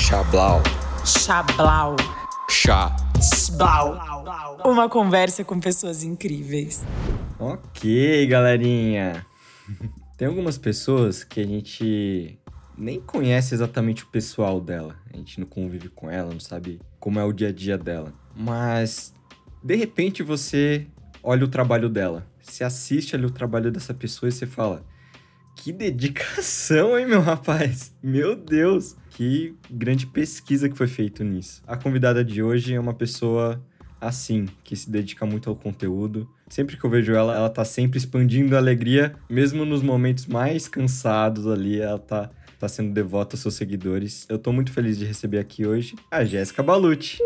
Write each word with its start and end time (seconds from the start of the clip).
Chablau. 0.00 0.62
Chablau. 1.04 1.96
Chá. 2.48 2.96
Sblau. 3.20 3.98
Uma 4.64 4.88
conversa 4.88 5.44
com 5.44 5.60
pessoas 5.60 6.02
incríveis. 6.02 6.82
Ok, 7.38 8.26
galerinha. 8.26 9.26
Tem 10.16 10.26
algumas 10.26 10.56
pessoas 10.56 11.22
que 11.22 11.40
a 11.40 11.46
gente 11.46 12.38
nem 12.76 12.98
conhece 12.98 13.52
exatamente 13.52 14.04
o 14.04 14.06
pessoal 14.06 14.58
dela. 14.60 14.96
A 15.12 15.16
gente 15.16 15.38
não 15.38 15.46
convive 15.46 15.90
com 15.90 16.10
ela, 16.10 16.32
não 16.32 16.40
sabe 16.40 16.80
como 16.98 17.18
é 17.18 17.24
o 17.24 17.34
dia 17.34 17.48
a 17.48 17.52
dia 17.52 17.76
dela. 17.76 18.14
Mas 18.34 19.12
de 19.62 19.76
repente 19.76 20.22
você 20.22 20.86
olha 21.22 21.44
o 21.44 21.48
trabalho 21.48 21.90
dela. 21.90 22.26
Você 22.40 22.64
assiste 22.64 23.14
ali 23.14 23.26
o 23.26 23.30
trabalho 23.30 23.70
dessa 23.70 23.92
pessoa 23.92 24.30
e 24.30 24.32
você 24.32 24.46
fala: 24.46 24.86
Que 25.62 25.72
dedicação, 25.72 26.98
hein, 26.98 27.06
meu 27.06 27.20
rapaz? 27.20 27.94
Meu 28.02 28.34
Deus! 28.34 28.96
Que 29.10 29.54
grande 29.70 30.06
pesquisa 30.06 30.70
que 30.70 30.76
foi 30.76 30.86
feita 30.86 31.22
nisso. 31.22 31.62
A 31.66 31.76
convidada 31.76 32.24
de 32.24 32.42
hoje 32.42 32.72
é 32.72 32.80
uma 32.80 32.94
pessoa 32.94 33.62
assim, 34.00 34.48
que 34.64 34.74
se 34.74 34.90
dedica 34.90 35.26
muito 35.26 35.50
ao 35.50 35.54
conteúdo. 35.54 36.26
Sempre 36.48 36.78
que 36.78 36.84
eu 36.84 36.88
vejo 36.88 37.12
ela, 37.12 37.36
ela 37.36 37.50
tá 37.50 37.62
sempre 37.62 37.98
expandindo 37.98 38.56
a 38.56 38.58
alegria, 38.58 39.14
mesmo 39.28 39.66
nos 39.66 39.82
momentos 39.82 40.24
mais 40.24 40.66
cansados 40.66 41.46
ali, 41.46 41.78
ela 41.78 41.98
tá, 41.98 42.30
tá 42.58 42.66
sendo 42.66 42.94
devota 42.94 43.36
aos 43.36 43.42
seus 43.42 43.52
seguidores. 43.52 44.24
Eu 44.30 44.38
tô 44.38 44.54
muito 44.54 44.72
feliz 44.72 44.96
de 44.96 45.04
receber 45.04 45.40
aqui 45.40 45.66
hoje 45.66 45.94
a 46.10 46.24
Jéssica 46.24 46.62
Balucci. 46.62 47.18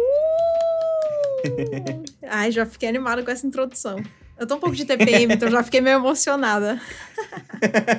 Ai, 2.28 2.50
já 2.50 2.66
fiquei 2.66 2.88
animada 2.88 3.22
com 3.22 3.30
essa 3.30 3.46
introdução. 3.46 4.02
Eu 4.38 4.46
tô 4.46 4.56
um 4.56 4.60
pouco 4.60 4.74
de 4.74 4.84
TPM, 4.84 5.34
então 5.34 5.48
já 5.50 5.62
fiquei 5.62 5.80
meio 5.80 5.96
emocionada. 5.96 6.80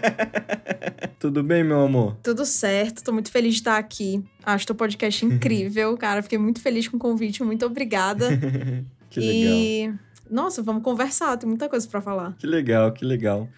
Tudo 1.18 1.42
bem, 1.42 1.64
meu 1.64 1.82
amor? 1.82 2.18
Tudo 2.22 2.46
certo, 2.46 3.04
tô 3.04 3.14
muito 3.14 3.32
feliz 3.32 3.54
de 3.54 3.62
estar 3.62 3.78
aqui. 3.78 4.24
Acho 4.44 4.68
teu 4.68 4.76
podcast 4.76 5.26
incrível, 5.26 5.96
cara. 5.98 6.22
Fiquei 6.22 6.38
muito 6.38 6.62
feliz 6.62 6.88
com 6.88 6.98
o 6.98 7.00
convite, 7.00 7.44
muito 7.44 7.66
obrigada. 7.66 8.30
que 9.10 9.20
legal. 9.20 9.54
E, 9.56 9.94
nossa, 10.30 10.62
vamos 10.62 10.84
conversar, 10.84 11.38
tem 11.38 11.48
muita 11.48 11.70
coisa 11.70 11.88
para 11.88 12.02
falar. 12.02 12.36
Que 12.38 12.46
legal, 12.46 12.92
que 12.92 13.06
legal. 13.06 13.50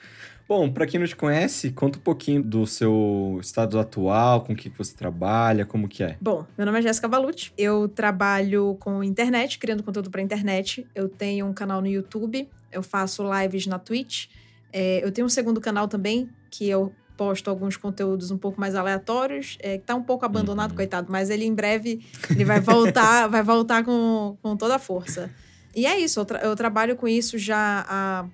Bom, 0.47 0.71
para 0.71 0.87
quem 0.87 0.97
não 0.99 1.05
te 1.07 1.15
conhece, 1.15 1.71
conta 1.71 1.97
um 1.99 2.01
pouquinho 2.01 2.41
do 2.41 2.65
seu 2.65 3.37
estado 3.41 3.77
atual, 3.77 4.41
com 4.41 4.53
o 4.53 4.55
que 4.55 4.69
você 4.69 4.95
trabalha, 4.95 5.65
como 5.65 5.89
que 5.89 6.03
é. 6.03 6.15
Bom, 6.21 6.45
meu 6.57 6.65
nome 6.65 6.79
é 6.79 6.81
Jéssica 6.83 7.05
Balucci. 7.07 7.51
Eu 7.57 7.89
trabalho 7.89 8.77
com 8.79 9.03
internet, 9.03 9.59
criando 9.59 9.83
conteúdo 9.83 10.09
para 10.09 10.21
internet. 10.21 10.87
Eu 10.95 11.09
tenho 11.09 11.45
um 11.45 11.53
canal 11.53 11.81
no 11.81 11.87
YouTube, 11.87 12.47
eu 12.71 12.81
faço 12.81 13.23
lives 13.29 13.67
na 13.67 13.77
Twitch. 13.77 14.27
É, 14.71 15.03
eu 15.03 15.11
tenho 15.11 15.25
um 15.27 15.29
segundo 15.29 15.59
canal 15.59 15.85
também, 15.87 16.29
que 16.49 16.69
eu 16.69 16.93
posto 17.17 17.49
alguns 17.49 17.75
conteúdos 17.75 18.31
um 18.31 18.37
pouco 18.37 18.57
mais 18.61 18.73
aleatórios, 18.73 19.57
é, 19.59 19.77
que 19.77 19.83
tá 19.83 19.95
um 19.95 20.03
pouco 20.03 20.23
abandonado, 20.23 20.69
Uhum. 20.71 20.77
coitado, 20.77 21.07
mas 21.11 21.29
ele 21.29 21.43
em 21.45 21.53
breve 21.53 21.99
ele 22.33 22.45
vai 22.45 22.61
voltar, 22.61 23.27
vai 23.27 23.43
voltar 23.43 23.83
com, 23.83 24.37
com 24.41 24.55
toda 24.55 24.75
a 24.75 24.79
força. 24.79 25.29
E 25.75 25.85
é 25.85 25.99
isso, 25.99 26.19
eu, 26.21 26.25
tra- 26.25 26.39
eu 26.39 26.55
trabalho 26.55 26.95
com 26.95 27.07
isso 27.07 27.37
já 27.37 27.85
há 27.89 28.25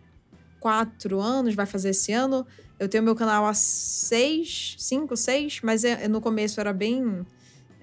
quatro 0.64 1.20
anos, 1.20 1.54
vai 1.56 1.66
fazer 1.66 1.90
esse 1.90 2.14
ano. 2.14 2.48
Eu 2.80 2.88
tenho 2.88 3.04
meu 3.04 3.16
canal 3.16 3.46
há 3.46 3.54
seis, 3.54 4.76
cinco, 4.80 5.18
seis, 5.18 5.60
mas 5.62 5.84
é- 5.84 6.08
no 6.08 6.22
começo 6.22 6.58
era 6.62 6.72
bem 6.72 7.26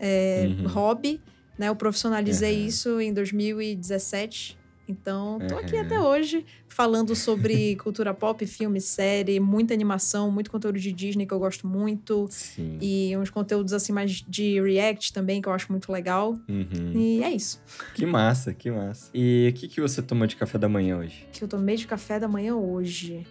é, 0.03 0.47
Uhum. 0.49 0.67
hobby, 0.67 1.21
né? 1.59 1.69
Eu 1.69 1.77
profissionalizei 1.77 2.63
Uhum. 2.63 2.67
isso 2.67 3.01
em 3.03 3.13
2017. 3.13 4.57
Então, 4.91 5.39
tô 5.49 5.57
aqui 5.57 5.75
Uhum. 5.77 5.81
até 5.83 6.01
hoje 6.01 6.45
falando 6.69 7.15
sobre 7.15 7.77
cultura 7.83 8.13
pop, 8.13 8.45
filme, 8.47 8.81
série, 8.81 9.39
muita 9.41 9.73
animação, 9.73 10.31
muito 10.31 10.51
conteúdo 10.51 10.79
de 10.79 10.93
Disney 10.93 11.27
que 11.27 11.33
eu 11.33 11.39
gosto 11.39 11.67
muito. 11.67 12.27
Sim. 12.31 12.79
E 12.81 13.17
uns 13.17 13.31
conteúdos 13.31 13.73
assim 13.73 13.93
mais 13.93 14.11
de 14.27 14.61
react 14.61 15.13
também, 15.13 15.41
que 15.41 15.49
eu 15.49 15.53
acho 15.53 15.71
muito 15.71 15.91
legal. 15.93 16.39
Uhum. 16.49 16.93
E 16.95 17.23
é 17.23 17.31
isso. 17.31 17.63
Que 17.95 18.05
massa, 18.05 18.53
que 18.53 18.71
massa. 18.71 19.11
E 19.15 19.51
o 19.55 19.59
que, 19.59 19.69
que 19.69 19.81
você 19.81 20.03
tomou 20.03 20.27
de 20.27 20.37
café 20.37 20.59
da 20.59 20.69
manhã 20.69 20.99
hoje? 20.99 21.27
Que 21.33 21.43
eu 21.45 21.49
tomei 21.49 21.77
de 21.77 21.87
café 21.87 22.19
da 22.19 22.27
manhã 22.29 22.57
hoje. 22.57 23.27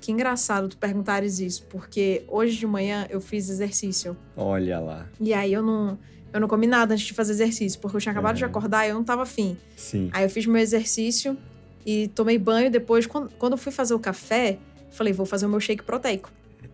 Que 0.00 0.12
engraçado 0.12 0.68
tu 0.68 0.76
perguntares 0.76 1.40
isso, 1.40 1.64
porque 1.66 2.22
hoje 2.28 2.56
de 2.56 2.66
manhã 2.66 3.06
eu 3.10 3.20
fiz 3.20 3.48
exercício. 3.48 4.16
Olha 4.36 4.78
lá. 4.78 5.06
E 5.20 5.32
aí 5.32 5.52
eu 5.52 5.62
não, 5.62 5.98
eu 6.36 6.40
não 6.40 6.48
comi 6.48 6.66
nada 6.66 6.94
antes 6.94 7.06
de 7.06 7.14
fazer 7.14 7.32
exercício, 7.32 7.80
porque 7.80 7.96
eu 7.96 8.00
tinha 8.00 8.12
acabado 8.12 8.36
de 8.36 8.44
Uhum. 8.44 8.50
acordar 8.50 8.86
e 8.86 8.90
eu 8.90 8.94
não 8.94 9.04
tava 9.04 9.22
afim. 9.22 9.56
Sim. 9.76 10.10
Aí 10.12 10.24
eu 10.24 10.30
fiz 10.30 10.46
meu 10.46 10.60
exercício 10.60 11.36
e 11.84 12.08
tomei 12.08 12.38
banho. 12.38 12.70
Depois, 12.70 13.06
quando, 13.06 13.30
quando 13.38 13.52
eu 13.52 13.58
fui 13.58 13.72
fazer 13.72 13.94
o 13.94 13.98
café, 13.98 14.58
falei, 14.90 15.12
vou 15.12 15.26
fazer 15.26 15.46
o 15.46 15.48
meu 15.48 15.60
shake 15.60 15.82
proteico. 15.82 16.30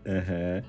Aham. 0.07 0.63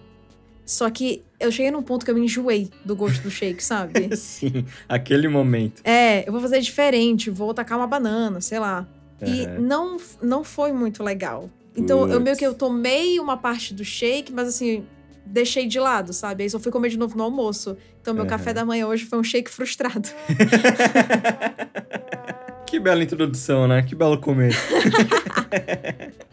Só 0.66 0.90
que 0.90 1.24
eu 1.40 1.52
cheguei 1.52 1.72
num 1.72 1.84
ponto 1.84 2.06
que 2.06 2.12
eu 2.12 2.16
me 2.16 2.22
enjoei 2.24 2.70
do 2.86 2.96
gosto 2.96 3.22
do 3.24 3.30
shake, 3.30 3.62
sabe? 3.64 4.10
Sim, 4.16 4.66
aquele 4.88 5.28
momento. 5.28 5.82
é, 5.84 6.26
eu 6.28 6.32
vou 6.32 6.40
fazer 6.42 6.60
diferente, 6.62 7.30
vou 7.30 7.54
tacar 7.54 7.78
uma 7.78 7.88
banana, 7.88 8.40
sei 8.40 8.60
lá. 8.60 8.88
E 9.26 9.46
Aham. 9.46 9.60
não, 9.60 9.98
não 10.22 10.44
foi 10.44 10.72
muito 10.72 11.04
legal. 11.04 11.50
Então, 11.76 12.08
eu 12.08 12.22
meio 12.22 12.38
que 12.38 12.46
eu 12.46 12.54
tomei 12.54 13.20
uma 13.20 13.36
parte 13.36 13.74
do 13.74 13.84
shake, 13.84 14.32
mas 14.32 14.48
assim, 14.48 14.86
deixei 15.26 15.68
de 15.68 15.80
lado, 15.80 16.14
sabe? 16.14 16.44
Aí 16.44 16.50
só 16.50 16.60
fui 16.60 16.72
comer 16.72 16.90
de 16.90 16.98
novo 16.98 17.18
no 17.18 17.24
almoço. 17.24 17.78
Então, 18.02 18.14
meu 18.14 18.24
Aham. 18.24 18.30
café 18.30 18.54
da 18.54 18.66
manhã 18.66 18.88
hoje 18.88 19.06
foi 19.06 19.20
um 19.20 19.24
shake 19.24 19.50
frustrado. 19.50 20.10
Que 22.66 22.80
bela 22.80 23.04
introdução, 23.04 23.68
né? 23.68 23.84
Que 23.84 23.94
belo 23.94 24.18
começo. 24.18 24.58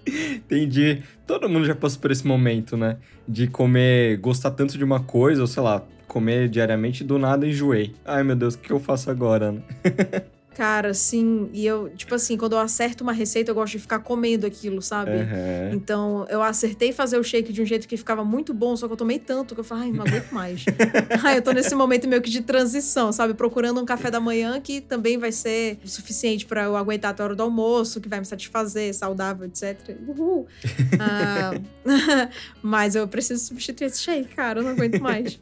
Entendi. 0.08 1.02
Todo 1.26 1.50
mundo 1.50 1.66
já 1.66 1.74
passou 1.74 2.00
por 2.00 2.10
esse 2.10 2.26
momento, 2.26 2.78
né? 2.78 2.96
De 3.28 3.46
comer, 3.46 4.16
gostar 4.16 4.50
tanto 4.52 4.78
de 4.78 4.82
uma 4.82 5.00
coisa, 5.00 5.42
ou 5.42 5.46
sei 5.46 5.62
lá, 5.62 5.82
comer 6.08 6.48
diariamente 6.48 7.04
e 7.04 7.06
do 7.06 7.18
nada 7.18 7.46
enjoei. 7.46 7.94
Ai, 8.06 8.22
meu 8.22 8.34
Deus, 8.34 8.54
o 8.54 8.58
que 8.58 8.72
eu 8.72 8.80
faço 8.80 9.10
agora, 9.10 9.52
né? 9.52 9.60
Cara, 10.60 10.91
assim, 10.91 11.48
e 11.54 11.65
eu, 11.65 11.88
tipo 11.97 12.15
assim, 12.15 12.37
quando 12.37 12.53
eu 12.53 12.59
acerto 12.59 13.03
uma 13.03 13.15
receita, 13.15 13.50
eu 13.50 13.54
gosto 13.54 13.72
de 13.72 13.78
ficar 13.78 14.00
comendo 14.00 14.47
aquilo, 14.47 14.82
sabe? 14.82 15.12
Aham. 15.12 15.71
Então, 15.72 16.26
eu 16.28 16.43
acertei 16.43 16.93
fazer 16.93 17.16
o 17.16 17.25
shake 17.25 17.50
de 17.50 17.62
um 17.62 17.65
jeito 17.65 17.88
que 17.88 17.97
ficava 17.97 18.22
muito 18.22 18.53
bom, 18.53 18.76
só 18.76 18.87
que 18.87 18.93
eu 18.93 18.97
tomei 18.99 19.19
tanto 19.19 19.54
que 19.54 19.60
eu 19.62 19.65
falei, 19.65 19.84
ai, 19.84 19.93
não 19.93 20.04
aguento 20.04 20.31
mais. 20.32 20.66
ai, 21.25 21.38
eu 21.38 21.41
tô 21.41 21.53
nesse 21.53 21.75
momento 21.75 22.06
meio 22.06 22.20
que 22.20 22.28
de 22.28 22.43
transição, 22.43 23.10
sabe? 23.10 23.32
Procurando 23.32 23.81
um 23.81 23.87
café 23.87 24.10
da 24.10 24.20
manhã 24.20 24.60
que 24.60 24.82
também 24.82 25.16
vai 25.16 25.32
ser 25.32 25.78
o 25.82 25.88
suficiente 25.88 26.44
pra 26.44 26.65
eu 26.65 26.76
aguentar 26.76 27.12
até 27.12 27.22
a 27.22 27.25
hora 27.25 27.34
do 27.34 27.43
almoço, 27.43 27.99
que 27.99 28.06
vai 28.06 28.19
me 28.19 28.26
satisfazer, 28.26 28.94
saudável, 28.94 29.47
etc. 29.47 29.97
Uhul. 30.06 30.47
Ah, 31.03 31.54
mas 32.60 32.94
eu 32.94 33.09
preciso 33.09 33.43
substituir 33.43 33.87
esse 33.87 34.03
shake, 34.03 34.34
cara, 34.34 34.60
eu 34.60 34.65
não 34.65 34.72
aguento 34.72 35.00
mais. 35.00 35.41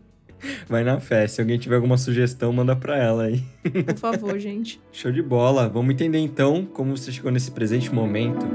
Vai 0.69 0.85
na 0.85 1.01
fé. 1.01 1.27
Se 1.27 1.41
alguém 1.41 1.59
tiver 1.59 1.77
alguma 1.77 1.97
sugestão, 1.97 2.53
manda 2.53 2.77
pra 2.77 2.97
ela 2.97 3.25
aí. 3.25 3.43
Por 3.63 3.97
favor, 3.97 4.39
gente. 4.39 4.81
Show 4.93 5.11
de 5.11 5.23
bola. 5.23 5.69
Vamos 5.69 5.93
entender 5.95 6.19
então 6.19 6.65
como 6.65 6.97
você 6.97 7.11
chegou 7.11 7.31
nesse 7.31 7.51
presente 7.51 7.93
momento. 7.93 8.47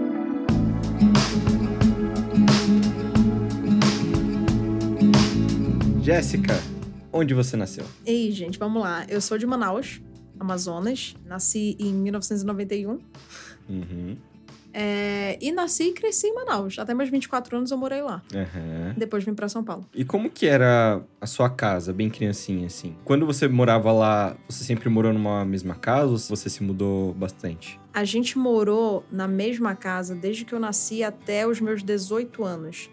Jéssica, 6.02 6.54
onde 7.12 7.34
você 7.34 7.56
nasceu? 7.56 7.86
Ei, 8.06 8.32
gente, 8.32 8.60
vamos 8.60 8.82
lá. 8.84 9.06
Eu 9.08 9.22
sou 9.22 9.38
de 9.38 9.46
Manaus, 9.46 10.02
Amazonas. 10.40 11.16
Nasci 11.26 11.78
em 11.80 11.94
1991. 11.94 13.00
Uhum. 13.70 14.18
É, 14.74 15.38
e 15.40 15.52
nasci 15.52 15.90
e 15.90 15.94
cresci 15.94 16.28
em 16.28 16.34
Manaus. 16.36 16.80
Até 16.80 16.94
meus 16.94 17.10
24 17.10 17.56
anos 17.58 17.70
eu 17.72 17.78
morei 17.78 18.02
lá. 18.02 18.24
Aham. 18.34 18.96
Depois 18.98 19.24
vim 19.24 19.34
pra 19.36 19.48
São 19.48 19.64
Paulo. 19.64 19.86
E 19.94 20.04
como 20.04 20.30
que 20.30 20.48
era 20.48 21.02
a 21.22 21.28
sua 21.28 21.50
casa, 21.50 21.94
bem 21.94 22.10
criancinha 22.10 22.66
assim? 22.68 22.96
Quando 23.06 23.26
você 23.26 23.48
morava 23.48 23.92
lá, 23.92 24.36
você 24.50 24.64
sempre 24.64 24.90
morou 24.90 25.14
numa 25.14 25.46
mesma 25.46 25.76
casa 25.76 26.12
ou 26.12 26.18
você 26.18 26.50
se 26.50 26.64
mudou 26.64 27.14
bastante? 27.14 27.80
A 27.94 28.04
gente 28.04 28.38
morou 28.40 29.06
na 29.12 29.28
mesma 29.28 29.76
casa 29.76 30.16
desde 30.16 30.44
que 30.46 30.54
eu 30.54 30.60
nasci 30.60 31.04
até 31.04 31.46
os 31.48 31.62
meus 31.62 31.84
18 31.84 32.44
anos. 32.44 32.90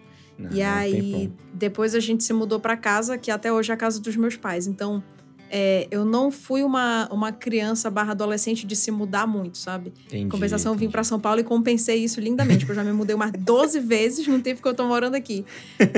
e 0.51 0.63
Ah, 0.63 0.75
um 0.75 0.79
aí, 0.79 1.13
tempão. 1.13 1.33
depois 1.55 1.95
a 1.95 2.01
gente 2.01 2.25
se 2.25 2.33
mudou 2.35 2.61
pra 2.61 2.77
casa, 2.77 3.17
que 3.17 3.31
até 3.31 3.51
hoje 3.53 3.71
é 3.71 3.75
a 3.75 3.77
casa 3.77 4.01
dos 4.01 4.17
meus 4.17 4.37
pais. 4.37 4.67
Então, 4.67 5.03
é, 5.53 5.89
eu 5.91 6.05
não 6.05 6.31
fui 6.31 6.63
uma, 6.63 7.09
uma 7.13 7.33
criança 7.33 7.91
barra 7.91 8.13
adolescente 8.13 8.65
de 8.67 8.77
se 8.77 8.91
mudar 8.91 9.27
muito, 9.27 9.59
sabe? 9.59 9.93
Entendi, 10.07 10.23
Em 10.25 10.29
compensação, 10.29 10.73
eu 10.73 10.77
vim 10.77 10.85
entendi. 10.85 10.93
pra 10.93 11.03
São 11.03 11.19
Paulo 11.19 11.41
e 11.41 11.45
compensei 11.45 11.97
isso 12.05 12.21
lindamente, 12.21 12.59
porque 12.61 12.71
eu 12.73 12.77
já 12.77 12.85
me 12.85 12.93
mudei 12.93 13.15
umas 13.17 13.33
12 13.33 13.81
vezes 13.81 14.27
no 14.29 14.41
tempo 14.41 14.63
que 14.63 14.69
eu 14.69 14.75
tô 14.75 14.87
morando 14.87 15.17
aqui. 15.17 15.45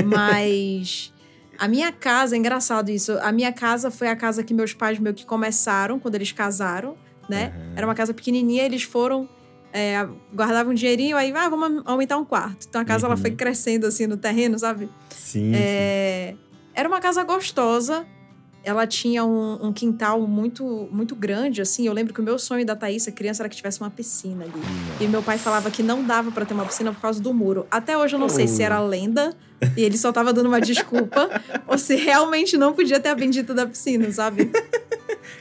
Mas 0.04 1.12
a 1.58 1.68
minha 1.68 1.92
casa, 1.92 2.34
é 2.34 2.38
engraçado 2.38 2.90
isso, 2.90 3.12
a 3.20 3.30
minha 3.30 3.52
casa 3.52 3.90
foi 3.90 4.08
a 4.08 4.16
casa 4.16 4.42
que 4.42 4.52
meus 4.54 4.72
pais 4.72 4.98
meio 4.98 5.14
que 5.14 5.24
começaram 5.26 5.98
quando 5.98 6.14
eles 6.14 6.32
casaram, 6.32 6.96
né? 7.28 7.52
Aham. 7.54 7.72
Era 7.76 7.86
uma 7.86 7.94
casa 7.94 8.12
pequenininha, 8.14 8.64
eles 8.64 8.82
foram, 8.82 9.28
é, 9.72 9.96
guardavam 10.34 10.72
um 10.72 10.74
dinheirinho, 10.74 11.16
aí, 11.16 11.32
ah, 11.36 11.48
vamos 11.48 11.82
aumentar 11.84 12.16
um 12.18 12.24
quarto. 12.24 12.66
Então 12.68 12.80
a 12.80 12.84
casa 12.84 13.06
ela 13.06 13.14
Uhum. 13.14 13.20
foi 13.20 13.30
crescendo 13.32 13.86
assim 13.86 14.06
no 14.06 14.16
terreno, 14.16 14.58
sabe? 14.58 14.88
Sim, 15.10 15.50
sim. 15.52 15.54
É, 15.54 16.34
Era 16.74 16.88
uma 16.88 17.00
casa 17.00 17.22
gostosa, 17.22 18.06
ela 18.64 18.86
tinha 18.86 19.24
um, 19.24 19.66
um, 19.66 19.72
quintal 19.72 20.20
muito 20.26 20.88
muito 20.90 21.14
grande, 21.14 21.60
assim. 21.60 21.86
Eu 21.86 21.92
lembro 21.92 22.14
que 22.14 22.20
o 22.20 22.22
meu 22.22 22.38
sonho 22.38 22.64
da 22.64 22.76
Thaís, 22.76 23.06
criança, 23.06 23.42
era 23.42 23.48
que 23.48 23.56
tivesse 23.56 23.80
uma 23.80 23.90
piscina 23.90 24.44
ali. 24.44 24.52
E 25.00 25.06
meu 25.06 25.22
pai 25.22 25.38
falava 25.38 25.70
que 25.70 25.82
não 25.82 26.04
dava 26.04 26.30
para 26.30 26.44
ter 26.44 26.54
uma 26.54 26.64
piscina 26.64 26.92
por 26.92 27.00
causa 27.00 27.20
do 27.20 27.32
muro. 27.34 27.66
Até 27.70 27.96
hoje 27.96 28.14
eu 28.14 28.18
não 28.18 28.26
oh. 28.26 28.30
sei 28.30 28.46
se 28.46 28.62
era 28.62 28.80
lenda 28.80 29.34
e 29.76 29.82
ele 29.82 29.96
só 29.96 30.12
tava 30.12 30.32
dando 30.32 30.46
uma 30.46 30.60
desculpa 30.60 31.28
ou 31.66 31.78
se 31.78 31.94
realmente 31.96 32.56
não 32.56 32.72
podia 32.72 32.98
ter 32.98 33.10
a 33.10 33.14
bendita 33.14 33.54
da 33.54 33.66
piscina, 33.66 34.10
sabe? 34.10 34.50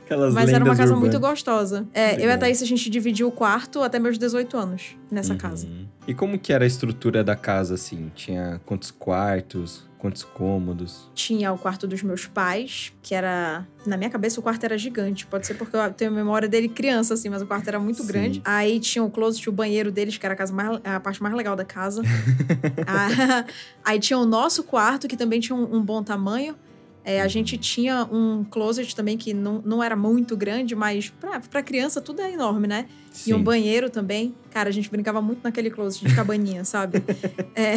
Aquelas 0.06 0.34
Mas 0.34 0.50
era 0.50 0.64
uma 0.64 0.76
casa 0.76 0.94
urbanas. 0.94 1.00
muito 1.00 1.20
gostosa. 1.20 1.88
É, 1.94 2.16
eu 2.16 2.30
e 2.30 2.32
a 2.32 2.38
Thaís, 2.38 2.62
a 2.62 2.66
gente 2.66 2.90
dividiu 2.90 3.28
o 3.28 3.32
quarto 3.32 3.82
até 3.82 3.98
meus 3.98 4.18
18 4.18 4.58
anos 4.58 4.96
nessa 5.10 5.34
uhum. 5.34 5.40
casa. 5.40 5.68
E 6.08 6.14
como 6.14 6.38
que 6.38 6.52
era 6.52 6.64
a 6.64 6.68
estrutura 6.68 7.24
da 7.24 7.36
casa, 7.36 7.76
assim? 7.76 8.12
Tinha 8.14 8.60
quantos 8.66 8.92
quartos? 8.92 9.90
Quantos 10.02 10.24
cômodos? 10.24 11.08
Tinha 11.14 11.54
o 11.54 11.60
quarto 11.60 11.86
dos 11.86 12.02
meus 12.02 12.26
pais, 12.26 12.92
que 13.04 13.14
era. 13.14 13.68
Na 13.86 13.96
minha 13.96 14.10
cabeça, 14.10 14.40
o 14.40 14.44
quarto 14.44 14.64
era 14.64 14.76
gigante. 14.76 15.28
Pode 15.28 15.46
ser 15.46 15.54
porque 15.54 15.76
eu 15.76 15.94
tenho 15.94 16.12
memória 16.12 16.50
dele 16.50 16.68
criança, 16.68 17.14
assim, 17.14 17.30
mas 17.30 17.44
o 17.44 17.46
quarto 17.46 17.68
era 17.68 17.80
muito 17.80 18.02
Sim. 18.02 18.08
grande. 18.08 18.42
Aí 18.44 18.80
tinha 18.80 19.04
o 19.04 19.12
closet, 19.12 19.48
o 19.48 19.52
banheiro 19.52 19.92
deles, 19.92 20.18
que 20.18 20.26
era 20.26 20.34
a, 20.34 20.36
casa 20.36 20.52
mais, 20.52 20.82
a 20.84 21.00
parte 21.00 21.22
mais 21.22 21.36
legal 21.36 21.56
da 21.56 21.64
casa. 21.64 22.02
ah, 22.88 23.46
aí 23.86 24.00
tinha 24.00 24.18
o 24.18 24.26
nosso 24.26 24.64
quarto, 24.64 25.08
que 25.08 25.16
também 25.16 25.40
tinha 25.40 25.56
um, 25.56 25.76
um 25.76 25.84
bom 25.84 26.02
tamanho. 26.02 26.56
É, 27.04 27.22
a 27.22 27.28
gente 27.28 27.58
tinha 27.58 28.08
um 28.12 28.44
closet 28.44 28.96
também 28.96 29.18
que 29.18 29.34
não, 29.34 29.62
não 29.64 29.84
era 29.84 29.96
muito 29.96 30.38
grande, 30.38 30.76
mas 30.76 31.10
pra, 31.10 31.40
pra 31.40 31.64
criança 31.64 32.00
tudo 32.00 32.22
é 32.22 32.32
enorme, 32.32 32.68
né? 32.68 32.88
Sim. 33.12 33.32
E 33.32 33.34
um 33.34 33.44
banheiro 33.44 33.90
também. 33.90 34.36
Cara, 34.52 34.70
a 34.70 34.72
gente 34.72 34.90
brincava 34.90 35.22
muito 35.22 35.42
naquele 35.44 35.72
closet 35.72 36.08
de 36.08 36.16
cabaninha, 36.16 36.64
sabe? 36.64 37.04
É, 37.54 37.76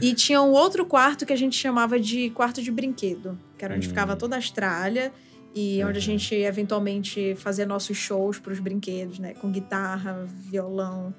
e 0.00 0.14
tinha 0.14 0.42
um 0.42 0.50
outro 0.50 0.84
quarto 0.84 1.24
que 1.24 1.32
a 1.32 1.36
gente 1.36 1.56
chamava 1.56 1.98
de 1.98 2.30
quarto 2.30 2.62
de 2.62 2.70
brinquedo, 2.70 3.38
que 3.56 3.64
era 3.64 3.74
onde 3.74 3.86
hum. 3.86 3.90
ficava 3.90 4.16
toda 4.16 4.36
a 4.36 4.38
estralha 4.38 5.12
e 5.54 5.82
uhum. 5.82 5.88
onde 5.88 5.98
a 5.98 6.02
gente 6.02 6.34
eventualmente 6.34 7.34
fazia 7.36 7.64
nossos 7.64 7.96
shows 7.96 8.38
para 8.38 8.52
os 8.52 8.58
brinquedos, 8.58 9.18
né? 9.18 9.34
Com 9.34 9.50
guitarra, 9.50 10.26
violão, 10.26 11.14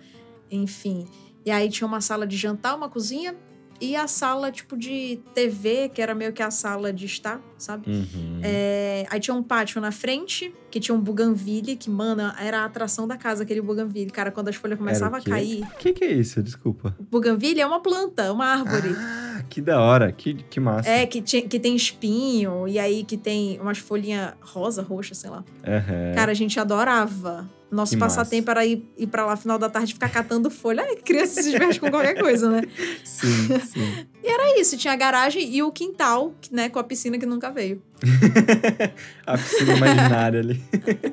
enfim. 0.52 1.08
E 1.46 1.52
aí 1.52 1.70
tinha 1.70 1.88
uma 1.88 2.02
sala 2.02 2.28
de 2.28 2.36
jantar, 2.36 2.76
uma 2.76 2.90
cozinha 2.90 3.36
e 3.80 3.96
a 3.96 4.08
sala, 4.08 4.52
tipo, 4.52 4.78
de 4.78 5.20
TV, 5.34 5.90
que 5.90 6.02
era 6.02 6.16
meio 6.16 6.32
que 6.32 6.42
a 6.42 6.50
sala 6.50 6.94
de 6.94 7.06
estar, 7.06 7.42
sabe? 7.58 7.90
Uhum. 7.90 8.40
É, 8.42 9.06
aí 9.10 9.20
tinha 9.20 9.34
um 9.36 9.44
pátio 9.44 9.82
na 9.82 9.92
frente, 9.92 10.54
que 10.72 10.80
tinha 10.80 10.96
um 10.96 11.00
buganville, 11.00 11.76
que, 11.76 11.90
mano, 11.90 12.34
era 12.40 12.60
a 12.62 12.66
atração 12.66 13.08
da 13.08 13.18
casa, 13.18 13.44
aquele 13.44 13.62
buganville. 13.62 14.10
Cara, 14.12 14.32
quando 14.32 14.48
as 14.48 14.56
folhas 14.56 14.78
começavam 14.78 15.20
a 15.20 15.22
cair... 15.22 15.64
O 15.64 15.78
que, 15.78 15.94
que 15.94 16.04
é 16.04 16.12
isso? 16.12 16.42
Desculpa. 16.42 16.96
Buganville 17.12 17.60
é 17.60 17.66
uma 17.66 17.82
planta, 17.82 18.32
uma 18.32 18.46
árvore. 18.46 18.96
Ah, 18.98 19.44
que 19.50 19.62
da 19.62 19.82
hora. 19.82 20.12
Que, 20.12 20.36
que 20.36 20.60
massa. 20.60 20.90
É, 20.90 21.06
que, 21.06 21.22
tinha, 21.22 21.42
que 21.42 21.60
tem 21.60 21.76
espinho, 21.76 22.68
e 22.68 22.80
aí 22.80 23.04
que 23.04 23.18
tem 23.18 23.60
umas 23.60 23.78
folhinhas 23.78 24.34
rosa, 24.42 24.82
roxa, 24.82 25.14
sei 25.14 25.30
lá. 25.30 25.40
Uhum. 25.40 26.16
Cara, 26.16 26.32
a 26.32 26.36
gente 26.36 26.60
adorava. 26.60 27.50
Nosso 27.76 27.94
que 27.94 28.00
passatempo 28.00 28.48
massa. 28.48 28.62
era 28.62 28.66
ir, 28.66 28.90
ir 28.98 29.08
pra 29.08 29.26
lá 29.26 29.36
final 29.36 29.60
da 29.60 29.70
tarde 29.70 29.94
ficar 29.94 30.10
catando 30.10 30.50
folha. 30.50 30.82
Ai, 30.82 30.96
criança 30.96 31.42
se 31.42 31.52
diverte 31.52 31.80
com 31.80 31.90
qualquer 31.90 32.18
coisa, 32.18 32.50
né? 32.50 32.62
Sim, 33.04 33.60
sim. 33.60 34.06
e 34.24 34.28
era 34.28 34.60
isso, 34.60 34.78
tinha 34.78 34.94
a 34.94 34.96
garagem 34.96 35.54
e 35.54 35.62
o 35.62 35.72
quintal, 35.72 36.34
né, 36.52 36.70
com 36.70 36.80
a 36.80 36.84
piscina 36.84 37.18
que 37.18 37.26
nunca 37.26 37.52
veio. 37.52 37.82
a 39.26 39.38
piscina 39.38 39.74
imaginária 39.74 40.40
ali. 40.40 40.64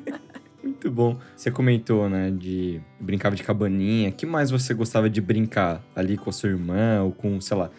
Muito 0.63 0.89
bom. 0.89 1.19
Você 1.35 1.51
comentou, 1.51 2.09
né, 2.09 2.31
de 2.31 2.81
brincava 2.99 3.35
de 3.35 3.43
cabaninha. 3.43 4.11
que 4.11 4.25
mais 4.25 4.49
você 4.49 4.73
gostava 4.73 5.09
de 5.09 5.19
brincar 5.19 5.83
ali 5.93 6.17
com 6.17 6.29
a 6.29 6.33
sua 6.33 6.49
irmã 6.49 7.01
ou 7.03 7.11
com, 7.11 7.39
sei 7.41 7.57
lá, 7.57 7.69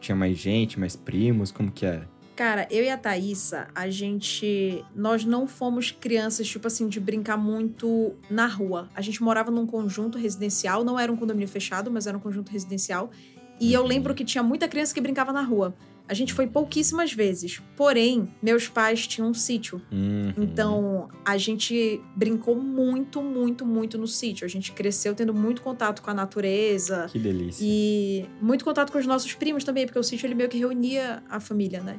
tinha 0.00 0.14
mais 0.14 0.36
gente, 0.36 0.78
mais 0.78 0.94
primos, 0.94 1.50
como 1.50 1.70
que 1.70 1.84
era? 1.84 2.08
Cara, 2.36 2.68
eu 2.70 2.84
e 2.84 2.90
a 2.90 2.98
Thaísa, 2.98 3.66
a 3.74 3.88
gente. 3.88 4.84
Nós 4.94 5.24
não 5.24 5.46
fomos 5.46 5.90
crianças, 5.90 6.46
tipo 6.46 6.66
assim, 6.66 6.86
de 6.86 7.00
brincar 7.00 7.38
muito 7.38 8.14
na 8.28 8.46
rua. 8.46 8.90
A 8.94 9.00
gente 9.00 9.22
morava 9.22 9.50
num 9.50 9.66
conjunto 9.66 10.18
residencial, 10.18 10.84
não 10.84 10.98
era 10.98 11.10
um 11.10 11.16
condomínio 11.16 11.48
fechado, 11.48 11.90
mas 11.90 12.06
era 12.06 12.14
um 12.14 12.20
conjunto 12.20 12.52
residencial. 12.52 13.10
E 13.58 13.72
eu 13.72 13.82
lembro 13.86 14.14
que 14.14 14.22
tinha 14.22 14.42
muita 14.42 14.68
criança 14.68 14.92
que 14.92 15.00
brincava 15.00 15.32
na 15.32 15.40
rua. 15.40 15.74
A 16.08 16.12
gente 16.12 16.34
foi 16.34 16.46
pouquíssimas 16.46 17.12
vezes. 17.12 17.60
Porém, 17.74 18.28
meus 18.42 18.68
pais 18.68 19.06
tinham 19.06 19.30
um 19.30 19.34
sítio. 19.34 19.80
Uhum. 19.90 20.34
Então, 20.36 21.08
a 21.24 21.38
gente 21.38 22.00
brincou 22.14 22.54
muito, 22.54 23.22
muito, 23.22 23.64
muito 23.64 23.96
no 23.98 24.06
sítio. 24.06 24.44
A 24.44 24.48
gente 24.48 24.72
cresceu 24.72 25.14
tendo 25.14 25.34
muito 25.34 25.62
contato 25.62 26.02
com 26.02 26.10
a 26.10 26.14
natureza. 26.14 27.08
Que 27.10 27.18
delícia. 27.18 27.64
E 27.64 28.26
muito 28.40 28.64
contato 28.64 28.92
com 28.92 28.98
os 28.98 29.06
nossos 29.06 29.32
primos 29.32 29.64
também, 29.64 29.86
porque 29.86 29.98
o 29.98 30.02
sítio 30.02 30.26
ele 30.26 30.34
meio 30.34 30.50
que 30.50 30.58
reunia 30.58 31.22
a 31.28 31.40
família, 31.40 31.82
né? 31.82 31.98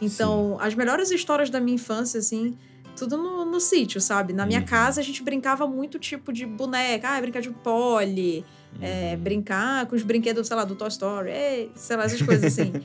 Então, 0.00 0.56
Sim. 0.58 0.66
as 0.66 0.74
melhores 0.74 1.10
histórias 1.10 1.50
da 1.50 1.60
minha 1.60 1.74
infância, 1.74 2.18
assim, 2.18 2.56
tudo 2.96 3.16
no, 3.16 3.44
no 3.44 3.60
sítio, 3.60 4.00
sabe? 4.00 4.32
Na 4.32 4.44
minha 4.44 4.60
uhum. 4.60 4.66
casa, 4.66 5.00
a 5.00 5.04
gente 5.04 5.22
brincava 5.22 5.66
muito 5.66 5.98
tipo 5.98 6.32
de 6.32 6.44
boneca, 6.44 7.08
ah, 7.08 7.20
brincar 7.20 7.40
de 7.40 7.50
pole, 7.50 8.44
é, 8.80 8.86
uhum. 8.86 9.12
é, 9.12 9.16
brincar 9.16 9.86
com 9.86 9.94
os 9.94 10.02
brinquedos, 10.02 10.46
sei 10.46 10.56
lá, 10.56 10.64
do 10.64 10.74
Toy 10.74 10.88
Story, 10.88 11.70
sei 11.74 11.96
lá, 11.96 12.04
essas 12.04 12.22
coisas 12.22 12.44
assim. 12.44 12.72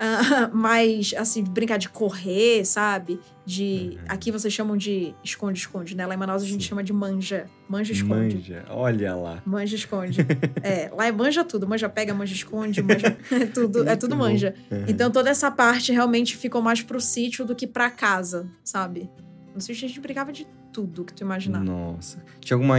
Uh, 0.00 0.48
mas, 0.56 1.12
assim, 1.16 1.44
brincar 1.44 1.76
de 1.76 1.90
correr, 1.90 2.64
sabe? 2.64 3.20
De. 3.44 3.98
Uhum. 3.98 4.04
Aqui 4.08 4.32
vocês 4.32 4.52
chamam 4.52 4.76
de 4.76 5.14
esconde-esconde, 5.22 5.94
né? 5.94 6.06
Lá 6.06 6.14
em 6.14 6.16
Manaus 6.16 6.42
a 6.42 6.46
gente 6.46 6.62
Sim. 6.62 6.70
chama 6.70 6.82
de 6.82 6.92
manja. 6.92 7.46
Manja-esconde. 7.68 8.36
Manja, 8.36 8.64
olha 8.70 9.14
lá. 9.14 9.42
Manja-esconde. 9.44 10.20
é, 10.62 10.90
lá 10.96 11.06
é 11.06 11.12
manja 11.12 11.44
tudo. 11.44 11.68
Manja 11.68 11.88
pega, 11.88 12.14
manja 12.14 12.32
esconde, 12.32 12.82
manja. 12.82 13.16
É 13.30 13.46
tudo, 13.46 13.88
é 13.88 13.96
tudo 13.96 14.16
manja. 14.16 14.54
Uhum. 14.70 14.84
Então 14.88 15.10
toda 15.10 15.28
essa 15.28 15.50
parte 15.50 15.92
realmente 15.92 16.36
ficou 16.36 16.62
mais 16.62 16.82
pro 16.82 17.00
sítio 17.00 17.44
do 17.44 17.54
que 17.54 17.66
pra 17.66 17.90
casa, 17.90 18.48
sabe? 18.64 19.10
No 19.54 19.60
sítio 19.60 19.84
a 19.84 19.88
gente 19.88 20.00
brincava 20.00 20.32
de 20.32 20.46
tudo 20.72 21.04
que 21.04 21.12
tu 21.12 21.22
imaginar. 21.22 21.60
Nossa. 21.60 22.24
Tinha 22.40 22.56
alguma 22.56 22.76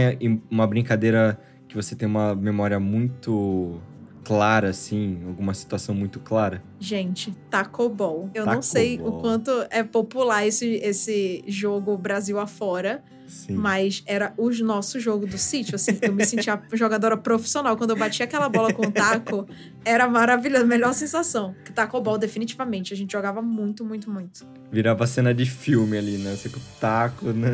uma 0.50 0.66
brincadeira 0.66 1.38
que 1.68 1.74
você 1.74 1.94
tem 1.94 2.08
uma 2.08 2.34
memória 2.34 2.78
muito 2.80 3.80
clara, 4.24 4.68
assim? 4.70 5.22
Alguma 5.26 5.54
situação 5.54 5.94
muito 5.94 6.20
clara? 6.20 6.62
Gente, 6.78 7.32
Taco 7.50 7.88
Ball. 7.88 8.30
Eu 8.34 8.44
Taco 8.44 8.56
não 8.56 8.62
sei 8.62 8.98
Ball. 8.98 9.08
o 9.08 9.20
quanto 9.20 9.50
é 9.70 9.82
popular 9.82 10.46
esse, 10.46 10.74
esse 10.76 11.44
jogo 11.46 11.96
Brasil 11.96 12.38
afora. 12.38 13.02
Sim. 13.26 13.54
Mas 13.54 14.02
era 14.06 14.34
o 14.36 14.50
nosso 14.50 15.00
jogo 15.00 15.26
do 15.26 15.38
sítio, 15.38 15.76
assim. 15.76 15.96
Eu 16.02 16.12
me 16.12 16.24
sentia 16.26 16.60
jogadora 16.74 17.16
profissional. 17.16 17.76
Quando 17.78 17.90
eu 17.90 17.96
batia 17.96 18.24
aquela 18.24 18.46
bola 18.46 18.74
com 18.74 18.86
o 18.86 18.90
taco, 18.92 19.48
era 19.86 20.06
maravilhoso. 20.06 20.66
Melhor 20.66 20.92
sensação. 20.92 21.54
Que 21.64 21.72
taco 21.72 21.98
ball, 22.00 22.18
definitivamente. 22.18 22.92
A 22.92 22.96
gente 22.96 23.12
jogava 23.12 23.40
muito, 23.40 23.84
muito, 23.86 24.10
muito. 24.10 24.46
Virava 24.70 25.06
cena 25.06 25.32
de 25.32 25.46
filme 25.46 25.96
ali, 25.96 26.18
né? 26.18 26.36
Você 26.36 26.50
com 26.50 26.58
o 26.58 26.62
taco, 26.78 27.26
né? 27.32 27.52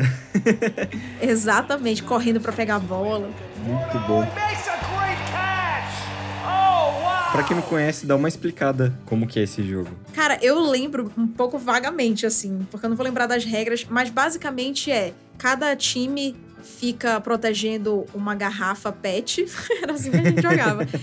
Exatamente. 1.21 2.03
Correndo 2.03 2.41
para 2.41 2.51
pegar 2.51 2.75
a 2.75 2.79
bola. 2.79 3.29
Muito 3.63 3.99
bom. 4.05 4.27
Pra 7.31 7.43
quem 7.43 7.55
não 7.55 7.63
conhece, 7.63 8.05
dá 8.05 8.15
uma 8.15 8.27
explicada 8.27 8.97
como 9.05 9.27
que 9.27 9.39
é 9.39 9.43
esse 9.43 9.63
jogo. 9.63 9.89
Cara, 10.13 10.39
eu 10.41 10.59
lembro 10.59 11.11
um 11.15 11.27
pouco 11.27 11.59
vagamente, 11.59 12.25
assim, 12.25 12.67
porque 12.71 12.85
eu 12.85 12.89
não 12.89 12.97
vou 12.97 13.05
lembrar 13.05 13.27
das 13.27 13.45
regras, 13.45 13.85
mas 13.87 14.09
basicamente 14.09 14.91
é: 14.91 15.13
cada 15.37 15.75
time 15.75 16.35
fica 16.63 17.21
protegendo 17.21 18.05
uma 18.13 18.33
garrafa 18.35 18.91
PET. 18.91 19.45
Era 19.81 19.93
assim 19.93 20.11
que 20.11 20.17
a 20.17 20.23
gente 20.23 20.41
jogava. 20.41 20.85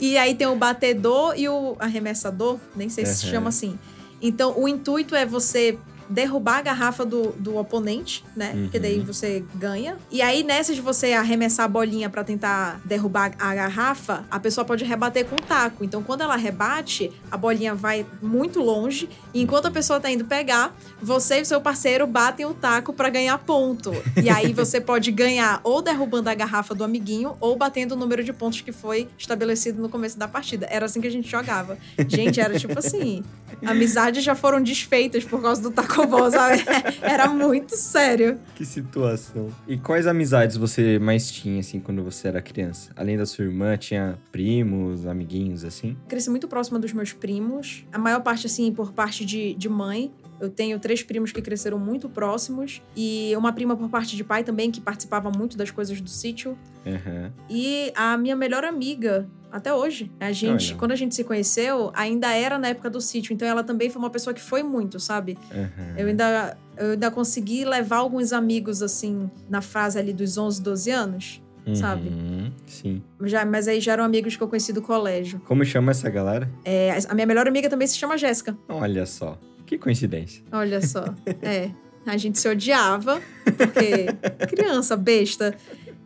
E 0.00 0.16
aí 0.16 0.32
tem 0.36 0.46
o 0.46 0.54
batedor 0.54 1.34
e 1.36 1.48
o 1.48 1.74
arremessador, 1.80 2.56
nem 2.76 2.88
sei 2.88 3.04
se 3.04 3.10
uhum. 3.10 3.16
se 3.16 3.26
chama 3.26 3.48
assim. 3.48 3.76
Então, 4.22 4.54
o 4.56 4.68
intuito 4.68 5.16
é 5.16 5.26
você 5.26 5.76
derrubar 6.08 6.58
a 6.58 6.62
garrafa 6.62 7.04
do, 7.04 7.32
do 7.32 7.56
oponente, 7.56 8.24
né? 8.34 8.52
Uhum. 8.54 8.62
Porque 8.62 8.78
daí 8.78 9.00
você 9.00 9.44
ganha. 9.54 9.96
E 10.10 10.22
aí, 10.22 10.42
nessa 10.42 10.74
de 10.74 10.80
você 10.80 11.12
arremessar 11.12 11.66
a 11.66 11.68
bolinha 11.68 12.08
para 12.08 12.24
tentar 12.24 12.80
derrubar 12.84 13.32
a 13.38 13.54
garrafa, 13.54 14.24
a 14.30 14.40
pessoa 14.40 14.64
pode 14.64 14.84
rebater 14.84 15.26
com 15.26 15.36
o 15.36 15.40
taco. 15.40 15.84
Então, 15.84 16.02
quando 16.02 16.22
ela 16.22 16.36
rebate, 16.36 17.12
a 17.30 17.36
bolinha 17.36 17.74
vai 17.74 18.06
muito 18.22 18.60
longe. 18.60 19.08
E 19.34 19.42
enquanto 19.42 19.66
a 19.66 19.70
pessoa 19.70 20.00
tá 20.00 20.10
indo 20.10 20.24
pegar, 20.24 20.74
você 21.00 21.40
e 21.40 21.44
seu 21.44 21.60
parceiro 21.60 22.06
batem 22.06 22.46
o 22.46 22.54
taco 22.54 22.92
para 22.92 23.10
ganhar 23.10 23.36
ponto. 23.38 23.92
E 24.22 24.30
aí 24.30 24.52
você 24.54 24.80
pode 24.80 25.10
ganhar 25.10 25.60
ou 25.62 25.82
derrubando 25.82 26.30
a 26.30 26.34
garrafa 26.34 26.74
do 26.74 26.84
amiguinho 26.84 27.36
ou 27.40 27.56
batendo 27.56 27.92
o 27.92 27.96
número 27.96 28.24
de 28.24 28.32
pontos 28.32 28.60
que 28.60 28.72
foi 28.72 29.08
estabelecido 29.18 29.80
no 29.82 29.88
começo 29.88 30.18
da 30.18 30.26
partida. 30.26 30.66
Era 30.70 30.86
assim 30.86 31.00
que 31.00 31.06
a 31.06 31.10
gente 31.10 31.28
jogava. 31.28 31.76
Gente, 32.08 32.40
era 32.40 32.58
tipo 32.58 32.78
assim: 32.78 33.22
amizades 33.64 34.24
já 34.24 34.34
foram 34.34 34.62
desfeitas 34.62 35.24
por 35.24 35.42
causa 35.42 35.60
do 35.60 35.70
taco 35.70 35.97
Ball, 36.06 36.30
sabe? 36.30 36.62
Era 37.02 37.28
muito 37.28 37.76
sério. 37.76 38.38
Que 38.54 38.64
situação. 38.64 39.48
E 39.66 39.76
quais 39.76 40.06
amizades 40.06 40.56
você 40.56 40.98
mais 40.98 41.30
tinha, 41.30 41.60
assim, 41.60 41.80
quando 41.80 42.02
você 42.02 42.28
era 42.28 42.40
criança? 42.42 42.90
Além 42.96 43.16
da 43.16 43.26
sua 43.26 43.44
irmã, 43.44 43.76
tinha 43.76 44.18
primos, 44.30 45.06
amiguinhos, 45.06 45.64
assim? 45.64 45.96
Cresci 46.08 46.30
muito 46.30 46.48
próxima 46.48 46.78
dos 46.78 46.92
meus 46.92 47.12
primos. 47.12 47.84
A 47.92 47.98
maior 47.98 48.20
parte, 48.20 48.46
assim, 48.46 48.72
por 48.72 48.92
parte 48.92 49.24
de, 49.24 49.54
de 49.54 49.68
mãe. 49.68 50.12
Eu 50.40 50.48
tenho 50.50 50.78
três 50.78 51.02
primos 51.02 51.32
que 51.32 51.42
cresceram 51.42 51.78
muito 51.78 52.08
próximos 52.08 52.80
e 52.96 53.32
uma 53.36 53.52
prima 53.52 53.76
por 53.76 53.88
parte 53.88 54.16
de 54.16 54.22
pai 54.22 54.44
também 54.44 54.70
que 54.70 54.80
participava 54.80 55.30
muito 55.30 55.56
das 55.56 55.70
coisas 55.70 56.00
do 56.00 56.08
sítio. 56.08 56.56
Aham. 56.86 57.32
E 57.50 57.92
a 57.94 58.16
minha 58.16 58.36
melhor 58.36 58.64
amiga, 58.64 59.28
até 59.50 59.72
hoje. 59.74 60.10
A 60.20 60.30
gente, 60.32 60.70
Olha. 60.70 60.78
quando 60.78 60.92
a 60.92 60.96
gente 60.96 61.14
se 61.14 61.24
conheceu, 61.24 61.90
ainda 61.94 62.32
era 62.34 62.58
na 62.58 62.68
época 62.68 62.88
do 62.88 63.00
sítio. 63.00 63.32
Então 63.32 63.48
ela 63.48 63.64
também 63.64 63.90
foi 63.90 64.00
uma 64.00 64.10
pessoa 64.10 64.32
que 64.32 64.40
foi 64.40 64.62
muito, 64.62 65.00
sabe? 65.00 65.36
Aham. 65.50 65.94
Eu 65.96 66.06
ainda, 66.08 66.56
eu 66.76 66.90
ainda 66.92 67.10
consegui 67.10 67.64
levar 67.64 67.96
alguns 67.96 68.32
amigos, 68.32 68.82
assim, 68.82 69.28
na 69.48 69.60
fase 69.60 69.98
ali 69.98 70.12
dos 70.12 70.38
11, 70.38 70.62
12 70.62 70.90
anos. 70.90 71.42
sabe? 71.74 72.08
Uhum, 72.08 72.50
Sim. 72.66 73.02
Já, 73.24 73.44
mas 73.44 73.68
aí 73.68 73.78
já 73.78 73.92
eram 73.92 74.04
amigos 74.04 74.34
que 74.36 74.42
eu 74.42 74.48
conheci 74.48 74.72
do 74.72 74.80
colégio. 74.80 75.38
Como 75.40 75.62
chama 75.66 75.90
essa 75.90 76.08
galera? 76.08 76.48
É, 76.64 76.96
a 77.08 77.14
minha 77.14 77.26
melhor 77.26 77.46
amiga 77.46 77.68
também 77.68 77.86
se 77.86 77.98
chama 77.98 78.16
Jéssica. 78.16 78.56
Olha 78.66 79.04
só. 79.04 79.38
Que 79.68 79.76
coincidência. 79.76 80.42
Olha 80.50 80.80
só. 80.80 81.04
é. 81.42 81.70
A 82.06 82.16
gente 82.16 82.38
se 82.38 82.48
odiava, 82.48 83.20
porque 83.44 84.06
criança, 84.48 84.96
besta. 84.96 85.54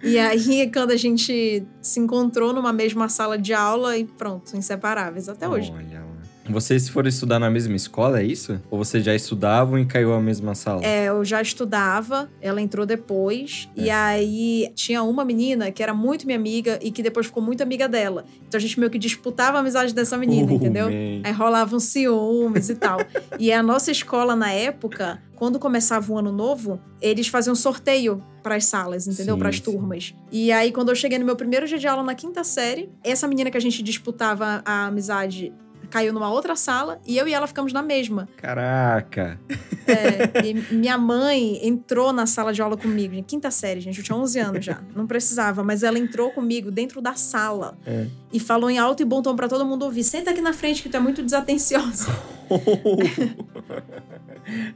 E 0.02 0.18
aí, 0.18 0.68
quando 0.72 0.90
a 0.90 0.96
gente 0.96 1.64
se 1.80 2.00
encontrou 2.00 2.52
numa 2.52 2.72
mesma 2.72 3.08
sala 3.08 3.38
de 3.38 3.54
aula 3.54 3.96
e 3.96 4.04
pronto, 4.04 4.56
inseparáveis 4.56 5.28
até 5.28 5.48
hoje. 5.48 5.70
Olha 5.72 6.00
lá. 6.00 6.11
Vocês 6.48 6.88
foram 6.88 7.08
estudar 7.08 7.38
na 7.38 7.48
mesma 7.48 7.76
escola, 7.76 8.20
é 8.20 8.24
isso? 8.24 8.60
Ou 8.70 8.78
vocês 8.78 9.04
já 9.04 9.14
estudavam 9.14 9.78
e 9.78 9.86
caiu 9.86 10.12
a 10.12 10.20
mesma 10.20 10.54
sala? 10.54 10.84
É, 10.84 11.04
eu 11.04 11.24
já 11.24 11.40
estudava, 11.40 12.28
ela 12.40 12.60
entrou 12.60 12.84
depois. 12.84 13.68
E 13.76 13.88
aí 13.88 14.70
tinha 14.74 15.02
uma 15.04 15.24
menina 15.24 15.70
que 15.70 15.82
era 15.82 15.94
muito 15.94 16.26
minha 16.26 16.36
amiga 16.38 16.78
e 16.82 16.90
que 16.90 17.02
depois 17.02 17.26
ficou 17.26 17.42
muito 17.42 17.62
amiga 17.62 17.88
dela. 17.88 18.24
Então 18.48 18.58
a 18.58 18.60
gente 18.60 18.78
meio 18.78 18.90
que 18.90 18.98
disputava 18.98 19.56
a 19.58 19.60
amizade 19.60 19.94
dessa 19.94 20.18
menina, 20.18 20.50
Oh, 20.50 20.54
entendeu? 20.56 20.86
man. 20.86 21.22
Aí 21.24 21.32
rolavam 21.32 21.78
ciúmes 21.78 22.68
e 22.68 22.74
tal. 22.74 22.98
e 23.38 23.52
a 23.52 23.62
nossa 23.62 23.92
escola 23.92 24.34
na 24.34 24.50
época, 24.50 25.22
quando 25.36 25.58
começava 25.58 26.12
o 26.12 26.18
ano 26.18 26.32
novo, 26.32 26.80
eles 27.00 27.28
faziam 27.28 27.54
sorteio 27.54 28.22
para 28.42 28.56
as 28.56 28.64
salas, 28.64 29.06
entendeu? 29.06 29.38
Para 29.38 29.48
as 29.48 29.60
turmas. 29.60 30.12
E 30.30 30.50
aí 30.50 30.72
quando 30.72 30.88
eu 30.88 30.96
cheguei 30.96 31.18
no 31.18 31.24
meu 31.24 31.36
primeiro 31.36 31.66
dia 31.68 31.78
de 31.78 31.86
aula 31.86 32.02
na 32.02 32.14
quinta 32.16 32.42
série, 32.42 32.90
essa 33.04 33.28
menina 33.28 33.48
que 33.50 33.56
a 33.56 33.60
gente 33.60 33.80
disputava 33.82 34.60
a 34.64 34.86
amizade 34.86 35.52
caiu 35.92 36.10
numa 36.10 36.30
outra 36.30 36.56
sala 36.56 36.98
e 37.06 37.18
eu 37.18 37.28
e 37.28 37.34
ela 37.34 37.46
ficamos 37.46 37.70
na 37.70 37.82
mesma. 37.82 38.26
Caraca. 38.38 39.38
É, 39.86 40.42
e 40.46 40.54
minha 40.74 40.96
mãe 40.96 41.60
entrou 41.66 42.14
na 42.14 42.24
sala 42.24 42.50
de 42.50 42.62
aula 42.62 42.78
comigo, 42.78 43.14
em 43.14 43.22
quinta 43.22 43.50
série, 43.50 43.78
gente. 43.80 43.98
Eu 43.98 44.04
tinha 44.04 44.16
11 44.16 44.38
anos 44.38 44.64
já. 44.64 44.80
Não 44.96 45.06
precisava, 45.06 45.62
mas 45.62 45.82
ela 45.82 45.98
entrou 45.98 46.30
comigo 46.30 46.70
dentro 46.70 47.02
da 47.02 47.14
sala 47.14 47.76
É. 47.86 48.06
e 48.32 48.40
falou 48.40 48.70
em 48.70 48.78
alto 48.78 49.02
e 49.02 49.04
bom 49.04 49.20
tom 49.20 49.36
pra 49.36 49.48
todo 49.48 49.66
mundo 49.66 49.84
ouvir: 49.84 50.02
senta 50.02 50.30
aqui 50.30 50.40
na 50.40 50.54
frente 50.54 50.82
que 50.82 50.88
tu 50.88 50.96
é 50.96 51.00
muito 51.00 51.22
desatenciosa. 51.22 52.08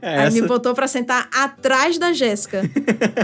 É, 0.01 0.19
Aí 0.19 0.27
essa... 0.27 0.41
me 0.41 0.47
botou 0.47 0.73
pra 0.73 0.87
sentar 0.87 1.29
atrás 1.33 1.97
da 1.97 2.13
Jéssica. 2.13 2.61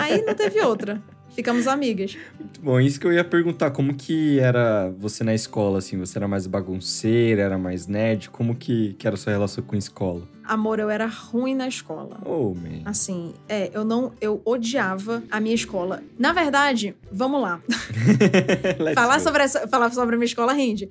Aí 0.02 0.22
não 0.24 0.34
teve 0.34 0.60
outra. 0.60 1.02
Ficamos 1.34 1.68
amigas. 1.68 2.18
Muito 2.40 2.62
bom, 2.62 2.80
isso 2.80 3.00
que 3.00 3.08
eu 3.08 3.14
ia 3.14 3.24
perguntar, 3.24 3.72
como 3.72 3.94
que 3.94 4.40
era 4.40 4.90
você 4.98 5.24
na 5.24 5.34
escola, 5.34 5.80
assim? 5.80 5.98
Você 5.98 6.18
era 6.18 6.28
mais 6.28 6.46
bagunceira, 6.46 7.42
era 7.42 7.58
mais 7.58 7.88
nerd? 7.88 8.30
Como 8.30 8.56
que, 8.56 8.94
que 8.94 9.08
era 9.08 9.16
a 9.16 9.18
sua 9.18 9.34
relação 9.34 9.64
com 9.64 9.76
a 9.76 9.80
escola? 9.80 10.28
Amor, 10.44 10.80
eu 10.80 10.90
era 10.90 11.06
ruim 11.06 11.56
na 11.56 11.68
escola. 11.68 12.20
Oh, 12.26 12.54
man. 12.54 12.82
Assim, 12.86 13.34
é, 13.48 13.72
eu 13.74 13.84
não. 13.84 14.14
Eu 14.20 14.42
odiava 14.46 15.24
a 15.32 15.40
minha 15.40 15.56
escola. 15.56 16.04
Na 16.20 16.34
verdade, 16.34 16.96
vamos 17.12 17.42
lá. 17.42 17.62
Falar 18.94 19.18
go. 19.18 19.24
sobre, 19.24 19.44
essa, 19.44 19.68
falar 19.68 19.92
sobre 19.92 20.16
a 20.16 20.18
minha 20.18 20.26
escola 20.26 20.54
rende. 20.54 20.90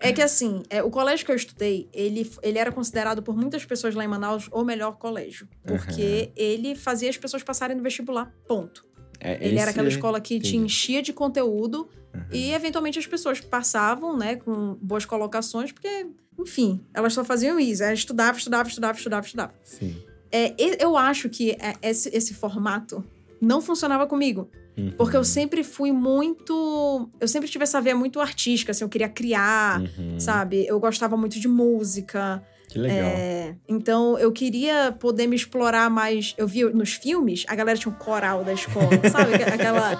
É 0.00 0.12
que 0.12 0.20
assim, 0.20 0.62
é, 0.68 0.82
o 0.82 0.90
colégio 0.90 1.24
que 1.24 1.32
eu 1.32 1.36
estudei, 1.36 1.88
ele, 1.92 2.30
ele 2.42 2.58
era 2.58 2.70
considerado 2.70 3.22
por 3.22 3.34
muitas 3.34 3.64
pessoas 3.64 3.94
lá 3.94 4.04
em 4.04 4.08
Manaus 4.08 4.48
o 4.52 4.62
melhor 4.62 4.96
colégio. 4.96 5.48
Porque 5.64 6.30
ele 6.36 6.74
fazia 6.74 7.08
as 7.08 7.16
pessoas 7.16 7.42
passarem 7.42 7.76
no 7.76 7.82
vestibular. 7.82 8.30
Ponto. 8.46 8.84
É, 9.24 9.34
Ele 9.40 9.54
era 9.54 9.62
esse 9.62 9.70
aquela 9.70 9.88
é- 9.88 9.90
escola 9.90 10.20
que 10.20 10.38
te 10.38 10.48
entendi. 10.50 10.64
enchia 10.66 11.00
de 11.02 11.12
conteúdo 11.12 11.88
Uhum. 12.14 12.20
e 12.32 12.52
eventualmente 12.52 12.98
as 12.98 13.06
pessoas 13.06 13.40
passavam, 13.40 14.16
né, 14.16 14.36
com 14.36 14.76
boas 14.80 15.04
colocações, 15.04 15.72
porque, 15.72 16.06
enfim, 16.38 16.80
elas 16.92 17.12
só 17.14 17.24
faziam 17.24 17.58
isso. 17.58 17.82
Elas 17.82 17.98
estudavam, 18.00 18.36
estudavam, 18.38 18.68
estudavam, 18.68 18.96
estudavam, 18.98 19.24
estudavam. 19.26 19.54
Sim. 19.64 19.96
É, 20.30 20.54
eu 20.84 20.96
acho 20.96 21.28
que 21.28 21.52
é, 21.52 21.74
esse, 21.82 22.08
esse 22.14 22.34
formato 22.34 23.02
não 23.40 23.60
funcionava 23.62 24.06
comigo. 24.06 24.48
Uhum. 24.76 24.90
Porque 24.96 25.16
eu 25.16 25.22
sempre 25.24 25.62
fui 25.62 25.92
muito. 25.92 27.08
Eu 27.20 27.28
sempre 27.28 27.48
tive 27.48 27.62
essa 27.62 27.80
veia 27.80 27.94
muito 27.94 28.20
artística, 28.20 28.72
assim, 28.72 28.82
eu 28.84 28.88
queria 28.88 29.08
criar, 29.08 29.80
Uhum. 29.80 30.18
sabe? 30.18 30.66
Eu 30.66 30.78
gostava 30.80 31.16
muito 31.16 31.38
de 31.38 31.46
música. 31.48 32.42
Que 32.74 32.80
legal. 32.80 33.06
é, 33.06 33.54
Então 33.68 34.18
eu 34.18 34.32
queria 34.32 34.90
poder 34.98 35.28
me 35.28 35.36
explorar 35.36 35.88
mais. 35.88 36.34
Eu 36.36 36.48
vi 36.48 36.64
nos 36.64 36.94
filmes, 36.94 37.44
a 37.46 37.54
galera 37.54 37.78
tinha 37.78 37.92
um 37.92 37.96
coral 37.96 38.42
da 38.42 38.52
escola, 38.52 38.88
sabe? 39.12 39.34
Aquela, 39.46 39.92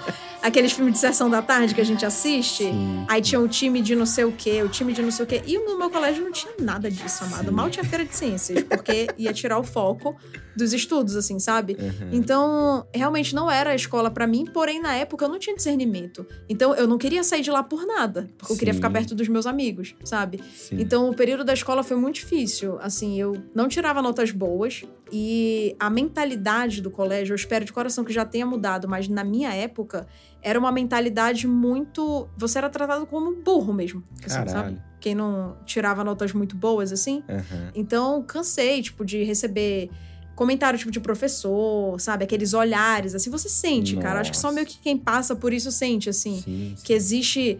aqueles 0.45 0.73
filmes 0.73 0.93
de 0.93 0.99
sessão 0.99 1.27
da 1.27 1.41
tarde 1.41 1.73
que 1.73 1.81
a 1.81 1.83
gente 1.83 2.05
assiste. 2.05 2.65
Sim. 2.65 3.05
Aí 3.09 3.19
tinha 3.19 3.41
o 3.41 3.47
time 3.47 3.81
de 3.81 3.95
não 3.95 4.05
sei 4.05 4.25
o 4.25 4.31
quê, 4.31 4.61
o 4.61 4.69
time 4.69 4.93
de 4.93 5.01
não 5.01 5.09
sei 5.09 5.25
o 5.25 5.27
quê. 5.27 5.41
E 5.45 5.57
no 5.57 5.77
meu 5.77 5.89
colégio 5.89 6.23
não 6.23 6.31
tinha 6.31 6.53
nada 6.59 6.89
disso, 6.89 7.23
amado. 7.23 7.45
Sim. 7.45 7.51
Mal 7.51 7.69
tinha 7.69 7.83
feira 7.83 8.05
de 8.05 8.15
ciências, 8.15 8.63
porque 8.63 9.07
ia 9.17 9.33
tirar 9.33 9.57
o 9.57 9.63
foco 9.63 10.15
dos 10.55 10.71
estudos, 10.71 11.15
assim, 11.15 11.39
sabe? 11.39 11.75
Uhum. 11.79 12.09
Então, 12.11 12.87
realmente 12.93 13.33
não 13.33 13.49
era 13.49 13.71
a 13.71 13.75
escola 13.75 14.11
pra 14.11 14.27
mim, 14.27 14.45
porém 14.45 14.79
na 14.79 14.93
época 14.93 15.25
eu 15.25 15.29
não 15.29 15.39
tinha 15.39 15.55
discernimento. 15.55 16.25
Então 16.47 16.75
eu 16.75 16.87
não 16.87 16.97
queria 16.97 17.23
sair 17.23 17.41
de 17.41 17.49
lá 17.49 17.63
por 17.63 17.85
nada, 17.85 18.29
porque 18.37 18.53
eu 18.53 18.57
queria 18.57 18.73
Sim. 18.73 18.77
ficar 18.77 18.91
perto 18.91 19.15
dos 19.15 19.27
meus 19.27 19.47
amigos, 19.47 19.95
sabe? 20.03 20.39
Sim. 20.55 20.77
Então 20.79 21.09
o 21.09 21.15
período 21.15 21.43
da 21.43 21.53
escola 21.53 21.83
foi 21.83 21.97
muito 21.97 22.15
difícil. 22.15 22.77
Assim, 22.79 23.19
eu 23.19 23.35
não 23.53 23.67
tirava 23.67 24.01
notas 24.01 24.31
boas 24.31 24.83
e 25.11 25.75
a 25.79 25.89
mentalidade 25.89 26.81
do 26.81 26.89
colégio, 26.89 27.33
eu 27.33 27.35
espero 27.35 27.63
de 27.65 27.71
coração 27.71 28.03
que 28.03 28.11
já 28.13 28.25
tenha 28.25 28.45
mudado, 28.45 28.87
mas 28.87 29.07
na 29.07 29.23
minha 29.23 29.53
época 29.53 30.07
era 30.41 30.57
uma 30.59 30.71
mentalidade 30.71 31.47
muito. 31.47 32.27
Você 32.37 32.57
era 32.57 32.69
tratado 32.69 33.05
como 33.05 33.35
burro 33.41 33.73
mesmo, 33.73 34.03
assim, 34.25 34.47
sabe? 34.49 34.77
Quem 34.99 35.13
não 35.13 35.57
tirava 35.65 36.03
notas 36.03 36.33
muito 36.33 36.55
boas 36.55 36.91
assim. 36.91 37.23
Uhum. 37.29 37.69
Então, 37.75 38.23
cansei, 38.23 38.81
tipo, 38.81 39.05
de 39.05 39.23
receber 39.23 39.89
comentário, 40.35 40.77
tipo, 40.77 40.91
de 40.91 40.99
professor, 40.99 41.99
sabe? 42.01 42.23
Aqueles 42.25 42.53
olhares, 42.53 43.13
assim, 43.15 43.29
você 43.29 43.47
sente, 43.47 43.95
cara. 43.97 44.19
Acho 44.19 44.31
que 44.31 44.37
só 44.37 44.47
Nossa. 44.47 44.55
meio 44.55 44.67
que 44.67 44.79
quem 44.79 44.97
passa 44.97 45.35
por 45.35 45.53
isso 45.53 45.71
sente, 45.71 46.09
assim. 46.09 46.41
Sim, 46.41 46.75
Que 46.83 46.93
existe... 46.93 47.59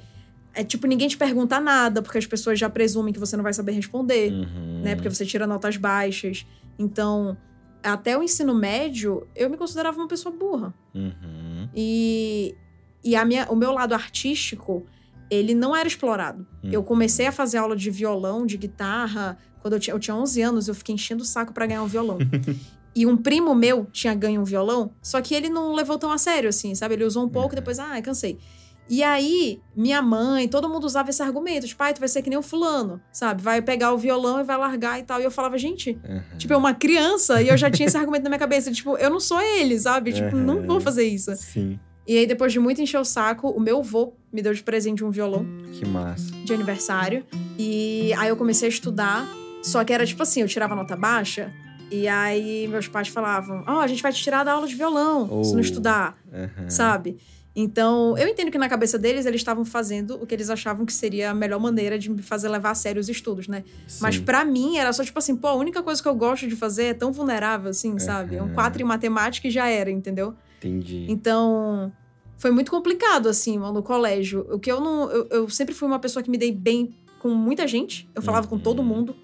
É 0.58 0.64
tipo, 0.64 0.88
ninguém 0.88 1.08
te 1.10 1.18
pergunta 1.18 1.60
nada, 1.60 2.02
porque 2.02 2.18
as 2.18 2.26
pessoas 2.26 2.58
já 2.58 2.70
presumem 2.70 3.14
que 3.14 3.20
você 3.20 3.36
não 3.36 3.44
vai 3.44 3.54
saber 3.54 3.74
responder, 3.74 4.32
Uhum. 4.32 4.82
né? 4.84 4.96
Porque 4.96 5.10
você 5.10 5.26
tira 5.26 5.46
notas 5.46 5.76
baixas. 5.78 6.46
Então, 6.78 7.38
até 7.84 8.18
o 8.18 8.24
ensino 8.24 8.54
médio, 8.54 9.28
eu 9.36 9.50
me 9.50 9.58
considerava 9.58 9.98
uma 9.98 10.08
pessoa 10.08 10.34
burra. 10.36 10.74
Uhum. 10.94 11.70
E, 11.76 12.56
e 13.04 13.16
a 13.16 13.24
minha, 13.26 13.48
o 13.52 13.56
meu 13.56 13.72
lado 13.72 13.94
artístico, 13.94 14.86
ele 15.30 15.54
não 15.54 15.76
era 15.76 15.88
explorado. 15.88 16.46
Eu 16.64 16.80
Uhum. 16.82 16.86
comecei 16.86 17.28
a 17.28 17.32
fazer 17.32 17.58
aula 17.58 17.76
de 17.76 17.90
violão, 17.90 18.46
de 18.46 18.58
guitarra. 18.58 19.38
Quando 19.62 19.74
eu 19.74 19.80
tinha, 19.80 19.94
eu 19.96 20.00
tinha 20.00 20.16
11 20.16 20.42
anos, 20.42 20.68
eu 20.68 20.76
fiquei 20.76 20.94
enchendo 20.96 21.24
o 21.24 21.26
saco 21.26 21.54
pra 21.54 21.66
ganhar 21.66 21.82
um 21.84 21.88
violão. 21.88 22.18
e 22.96 23.06
um 23.06 23.18
primo 23.18 23.54
meu 23.56 23.86
tinha 23.92 24.14
ganho 24.14 24.42
um 24.42 24.46
violão, 24.46 24.92
só 25.02 25.22
que 25.22 25.34
ele 25.36 25.50
não 25.50 25.74
levou 25.74 25.98
tão 25.98 26.12
a 26.12 26.18
sério, 26.18 26.50
assim, 26.50 26.74
sabe? 26.76 26.94
Ele 26.96 27.04
usou 27.04 27.26
um 27.26 27.30
pouco 27.30 27.50
e 27.50 27.52
Uhum. 27.52 27.56
depois, 27.56 27.78
ah, 27.80 28.02
cansei. 28.02 28.38
E 28.88 29.02
aí, 29.02 29.60
minha 29.76 30.00
mãe, 30.02 30.48
todo 30.48 30.70
mundo 30.70 30.84
usava 30.84 31.10
esse 31.10 31.22
argumento, 31.24 31.66
tipo, 31.66 31.80
pai, 31.80 31.92
tu 31.94 32.00
vai 32.00 32.08
ser 32.08 32.22
que 32.22 32.30
nem 32.30 32.38
o 32.38 32.42
fulano, 32.44 33.02
sabe? 33.12 33.42
Vai 33.42 33.60
pegar 33.62 33.92
o 33.94 33.98
violão 33.98 34.40
e 34.40 34.44
vai 34.44 34.58
largar 34.58 35.00
e 35.00 35.04
tal. 35.04 35.20
E 35.20 35.24
eu 35.24 35.32
falava, 35.32 35.58
gente, 35.58 35.98
Uhum. 36.08 36.38
tipo, 36.38 36.54
é 36.54 36.58
uma 36.58 36.74
criança, 36.74 37.42
e 37.42 37.48
eu 37.50 37.58
já 37.58 37.70
tinha 37.72 37.88
esse 37.88 37.98
argumento 37.98 38.24
na 38.24 38.30
minha 38.30 38.40
cabeça, 38.40 38.72
tipo, 38.72 38.96
eu 38.98 39.10
não 39.10 39.20
sou 39.20 39.42
ele, 39.42 39.80
sabe? 39.80 40.14
Tipo, 40.14 40.36
não 40.36 40.58
Uhum. 40.58 40.68
vou 40.68 40.80
fazer 40.80 41.04
isso. 41.08 41.36
Sim. 41.36 41.80
E 42.08 42.16
aí, 42.20 42.28
depois 42.28 42.54
de 42.54 42.60
muito 42.60 42.80
encher 42.80 43.00
o 43.00 43.04
saco, 43.06 43.50
o 43.50 43.60
meu 43.60 43.80
avô 43.80 44.14
me 44.32 44.40
deu 44.44 44.54
de 44.54 44.62
presente 44.62 45.04
um 45.04 45.10
violão 45.10 45.48
Que 45.74 45.84
massa. 45.88 46.32
de 46.44 46.54
aniversário. 46.54 47.26
E 47.58 48.14
aí 48.20 48.30
eu 48.30 48.38
comecei 48.38 48.68
a 48.68 48.70
estudar. 48.70 49.28
Só 49.64 49.84
que 49.84 49.92
era 49.92 50.06
tipo 50.06 50.22
assim, 50.22 50.42
eu 50.42 50.48
tirava 50.48 50.76
nota 50.76 50.96
baixa. 50.96 51.52
E 51.90 52.08
aí 52.08 52.68
meus 52.68 52.88
pais 52.88 53.08
falavam: 53.08 53.64
Ó, 53.68 53.80
a 53.80 53.88
gente 53.88 54.04
vai 54.04 54.14
te 54.14 54.22
tirar 54.22 54.44
da 54.44 54.52
aula 54.54 54.68
de 54.68 54.76
violão 54.76 55.26
se 55.44 55.50
Oh. 55.50 55.54
não 55.54 55.60
estudar, 55.62 56.16
Uhum. 56.32 56.70
sabe? 56.70 57.18
Então, 57.56 58.18
eu 58.18 58.28
entendo 58.28 58.52
que 58.52 58.58
na 58.58 58.68
cabeça 58.68 59.00
deles 59.00 59.26
eles 59.26 59.40
estavam 59.40 59.64
fazendo 59.64 60.16
o 60.22 60.26
que 60.28 60.36
eles 60.36 60.50
achavam 60.50 60.86
que 60.86 60.92
seria 60.92 61.32
a 61.32 61.34
melhor 61.34 61.60
maneira 61.60 61.98
de 61.98 62.10
me 62.12 62.22
fazer 62.22 62.50
levar 62.50 62.72
a 62.72 62.76
sério 62.76 63.00
os 63.00 63.08
estudos, 63.08 63.48
né? 63.48 63.64
Mas 64.02 64.16
Sim. 64.16 64.24
pra 64.24 64.44
mim 64.44 64.78
era 64.78 64.92
só 64.92 65.04
tipo 65.06 65.18
assim, 65.18 65.36
pô, 65.38 65.48
a 65.48 65.56
única 65.56 65.82
coisa 65.82 66.02
que 66.02 66.08
eu 66.08 66.16
gosto 66.16 66.48
de 66.48 66.56
fazer 66.56 66.84
é 66.86 66.94
tão 66.94 67.14
vulnerável 67.14 67.70
assim, 67.70 67.98
sabe? 67.98 68.36
É 68.36 68.42
um 68.42 68.48
Aham. 68.48 68.54
4 68.56 68.82
em 68.82 68.86
matemática 68.86 69.48
e 69.48 69.52
já 69.52 69.68
era, 69.70 69.90
entendeu? 69.90 70.36
Entendi. 70.58 71.06
Então, 71.08 71.94
foi 72.38 72.52
muito 72.52 72.70
complicado, 72.72 73.30
assim, 73.30 73.58
no 73.58 73.82
colégio. 73.82 74.46
O 74.52 74.60
que 74.60 74.70
eu 74.70 74.82
não. 74.82 75.10
Eu, 75.10 75.28
eu 75.32 75.50
sempre 75.50 75.74
fui 75.74 75.88
uma 75.88 76.00
pessoa 76.00 76.22
que 76.22 76.30
me 76.30 76.38
dei 76.38 76.52
bem 76.52 76.94
com 77.20 77.30
muita 77.30 77.66
gente. 77.68 78.10
Eu 78.14 78.22
falava 78.22 78.48
com 78.48 78.56
Uhum. 78.56 78.62
todo 78.62 78.84
mundo. 78.84 79.16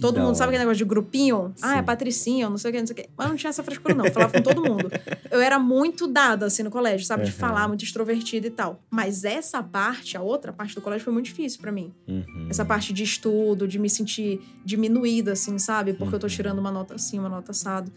Todo 0.00 0.20
mundo 0.20 0.34
sabe 0.34 0.48
aquele 0.50 0.60
negócio 0.64 0.78
de 0.78 0.84
grupinho? 0.84 1.54
Ah, 1.62 1.76
é 1.76 1.78
Sim. 1.78 1.84
Patricinha, 1.84 2.50
não 2.50 2.56
sei 2.58 2.70
o 2.70 2.74
que, 2.74 2.80
não 2.80 2.86
sei 2.86 2.94
o 2.94 2.96
que. 2.96 3.08
Mas 3.16 3.28
não 3.28 3.36
tinha 3.36 3.50
essa 3.50 3.62
frescura, 3.62 3.94
não. 3.94 4.04
Eu 4.06 4.12
falava 4.12 4.32
com 4.32 4.42
todo 4.42 4.62
mundo. 4.62 4.90
Eu 5.30 5.40
era 5.40 5.58
muito 5.58 6.06
dada, 6.06 6.46
assim, 6.46 6.62
no 6.62 6.70
colégio, 6.70 7.06
sabe? 7.06 7.24
De 7.24 7.30
Uhum. 7.30 7.36
falar, 7.36 7.68
muito 7.68 7.84
extrovertida 7.84 8.46
e 8.46 8.50
tal. 8.50 8.80
Mas 8.90 9.24
essa 9.24 9.62
parte, 9.62 10.16
a 10.16 10.20
outra 10.22 10.52
parte 10.52 10.74
do 10.74 10.80
colégio, 10.80 11.04
foi 11.04 11.12
muito 11.12 11.26
difícil 11.26 11.60
pra 11.60 11.70
mim. 11.72 11.92
Uhum. 12.08 12.46
Essa 12.50 12.64
parte 12.64 12.92
de 12.92 13.02
estudo, 13.02 13.66
de 13.68 13.78
me 13.78 13.88
sentir 13.90 14.40
diminuída, 14.64 15.32
assim, 15.32 15.58
sabe? 15.58 15.92
Porque 15.94 16.14
eu 16.14 16.18
tô 16.18 16.26
Uhum. 16.26 16.32
tirando 16.32 16.58
uma 16.58 16.70
nota 16.70 16.94
assim, 16.94 17.18
uma 17.18 17.28
nota 17.28 17.50
assado. 17.52 17.90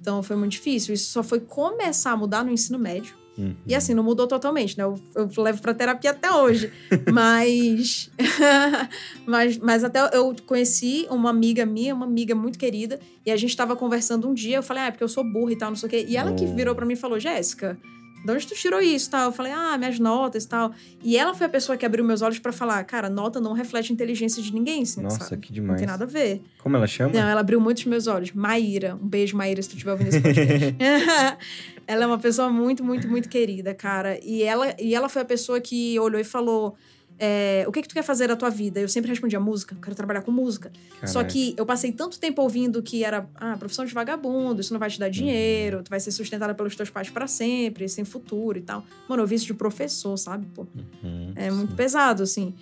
Então 0.00 0.22
foi 0.22 0.36
muito 0.36 0.52
difícil. 0.52 0.94
Isso 0.94 1.10
só 1.10 1.22
foi 1.22 1.40
começar 1.40 2.12
a 2.12 2.16
mudar 2.16 2.44
no 2.44 2.50
ensino 2.50 2.78
médio. 2.78 3.14
Uhum. 3.38 3.54
E 3.66 3.74
assim, 3.74 3.92
não 3.94 4.02
mudou 4.02 4.26
totalmente, 4.26 4.78
né? 4.78 4.84
Eu, 4.84 4.98
eu 5.14 5.42
levo 5.42 5.60
pra 5.60 5.74
terapia 5.74 6.10
até 6.10 6.30
hoje. 6.32 6.72
Mas, 7.12 8.10
mas. 9.26 9.58
Mas 9.58 9.84
até 9.84 10.00
eu 10.16 10.34
conheci 10.46 11.06
uma 11.10 11.30
amiga 11.30 11.66
minha, 11.66 11.94
uma 11.94 12.06
amiga 12.06 12.34
muito 12.34 12.58
querida, 12.58 12.98
e 13.24 13.30
a 13.30 13.36
gente 13.36 13.56
tava 13.56 13.76
conversando 13.76 14.28
um 14.28 14.34
dia. 14.34 14.56
Eu 14.56 14.62
falei, 14.62 14.84
ah, 14.84 14.86
é 14.86 14.90
porque 14.90 15.04
eu 15.04 15.08
sou 15.08 15.24
burra 15.24 15.52
e 15.52 15.56
tal, 15.56 15.70
não 15.70 15.76
sei 15.76 15.86
o 15.86 15.90
quê. 15.90 16.06
E 16.08 16.16
ela 16.16 16.32
que 16.32 16.44
Oh. 16.44 16.54
virou 16.54 16.74
pra 16.74 16.86
mim 16.86 16.94
e 16.94 16.96
falou: 16.96 17.18
Jéssica. 17.18 17.78
De 18.24 18.32
onde 18.32 18.46
tu 18.46 18.54
tirou 18.54 18.80
isso 18.80 19.08
tal? 19.10 19.26
Eu 19.26 19.32
falei, 19.32 19.52
ah, 19.52 19.78
minhas 19.78 19.98
notas 20.00 20.44
e 20.44 20.48
tal. 20.48 20.72
E 21.02 21.16
ela 21.16 21.32
foi 21.32 21.46
a 21.46 21.48
pessoa 21.50 21.76
que 21.78 21.86
abriu 21.86 22.04
meus 22.04 22.22
olhos 22.22 22.38
pra 22.38 22.50
falar, 22.52 22.82
cara, 22.84 23.08
nota 23.08 23.40
não 23.40 23.52
reflete 23.52 23.92
a 23.92 23.94
inteligência 23.94 24.42
de 24.42 24.52
ninguém, 24.52 24.82
assim, 24.82 25.00
Nossa, 25.00 25.22
sabe? 25.24 25.42
que 25.42 25.50
Não 25.52 25.54
demais. 25.54 25.78
tem 25.80 25.86
nada 25.86 26.04
a 26.04 26.06
ver. 26.08 26.42
Como 26.58 26.76
ela 26.76 26.86
chama? 26.86 27.12
Não, 27.12 27.28
ela 27.28 27.40
abriu 27.40 27.60
muito 27.60 27.78
os 27.78 27.84
meus 27.84 28.06
olhos. 28.08 28.32
Maíra. 28.32 28.98
Um 29.00 29.06
beijo, 29.06 29.36
Maíra, 29.36 29.62
se 29.62 29.68
tu 29.68 29.72
estiver 29.74 29.92
ouvindo 29.92 30.08
esse 30.08 30.20
podcast. 30.20 30.76
ela 31.86 32.04
é 32.04 32.06
uma 32.06 32.18
pessoa 32.18 32.48
muito, 32.50 32.82
muito, 32.82 33.08
muito 33.08 33.28
querida, 33.28 33.74
cara. 33.74 34.18
E 34.24 34.42
ela, 34.42 34.74
e 34.80 34.94
ela 34.94 35.08
foi 35.08 35.22
a 35.22 35.24
pessoa 35.24 35.60
que 35.60 35.98
olhou 36.00 36.20
e 36.20 36.24
falou: 36.24 36.76
é, 37.18 37.64
O 37.66 37.72
que, 37.72 37.82
que 37.82 37.88
tu 37.88 37.94
quer 37.94 38.02
fazer 38.02 38.28
da 38.28 38.36
tua 38.36 38.50
vida? 38.50 38.78
Eu 38.80 38.88
sempre 38.88 39.10
respondia: 39.10 39.40
música, 39.40 39.74
eu 39.74 39.80
quero 39.80 39.94
trabalhar 39.96 40.22
com 40.22 40.30
música. 40.30 40.70
Só 41.04 41.20
Caraca. 41.20 41.32
que 41.32 41.54
eu 41.56 41.64
passei 41.66 41.92
tanto 41.92 42.18
tempo 42.18 42.42
ouvindo 42.42 42.82
que 42.82 43.02
era 43.04 43.28
ah, 43.36 43.56
profissão 43.58 43.84
de 43.84 43.94
vagabundo, 43.94 44.60
isso 44.60 44.72
não 44.72 44.80
vai 44.80 44.90
te 44.90 44.98
dar 44.98 45.08
dinheiro, 45.08 45.82
tu 45.82 45.88
vai 45.90 46.00
ser 46.00 46.10
sustentada 46.12 46.54
pelos 46.54 46.74
teus 46.76 46.90
pais 46.90 47.08
pra 47.10 47.26
sempre, 47.26 47.88
sem 47.88 48.04
futuro 48.04 48.58
e 48.58 48.62
tal. 48.62 48.84
Mano, 49.08 49.20
eu 49.20 49.24
ouvi 49.24 49.34
isso 49.36 49.46
de 49.46 49.54
professor, 49.54 50.16
sabe? 50.16 50.46
Pô, 50.54 50.66
Uhum, 51.02 51.32
é 51.36 51.50
muito 51.50 51.70
sim. 51.70 51.76
pesado, 51.76 52.22
assim. 52.22 52.54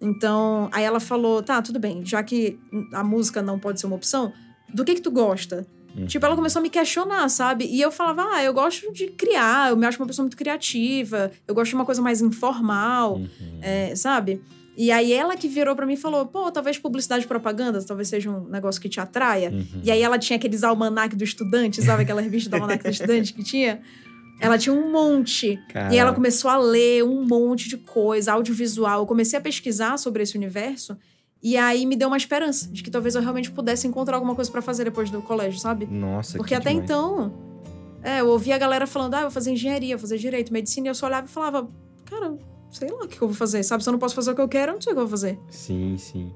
Então, 0.00 0.68
aí 0.72 0.84
ela 0.84 1.00
falou: 1.00 1.42
tá, 1.42 1.62
tudo 1.62 1.78
bem, 1.78 2.04
já 2.04 2.22
que 2.22 2.58
a 2.92 3.04
música 3.04 3.40
não 3.40 3.58
pode 3.58 3.80
ser 3.80 3.86
uma 3.86 3.96
opção, 3.96 4.32
do 4.72 4.84
que 4.84 4.94
que 4.94 5.00
tu 5.00 5.10
gosta? 5.10 5.66
Uhum. 5.96 6.06
Tipo, 6.06 6.24
ela 6.26 6.34
começou 6.34 6.60
a 6.60 6.62
me 6.62 6.70
questionar, 6.70 7.28
sabe? 7.28 7.66
E 7.66 7.80
eu 7.80 7.90
falava: 7.92 8.26
ah, 8.32 8.42
eu 8.42 8.52
gosto 8.54 8.92
de 8.92 9.08
criar, 9.08 9.70
eu 9.70 9.76
me 9.76 9.86
acho 9.86 9.98
uma 10.00 10.06
pessoa 10.06 10.24
muito 10.24 10.36
criativa, 10.36 11.30
eu 11.46 11.54
gosto 11.54 11.70
de 11.70 11.74
uma 11.74 11.84
coisa 11.84 12.00
mais 12.00 12.20
informal, 12.20 13.16
Uhum. 13.16 13.28
é, 13.60 13.94
sabe? 13.94 14.40
E 14.74 14.90
aí 14.90 15.12
ela 15.12 15.36
que 15.36 15.48
virou 15.48 15.76
pra 15.76 15.84
mim 15.84 15.94
e 15.94 15.96
falou: 15.98 16.24
pô, 16.26 16.50
talvez 16.50 16.78
publicidade 16.78 17.24
e 17.24 17.28
propaganda 17.28 17.82
talvez 17.84 18.08
seja 18.08 18.30
um 18.30 18.48
negócio 18.48 18.80
que 18.80 18.88
te 18.88 19.00
atraia. 19.00 19.50
Uhum. 19.50 19.80
E 19.84 19.90
aí 19.90 20.00
ela 20.02 20.18
tinha 20.18 20.36
aqueles 20.38 20.64
almanac 20.64 21.14
do 21.14 21.24
estudante, 21.24 21.82
sabe? 21.82 22.02
Aquela 22.04 22.22
revista 22.22 22.48
do 22.48 22.54
almanac 22.54 22.82
do 22.82 22.90
estudante 22.90 23.34
que 23.34 23.42
tinha. 23.44 23.80
Ela 24.40 24.58
tinha 24.58 24.74
um 24.74 24.90
monte. 24.90 25.56
E 25.92 25.98
ela 25.98 26.12
começou 26.12 26.50
a 26.50 26.56
ler 26.56 27.04
um 27.04 27.24
monte 27.24 27.68
de 27.68 27.76
coisa, 27.76 28.32
audiovisual. 28.32 29.00
Eu 29.02 29.06
comecei 29.06 29.38
a 29.38 29.42
pesquisar 29.42 29.96
sobre 29.98 30.22
esse 30.24 30.36
universo. 30.36 30.96
E 31.42 31.56
aí 31.56 31.84
me 31.86 31.96
deu 31.96 32.06
uma 32.08 32.16
esperança 32.16 32.68
de 32.68 32.82
que 32.82 32.90
talvez 32.90 33.16
eu 33.16 33.20
realmente 33.20 33.50
pudesse 33.50 33.86
encontrar 33.88 34.14
alguma 34.16 34.34
coisa 34.34 34.50
pra 34.50 34.62
fazer 34.62 34.84
depois 34.84 35.10
do 35.10 35.20
colégio, 35.20 35.58
sabe? 35.58 35.86
Nossa, 35.86 36.38
Porque 36.38 36.50
que 36.50 36.54
até 36.54 36.70
demais. 36.70 36.84
então, 36.84 37.32
é, 38.02 38.20
eu 38.20 38.28
ouvia 38.28 38.54
a 38.54 38.58
galera 38.58 38.86
falando, 38.86 39.14
ah, 39.14 39.18
eu 39.18 39.22
vou 39.22 39.30
fazer 39.32 39.50
engenharia, 39.50 39.96
vou 39.96 40.00
fazer 40.00 40.18
direito, 40.18 40.52
medicina, 40.52 40.86
e 40.86 40.90
eu 40.90 40.94
só 40.94 41.06
olhava 41.06 41.26
e 41.26 41.30
falava, 41.30 41.68
cara, 42.04 42.38
sei 42.70 42.88
lá 42.88 43.04
o 43.04 43.08
que 43.08 43.20
eu 43.20 43.26
vou 43.26 43.36
fazer, 43.36 43.62
sabe? 43.64 43.82
Se 43.82 43.88
eu 43.88 43.92
não 43.92 43.98
posso 43.98 44.14
fazer 44.14 44.30
o 44.30 44.34
que 44.36 44.40
eu 44.40 44.48
quero, 44.48 44.70
eu 44.70 44.74
não 44.74 44.80
sei 44.80 44.92
o 44.92 44.94
que 44.94 45.00
eu 45.00 45.06
vou 45.06 45.10
fazer. 45.10 45.38
Sim, 45.48 45.96
sim. 45.98 46.32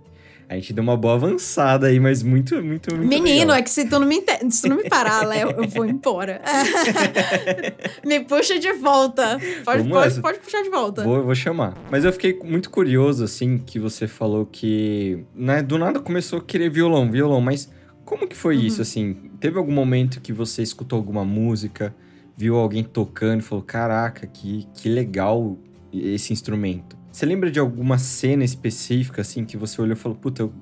A 0.48 0.54
gente 0.54 0.72
deu 0.72 0.82
uma 0.84 0.96
boa 0.96 1.14
avançada 1.14 1.88
aí, 1.88 1.98
mas 1.98 2.22
muito, 2.22 2.54
muito, 2.62 2.94
muito 2.94 3.08
Menino, 3.08 3.38
legal. 3.40 3.56
é 3.56 3.62
que 3.62 3.70
se 3.70 3.88
tu 3.88 3.98
não 3.98 4.06
me, 4.06 4.22
se 4.48 4.62
tu 4.62 4.68
não 4.68 4.76
me 4.76 4.88
parar, 4.88 5.26
Léo, 5.26 5.50
eu 5.50 5.68
vou 5.68 5.84
embora. 5.84 6.40
me 8.06 8.20
puxa 8.20 8.58
de 8.58 8.72
volta. 8.74 9.38
Pode, 9.64 9.82
Vamos 9.82 9.92
pode, 9.92 10.20
pode 10.20 10.38
puxar 10.38 10.62
de 10.62 10.70
volta. 10.70 11.02
Vou, 11.02 11.24
vou 11.24 11.34
chamar. 11.34 11.74
Mas 11.90 12.04
eu 12.04 12.12
fiquei 12.12 12.38
muito 12.44 12.70
curioso, 12.70 13.24
assim, 13.24 13.58
que 13.58 13.78
você 13.78 14.06
falou 14.06 14.46
que, 14.46 15.24
né, 15.34 15.62
do 15.62 15.78
nada 15.78 15.98
começou 16.00 16.38
a 16.38 16.42
querer 16.42 16.70
violão, 16.70 17.10
violão, 17.10 17.40
mas 17.40 17.68
como 18.04 18.26
que 18.28 18.36
foi 18.36 18.56
Uhum. 18.56 18.62
isso, 18.62 18.82
assim? 18.82 19.14
Teve 19.40 19.58
algum 19.58 19.72
momento 19.72 20.20
que 20.20 20.32
você 20.32 20.62
escutou 20.62 20.96
alguma 20.96 21.24
música, 21.24 21.94
viu 22.36 22.56
alguém 22.56 22.84
tocando 22.84 23.40
e 23.40 23.42
falou, 23.42 23.64
caraca, 23.64 24.26
que, 24.26 24.66
que 24.74 24.88
legal 24.88 25.58
esse 25.92 26.32
instrumento. 26.32 26.95
Você 27.16 27.25
lembra 27.25 27.50
de 27.50 27.58
alguma 27.58 27.96
cena 27.96 28.44
específica, 28.44 29.23
assim, 29.23 29.46
que 29.46 29.56
você 29.56 29.80
olhou 29.80 29.94
e 29.94 29.96
falou, 29.96 30.18
puta, 30.18 30.42
eu, 30.42 30.52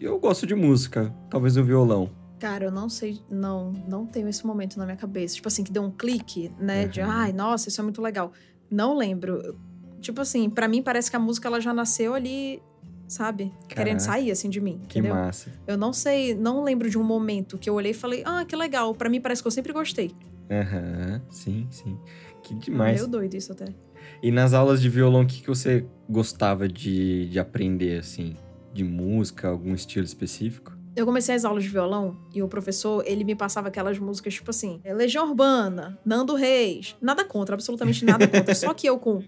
eu 0.00 0.18
gosto 0.18 0.46
de 0.46 0.54
música, 0.54 1.14
talvez 1.28 1.58
o 1.58 1.62
violão. 1.62 2.08
Cara, 2.40 2.64
eu 2.64 2.70
não 2.70 2.88
sei, 2.88 3.20
não, 3.30 3.72
não 3.86 4.06
tenho 4.06 4.26
esse 4.26 4.46
momento 4.46 4.78
na 4.78 4.86
minha 4.86 4.96
cabeça. 4.96 5.34
Tipo 5.34 5.48
assim, 5.48 5.62
que 5.62 5.70
deu 5.70 5.82
um 5.82 5.90
clique, 5.90 6.50
né? 6.58 6.88
De, 6.88 7.02
Uhum. 7.02 7.10
ai, 7.10 7.30
nossa, 7.34 7.68
isso 7.68 7.78
é 7.78 7.84
muito 7.84 8.00
legal. 8.00 8.32
Não 8.70 8.96
lembro. 8.96 9.54
Tipo 10.00 10.22
assim, 10.22 10.48
pra 10.48 10.66
mim 10.66 10.82
parece 10.82 11.10
que 11.10 11.16
a 11.16 11.20
música 11.20 11.46
ela 11.46 11.60
já 11.60 11.74
nasceu 11.74 12.14
ali, 12.14 12.62
sabe? 13.06 13.52
Querendo 13.68 13.98
Caraca. 13.98 14.00
sair, 14.00 14.30
assim, 14.30 14.48
de 14.48 14.62
mim, 14.62 14.78
Que 14.88 15.00
entendeu? 15.00 15.14
massa. 15.14 15.52
Eu 15.66 15.76
não 15.76 15.92
sei, 15.92 16.34
não 16.34 16.64
lembro 16.64 16.88
de 16.88 16.96
um 16.96 17.04
momento 17.04 17.58
que 17.58 17.68
eu 17.68 17.74
olhei 17.74 17.90
e 17.90 17.94
falei, 17.94 18.22
ah, 18.24 18.46
que 18.46 18.56
legal. 18.56 18.94
Pra 18.94 19.10
mim 19.10 19.20
parece 19.20 19.42
que 19.42 19.46
eu 19.46 19.52
sempre 19.52 19.74
gostei. 19.74 20.10
Aham, 20.50 21.20
sim, 21.28 21.68
sim. 21.70 21.98
Que 22.42 22.54
demais. 22.54 22.96
Meio 22.96 23.06
doido 23.06 23.34
isso 23.34 23.52
até. 23.52 23.66
E 24.22 24.30
nas 24.30 24.52
aulas 24.52 24.80
de 24.80 24.88
violão, 24.88 25.22
o 25.22 25.26
que, 25.26 25.40
que 25.40 25.48
você 25.48 25.86
gostava 26.08 26.68
de, 26.68 27.28
de 27.28 27.38
aprender, 27.38 27.98
assim? 27.98 28.36
De 28.72 28.84
música, 28.84 29.48
algum 29.48 29.74
estilo 29.74 30.04
específico? 30.04 30.78
Eu 30.98 31.06
comecei 31.06 31.32
as 31.32 31.44
aulas 31.44 31.62
de 31.62 31.68
violão 31.68 32.16
e 32.34 32.42
o 32.42 32.48
professor, 32.48 33.04
ele 33.06 33.22
me 33.22 33.36
passava 33.36 33.68
aquelas 33.68 34.00
músicas 34.00 34.34
tipo 34.34 34.50
assim, 34.50 34.80
Legião 34.84 35.28
Urbana, 35.28 35.96
Nando 36.04 36.34
Reis. 36.34 36.96
Nada 37.00 37.24
contra, 37.24 37.54
absolutamente 37.54 38.04
nada 38.04 38.26
contra. 38.26 38.52
Só 38.56 38.74
que 38.74 38.88
eu 38.88 38.98
com 38.98 39.22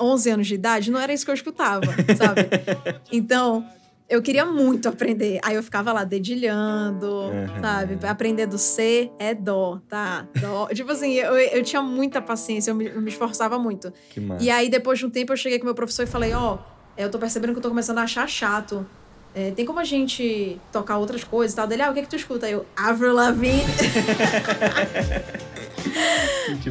11 0.00 0.30
anos 0.30 0.46
de 0.46 0.54
idade, 0.54 0.90
não 0.90 1.00
era 1.00 1.12
isso 1.12 1.24
que 1.24 1.30
eu 1.32 1.34
escutava, 1.34 1.86
sabe? 2.16 2.42
Então, 3.10 3.66
eu 4.08 4.22
queria 4.22 4.44
muito 4.46 4.88
aprender. 4.88 5.40
Aí 5.42 5.56
eu 5.56 5.62
ficava 5.62 5.92
lá 5.92 6.04
dedilhando, 6.04 7.06
Uhum. 7.06 7.60
sabe? 7.60 7.98
Aprender 8.06 8.46
do 8.46 8.58
C 8.58 9.10
é 9.18 9.34
dó, 9.34 9.80
tá? 9.88 10.26
Dó. 10.40 10.68
Tipo 10.74 10.92
assim, 10.92 11.12
eu, 11.14 11.36
eu 11.36 11.62
tinha 11.62 11.82
muita 11.82 12.20
paciência, 12.22 12.70
eu 12.70 12.74
me, 12.74 12.86
eu 12.86 13.00
me 13.00 13.08
esforçava 13.10 13.58
muito. 13.58 13.92
Que 14.10 14.20
massa. 14.20 14.44
E 14.44 14.50
aí, 14.50 14.68
depois 14.68 14.98
de 14.98 15.06
um 15.06 15.10
tempo, 15.10 15.32
eu 15.32 15.36
cheguei 15.36 15.58
com 15.58 15.64
o 15.64 15.66
meu 15.66 15.74
professor 15.74 16.04
e 16.04 16.06
falei: 16.06 16.32
Ó, 16.34 16.58
eu 16.96 17.10
tô 17.10 17.18
percebendo 17.18 17.52
que 17.52 17.58
eu 17.58 17.62
tô 17.62 17.68
começando 17.68 17.98
a 17.98 18.02
achar 18.02 18.28
chato. 18.28 18.86
É, 19.34 19.50
tem 19.50 19.66
como 19.66 19.78
a 19.80 19.84
gente 19.84 20.58
tocar 20.72 20.96
outras 20.96 21.22
coisas 21.22 21.52
e 21.52 21.56
tal? 21.56 21.66
Dele, 21.66 21.82
ah, 21.82 21.90
o 21.90 21.92
que 21.92 21.98
é 21.98 22.02
que 22.02 22.08
tu 22.08 22.16
escuta? 22.16 22.46
Aí 22.46 22.52
eu, 22.52 22.64
Avril 22.74 23.12
Lavigne. 23.12 23.64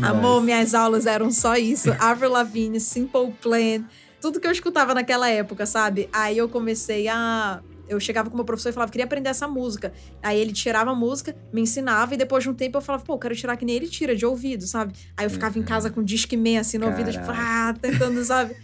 Amor, 0.02 0.42
minhas 0.42 0.74
aulas 0.74 1.06
eram 1.06 1.32
só 1.32 1.56
isso. 1.56 1.92
Avril 2.00 2.32
Lavigne, 2.32 2.80
Simple 2.80 3.32
Plan. 3.42 3.84
Tudo 4.26 4.40
que 4.40 4.48
eu 4.48 4.52
escutava 4.52 4.92
naquela 4.96 5.30
época, 5.30 5.68
sabe? 5.68 6.10
Aí 6.12 6.36
eu 6.36 6.50
comecei 6.50 7.08
a... 7.08 7.62
Eu 7.88 8.00
chegava 8.00 8.28
com 8.28 8.34
o 8.34 8.38
meu 8.38 8.44
professor 8.44 8.70
e 8.70 8.74
falava, 8.74 8.92
queria 8.92 9.06
aprender 9.06 9.30
essa 9.30 9.48
música. 9.48 9.94
Aí 10.24 10.40
ele 10.40 10.52
tirava 10.52 10.90
a 10.90 10.96
música, 10.96 11.36
me 11.54 11.62
ensinava, 11.62 12.16
e 12.16 12.18
depois 12.18 12.44
de 12.44 12.50
um 12.50 12.54
tempo 12.56 12.76
eu 12.76 12.82
falava, 12.82 13.06
pô, 13.06 13.14
eu 13.14 13.20
quero 13.20 13.36
tirar 13.36 13.56
que 13.56 13.64
nem 13.64 13.76
ele 13.76 13.88
tira, 13.88 14.16
de 14.16 14.26
ouvido, 14.26 14.66
sabe? 14.66 14.94
Aí 15.16 15.28
eu 15.28 15.30
ficava 15.30 15.60
em 15.60 15.62
casa 15.62 15.92
com 15.92 16.02
Discman 16.02 16.58
assim 16.58 16.80
no 16.80 16.88
ouvido, 16.88 17.12
tipo, 17.12 17.26
ah, 17.30 17.76
tentando, 17.80 18.24
sabe? 18.26 18.56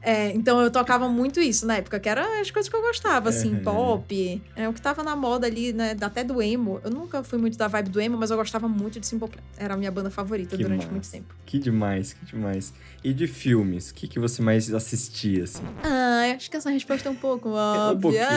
É, 0.00 0.30
então 0.32 0.60
eu 0.60 0.70
tocava 0.70 1.08
muito 1.08 1.40
isso 1.40 1.66
na 1.66 1.76
época, 1.76 1.98
que 1.98 2.08
eram 2.08 2.40
as 2.40 2.50
coisas 2.52 2.68
que 2.68 2.74
eu 2.74 2.80
gostava, 2.80 3.28
assim, 3.28 3.54
Uhum. 3.54 3.62
pop. 3.62 4.42
É 4.56 4.68
o 4.68 4.72
que 4.72 4.80
tava 4.80 5.02
na 5.02 5.14
moda 5.16 5.46
ali, 5.46 5.72
né? 5.72 5.96
Até 6.00 6.22
do 6.24 6.40
emo. 6.40 6.80
Eu 6.84 6.90
nunca 6.90 7.22
fui 7.24 7.36
muito 7.38 7.58
da 7.58 7.66
vibe 7.66 7.90
do 7.90 8.00
emo, 8.00 8.16
mas 8.16 8.30
eu 8.30 8.36
gostava 8.36 8.68
muito 8.68 8.98
de 9.00 9.06
Simple 9.06 9.28
Plan. 9.28 9.42
Era 9.56 9.74
a 9.74 9.76
minha 9.76 9.90
banda 9.90 10.08
favorita 10.08 10.56
Que 10.56 10.62
durante 10.62 10.82
massa. 10.82 10.92
muito 10.92 11.10
tempo. 11.10 11.34
Que 11.44 11.58
demais, 11.58 12.12
que 12.12 12.24
demais. 12.26 12.72
E 13.02 13.12
de 13.12 13.26
filmes, 13.26 13.90
o 13.90 13.94
que, 13.94 14.08
que 14.08 14.18
você 14.18 14.42
mais 14.42 14.72
assistia, 14.74 15.44
assim? 15.44 15.62
Ah, 15.84 16.28
eu 16.28 16.34
acho 16.36 16.50
que 16.50 16.56
essa 16.56 16.68
resposta 16.68 17.08
é 17.08 17.12
um 17.12 17.14
pouco 17.14 17.50
óbvia. 17.54 18.28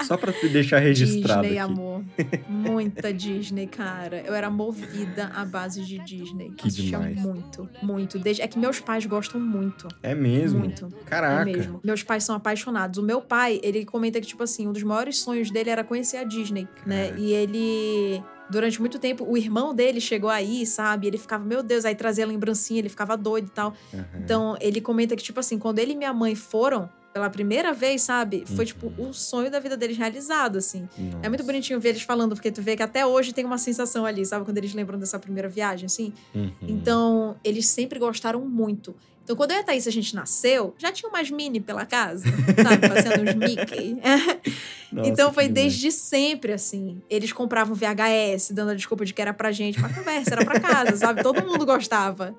Um. 0.00 0.04
Só 0.04 0.16
pra 0.16 0.32
te 0.32 0.48
deixar 0.48 0.78
registrado 0.78 1.42
Disney, 1.42 1.58
aqui. 1.58 1.72
amor. 1.72 2.04
Muita 2.48 3.12
Disney, 3.12 3.66
cara. 3.66 4.22
Eu 4.26 4.34
era 4.34 4.50
movida 4.50 5.30
à 5.34 5.44
base 5.44 5.82
de 5.84 5.98
Disney. 6.00 6.50
Que 6.50 6.68
Assistia 6.68 6.98
demais. 6.98 7.16
muito, 7.20 7.68
muito. 7.82 8.18
Desde... 8.18 8.42
É 8.42 8.48
que 8.48 8.58
meus 8.58 8.78
pais 8.78 9.06
gostam 9.06 9.40
muito. 9.40 9.88
É 10.02 10.14
mesmo? 10.14 10.60
Muito. 10.60 10.86
Caraca. 11.06 11.50
É 11.50 11.52
mesmo. 11.56 11.80
Meus 11.82 12.02
pais 12.02 12.24
são 12.24 12.36
apaixonados. 12.36 12.98
O 12.98 13.02
meu 13.02 13.22
pai, 13.22 13.58
ele 13.62 13.84
comenta 13.84 14.20
que, 14.20 14.26
tipo 14.26 14.42
assim, 14.42 14.66
um 14.68 14.72
dos 14.72 14.82
maiores 14.82 15.18
sonhos 15.18 15.50
dele 15.50 15.70
era 15.70 15.82
conhecer 15.82 16.18
a 16.18 16.24
Disney, 16.24 16.68
né? 16.86 17.06
Caraca. 17.06 17.20
E 17.20 17.32
ele. 17.32 18.22
Durante 18.50 18.78
muito 18.80 18.98
tempo, 18.98 19.24
o 19.28 19.36
irmão 19.36 19.74
dele 19.74 20.00
chegou 20.00 20.28
aí, 20.30 20.66
sabe? 20.66 21.06
Ele 21.06 21.18
ficava, 21.18 21.44
meu 21.44 21.62
Deus, 21.62 21.84
aí 21.84 21.94
trazia 21.94 22.26
lembrancinha, 22.26 22.78
ele 22.80 22.88
ficava 22.88 23.16
doido 23.16 23.46
e 23.46 23.50
tal. 23.50 23.74
Aham. 23.92 24.04
Então, 24.22 24.56
ele 24.60 24.80
comenta 24.80 25.16
que, 25.16 25.22
tipo 25.22 25.40
assim, 25.40 25.58
quando 25.58 25.78
ele 25.78 25.92
e 25.92 25.96
minha 25.96 26.12
mãe 26.12 26.34
foram 26.34 26.88
pela 27.12 27.30
primeira 27.30 27.72
vez, 27.72 28.02
sabe? 28.02 28.42
Foi, 28.44 28.58
Uhum. 28.58 28.64
tipo, 28.64 28.92
o 28.98 29.12
sonho 29.14 29.48
da 29.50 29.60
vida 29.60 29.76
deles 29.76 29.96
realizado, 29.96 30.58
assim. 30.58 30.88
É 31.22 31.28
muito 31.28 31.40
Nossa. 31.40 31.44
bonitinho 31.44 31.78
ver 31.80 31.90
eles 31.90 32.02
falando, 32.02 32.34
porque 32.34 32.50
tu 32.50 32.60
vê 32.60 32.76
que 32.76 32.82
até 32.82 33.06
hoje 33.06 33.32
tem 33.32 33.44
uma 33.44 33.56
sensação 33.56 34.04
ali, 34.04 34.26
sabe? 34.26 34.44
Quando 34.44 34.58
eles 34.58 34.74
lembram 34.74 34.98
dessa 34.98 35.16
primeira 35.18 35.48
viagem, 35.48 35.86
assim. 35.86 36.12
Uhum. 36.34 36.50
Então, 36.62 37.36
eles 37.44 37.68
sempre 37.68 37.98
gostaram 38.00 38.40
muito. 38.40 38.94
Então, 39.24 39.34
quando 39.34 39.52
eu 39.52 39.56
e 39.56 39.60
a 39.60 39.62
Thaís 39.62 39.88
a 39.88 39.90
gente 39.90 40.14
nasceu, 40.14 40.74
já 40.76 40.92
tinha 40.92 41.08
umas 41.08 41.30
mini 41.30 41.58
pela 41.58 41.86
casa, 41.86 42.26
sabe? 42.62 42.86
Fazendo 42.86 43.30
uns 43.30 43.34
Mickey. 43.34 43.96
Nossa, 44.92 45.10
então 45.10 45.32
foi 45.32 45.48
desde 45.48 45.90
sempre 45.90 46.52
assim. 46.52 47.00
Eles 47.08 47.32
compravam 47.32 47.74
VHS, 47.74 48.50
dando 48.52 48.72
a 48.72 48.74
desculpa 48.74 49.04
de 49.04 49.14
que 49.14 49.22
era 49.22 49.32
pra 49.32 49.50
gente, 49.50 49.80
mas 49.80 49.94
conversa, 49.96 50.34
era 50.34 50.44
pra 50.44 50.60
casa, 50.60 50.96
sabe? 50.96 51.22
Todo 51.22 51.42
mundo 51.42 51.64
gostava. 51.64 52.34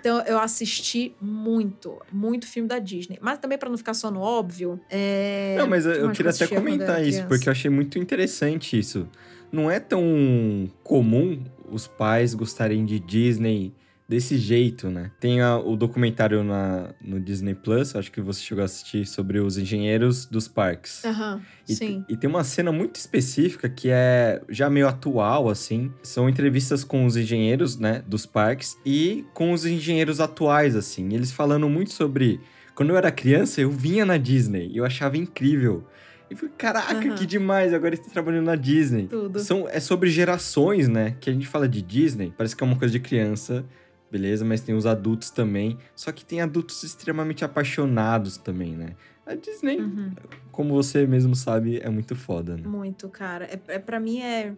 Então 0.00 0.20
eu 0.20 0.38
assisti 0.38 1.12
muito, 1.20 2.00
muito 2.10 2.46
filme 2.46 2.68
da 2.68 2.78
Disney. 2.78 3.18
Mas 3.20 3.38
também 3.38 3.58
pra 3.58 3.68
não 3.68 3.76
ficar 3.76 3.92
só 3.92 4.08
no 4.08 4.20
óbvio. 4.20 4.80
É... 4.88 5.56
Não, 5.58 5.66
mas 5.66 5.84
eu, 5.84 5.92
eu 5.92 6.10
queria 6.12 6.32
que 6.32 6.44
até 6.44 6.54
comentar 6.54 7.04
isso, 7.04 7.26
porque 7.26 7.48
eu 7.48 7.50
achei 7.50 7.70
muito 7.70 7.98
interessante 7.98 8.78
isso. 8.78 9.08
Não 9.50 9.68
é 9.68 9.80
tão 9.80 10.70
comum 10.84 11.42
os 11.68 11.88
pais 11.88 12.32
gostarem 12.32 12.84
de 12.86 13.00
Disney 13.00 13.72
desse 14.08 14.36
jeito, 14.36 14.90
né? 14.90 15.10
Tem 15.18 15.40
a- 15.40 15.56
o 15.58 15.76
documentário 15.76 16.44
na, 16.44 16.90
no 17.00 17.18
Disney 17.20 17.54
Plus, 17.54 17.96
acho 17.96 18.10
que 18.12 18.20
você 18.20 18.40
chegou 18.42 18.60
a 18.62 18.64
assistir, 18.66 19.06
sobre 19.06 19.38
os 19.40 19.56
engenheiros 19.56 20.26
dos 20.26 20.46
parques. 20.48 21.04
Aham, 21.04 21.40
E, 21.68 21.74
sim. 21.74 22.04
e 22.08 22.16
tem 22.16 22.28
uma 22.28 22.44
cena 22.44 22.70
muito 22.70 22.96
específica 22.96 23.68
que 23.68 23.88
é 23.90 24.42
já 24.48 24.68
meio 24.68 24.86
atual, 24.86 25.48
assim. 25.48 25.90
São 26.02 26.28
entrevistas 26.28 26.84
com 26.84 27.06
os 27.06 27.16
engenheiros, 27.16 27.78
né, 27.78 28.02
dos 28.06 28.26
parques 28.26 28.76
e 28.84 29.24
com 29.32 29.52
os 29.52 29.64
engenheiros 29.64 30.20
atuais, 30.20 30.76
assim. 30.76 31.14
Eles 31.14 31.32
falando 31.32 31.68
muito 31.68 31.92
sobre. 31.92 32.40
Quando 32.74 32.90
eu 32.90 32.96
era 32.96 33.10
criança, 33.12 33.60
eu 33.60 33.70
vinha 33.70 34.04
na 34.04 34.16
Disney 34.16 34.68
e 34.72 34.76
eu 34.78 34.84
achava 34.84 35.16
incrível. 35.16 35.86
E 36.30 36.34
falei, 36.34 36.54
caraca, 36.56 36.94
Aham. 37.08 37.14
que 37.14 37.26
demais, 37.26 37.74
agora 37.74 37.94
ele 37.94 38.02
tá 38.02 38.10
trabalhando 38.10 38.46
na 38.46 38.56
Disney. 38.56 39.06
Tudo. 39.06 39.38
São, 39.38 39.68
é 39.68 39.78
sobre 39.78 40.08
gerações, 40.08 40.88
né? 40.88 41.14
Que 41.20 41.28
a 41.28 41.32
gente 41.32 41.46
fala 41.46 41.68
de 41.68 41.82
Disney, 41.82 42.32
parece 42.36 42.56
que 42.56 42.64
é 42.64 42.66
uma 42.66 42.76
coisa 42.76 42.90
de 42.90 42.98
criança, 43.00 43.64
beleza, 44.12 44.44
mas 44.44 44.60
tem 44.60 44.74
os 44.74 44.84
adultos 44.84 45.30
também. 45.30 45.78
Só 45.96 46.12
que 46.12 46.22
tem 46.24 46.42
adultos 46.42 46.82
extremamente 46.82 47.44
apaixonados 47.44 48.36
também, 48.36 48.76
né? 48.76 48.94
A 49.26 49.34
Disney, 49.34 49.78
Uhum. 49.80 50.12
como 50.50 50.74
você 50.74 51.06
mesmo 51.06 51.34
sabe, 51.34 51.80
é 51.80 51.88
muito 51.88 52.14
foda, 52.14 52.56
né? 52.56 52.62
Muito, 52.66 53.08
cara. 53.08 53.46
É, 53.46 53.58
é, 53.74 53.78
pra 53.78 53.98
mim 53.98 54.20
é. 54.20 54.52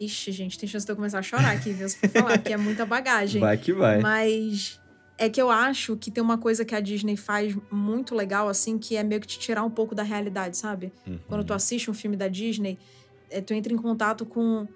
Ixi, 0.00 0.30
gente, 0.32 0.58
tem 0.58 0.68
chance 0.68 0.84
de 0.86 0.92
eu 0.92 0.96
começar 0.96 1.18
a 1.18 1.22
chorar 1.22 1.50
aqui, 1.56 1.72
viu? 1.72 1.88
Se 1.88 1.96
for 1.98 2.08
falar, 2.10 2.38
porque 2.38 2.52
é 2.52 2.56
muita 2.56 2.84
bagagem. 2.86 3.40
Vai 3.40 3.56
que 3.56 3.72
vai. 3.72 4.00
Mas 4.00 4.78
é 5.16 5.28
que 5.28 5.40
eu 5.42 5.50
acho 5.50 5.96
que 5.96 6.10
tem 6.10 6.22
uma 6.22 6.38
coisa 6.38 6.64
que 6.64 6.74
a 6.74 6.80
Disney 6.80 7.16
faz 7.16 7.56
muito 7.70 8.14
legal, 8.14 8.48
assim, 8.48 8.78
que 8.78 8.96
é 8.96 9.02
meio 9.02 9.20
que 9.20 9.26
te 9.26 9.38
tirar 9.40 9.64
um 9.64 9.70
pouco 9.70 9.94
da 9.94 10.02
realidade, 10.04 10.56
sabe? 10.56 10.92
Uhum. 11.06 11.18
Quando 11.26 11.42
tu 11.44 11.52
assiste 11.54 11.90
um 11.90 11.94
filme 11.94 12.16
da 12.16 12.28
Disney, 12.28 12.78
é, 13.30 13.40
tu 13.40 13.52
entra 13.54 13.72
em 13.72 13.76
contato 13.76 14.24
com 14.24 14.68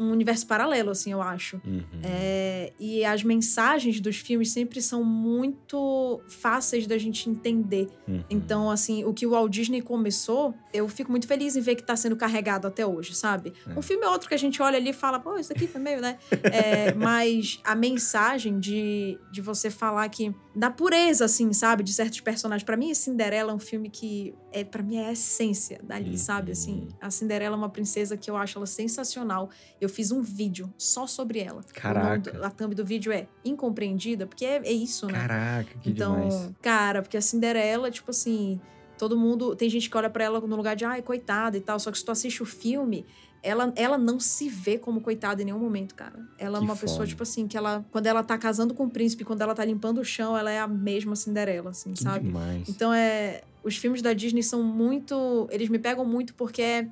um 0.00 0.10
universo 0.10 0.46
paralelo, 0.46 0.90
assim, 0.90 1.12
eu 1.12 1.20
acho. 1.20 1.60
Uhum. 1.64 1.82
É, 2.02 2.72
e 2.80 3.04
as 3.04 3.22
mensagens 3.22 4.00
dos 4.00 4.16
filmes 4.16 4.50
sempre 4.50 4.80
são 4.80 5.04
muito 5.04 6.22
fáceis 6.26 6.86
da 6.86 6.96
gente 6.96 7.28
entender. 7.28 7.88
Uhum. 8.08 8.24
Então, 8.30 8.70
assim, 8.70 9.04
o 9.04 9.12
que 9.12 9.26
o 9.26 9.30
Walt 9.30 9.52
Disney 9.52 9.82
começou, 9.82 10.54
eu 10.72 10.88
fico 10.88 11.10
muito 11.10 11.26
feliz 11.26 11.54
em 11.54 11.60
ver 11.60 11.76
que 11.76 11.82
tá 11.82 11.94
sendo 11.94 12.16
carregado 12.16 12.66
até 12.66 12.86
hoje, 12.86 13.14
sabe? 13.14 13.52
É. 13.66 13.78
Um 13.78 13.82
filme 13.82 14.04
é 14.04 14.08
outro 14.08 14.26
que 14.26 14.34
a 14.34 14.38
gente 14.38 14.62
olha 14.62 14.78
ali 14.78 14.90
e 14.90 14.94
fala, 14.94 15.20
pô, 15.20 15.36
isso 15.36 15.52
aqui 15.52 15.66
foi 15.66 15.80
meio, 15.80 16.00
né? 16.00 16.18
É, 16.50 16.92
mas 16.94 17.60
a 17.62 17.74
mensagem 17.74 18.58
de, 18.58 19.18
de 19.30 19.40
você 19.40 19.70
falar 19.70 20.08
que. 20.08 20.34
da 20.54 20.70
pureza, 20.70 21.26
assim, 21.26 21.52
sabe? 21.52 21.82
De 21.82 21.92
certos 21.92 22.20
personagens. 22.20 22.64
Pra 22.64 22.76
mim, 22.76 22.92
Cinderela 22.94 23.52
é 23.52 23.54
um 23.54 23.58
filme 23.58 23.88
que, 23.88 24.34
é 24.52 24.64
para 24.64 24.82
mim, 24.82 24.96
é 24.96 25.06
a 25.08 25.12
essência 25.12 25.80
dali, 25.82 26.10
Uhum. 26.10 26.16
sabe? 26.16 26.52
Assim, 26.52 26.88
a 27.00 27.10
Cinderela 27.10 27.54
é 27.54 27.58
uma 27.58 27.68
princesa 27.68 28.16
que 28.16 28.30
eu 28.30 28.36
acho 28.36 28.58
ela 28.58 28.66
sensacional. 28.66 29.50
Eu 29.80 29.88
fiz 29.88 30.10
um 30.10 30.20
vídeo 30.22 30.72
só 30.76 31.06
sobre 31.06 31.38
ela. 31.40 31.62
Caraca. 31.72 32.32
do- 32.32 32.44
a 32.44 32.50
thumb 32.50 32.74
do 32.74 32.84
vídeo 32.84 33.12
é 33.12 33.26
Incompreendida, 33.44 34.26
porque 34.26 34.44
é, 34.44 34.56
é 34.64 34.72
isso, 34.72 35.06
né? 35.06 35.12
Caraca, 35.12 35.78
que 35.80 35.90
então, 35.90 36.14
demais. 36.14 36.50
cara, 36.62 37.02
porque 37.02 37.16
a 37.16 37.20
Cinderela, 37.20 37.90
tipo 37.90 38.10
assim, 38.10 38.60
todo 38.98 39.16
mundo. 39.16 39.54
Tem 39.56 39.68
gente 39.70 39.88
que 39.88 39.96
olha 39.96 40.10
pra 40.10 40.24
ela 40.24 40.40
no 40.40 40.56
lugar 40.56 40.74
de, 40.76 40.84
ai, 40.84 41.00
coitada 41.02 41.56
e 41.56 41.60
tal. 41.60 41.78
Só 41.80 41.90
que 41.90 41.98
se 41.98 42.04
tu 42.04 42.10
assiste 42.12 42.42
o 42.42 42.46
filme, 42.46 43.06
ela, 43.42 43.72
ela 43.76 43.96
não 43.98 44.20
se 44.20 44.48
vê 44.48 44.78
como 44.78 45.00
coitada 45.00 45.40
em 45.42 45.46
nenhum 45.46 45.58
momento, 45.58 45.94
cara. 45.94 46.18
Ela 46.38 46.58
é 46.58 46.60
Que 46.60 46.64
uma 46.66 46.76
pessoa, 46.76 47.06
tipo 47.06 47.22
assim, 47.22 47.46
que 47.48 47.56
ela. 47.56 47.84
Quando 47.90 48.06
ela 48.06 48.22
tá 48.22 48.36
casando 48.36 48.74
com 48.74 48.84
o 48.84 48.90
príncipe, 48.90 49.24
quando 49.24 49.40
ela 49.42 49.54
tá 49.54 49.64
limpando 49.64 49.98
o 49.98 50.04
chão, 50.04 50.36
ela 50.36 50.50
é 50.50 50.58
a 50.58 50.66
mesma 50.68 51.16
Cinderela, 51.16 51.70
assim, 51.70 51.92
Que 51.92 52.02
sabe? 52.02 52.26
demais. 52.26 52.68
Então 52.68 52.92
é. 52.92 53.42
Os 53.62 53.76
filmes 53.76 54.00
da 54.00 54.12
Disney 54.14 54.42
são 54.42 54.62
muito. 54.62 55.46
Eles 55.50 55.68
me 55.68 55.78
pegam 55.78 56.04
muito 56.04 56.34
porque 56.34 56.62
é. 56.62 56.88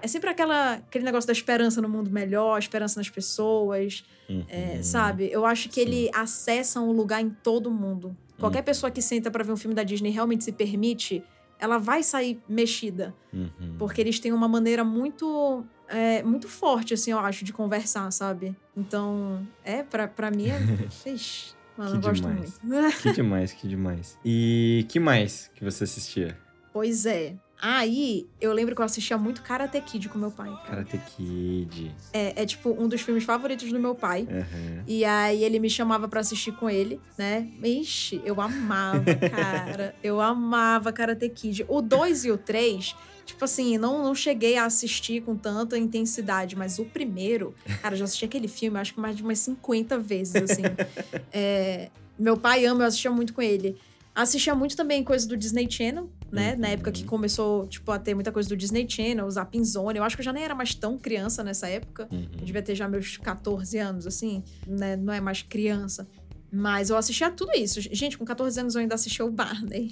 É 0.00 0.06
sempre 0.06 0.28
aquela, 0.28 0.74
aquele 0.74 1.04
negócio 1.06 1.26
da 1.26 1.32
esperança 1.32 1.80
no 1.80 1.88
mundo 1.88 2.10
melhor, 2.10 2.58
esperança 2.58 3.00
nas 3.00 3.08
pessoas, 3.08 4.04
é, 4.48 4.74
Uhum. 4.76 4.82
sabe? 4.82 5.30
Eu 5.32 5.46
acho 5.46 5.70
que 5.70 5.76
Sim. 5.76 5.80
ele 5.80 6.10
acessa 6.14 6.80
um 6.82 6.92
lugar 6.92 7.22
em 7.22 7.30
todo 7.30 7.70
mundo. 7.70 8.14
Qualquer 8.38 8.58
Uhum. 8.58 8.64
pessoa 8.64 8.90
que 8.90 9.00
senta 9.00 9.30
pra 9.30 9.42
ver 9.42 9.52
um 9.52 9.56
filme 9.56 9.74
da 9.74 9.82
Disney 9.82 10.10
realmente 10.10 10.44
se 10.44 10.52
permite, 10.52 11.24
ela 11.58 11.78
vai 11.78 12.02
sair 12.02 12.38
mexida. 12.46 13.14
Uhum. 13.32 13.76
Porque 13.78 13.98
eles 14.02 14.20
têm 14.20 14.32
uma 14.34 14.46
maneira 14.46 14.84
muito. 14.84 15.64
É, 15.88 16.22
muito 16.22 16.48
forte, 16.48 16.94
assim, 16.94 17.12
eu 17.12 17.18
acho, 17.18 17.44
de 17.44 17.52
conversar, 17.52 18.10
sabe? 18.10 18.54
Então, 18.76 19.46
é, 19.64 19.82
pra, 19.82 20.06
pra 20.08 20.30
mim 20.30 20.48
é. 20.48 20.58
Ixi, 21.10 21.54
mano, 21.76 21.90
Que 21.92 21.96
eu 21.96 22.00
gosto 22.10 22.22
demais. 22.28 22.60
muito. 22.62 22.96
Que 23.02 23.12
demais, 23.12 23.52
que 23.52 23.68
demais. 23.68 24.18
E 24.24 24.84
que 24.88 24.98
mais 25.00 25.50
que 25.54 25.64
você 25.64 25.84
assistia? 25.84 26.36
Pois 26.72 27.06
é. 27.06 27.34
Aí, 27.58 28.28
eu 28.38 28.52
lembro 28.52 28.74
que 28.74 28.82
eu 28.82 28.84
assistia 28.84 29.16
muito 29.16 29.42
Karate 29.42 29.80
Kid 29.80 30.10
com 30.10 30.18
meu 30.18 30.30
pai. 30.30 30.54
Karate 30.66 30.98
Kid. 30.98 31.90
É, 32.12 32.42
é, 32.42 32.44
tipo, 32.44 32.68
um 32.78 32.86
dos 32.86 33.00
filmes 33.00 33.24
favoritos 33.24 33.72
do 33.72 33.80
meu 33.80 33.94
pai. 33.94 34.28
Aham. 34.30 34.84
E 34.86 35.02
aí 35.06 35.42
ele 35.42 35.58
me 35.58 35.70
chamava 35.70 36.06
pra 36.06 36.20
assistir 36.20 36.52
com 36.52 36.68
ele, 36.68 37.00
né? 37.16 37.48
Ixi, 37.64 38.20
eu 38.26 38.42
amava, 38.42 39.02
cara. 39.34 39.94
eu 40.02 40.20
amava 40.20 40.92
Karate 40.92 41.30
Kid. 41.30 41.64
O 41.66 41.80
2 41.80 42.26
e 42.26 42.30
o 42.30 42.36
3, 42.36 42.94
tipo 43.26 43.44
assim, 43.44 43.76
não, 43.76 44.02
não 44.02 44.14
cheguei 44.14 44.56
a 44.56 44.64
assistir 44.64 45.20
com 45.22 45.36
tanta 45.36 45.76
intensidade, 45.76 46.56
mas 46.56 46.78
o 46.78 46.84
primeiro, 46.84 47.54
cara, 47.82 47.94
eu 47.94 47.98
já 47.98 48.04
assisti 48.04 48.24
aquele 48.24 48.48
filme, 48.48 48.78
acho 48.78 48.94
que 48.94 49.00
mais 49.00 49.16
de 49.16 49.22
umas 49.22 49.40
50 49.40 49.98
vezes, 49.98 50.36
assim. 50.36 50.62
É, 51.32 51.90
meu 52.18 52.36
pai 52.36 52.64
ama, 52.64 52.84
eu 52.84 52.86
assistia 52.86 53.10
muito 53.10 53.34
com 53.34 53.42
ele. 53.42 53.76
Assistia 54.14 54.54
muito 54.54 54.74
também 54.74 55.04
coisa 55.04 55.28
do 55.28 55.36
Disney 55.36 55.70
Channel, 55.70 56.08
né? 56.32 56.54
Uhum. 56.54 56.60
Na 56.60 56.68
época 56.68 56.90
que 56.90 57.04
começou, 57.04 57.66
tipo, 57.66 57.90
a 57.92 57.98
ter 57.98 58.14
muita 58.14 58.32
coisa 58.32 58.48
do 58.48 58.56
Disney 58.56 58.88
Channel, 58.88 59.26
o 59.26 59.30
Zapping 59.30 59.62
Zone. 59.62 59.98
Eu 59.98 60.04
acho 60.04 60.16
que 60.16 60.20
eu 60.22 60.24
já 60.24 60.32
nem 60.32 60.42
era 60.42 60.54
mais 60.54 60.74
tão 60.74 60.96
criança 60.96 61.44
nessa 61.44 61.68
época. 61.68 62.08
Uhum. 62.10 62.26
Eu 62.38 62.44
devia 62.46 62.62
ter 62.62 62.74
já 62.74 62.88
meus 62.88 63.18
14 63.18 63.76
anos, 63.76 64.06
assim, 64.06 64.42
né? 64.66 64.96
Não 64.96 65.12
é 65.12 65.20
mais 65.20 65.42
criança. 65.42 66.08
Mas 66.56 66.88
eu 66.88 66.96
assistia 66.96 67.30
tudo 67.30 67.52
isso. 67.54 67.80
Gente, 67.82 68.16
com 68.16 68.24
14 68.24 68.58
anos 68.58 68.74
eu 68.74 68.80
ainda 68.80 68.94
assistia 68.94 69.24
o 69.26 69.30
Barney. 69.30 69.90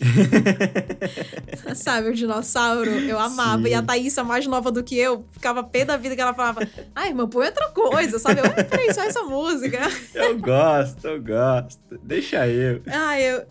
Sabe, 1.76 2.08
o 2.08 2.14
dinossauro. 2.14 2.90
Eu 2.90 3.18
amava. 3.18 3.64
Sim. 3.64 3.68
E 3.68 3.74
a 3.74 3.82
Thaísa, 3.82 4.24
mais 4.24 4.46
nova 4.46 4.72
do 4.72 4.82
que 4.82 4.96
eu, 4.96 5.26
ficava 5.32 5.62
pé 5.62 5.84
da 5.84 5.98
vida 5.98 6.14
que 6.16 6.22
ela 6.22 6.32
falava: 6.32 6.66
Ai, 6.94 7.08
irmã, 7.08 7.28
põe 7.28 7.46
outra 7.46 7.68
coisa, 7.68 8.18
sabe? 8.18 8.40
Eu, 8.40 8.44
"Ai, 8.46 8.64
peraí, 8.64 8.94
só 8.94 9.02
essa 9.02 9.22
música. 9.24 9.78
Eu 10.14 10.38
gosto, 10.38 11.06
eu 11.06 11.22
gosto. 11.22 12.00
Deixa 12.02 12.46
eu. 12.48 12.80
Ah, 12.86 13.20
eu. 13.20 13.44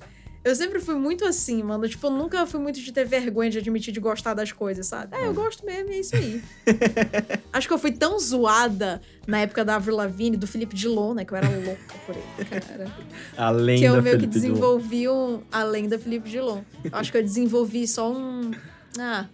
Eu 0.44 0.54
sempre 0.56 0.80
fui 0.80 0.96
muito 0.96 1.24
assim, 1.24 1.64
mano. 1.64 1.88
Tipo, 1.88 2.08
eu 2.08 2.12
nunca 2.12 2.46
fui 2.46 2.60
muito 2.60 2.82
de 2.82 2.92
ter 2.92 3.06
vergonha 3.06 3.50
de 3.50 3.60
admitir 3.60 3.94
de 3.94 4.00
gostar 4.02 4.34
das 4.34 4.52
coisas, 4.52 4.86
sabe? 4.86 5.16
É, 5.16 5.26
eu 5.26 5.34
gosto 5.34 5.66
mesmo, 5.66 5.92
é 5.92 6.00
isso 6.00 6.16
aí. 6.16 6.44
Acho 7.54 7.68
que 7.68 7.74
eu 7.74 7.80
fui 7.80 7.94
tão 7.94 8.20
zoada 8.20 9.02
na 9.26 9.40
época 9.40 9.64
da 9.64 9.76
Avril 9.76 9.96
Lavigne, 9.96 10.36
do 10.36 10.46
Felipe 10.46 10.76
Dilon, 10.76 11.14
né? 11.14 11.24
Que 11.24 11.34
eu 11.34 11.38
era 11.38 11.48
louca 11.48 11.94
por 12.06 12.16
ele, 12.16 12.50
cara. 12.50 12.92
Além 13.38 13.80
que 13.80 13.86
eu 13.86 14.02
meio 14.02 14.04
que 14.04 14.12
Felipe 14.12 14.28
Dilon. 14.28 14.54
desenvolvi 14.54 15.10
um... 15.10 15.42
Além 15.50 15.88
da 15.88 15.98
Felipe 15.98 16.30
Dilon. 16.30 16.62
Eu 16.84 16.92
acho 16.92 17.10
que 17.10 17.18
eu 17.18 17.24
desenvolvi 17.24 17.88
só 17.88 18.12
um... 18.12 18.52
Ah, 19.00 19.28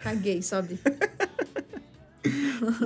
caguei, 0.00 0.40
sabe? 0.40 0.80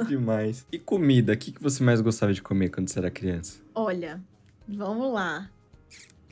Demais. 0.08 0.66
E 0.72 0.78
comida? 0.78 1.32
O 1.32 1.36
que, 1.36 1.52
que 1.52 1.62
você 1.62 1.82
mais 1.84 2.00
gostava 2.00 2.32
de 2.34 2.42
comer 2.42 2.70
quando 2.70 2.88
você 2.88 2.98
era 2.98 3.10
criança? 3.10 3.58
Olha, 3.74 4.20
vamos 4.68 5.12
lá. 5.12 5.48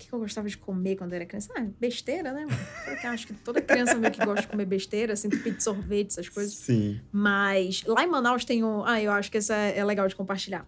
Que 0.08 0.14
eu 0.14 0.18
gostava 0.20 0.48
de 0.48 0.56
comer 0.56 0.96
quando 0.96 1.12
era 1.12 1.26
criança? 1.26 1.52
Ah, 1.54 1.66
besteira, 1.78 2.32
né? 2.32 2.46
Porque 2.86 3.06
acho 3.06 3.26
que 3.26 3.34
toda 3.34 3.60
criança 3.60 3.94
meio 3.96 4.10
que 4.10 4.24
gosta 4.24 4.40
de 4.40 4.48
comer 4.48 4.64
besteira, 4.64 5.12
assim, 5.12 5.28
tipo 5.28 5.50
de 5.50 5.62
sorvete, 5.62 6.12
essas 6.12 6.30
coisas. 6.30 6.54
Sim. 6.54 6.98
Mas 7.12 7.82
lá 7.84 8.02
em 8.02 8.06
Manaus 8.06 8.42
tem 8.42 8.64
um. 8.64 8.82
Ah, 8.86 9.02
eu 9.02 9.12
acho 9.12 9.30
que 9.30 9.36
isso 9.36 9.52
é, 9.52 9.76
é 9.76 9.84
legal 9.84 10.08
de 10.08 10.16
compartilhar. 10.16 10.66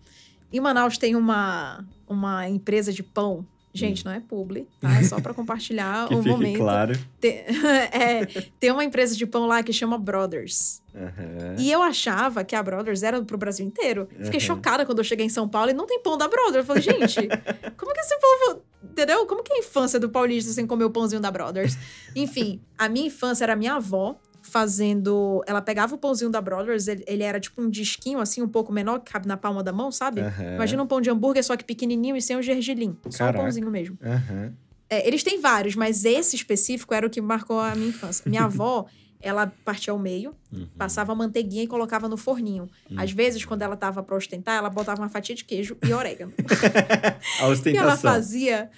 Em 0.52 0.60
Manaus 0.60 0.98
tem 0.98 1.16
uma, 1.16 1.82
uma 2.06 2.46
empresa 2.50 2.92
de 2.92 3.02
pão. 3.02 3.46
Gente, 3.72 4.04
não 4.04 4.10
é 4.12 4.18
publi, 4.20 4.66
tá? 4.80 4.98
É 4.98 5.04
só 5.04 5.20
pra 5.20 5.32
compartilhar 5.34 6.06
Hum. 6.06 6.08
Que 6.08 6.14
o 6.14 6.18
fique 6.22 6.28
momento. 6.30 6.58
claro. 6.58 6.98
Tem, 7.20 7.44
é, 7.92 8.26
tem 8.58 8.70
uma 8.72 8.82
empresa 8.84 9.14
de 9.16 9.24
pão 9.26 9.46
lá 9.46 9.62
que 9.62 9.72
chama 9.72 9.96
Brothers. 9.96 10.82
Aham. 10.94 11.54
E 11.58 11.70
eu 11.70 11.80
achava 11.82 12.42
que 12.44 12.56
a 12.56 12.62
Brothers 12.62 13.02
era 13.04 13.22
pro 13.22 13.38
Brasil 13.38 13.64
inteiro. 13.64 14.08
Fiquei 14.24 14.40
Uhum. 14.40 14.46
chocada 14.46 14.84
quando 14.84 14.98
eu 14.98 15.04
cheguei 15.04 15.24
em 15.26 15.28
São 15.28 15.48
Paulo 15.48 15.70
e 15.70 15.72
não 15.72 15.86
tem 15.86 16.00
pão 16.02 16.18
da 16.18 16.26
Brothers. 16.26 16.56
Eu 16.56 16.64
falei, 16.64 16.82
gente, 16.82 17.16
como 17.76 17.92
que 17.94 18.00
esse 18.00 18.16
povo. 18.18 18.62
Entendeu? 18.82 19.24
Como 19.26 19.42
que 19.42 19.52
é 19.52 19.56
a 19.56 19.58
infância 19.60 20.00
do 20.00 20.08
paulista 20.08 20.50
sem 20.52 20.66
comer 20.66 20.84
o 20.84 20.90
pãozinho 20.90 21.20
da 21.20 21.30
Brothers? 21.30 21.76
Enfim, 22.16 22.60
a 22.76 22.88
minha 22.88 23.06
infância 23.06 23.44
era 23.44 23.54
minha 23.54 23.74
avó 23.74 24.16
fazendo. 24.42 25.42
Ela 25.46 25.60
pegava 25.62 25.94
o 25.94 25.98
pãozinho 25.98 26.30
da 26.30 26.40
Brothers, 26.40 26.88
ele, 26.88 27.04
ele 27.06 27.22
era 27.22 27.38
tipo 27.40 27.60
um 27.62 27.68
disquinho 27.70 28.18
assim, 28.20 28.42
um 28.42 28.48
pouco 28.48 28.72
menor, 28.72 29.00
que 29.00 29.10
cabe 29.12 29.26
na 29.28 29.36
palma 29.36 29.62
da 29.62 29.72
mão, 29.72 29.90
sabe? 29.92 30.20
Aham. 30.20 30.54
Imagina 30.56 30.82
um 30.82 30.86
pão 30.86 31.00
de 31.00 31.10
hambúrguer, 31.10 31.42
só 31.44 31.56
que 31.56 31.64
pequenininho 31.64 32.16
e 32.16 32.22
sem 32.22 32.36
o 32.36 32.42
gergelim. 32.42 32.96
Só 33.08 33.08
o 33.08 33.18
Caraca. 33.26 33.38
pãozinho 33.44 33.70
mesmo. 33.70 33.98
Aham. 34.02 34.52
É, 34.88 35.06
eles 35.06 35.22
têm 35.22 35.40
vários, 35.40 35.76
mas 35.76 36.04
esse 36.04 36.34
específico 36.34 36.92
era 36.92 37.06
o 37.06 37.10
que 37.10 37.20
marcou 37.20 37.60
a 37.60 37.74
minha 37.76 37.90
infância. 37.90 38.24
Minha 38.28 38.44
avó, 38.50 38.86
ela 39.20 39.46
partia 39.64 39.92
ao 39.92 39.98
meio, 39.98 40.34
Uhum. 40.52 40.66
passava 40.76 41.14
manteiguinha 41.14 41.62
e 41.62 41.66
colocava 41.68 42.08
no 42.08 42.16
forninho. 42.16 42.68
Às 42.96 43.12
vezes, 43.12 43.44
quando 43.44 43.62
ela 43.62 43.76
tava 43.76 44.02
pra 44.02 44.16
ostentar, 44.16 44.56
ela 44.58 44.68
botava 44.68 45.00
uma 45.00 45.08
fatia 45.08 45.32
de 45.34 45.44
queijo 45.44 45.76
e 45.84 45.92
orégano. 45.92 46.32
A 47.38 47.42
E 47.44 47.44
ela 47.44 47.52
ostentação. 47.52 47.96
fazia. 48.12 48.68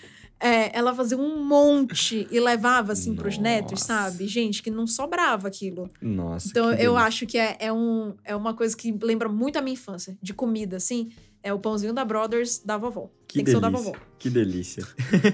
É, 0.43 0.77
ela 0.77 0.93
fazia 0.93 1.17
um 1.17 1.45
monte 1.45 2.27
e 2.29 2.41
levava 2.41 2.93
assim 2.93 3.15
pros 3.15 3.39
netos, 3.39 3.73
Nossa. 3.73 4.11
sabe? 4.11 4.27
Gente, 4.27 4.61
que 4.61 4.73
não 4.73 4.89
sobrava 4.89 5.47
aquilo. 5.47 5.89
Nossa. 6.01 6.49
Então 6.49 6.65
eu 6.71 6.77
delícia. 6.77 6.99
acho 6.99 7.27
que 7.27 7.39
é, 7.39 7.57
é, 7.61 7.73
um, 7.73 8.13
é 8.25 8.35
uma 8.35 8.53
coisa 8.53 8.77
que 8.77 8.91
lembra 9.01 9.29
muito 9.29 9.57
a 9.57 9.63
minha 9.63 9.75
infância, 9.75 10.19
de 10.21 10.35
comida, 10.35 10.77
assim. 10.77 11.11
É 11.45 11.53
o 11.53 11.59
pãozinho 11.59 11.93
da 11.93 12.05
Brothers 12.05 12.61
da 12.65 12.77
vovó. 12.77 13.11
Que 13.27 13.37
Tem 13.37 13.45
que 13.45 13.51
ser 13.51 13.57
o 13.57 13.61
da 13.61 13.69
delícia. 13.69 13.93
vovó. 13.93 14.05
Que 14.19 14.31
delícia. 14.31 14.87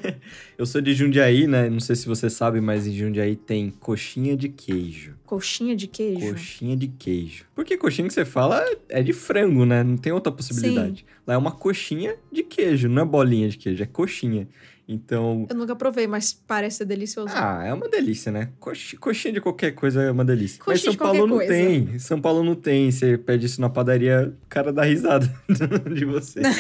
eu 0.56 0.64
sou 0.64 0.80
de 0.80 0.94
Jundiaí, 0.94 1.46
né? 1.46 1.68
Não 1.68 1.80
sei 1.80 1.96
se 1.96 2.06
você 2.06 2.30
sabe, 2.30 2.60
mas 2.62 2.86
em 2.86 2.94
Jundiaí 2.94 3.36
tem 3.36 3.70
coxinha 3.70 4.34
de 4.34 4.48
queijo. 4.48 5.16
Coxinha 5.26 5.76
de 5.76 5.86
queijo. 5.86 6.32
Coxinha 6.32 6.76
de 6.76 6.88
queijo. 6.88 7.44
Porque 7.54 7.76
coxinha 7.76 8.08
que 8.08 8.14
você 8.14 8.24
fala 8.24 8.64
é 8.88 9.02
de 9.02 9.12
frango, 9.12 9.66
né? 9.66 9.82
Não 9.82 9.98
tem 9.98 10.10
outra 10.10 10.32
possibilidade. 10.32 11.04
Lá 11.26 11.34
é 11.34 11.36
uma 11.36 11.52
coxinha 11.52 12.16
de 12.32 12.42
queijo, 12.42 12.88
não 12.88 13.02
é 13.02 13.04
bolinha 13.04 13.48
de 13.48 13.58
queijo, 13.58 13.82
é 13.82 13.86
coxinha. 13.86 14.48
Então. 14.90 15.46
Eu 15.51 15.55
nunca 15.55 15.77
provei, 15.77 16.07
mas 16.07 16.33
parece 16.33 16.79
ser 16.79 16.87
delicioso. 16.87 17.35
Ah, 17.37 17.62
é 17.62 17.74
uma 17.74 17.88
delícia, 17.90 18.33
né? 18.33 18.48
Coxi- 18.59 18.96
Coxinha 18.96 19.35
de 19.35 19.40
qualquer 19.40 19.72
coisa 19.72 20.01
é 20.03 20.11
uma 20.11 20.24
delícia. 20.24 20.59
Mas 20.66 20.81
Coxinha 20.81 20.85
São 20.85 20.92
de 20.92 20.98
Paulo 20.98 21.27
não 21.27 21.37
coisa. 21.37 21.53
tem. 21.53 21.98
São 21.98 22.20
Paulo 22.22 22.42
não 22.42 22.55
tem. 22.55 22.90
Você 22.90 23.18
pede 23.18 23.44
isso 23.44 23.61
na 23.61 23.68
padaria, 23.68 24.35
o 24.44 24.46
cara 24.48 24.72
dá 24.72 24.85
risada 24.85 25.31
de 25.94 26.05
você. 26.07 26.40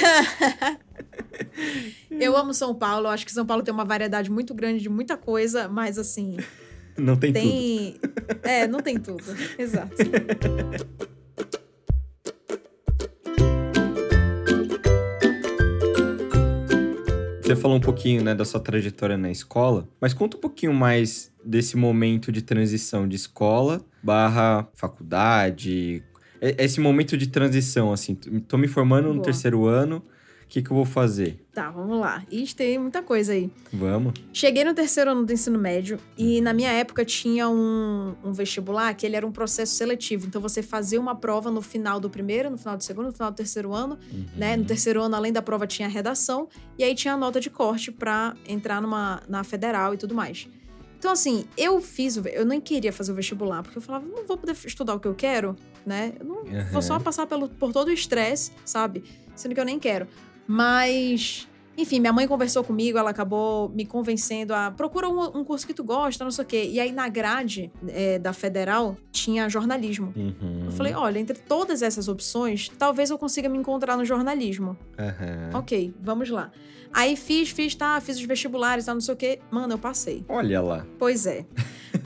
Eu 2.10 2.36
amo 2.36 2.52
São 2.52 2.74
Paulo, 2.74 3.06
eu 3.06 3.10
acho 3.10 3.24
que 3.24 3.32
São 3.32 3.46
Paulo 3.46 3.62
tem 3.62 3.72
uma 3.72 3.84
variedade 3.84 4.30
muito 4.30 4.52
grande 4.54 4.82
de 4.82 4.88
muita 4.88 5.16
coisa, 5.16 5.68
mas 5.68 5.96
assim, 5.98 6.36
Não 6.96 7.16
tem, 7.16 7.32
tudo. 7.32 7.42
tem. 7.42 8.00
É, 8.42 8.66
não 8.66 8.80
tem 8.80 8.98
tudo. 8.98 9.22
Exato. 9.58 9.94
Você 17.48 17.56
falou 17.56 17.76
um 17.76 17.80
pouquinho, 17.80 18.22
né, 18.22 18.34
da 18.34 18.44
sua 18.44 18.60
trajetória 18.60 19.16
na 19.16 19.30
escola, 19.30 19.88
mas 20.00 20.12
conta 20.12 20.36
um 20.36 20.40
pouquinho 20.40 20.74
mais 20.74 21.32
desse 21.44 21.76
momento 21.76 22.30
de 22.30 22.42
transição 22.42 23.08
de 23.08 23.16
escola 23.16 23.80
barra 24.02 24.68
faculdade. 24.74 26.02
Esse 26.40 26.80
momento 26.80 27.16
de 27.16 27.26
transição, 27.26 27.92
assim, 27.92 28.14
tô 28.14 28.56
me 28.56 28.68
formando 28.68 29.08
no 29.08 29.14
Boa. 29.14 29.24
terceiro 29.24 29.66
ano, 29.66 30.02
o 30.48 30.50
que, 30.50 30.62
que 30.62 30.70
eu 30.70 30.76
vou 30.76 30.86
fazer? 30.86 31.38
Tá, 31.52 31.70
vamos 31.70 32.00
lá. 32.00 32.24
Ixi, 32.30 32.56
tem 32.56 32.78
muita 32.78 33.02
coisa 33.02 33.34
aí. 33.34 33.50
Vamos? 33.70 34.14
Cheguei 34.32 34.64
no 34.64 34.72
terceiro 34.72 35.10
ano 35.10 35.26
do 35.26 35.30
ensino 35.30 35.58
médio 35.58 35.98
e 36.16 36.40
na 36.40 36.54
minha 36.54 36.70
época 36.70 37.04
tinha 37.04 37.48
um, 37.50 38.14
um 38.24 38.32
vestibular 38.32 38.94
que 38.94 39.04
ele 39.04 39.14
era 39.14 39.26
um 39.26 39.30
processo 39.30 39.74
seletivo. 39.74 40.26
Então 40.26 40.40
você 40.40 40.62
fazia 40.62 40.98
uma 40.98 41.14
prova 41.14 41.50
no 41.50 41.60
final 41.60 42.00
do 42.00 42.08
primeiro, 42.08 42.48
no 42.48 42.56
final 42.56 42.78
do 42.78 42.82
segundo, 42.82 43.06
no 43.08 43.12
final 43.12 43.30
do 43.30 43.34
terceiro 43.34 43.74
ano, 43.74 43.98
Uhum. 44.10 44.24
né? 44.36 44.56
No 44.56 44.64
terceiro 44.64 45.02
ano, 45.02 45.14
além 45.16 45.32
da 45.34 45.42
prova, 45.42 45.66
tinha 45.66 45.86
a 45.86 45.90
redação 45.90 46.48
e 46.78 46.82
aí 46.84 46.94
tinha 46.94 47.12
a 47.12 47.16
nota 47.18 47.38
de 47.40 47.50
corte 47.50 47.92
pra 47.92 48.34
entrar 48.48 48.80
numa, 48.80 49.20
na 49.28 49.44
federal 49.44 49.92
e 49.92 49.98
tudo 49.98 50.14
mais. 50.14 50.48
Então, 50.98 51.12
assim, 51.12 51.44
eu 51.56 51.80
fiz 51.80 52.16
o. 52.16 52.26
Eu 52.26 52.44
nem 52.44 52.60
queria 52.60 52.92
fazer 52.92 53.12
o 53.12 53.14
vestibular, 53.14 53.62
porque 53.62 53.78
eu 53.78 53.82
falava, 53.82 54.04
não 54.04 54.26
vou 54.26 54.36
poder 54.36 54.56
estudar 54.64 54.94
o 54.94 55.00
que 55.00 55.06
eu 55.06 55.14
quero, 55.14 55.54
né? 55.86 56.12
Eu 56.18 56.24
não 56.26 56.36
Uhum. 56.38 56.64
vou 56.72 56.82
só 56.82 56.98
passar 56.98 57.24
pelo, 57.26 57.48
por 57.48 57.72
todo 57.72 57.88
o 57.88 57.92
estresse, 57.92 58.50
sabe? 58.64 59.04
Sendo 59.36 59.54
que 59.54 59.60
eu 59.60 59.64
nem 59.64 59.78
quero. 59.78 60.08
Mas. 60.48 61.46
Enfim, 61.76 62.00
minha 62.00 62.12
mãe 62.12 62.26
conversou 62.26 62.64
comigo, 62.64 62.98
ela 62.98 63.10
acabou 63.10 63.68
me 63.68 63.86
convencendo 63.86 64.52
a 64.52 64.68
procura 64.68 65.08
um, 65.08 65.38
um 65.38 65.44
curso 65.44 65.64
que 65.64 65.72
tu 65.72 65.84
gosta, 65.84 66.24
não 66.24 66.30
sei 66.32 66.44
o 66.44 66.46
quê. 66.48 66.68
E 66.72 66.80
aí, 66.80 66.90
na 66.90 67.08
grade 67.08 67.70
é, 67.86 68.18
da 68.18 68.32
federal, 68.32 68.96
tinha 69.12 69.48
jornalismo. 69.48 70.12
Uhum. 70.16 70.64
Eu 70.64 70.72
falei, 70.72 70.92
olha, 70.94 71.20
entre 71.20 71.38
todas 71.38 71.80
essas 71.80 72.08
opções, 72.08 72.68
talvez 72.76 73.10
eu 73.10 73.18
consiga 73.18 73.48
me 73.48 73.56
encontrar 73.56 73.96
no 73.96 74.04
jornalismo. 74.04 74.76
Aham. 74.98 75.50
Ok, 75.54 75.94
vamos 76.02 76.28
lá. 76.30 76.50
Aí 76.92 77.14
fiz, 77.14 77.50
fiz, 77.50 77.76
tá, 77.76 78.00
fiz 78.00 78.16
os 78.16 78.24
vestibulares, 78.24 78.86
tá, 78.86 78.92
não 78.92 79.00
sei 79.00 79.14
o 79.14 79.16
quê. 79.16 79.38
Mano, 79.48 79.74
eu 79.74 79.78
passei. 79.78 80.24
Olha 80.28 80.60
lá. 80.60 80.84
Pois 80.98 81.26
é. 81.26 81.46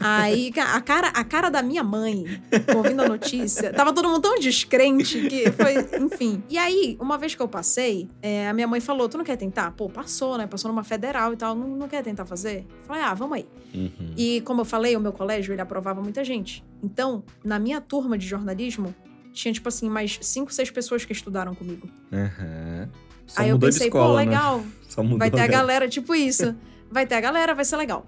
Aí 0.00 0.52
a 0.57 0.81
cara, 0.81 1.09
a 1.09 1.24
cara 1.24 1.50
da 1.50 1.62
minha 1.62 1.83
mãe, 1.83 2.40
ouvindo 2.74 3.02
a 3.02 3.09
notícia, 3.09 3.72
tava 3.72 3.92
todo 3.92 4.09
mundo 4.09 4.20
tão 4.20 4.38
descrente 4.38 5.28
que 5.28 5.50
foi, 5.52 5.74
enfim. 6.00 6.42
E 6.48 6.59
aí, 6.59 6.96
uma 7.00 7.18
vez 7.18 7.35
que 7.35 7.42
eu 7.42 7.48
passei, 7.48 8.09
é, 8.20 8.48
a 8.48 8.52
minha 8.52 8.66
mãe 8.66 8.81
falou: 8.81 9.09
Tu 9.09 9.18
não 9.18 9.24
quer 9.24 9.37
tentar? 9.37 9.70
Pô, 9.72 9.88
passou, 9.88 10.38
né? 10.38 10.46
Passou 10.46 10.70
numa 10.70 10.85
federal 10.85 11.33
e 11.33 11.37
tal, 11.37 11.55
não, 11.55 11.68
não 11.68 11.88
quer 11.88 12.02
tentar 12.02 12.24
fazer? 12.24 12.66
Eu 12.68 12.87
falei: 12.87 13.02
Ah, 13.02 13.14
vamos 13.14 13.38
aí. 13.38 13.46
Uhum. 13.74 14.14
E 14.16 14.40
como 14.42 14.61
eu 14.61 14.64
falei, 14.64 14.96
o 14.96 15.00
meu 15.00 15.12
colégio, 15.12 15.52
ele 15.52 15.62
aprovava 15.62 16.02
muita 16.02 16.24
gente. 16.24 16.64
Então, 16.83 17.22
na 17.44 17.59
minha 17.59 17.81
turma 17.81 18.18
de 18.18 18.26
jornalismo, 18.26 18.94
tinha, 19.33 19.52
tipo 19.52 19.68
assim, 19.68 19.88
mais 19.88 20.18
cinco, 20.20 20.52
seis 20.52 20.70
pessoas 20.70 21.05
que 21.05 21.12
estudaram 21.12 21.55
comigo. 21.55 21.88
Aham. 22.12 22.88
Só 23.26 23.40
aí 23.40 23.48
eu 23.48 23.59
pensei, 23.59 23.87
escola, 23.87 24.09
pô, 24.09 24.16
né? 24.18 24.24
legal, 24.24 24.62
Só 24.88 25.02
mudou 25.02 25.18
vai 25.18 25.31
ter 25.31 25.38
a 25.38 25.42
né? 25.42 25.48
galera, 25.48 25.88
tipo 25.88 26.14
isso. 26.14 26.55
Vai 26.90 27.07
ter 27.07 27.14
a 27.14 27.20
galera, 27.20 27.55
vai 27.55 27.64
ser 27.64 27.76
legal. 27.76 28.05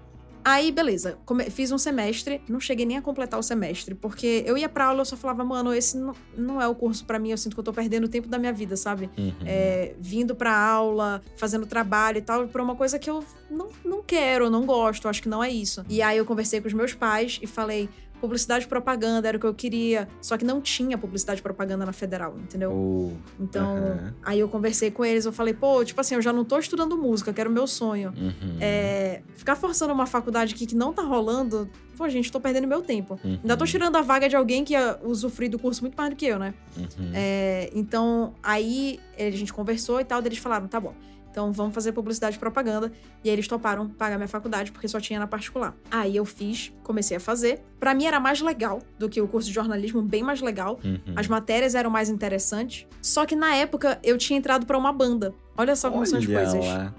Aí, 0.47 0.71
beleza. 0.71 1.17
come- 1.25 1.49
Fiz 1.49 1.71
um 1.71 1.77
semestre, 1.79 2.39
não 2.47 2.59
cheguei 2.59 2.85
nem 2.85 2.97
a 2.97 3.01
completar 3.01 3.39
o 3.39 3.43
semestre, 3.43 3.95
porque 3.95 4.43
eu 4.45 4.55
ia 4.55 4.69
pra 4.69 4.85
aula 4.85 4.99
e 4.99 5.01
eu 5.01 5.05
só 5.05 5.17
falava, 5.17 5.43
mano, 5.43 5.73
esse 5.73 5.97
não, 5.97 6.13
não 6.37 6.61
é 6.61 6.67
o 6.67 6.75
curso 6.75 7.03
pra 7.03 7.17
mim, 7.17 7.31
eu 7.31 7.37
sinto 7.37 7.55
que 7.55 7.59
eu 7.59 7.63
tô 7.63 7.73
perdendo 7.73 8.03
o 8.03 8.07
tempo 8.07 8.27
da 8.27 8.37
minha 8.37 8.53
vida, 8.53 8.77
sabe? 8.77 9.09
Uhum. 9.17 9.33
É, 9.43 9.95
vindo 9.99 10.35
pra 10.35 10.55
aula, 10.55 11.19
fazendo 11.35 11.65
trabalho 11.65 12.19
e 12.19 12.21
tal, 12.21 12.47
pra 12.47 12.61
uma 12.61 12.75
coisa 12.75 12.99
que 12.99 13.09
eu 13.09 13.25
não, 13.49 13.69
não 13.83 14.03
quero, 14.03 14.47
não 14.51 14.67
gosto, 14.67 15.07
acho 15.09 15.19
que 15.23 15.27
não 15.29 15.43
é 15.43 15.49
isso. 15.49 15.83
E 15.89 15.99
aí 16.01 16.17
eu 16.19 16.25
conversei 16.25 16.61
com 16.61 16.67
os 16.67 16.73
meus 16.73 16.93
pais 16.93 17.39
e 17.41 17.47
falei, 17.47 17.89
publicidade 18.21 18.65
e 18.65 18.67
propaganda 18.67 19.27
era 19.27 19.37
o 19.37 19.39
que 19.39 19.45
eu 19.45 19.53
queria, 19.53 20.07
só 20.21 20.37
que 20.37 20.45
não 20.45 20.61
tinha 20.61 20.97
publicidade 20.97 21.39
e 21.39 21.43
propaganda 21.43 21.85
na 21.85 21.91
federal, 21.93 22.35
entendeu? 22.37 22.71
Oh, 22.71 23.11
Então, 23.39 23.65
aham. 23.75 24.13
aí 24.23 24.39
eu 24.39 24.47
conversei 24.49 24.89
com 24.91 25.03
eles, 25.05 25.25
eu 25.25 25.31
falei, 25.31 25.53
pô, 25.53 25.83
tipo 25.83 25.99
assim, 26.01 26.15
eu 26.15 26.21
já 26.21 26.33
não 26.33 26.43
tô 26.43 26.57
estudando 26.57 26.97
música, 26.97 27.31
que 27.33 27.39
era 27.39 27.49
o 27.49 27.53
meu 27.53 27.67
sonho. 27.67 28.13
Uhum. 28.17 28.57
É, 28.59 29.21
ficar 29.35 29.55
forçando 29.55 29.93
uma 29.93 30.05
faculdade 30.05 30.53
aqui 30.55 30.65
que 30.65 30.75
não 30.75 30.91
tá 30.93 31.01
rolando, 31.01 31.69
pô, 31.97 32.07
gente, 32.09 32.31
tô 32.31 32.39
perdendo 32.39 32.67
meu 32.67 32.81
tempo. 32.81 33.19
Uhum. 33.23 33.39
Ainda 33.41 33.57
tô 33.57 33.65
tirando 33.65 33.95
a 33.95 34.01
vaga 34.01 34.27
de 34.29 34.35
alguém 34.35 34.63
que 34.63 34.73
ia 34.73 34.99
usufruir 35.03 35.49
do 35.51 35.59
curso 35.59 35.81
muito 35.81 35.95
mais 35.95 36.09
do 36.09 36.15
que 36.15 36.25
eu, 36.25 36.39
né? 36.39 36.53
Uhum. 36.77 37.11
É, 37.13 37.69
então, 37.73 38.33
aí 38.41 38.99
a 39.17 39.29
gente 39.31 39.53
conversou 39.53 39.99
e 39.99 40.03
tal, 40.05 40.21
daí 40.21 40.29
eles 40.29 40.39
falaram, 40.39 40.67
tá 40.67 40.79
bom. 40.79 40.93
Então 41.35 41.51
vamos 41.51 41.73
fazer 41.73 41.91
publicidade 41.91 42.37
e 42.37 42.39
propaganda. 42.39 42.89
E 43.21 43.27
aí 43.27 43.35
eles 43.35 43.45
toparam 43.45 43.89
pagar 43.89 44.15
minha 44.15 44.27
faculdade, 44.27 44.71
porque 44.71 44.87
só 44.87 45.01
tinha 45.01 45.19
na 45.19 45.27
particular. 45.27 45.75
Aí 45.91 46.15
eu 46.15 46.23
fiz, 46.23 46.71
comecei 46.81 47.17
a 47.17 47.19
fazer. 47.19 47.61
Pra 47.77 47.93
mim 47.93 48.05
era 48.05 48.21
mais 48.21 48.39
legal 48.39 48.81
do 48.97 49.09
que 49.09 49.19
o 49.19 49.27
curso 49.27 49.49
de 49.49 49.53
jornalismo, 49.53 50.01
bem 50.01 50.23
mais 50.23 50.39
legal. 50.39 50.79
Uhum. 50.81 51.13
As 51.13 51.27
matérias 51.27 51.75
eram 51.75 51.89
mais 51.89 52.07
interessantes. 52.07 52.87
Só 53.01 53.25
que 53.25 53.35
na 53.35 53.53
época 53.53 53.99
eu 54.01 54.17
tinha 54.17 54.39
entrado 54.39 54.65
pra 54.65 54.77
uma 54.77 54.93
banda. 54.93 55.35
Olha 55.57 55.75
só 55.75 55.89
como 55.89 56.05
são 56.05 56.19
as 56.19 56.25
Olha 56.25 56.35
coisas. 56.37 56.65
lá. 56.65 56.93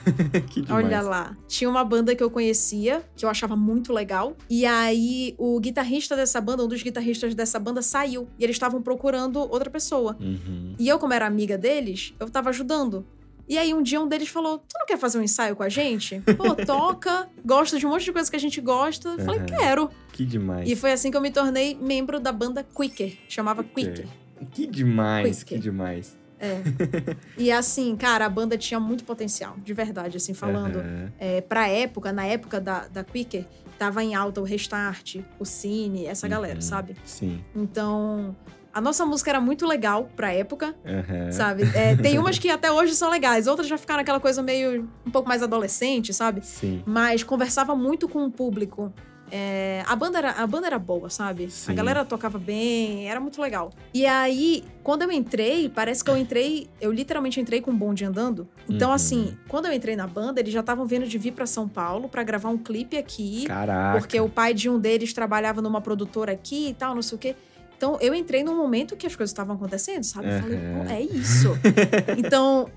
Olha 0.70 1.01
lá. 1.03 1.37
Tinha 1.46 1.68
uma 1.68 1.85
banda 1.85 2.14
que 2.14 2.22
eu 2.22 2.31
conhecia, 2.31 3.03
que 3.14 3.25
eu 3.25 3.29
achava 3.29 3.55
muito 3.55 3.92
legal. 3.92 4.35
E 4.49 4.64
aí, 4.64 5.35
o 5.38 5.59
guitarrista 5.61 6.16
dessa 6.16 6.40
banda, 6.40 6.64
um 6.64 6.68
dos 6.68 6.83
guitarristas 6.83 7.35
dessa 7.35 7.59
banda, 7.59 7.83
saiu. 7.83 8.29
E 8.38 8.44
eles 8.44 8.57
estavam 8.57 8.81
procurando 8.81 9.40
outra 9.40 9.68
pessoa. 9.68 10.16
Uhum. 10.20 10.75
E 10.79 10.88
eu, 10.88 10.99
como 10.99 11.12
era 11.12 11.27
amiga 11.27 11.59
deles, 11.59 12.14
eu 12.18 12.31
tava 12.31 12.49
ajudando. 12.49 13.05
E 13.49 13.57
aí, 13.59 13.73
um 13.73 13.83
dia 13.83 14.01
um 14.01 14.09
deles 14.09 14.29
falou: 14.29 14.59
Tu 14.59 14.79
não 14.79 14.87
quer 14.87 14.99
fazer 14.99 15.19
um 15.19 15.23
ensaio 15.23 15.55
com 15.55 15.63
a 15.63 15.69
gente? 15.69 16.21
Pô, 16.37 16.55
toca, 16.67 17.29
gosta 17.45 17.79
de 17.79 17.87
um 17.87 17.91
monte 17.91 18.05
de 18.05 18.13
coisa 18.13 18.29
que 18.31 18.37
a 18.37 18.41
gente 18.41 18.61
gosta. 18.61 19.11
Eu 19.11 19.25
falei. 19.25 19.43
Quero. 19.45 19.91
Que 20.13 20.25
demais. 20.25 20.69
E 20.69 20.75
foi 20.75 20.93
assim 20.93 21.11
que 21.11 21.17
eu 21.17 21.21
me 21.21 21.31
tornei 21.31 21.75
membro 21.81 22.19
da 22.19 22.33
banda 22.33 22.65
Quicker. 22.65 23.17
Chamava 23.29 23.63
Quicker. 23.63 24.07
Que 24.53 24.67
demais, 24.67 25.43
Quick. 25.43 25.55
que 25.55 25.61
demais. 25.61 26.17
É. 26.39 26.61
e 27.39 27.51
assim, 27.51 27.97
cara, 27.97 28.27
a 28.27 28.29
banda 28.29 28.59
tinha 28.59 28.79
muito 28.79 29.05
potencial, 29.05 29.57
de 29.65 29.73
verdade, 29.73 30.17
assim, 30.19 30.35
falando. 30.35 30.81
Aham. 30.81 31.13
É, 31.19 31.41
pra 31.41 31.69
época, 31.69 32.13
na 32.13 32.27
época 32.27 32.61
da, 32.61 32.87
da 32.89 33.03
Quicker, 33.03 33.47
tava 33.79 34.03
em 34.05 34.15
alta 34.15 34.41
o 34.41 34.45
Restart, 34.45 35.17
o 35.39 35.45
Cine, 35.47 36.05
essa 36.07 36.29
galera, 36.29 36.57
Uhum. 36.57 36.61
sabe? 36.61 36.95
Sim. 37.05 37.43
Então, 37.55 38.37
a 38.77 38.81
nossa 38.83 39.07
música 39.07 39.31
era 39.31 39.41
muito 39.41 39.67
legal 39.67 40.07
pra 40.15 40.31
época, 40.35 40.75
Aham. 40.85 41.33
sabe? 41.33 41.62
É, 41.75 41.97
tem 41.97 42.19
umas 42.21 42.39
que 42.39 42.51
até 42.51 42.71
hoje 42.71 42.95
são 42.95 43.09
legais, 43.09 43.47
outras 43.47 43.67
já 43.67 43.79
ficaram 43.79 44.03
aquela 44.03 44.21
coisa 44.21 44.43
meio 44.43 44.87
um 45.07 45.11
pouco 45.11 45.27
mais 45.27 45.43
adolescente, 45.43 46.12
sabe? 46.12 46.45
Sim. 46.45 46.83
Mas 46.85 47.23
conversava 47.23 47.75
muito 47.75 48.07
com 48.07 48.27
o 48.27 48.31
público. 48.31 48.93
É, 49.33 49.83
a, 49.89 49.97
banda 49.97 50.19
era, 50.19 50.31
a 50.33 50.47
banda 50.47 50.67
era 50.67 50.79
boa, 50.79 51.09
sabe? 51.09 51.51
Sim. 51.51 51.73
A 51.73 51.75
galera 51.75 52.05
tocava 52.05 52.39
bem, 52.39 53.09
era 53.09 53.19
muito 53.19 53.41
legal. 53.41 53.71
E 53.95 54.05
aí, 54.05 54.62
quando 54.85 55.03
eu 55.03 55.11
entrei, 55.11 55.71
parece 55.71 56.05
que 56.05 56.11
eu 56.11 56.17
entrei, 56.17 56.69
eu 56.79 56.93
literalmente 56.93 57.41
entrei 57.41 57.62
com 57.62 57.71
um 57.71 57.77
bonde 57.77 58.05
andando. 58.05 58.47
Então, 58.69 58.91
Uhum. 58.91 58.95
assim, 58.95 59.37
quando 59.49 59.67
eu 59.67 59.73
entrei 59.73 59.97
na 59.97 60.07
banda, 60.07 60.39
eles 60.39 60.53
já 60.53 60.61
estavam 60.61 60.85
vendo 60.87 61.07
de 61.09 61.17
vir 61.17 61.33
pra 61.33 61.47
São 61.47 61.67
Paulo 61.67 62.09
pra 62.11 62.23
gravar 62.23 62.51
um 62.51 62.59
clipe 62.59 62.97
aqui. 62.99 63.47
Caraca. 63.47 63.99
Porque 63.99 64.21
o 64.21 64.29
pai 64.29 64.53
de 64.53 64.69
um 64.69 64.79
deles 64.79 65.12
trabalhava 65.15 65.62
numa 65.62 65.81
produtora 65.81 66.31
aqui 66.33 66.69
e 66.69 66.75
tal, 66.75 66.95
não 66.95 67.03
sei 67.03 67.17
o 67.17 67.19
quê. 67.19 67.35
Então, 67.77 67.99
eu 68.01 68.15
entrei 68.15 68.43
num 68.43 68.57
momento 68.57 68.97
que 68.97 69.07
as 69.07 69.15
coisas 69.15 69.31
estavam 69.31 69.55
acontecendo, 69.57 70.03
sabe? 70.05 70.29
Eu 70.29 70.41
falei, 70.41 70.59
pô, 70.59 70.91
é 70.91 71.01
isso. 71.03 71.49
então, 72.17 72.69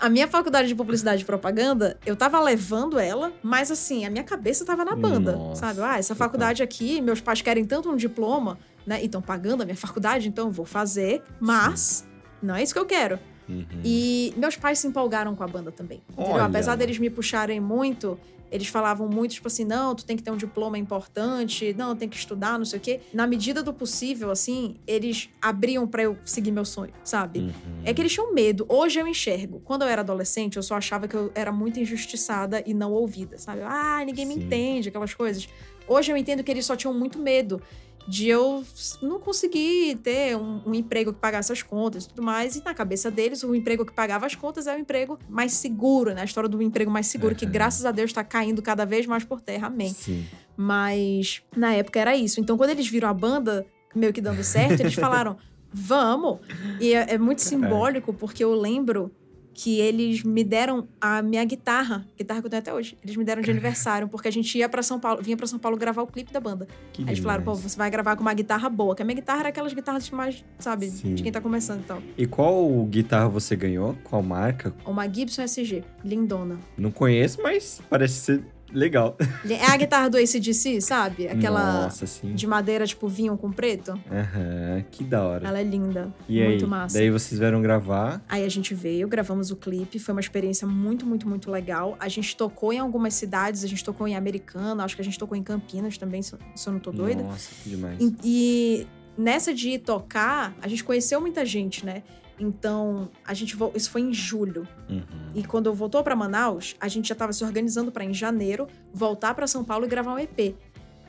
A 0.00 0.08
minha 0.08 0.26
faculdade 0.26 0.66
de 0.66 0.74
publicidade 0.74 1.22
e 1.22 1.24
propaganda, 1.24 1.96
eu 2.04 2.16
tava 2.16 2.40
levando 2.40 2.98
ela, 2.98 3.32
mas 3.40 3.70
assim, 3.70 4.04
a 4.04 4.10
minha 4.10 4.24
cabeça 4.24 4.64
tava 4.64 4.84
na 4.84 4.96
banda, 4.96 5.32
Nossa, 5.36 5.60
sabe? 5.60 5.80
Ah, 5.80 5.96
essa 5.96 6.14
faculdade 6.14 6.60
aqui, 6.60 7.00
meus 7.00 7.20
pais 7.20 7.40
querem 7.40 7.64
tanto 7.64 7.88
um 7.88 7.94
diploma, 7.94 8.58
né? 8.84 9.00
E 9.00 9.04
estão 9.04 9.22
pagando 9.22 9.62
a 9.62 9.64
minha 9.64 9.76
faculdade, 9.76 10.26
então 10.28 10.46
eu 10.46 10.50
vou 10.50 10.64
fazer, 10.66 11.22
mas 11.38 12.04
não 12.42 12.56
é 12.56 12.62
isso 12.64 12.72
que 12.74 12.80
eu 12.80 12.86
quero. 12.86 13.16
Uhum. 13.48 13.64
E 13.84 14.34
meus 14.36 14.56
pais 14.56 14.80
se 14.80 14.88
empolgaram 14.88 15.36
com 15.36 15.44
a 15.44 15.46
banda 15.46 15.70
também. 15.70 16.02
Apesar 16.42 16.74
deles 16.74 16.98
me 16.98 17.08
puxarem 17.10 17.60
muito, 17.60 18.18
eles 18.52 18.68
falavam 18.68 19.08
muito, 19.08 19.32
tipo 19.32 19.48
assim, 19.48 19.64
não, 19.64 19.94
tu 19.94 20.04
tem 20.04 20.14
que 20.14 20.22
ter 20.22 20.30
um 20.30 20.36
diploma 20.36 20.76
importante, 20.76 21.74
não, 21.76 21.96
tem 21.96 22.06
que 22.06 22.16
estudar, 22.16 22.58
não 22.58 22.66
sei 22.66 22.78
o 22.78 22.82
quê. 22.82 23.00
Na 23.12 23.26
medida 23.26 23.62
do 23.62 23.72
possível, 23.72 24.30
assim, 24.30 24.76
eles 24.86 25.30
abriam 25.40 25.88
pra 25.88 26.02
eu 26.02 26.18
seguir 26.22 26.52
meu 26.52 26.64
sonho, 26.66 26.92
sabe? 27.02 27.38
Uhum. 27.40 27.52
É 27.82 27.94
que 27.94 28.02
eles 28.02 28.12
tinham 28.12 28.32
medo. 28.34 28.66
Hoje 28.68 29.00
eu 29.00 29.08
enxergo. 29.08 29.60
Quando 29.64 29.82
eu 29.82 29.88
era 29.88 30.02
adolescente, 30.02 30.58
eu 30.58 30.62
só 30.62 30.74
achava 30.74 31.08
que 31.08 31.16
eu 31.16 31.32
era 31.34 31.50
muito 31.50 31.80
injustiçada 31.80 32.62
e 32.66 32.74
não 32.74 32.92
ouvida, 32.92 33.38
sabe? 33.38 33.62
Ah, 33.64 34.02
ninguém 34.04 34.26
me 34.26 34.34
Sim. 34.34 34.42
entende, 34.42 34.90
aquelas 34.90 35.14
coisas. 35.14 35.48
Hoje 35.88 36.12
eu 36.12 36.16
entendo 36.16 36.44
que 36.44 36.50
eles 36.50 36.66
só 36.66 36.76
tinham 36.76 36.92
muito 36.92 37.18
medo 37.18 37.60
de 38.06 38.28
eu 38.28 38.64
não 39.00 39.20
conseguir 39.20 39.96
ter 39.96 40.36
um, 40.36 40.60
um 40.66 40.74
emprego 40.74 41.12
que 41.12 41.20
pagasse 41.20 41.52
as 41.52 41.62
contas 41.62 42.04
e 42.04 42.08
tudo 42.08 42.22
mais. 42.22 42.56
E 42.56 42.64
na 42.64 42.74
cabeça 42.74 43.10
deles, 43.10 43.42
o 43.42 43.54
emprego 43.54 43.84
que 43.84 43.92
pagava 43.92 44.26
as 44.26 44.34
contas 44.34 44.66
é 44.66 44.76
o 44.76 44.78
emprego 44.78 45.18
mais 45.28 45.52
seguro, 45.52 46.12
né? 46.12 46.22
A 46.22 46.24
história 46.24 46.48
do 46.48 46.60
emprego 46.62 46.90
mais 46.90 47.06
seguro, 47.06 47.34
que 47.34 47.44
Aham. 47.44 47.52
graças 47.52 47.84
a 47.84 47.90
Deus 47.92 48.12
tá 48.12 48.24
caindo 48.24 48.60
cada 48.62 48.84
vez 48.84 49.06
mais 49.06 49.24
por 49.24 49.40
terra. 49.40 49.68
Amém. 49.68 49.92
Sim. 49.92 50.26
Mas 50.56 51.42
na 51.56 51.74
época 51.74 52.00
era 52.00 52.16
isso. 52.16 52.40
Então, 52.40 52.56
quando 52.56 52.70
eles 52.70 52.88
viram 52.88 53.08
a 53.08 53.14
banda 53.14 53.66
meio 53.94 54.12
que 54.12 54.20
dando 54.20 54.42
certo, 54.42 54.80
eles 54.80 54.94
falaram: 54.94 55.36
vamos! 55.72 56.40
E 56.80 56.94
é, 56.94 57.14
é 57.14 57.18
muito 57.18 57.40
simbólico, 57.40 58.12
porque 58.12 58.42
eu 58.44 58.54
lembro 58.54 59.10
que 59.54 59.80
eles 59.80 60.22
me 60.22 60.42
deram 60.44 60.86
a 61.00 61.22
minha 61.22 61.44
guitarra, 61.44 62.06
guitarra 62.16 62.40
que 62.40 62.46
eu 62.46 62.50
tenho 62.50 62.60
até 62.60 62.72
hoje. 62.72 62.96
Eles 63.02 63.16
me 63.16 63.24
deram 63.24 63.42
de 63.42 63.50
aniversário, 63.52 64.08
porque 64.08 64.28
a 64.28 64.30
gente 64.32 64.56
ia 64.56 64.68
pra 64.68 64.82
São 64.82 64.98
Paulo, 64.98 65.22
vinha 65.22 65.36
pra 65.36 65.46
São 65.46 65.58
Paulo 65.58 65.76
gravar 65.76 66.02
o 66.02 66.06
clipe 66.06 66.32
da 66.32 66.40
banda. 66.40 66.66
Que 66.92 67.02
Aí 67.02 67.08
eles 67.08 67.18
falaram, 67.18 67.42
pô, 67.44 67.54
você 67.54 67.76
vai 67.76 67.90
gravar 67.90 68.16
com 68.16 68.22
uma 68.22 68.34
guitarra 68.34 68.68
boa, 68.68 68.94
que 68.94 69.02
a 69.02 69.04
minha 69.04 69.16
guitarra 69.16 69.40
era 69.40 69.48
aquelas 69.50 69.72
guitarras 69.72 70.08
mais, 70.10 70.44
sabe, 70.58 70.88
Sim. 70.90 71.14
de 71.14 71.22
quem 71.22 71.32
tá 71.32 71.40
começando 71.40 71.80
e 71.80 71.84
tal. 71.84 72.02
E 72.16 72.26
qual 72.26 72.84
guitarra 72.86 73.28
você 73.28 73.54
ganhou? 73.56 73.96
Qual 74.04 74.22
marca? 74.22 74.74
Uma 74.84 75.12
Gibson 75.12 75.42
SG, 75.42 75.84
lindona. 76.04 76.58
Não 76.76 76.90
conheço, 76.90 77.42
mas 77.42 77.80
parece 77.88 78.14
ser 78.14 78.44
legal. 78.72 79.16
É 79.48 79.66
a 79.66 79.76
guitarra 79.76 80.08
do 80.10 80.16
ACDC, 80.16 80.80
sabe? 80.80 81.28
Aquela 81.28 81.84
Nossa, 81.84 82.06
sim. 82.06 82.34
de 82.34 82.46
madeira, 82.46 82.86
tipo, 82.86 83.08
vinho 83.08 83.36
com 83.36 83.52
preto. 83.52 83.92
Aham, 84.10 84.84
que 84.90 85.04
da 85.04 85.22
hora. 85.22 85.46
Ela 85.46 85.60
é 85.60 85.64
linda. 85.64 86.12
E 86.28 86.42
muito 86.42 86.64
aí? 86.64 86.70
massa. 86.70 86.98
Daí 86.98 87.10
vocês 87.10 87.38
vieram 87.38 87.62
gravar. 87.62 88.22
Aí 88.28 88.44
a 88.44 88.48
gente 88.48 88.74
veio, 88.74 89.06
gravamos 89.08 89.50
o 89.50 89.56
clipe, 89.56 89.98
foi 89.98 90.12
uma 90.12 90.20
experiência 90.20 90.66
muito, 90.66 91.06
muito, 91.06 91.28
muito 91.28 91.50
legal. 91.50 91.96
A 92.00 92.08
gente 92.08 92.36
tocou 92.36 92.72
em 92.72 92.78
algumas 92.78 93.14
cidades, 93.14 93.64
a 93.64 93.68
gente 93.68 93.84
tocou 93.84 94.06
em 94.08 94.16
Americana, 94.16 94.84
acho 94.84 94.96
que 94.96 95.02
a 95.02 95.04
gente 95.04 95.18
tocou 95.18 95.36
em 95.36 95.42
Campinas 95.42 95.96
também, 95.98 96.22
se 96.22 96.32
se 96.54 96.68
eu 96.68 96.72
não 96.72 96.80
tô 96.80 96.90
doida. 96.90 97.22
Nossa, 97.22 97.50
que 97.62 97.70
demais. 97.70 97.98
E, 98.00 98.16
e 98.24 98.86
nessa 99.16 99.52
de 99.52 99.70
ir 99.70 99.78
tocar, 99.80 100.54
a 100.60 100.68
gente 100.68 100.82
conheceu 100.82 101.20
muita 101.20 101.44
gente, 101.44 101.84
né? 101.84 102.02
Então, 102.42 103.08
a 103.24 103.32
gente 103.32 103.56
isso 103.76 103.88
foi 103.88 104.00
em 104.00 104.12
julho. 104.12 104.66
Uhum. 104.90 105.02
E 105.32 105.44
quando 105.44 105.66
eu 105.66 105.74
voltou 105.74 106.02
pra 106.02 106.16
Manaus, 106.16 106.74
a 106.80 106.88
gente 106.88 107.08
já 107.08 107.14
tava 107.14 107.32
se 107.32 107.44
organizando 107.44 107.92
pra 107.92 108.04
em 108.04 108.12
janeiro 108.12 108.66
voltar 108.92 109.32
pra 109.34 109.46
São 109.46 109.62
Paulo 109.62 109.84
e 109.86 109.88
gravar 109.88 110.12
um 110.14 110.18
EP. 110.18 110.56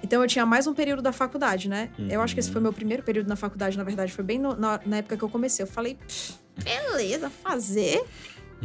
Então 0.04 0.22
eu 0.22 0.28
tinha 0.28 0.46
mais 0.46 0.67
um 0.67 0.74
período 0.74 1.02
da 1.02 1.12
faculdade, 1.12 1.67
né? 1.67 1.89
Eu 2.10 2.22
acho 2.22 2.34
que 2.36 2.39
esse 2.39 2.50
Uhum. 2.50 2.54
foi 2.54 2.62
meu 2.62 2.74
primeiro 2.74 3.02
período 3.04 3.28
na 3.28 3.36
faculdade, 3.36 3.78
na 3.78 3.84
verdade, 3.84 4.12
foi 4.13 4.24
bem 4.24 4.38
no- 4.38 4.56
na, 4.56 4.80
na 4.86 4.98
época 4.98 5.17
que 5.17 5.24
eu 5.24 5.30
comecei. 5.30 5.63
Eu 5.63 5.67
falei, 5.67 5.96
"Pff, 5.96 6.34
beleza, 6.63 7.30
fazer, 7.30 8.04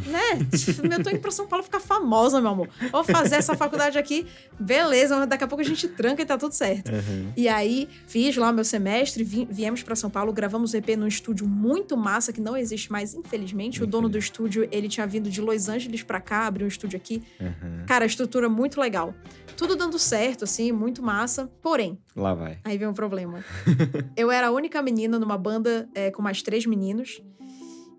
né? 0.07 0.97
Eu 0.97 1.03
tô 1.03 1.11
indo 1.11 1.21
pra 1.21 1.31
São 1.31 1.47
Paulo 1.47 1.63
ficar 1.65 1.81
famosa, 1.81 2.41
meu 2.41 2.51
amor. 2.51 2.69
Vou 2.93 3.05
fazer 3.05 3.37
essa 3.37 3.55
faculdade 3.57 3.99
aqui, 3.99 4.27
beleza, 4.59 5.27
daqui 5.27 5.45
a 5.45 5.47
pouco 5.47 5.63
a 5.63 5.65
gente 5.65 5.89
tranca 5.89 6.23
e 6.23 6.27
tá 6.27 6.37
tudo 6.39 6.53
certo. 6.53 6.91
Uhum. 6.93 7.33
E 7.37 7.49
aí, 7.49 7.89
fiz 8.07 8.37
lá 8.37 8.53
meu 8.53 8.65
semestre, 8.65 9.25
vi- 9.25 9.49
viemos 9.51 9.83
pra 9.83 9.95
São 9.97 10.11
Paulo, 10.11 10.33
gravamos 10.33 10.73
o 10.73 10.77
EP 10.77 10.97
num 10.97 11.07
estúdio 11.07 11.47
muito 11.47 11.97
massa, 11.97 12.33
que 12.33 12.41
não 12.41 12.57
existe 12.57 12.91
mais, 12.93 13.15
infelizmente. 13.15 13.83
O 13.83 13.87
dono 13.87 14.09
do 14.09 14.19
estúdio, 14.19 14.69
ele 14.71 14.89
tinha 14.89 15.07
vindo 15.07 15.31
de 15.31 15.41
Los 15.41 15.69
Angeles 15.69 16.03
pra 16.03 16.21
cá, 16.21 16.47
abriu 16.47 16.65
um 16.65 16.69
estúdio 16.69 16.97
aqui. 16.97 17.23
Uhum. 17.41 17.85
Cara, 17.87 18.05
estrutura 18.07 18.49
muito 18.49 18.81
legal. 18.81 19.15
Tudo 19.57 19.75
dando 19.75 19.99
certo, 19.99 20.45
assim, 20.45 20.71
muito 20.71 21.03
massa. 21.03 21.51
Porém, 21.61 21.99
Lá 22.15 22.33
vai. 22.33 22.59
aí 22.65 22.79
vem 22.79 22.87
um 22.87 22.95
problema. 22.95 23.45
Eu 24.17 24.31
era 24.31 24.47
a 24.49 24.51
única 24.53 24.81
menina 24.81 25.19
numa 25.19 25.37
banda 25.37 25.89
é, 25.95 26.11
com 26.11 26.23
mais 26.23 26.43
três 26.43 26.65
meninos. 26.65 27.21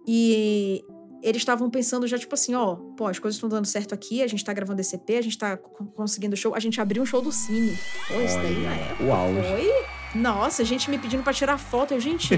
E 0.07 0.83
eles 1.21 1.41
estavam 1.41 1.69
pensando 1.69 2.08
já, 2.08 2.17
tipo 2.17 2.34
assim, 2.34 2.53
ó, 2.55 2.75
pô, 2.75 3.08
as 3.08 3.19
coisas 3.19 3.36
estão 3.36 3.49
dando 3.49 3.65
certo 3.65 3.93
aqui, 3.93 4.21
a 4.23 4.27
gente 4.27 4.43
tá 4.43 4.53
gravando 4.53 4.79
esse 4.82 4.95
EP, 4.95 5.10
a 5.17 5.21
gente 5.21 5.38
tá 5.38 5.58
co- 5.58 5.86
conseguindo 5.95 6.36
show. 6.38 6.55
A 6.55 6.60
gente 6.60 6.79
abriu 6.79 7.03
um 7.03 7.05
show 7.05 7.21
do 7.21 7.32
Cine. 7.32 7.77
Pô, 8.08 8.19
isso 8.21 8.36
daí 8.38 8.63
na 8.63 8.73
época 8.73 9.03
o 9.03 9.12
auge. 9.13 9.41
foi... 9.41 9.99
Nossa, 10.15 10.65
gente 10.65 10.89
me 10.89 10.97
pedindo 10.97 11.21
pra 11.21 11.32
tirar 11.32 11.60
foto. 11.60 11.93
Eu, 11.93 11.99
gente, 11.99 12.36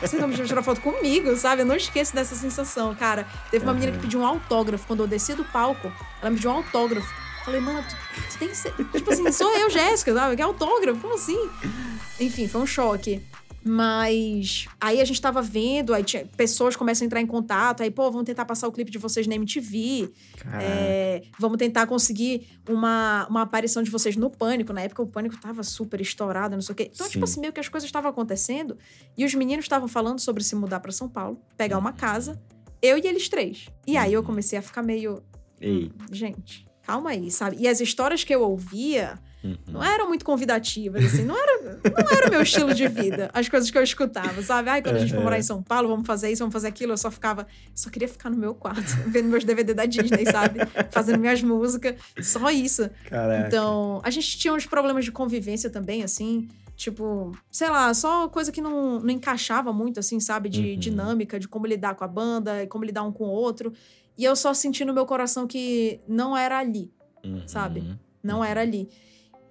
vocês 0.00 0.12
estão 0.14 0.26
me 0.26 0.34
pedindo 0.34 0.38
pra 0.38 0.46
tirar 0.46 0.62
foto 0.64 0.80
comigo, 0.80 1.36
sabe? 1.36 1.62
Eu 1.62 1.66
não 1.66 1.76
esqueço 1.76 2.12
dessa 2.12 2.34
sensação, 2.34 2.92
cara. 2.96 3.24
Teve 3.52 3.64
uma 3.64 3.72
menina 3.72 3.92
que 3.92 3.98
pediu 4.00 4.18
um 4.18 4.26
autógrafo. 4.26 4.84
Quando 4.84 5.04
eu 5.04 5.06
desci 5.06 5.34
do 5.34 5.44
palco, 5.44 5.92
ela 6.20 6.28
me 6.30 6.36
pediu 6.36 6.50
um 6.50 6.54
autógrafo. 6.54 7.06
Falei, 7.44 7.60
mano, 7.60 7.84
tu, 7.88 7.96
tu 8.32 8.38
tem 8.40 8.48
que 8.48 8.56
ser. 8.56 8.72
Tipo 8.74 9.12
assim, 9.12 9.30
sou 9.30 9.54
eu, 9.56 9.70
Jéssica, 9.70 10.12
sabe? 10.12 10.34
Que 10.34 10.42
autógrafo? 10.42 11.00
Como 11.00 11.14
assim? 11.14 11.48
Enfim, 12.18 12.48
foi 12.48 12.60
um 12.62 12.66
choque. 12.66 13.22
Mas 13.68 14.66
aí 14.80 15.00
a 15.00 15.04
gente 15.04 15.20
tava 15.20 15.42
vendo, 15.42 15.92
aí 15.92 16.02
tinha, 16.02 16.24
pessoas 16.36 16.74
começam 16.74 17.04
a 17.04 17.06
entrar 17.06 17.20
em 17.20 17.26
contato, 17.26 17.82
aí, 17.82 17.90
pô, 17.90 18.10
vamos 18.10 18.24
tentar 18.24 18.46
passar 18.46 18.66
o 18.66 18.72
clipe 18.72 18.90
de 18.90 18.96
vocês 18.96 19.26
na 19.26 19.34
MTV. 19.34 20.10
É, 20.60 21.22
vamos 21.38 21.58
tentar 21.58 21.86
conseguir 21.86 22.48
uma, 22.66 23.26
uma 23.28 23.42
aparição 23.42 23.82
de 23.82 23.90
vocês 23.90 24.16
no 24.16 24.30
Pânico. 24.30 24.72
Na 24.72 24.80
época 24.80 25.02
o 25.02 25.06
Pânico 25.06 25.38
tava 25.38 25.62
super 25.62 26.00
estourado, 26.00 26.54
não 26.54 26.62
sei 26.62 26.72
o 26.72 26.76
quê. 26.76 26.90
Então, 26.92 27.06
Sim. 27.06 27.12
tipo 27.12 27.24
assim, 27.24 27.40
meio 27.40 27.52
que 27.52 27.60
as 27.60 27.68
coisas 27.68 27.86
estavam 27.86 28.10
acontecendo. 28.10 28.76
E 29.16 29.24
os 29.24 29.34
meninos 29.34 29.66
estavam 29.66 29.86
falando 29.86 30.18
sobre 30.18 30.42
se 30.42 30.54
mudar 30.56 30.80
pra 30.80 30.90
São 30.90 31.08
Paulo, 31.08 31.38
pegar 31.56 31.76
uma 31.76 31.92
casa. 31.92 32.40
Eu 32.80 32.96
e 32.96 33.06
eles 33.06 33.28
três. 33.28 33.68
E 33.86 33.96
aí 33.96 34.12
eu 34.12 34.22
comecei 34.22 34.58
a 34.58 34.62
ficar 34.62 34.82
meio... 34.82 35.22
Ei. 35.60 35.86
"Hum, 35.86 36.06
gente, 36.12 36.66
calma 36.82 37.10
aí, 37.10 37.30
sabe? 37.30 37.56
E 37.60 37.68
as 37.68 37.80
histórias 37.80 38.24
que 38.24 38.34
eu 38.34 38.42
ouvia 38.42 39.18
Uhum. 39.42 39.56
não 39.68 39.84
eram 39.84 40.08
muito 40.08 40.24
convidativas, 40.24 41.04
assim. 41.04 41.24
Não 41.24 41.36
era, 41.40 41.62
não 41.62 42.10
era 42.16 42.26
o 42.26 42.30
meu 42.30 42.42
estilo 42.42 42.74
de 42.74 42.88
vida. 42.88 43.30
As 43.32 43.48
coisas 43.48 43.70
que 43.70 43.78
eu 43.78 43.82
escutava, 43.82 44.42
sabe? 44.42 44.68
Ai, 44.68 44.82
quando 44.82 44.96
a 44.96 44.98
gente 44.98 45.14
for 45.14 45.22
morar 45.22 45.38
em 45.38 45.42
São 45.42 45.62
Paulo, 45.62 45.88
vamos 45.88 46.06
fazer 46.06 46.30
isso, 46.30 46.40
vamos 46.40 46.52
fazer 46.52 46.68
aquilo. 46.68 46.92
Eu 46.92 46.96
só 46.96 47.10
ficava... 47.10 47.46
Só 47.74 47.88
queria 47.88 48.08
ficar 48.08 48.30
no 48.30 48.36
meu 48.36 48.54
quarto, 48.54 48.82
vendo 49.06 49.28
meus 49.28 49.44
DVD 49.44 49.72
da 49.74 49.86
Disney, 49.86 50.26
sabe? 50.26 50.60
Fazendo 50.90 51.20
minhas 51.20 51.40
músicas. 51.42 51.94
Só 52.20 52.50
isso. 52.50 52.90
Caraca. 53.08 53.46
Então, 53.46 54.00
a 54.02 54.10
gente 54.10 54.36
tinha 54.38 54.52
uns 54.52 54.66
problemas 54.66 55.04
de 55.04 55.12
convivência 55.12 55.70
também, 55.70 56.02
assim. 56.02 56.48
Tipo, 56.74 57.32
sei 57.50 57.68
lá, 57.70 57.92
só 57.94 58.28
coisa 58.28 58.50
que 58.52 58.60
não, 58.60 59.00
não 59.00 59.10
encaixava 59.10 59.72
muito, 59.72 59.98
assim, 60.00 60.18
sabe? 60.20 60.48
De 60.48 60.72
Uhum. 60.72 60.78
dinâmica, 60.78 61.38
de 61.38 61.46
como 61.48 61.66
lidar 61.66 61.94
com 61.94 62.04
a 62.04 62.08
banda, 62.08 62.62
e 62.62 62.66
como 62.66 62.84
lidar 62.84 63.02
um 63.04 63.12
com 63.12 63.24
o 63.24 63.30
outro. 63.30 63.72
E 64.16 64.24
eu 64.24 64.34
só 64.36 64.52
senti 64.52 64.84
no 64.84 64.92
meu 64.92 65.06
coração 65.06 65.46
que 65.46 66.00
não 66.08 66.36
era 66.36 66.58
ali, 66.58 66.90
Uhum. 67.24 67.42
sabe? 67.46 67.98
não 68.22 68.44
era 68.44 68.60
ali. 68.60 68.88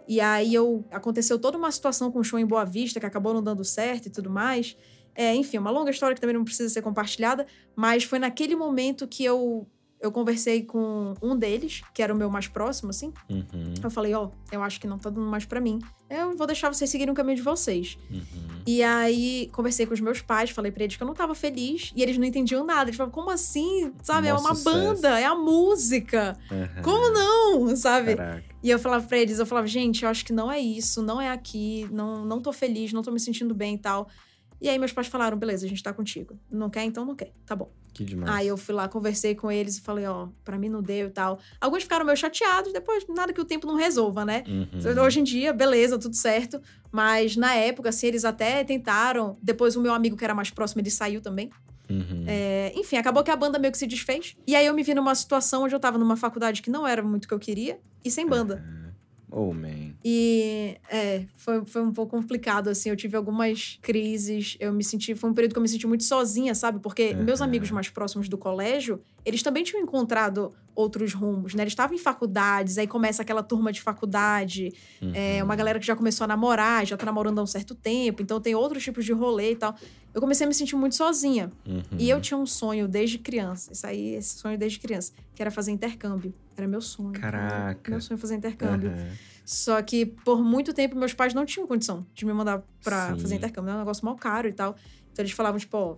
E 0.07 0.21
aí 0.21 0.53
eu 0.53 0.85
aconteceu 0.91 1.37
toda 1.37 1.57
uma 1.57 1.71
situação 1.71 2.11
com 2.11 2.19
o 2.19 2.23
show 2.23 2.39
em 2.39 2.45
Boa 2.45 2.63
Vista 2.63 2.99
que 2.99 3.05
acabou 3.05 3.33
não 3.33 3.43
dando 3.43 3.63
certo 3.63 4.07
e 4.07 4.09
tudo 4.09 4.29
mais. 4.29 4.77
É, 5.13 5.33
enfim, 5.35 5.57
uma 5.57 5.71
longa 5.71 5.91
história 5.91 6.13
que 6.13 6.21
também 6.21 6.35
não 6.35 6.43
precisa 6.43 6.69
ser 6.71 6.81
compartilhada, 6.81 7.45
mas 7.75 8.03
foi 8.03 8.19
naquele 8.19 8.55
momento 8.55 9.07
que 9.07 9.25
eu 9.25 9.67
eu 9.99 10.11
conversei 10.11 10.63
com 10.63 11.13
um 11.21 11.35
deles, 11.35 11.81
que 11.93 12.01
era 12.01 12.13
o 12.13 12.17
meu 12.17 12.29
mais 12.29 12.47
próximo, 12.47 12.89
assim. 12.91 13.11
Uhum. 13.29 13.73
Eu 13.83 13.89
falei, 13.89 14.13
ó, 14.13 14.29
eu 14.51 14.61
acho 14.61 14.79
que 14.79 14.87
não 14.87 14.97
tá 14.99 15.09
dando 15.09 15.27
mais 15.27 15.45
pra 15.45 15.59
mim. 15.59 15.79
Eu 16.09 16.35
vou 16.35 16.45
deixar 16.47 16.71
vocês 16.71 16.89
seguirem 16.89 17.11
o 17.11 17.15
caminho 17.15 17.35
de 17.35 17.41
vocês. 17.41 17.97
Uhum. 18.09 18.61
E 18.65 18.83
aí, 18.83 19.49
conversei 19.51 19.85
com 19.85 19.93
os 19.93 19.99
meus 19.99 20.21
pais, 20.21 20.51
falei 20.51 20.71
pra 20.71 20.83
eles 20.83 20.95
que 20.95 21.03
eu 21.03 21.07
não 21.07 21.13
tava 21.13 21.33
feliz. 21.33 21.91
E 21.95 22.03
eles 22.03 22.17
não 22.17 22.25
entendiam 22.25 22.63
nada. 22.63 22.89
Eles 22.89 22.95
falavam, 22.95 23.13
como 23.13 23.31
assim? 23.31 23.91
Sabe, 24.03 24.27
é 24.27 24.33
uma 24.33 24.55
sucesso. 24.55 24.63
banda, 24.63 25.19
é 25.19 25.25
a 25.25 25.35
música. 25.35 26.37
Uhum. 26.51 26.81
Como 26.83 27.09
não? 27.09 27.75
Sabe? 27.75 28.15
Caraca. 28.15 28.43
E 28.61 28.69
eu 28.69 28.79
falava 28.79 29.07
pra 29.07 29.17
eles, 29.17 29.39
eu 29.39 29.45
falava, 29.45 29.67
gente, 29.67 30.03
eu 30.03 30.09
acho 30.09 30.25
que 30.25 30.33
não 30.33 30.51
é 30.51 30.59
isso, 30.59 31.01
não 31.01 31.21
é 31.21 31.29
aqui, 31.29 31.87
não, 31.91 32.25
não 32.25 32.41
tô 32.41 32.51
feliz, 32.51 32.91
não 32.91 33.01
tô 33.01 33.11
me 33.11 33.19
sentindo 33.19 33.53
bem 33.53 33.75
e 33.75 33.77
tal. 33.77 34.09
E 34.59 34.69
aí 34.69 34.79
meus 34.79 34.91
pais 34.91 35.07
falaram, 35.07 35.37
beleza, 35.37 35.65
a 35.65 35.69
gente 35.69 35.83
tá 35.83 35.93
contigo. 35.93 36.37
Não 36.51 36.69
quer, 36.69 36.83
então 36.83 37.05
não 37.05 37.15
quer. 37.15 37.31
Tá 37.45 37.55
bom. 37.55 37.71
Que 37.93 38.03
demais. 38.03 38.31
Aí 38.31 38.47
eu 38.47 38.57
fui 38.57 38.75
lá, 38.75 38.87
conversei 38.87 39.33
com 39.33 39.51
eles 39.51 39.77
e 39.77 39.81
falei, 39.81 40.05
ó, 40.05 40.27
pra 40.43 40.57
mim 40.57 40.69
não 40.69 40.81
deu 40.81 41.07
e 41.07 41.11
tal. 41.11 41.39
Alguns 41.59 41.83
ficaram 41.83 42.05
meio 42.05 42.17
chateados, 42.17 42.71
depois 42.71 43.05
nada 43.09 43.33
que 43.33 43.41
o 43.41 43.45
tempo 43.45 43.65
não 43.65 43.75
resolva, 43.75 44.23
né? 44.23 44.43
Uhum. 44.47 45.03
Hoje 45.03 45.19
em 45.19 45.23
dia, 45.23 45.51
beleza, 45.51 45.97
tudo 45.97 46.15
certo. 46.15 46.61
Mas 46.91 47.35
na 47.35 47.55
época, 47.55 47.89
assim, 47.89 48.07
eles 48.07 48.23
até 48.23 48.63
tentaram. 48.63 49.37
Depois 49.41 49.75
o 49.75 49.81
meu 49.81 49.93
amigo 49.93 50.15
que 50.15 50.23
era 50.23 50.35
mais 50.35 50.51
próximo, 50.51 50.81
ele 50.81 50.91
saiu 50.91 51.21
também. 51.21 51.49
Uhum. 51.89 52.25
É, 52.27 52.71
enfim, 52.75 52.97
acabou 52.97 53.23
que 53.23 53.31
a 53.31 53.35
banda 53.35 53.57
meio 53.57 53.71
que 53.71 53.77
se 53.77 53.87
desfez. 53.87 54.35
E 54.45 54.55
aí 54.55 54.65
eu 54.65 54.73
me 54.73 54.83
vi 54.83 54.93
numa 54.93 55.15
situação 55.15 55.63
onde 55.63 55.73
eu 55.73 55.79
tava 55.79 55.97
numa 55.97 56.15
faculdade 56.15 56.61
que 56.61 56.69
não 56.69 56.85
era 56.85 57.01
muito 57.01 57.25
o 57.25 57.27
que 57.27 57.33
eu 57.33 57.39
queria 57.39 57.79
e 58.03 58.11
sem 58.11 58.27
banda. 58.27 58.63
Uhum. 58.65 58.86
Oh, 59.29 59.53
man. 59.53 59.93
E 60.03 60.77
é, 60.89 61.25
foi, 61.35 61.65
foi 61.65 61.81
um 61.81 61.91
pouco 61.91 62.15
complicado, 62.15 62.69
assim. 62.69 62.89
Eu 62.89 62.95
tive 62.95 63.17
algumas 63.17 63.77
crises. 63.81 64.55
Eu 64.59 64.71
me 64.71 64.83
senti. 64.83 65.13
Foi 65.15 65.29
um 65.29 65.33
período 65.33 65.51
que 65.53 65.57
eu 65.57 65.61
me 65.61 65.67
senti 65.67 65.85
muito 65.85 66.03
sozinha, 66.05 66.55
sabe? 66.55 66.79
Porque 66.79 67.13
Uhum. 67.13 67.23
meus 67.23 67.41
amigos 67.41 67.69
mais 67.71 67.89
próximos 67.89 68.29
do 68.29 68.37
colégio, 68.37 69.01
eles 69.25 69.43
também 69.43 69.63
tinham 69.63 69.83
encontrado 69.83 70.53
outros 70.77 71.11
rumos, 71.11 71.55
né? 71.55 71.63
Eles 71.63 71.71
estavam 71.71 71.95
em 71.95 71.99
faculdades, 71.99 72.77
aí 72.77 72.85
começa 72.85 73.23
aquela 73.23 73.41
turma 73.41 73.71
de 73.71 73.81
faculdade. 73.81 74.71
É, 75.11 75.43
uma 75.43 75.55
galera 75.55 75.79
que 75.79 75.85
já 75.85 75.95
começou 75.95 76.25
a 76.25 76.27
namorar, 76.27 76.85
já 76.85 76.95
tá 76.95 77.03
namorando 77.03 77.39
há 77.39 77.41
um 77.41 77.47
certo 77.47 77.73
tempo, 77.73 78.21
então 78.21 78.39
tem 78.39 78.53
outros 78.53 78.83
tipos 78.83 79.03
de 79.03 79.11
rolê 79.11 79.53
e 79.53 79.55
tal. 79.55 79.75
Eu 80.13 80.21
comecei 80.21 80.45
a 80.45 80.47
me 80.47 80.53
sentir 80.53 80.75
muito 80.75 80.95
sozinha. 80.95 81.51
Uhum. 81.67 81.81
E 81.97 82.07
eu 82.07 82.21
tinha 82.21 82.37
um 82.37 82.45
sonho 82.45 82.87
desde 82.87 83.17
criança. 83.17 83.73
Isso 83.73 83.87
aí, 83.87 84.13
esse 84.13 84.37
sonho 84.37 84.55
desde 84.55 84.79
criança, 84.79 85.11
que 85.33 85.41
era 85.41 85.49
fazer 85.49 85.71
intercâmbio. 85.71 86.31
Era 86.55 86.67
meu 86.67 86.81
sonho. 86.81 87.13
cara. 87.13 87.39
Caraca. 87.39 87.91
Meu 87.91 87.99
sonho 87.99 88.19
fazer 88.19 88.35
intercâmbio. 88.35 88.91
Aham. 88.91 89.07
Só 89.43 89.81
que 89.81 90.05
por 90.05 90.43
muito 90.43 90.73
tempo 90.73 90.95
meus 90.95 91.13
pais 91.13 91.33
não 91.33 91.45
tinham 91.45 91.65
condição 91.65 92.05
de 92.13 92.25
me 92.25 92.33
mandar 92.33 92.61
pra 92.83 93.13
Sim. 93.13 93.19
fazer 93.19 93.35
intercâmbio. 93.35 93.71
É 93.71 93.75
um 93.75 93.79
negócio 93.79 94.05
mal 94.05 94.15
caro 94.15 94.47
e 94.47 94.53
tal. 94.53 94.75
Então 95.11 95.23
eles 95.23 95.31
falavam, 95.31 95.59
tipo, 95.59 95.75
ó, 95.75 95.97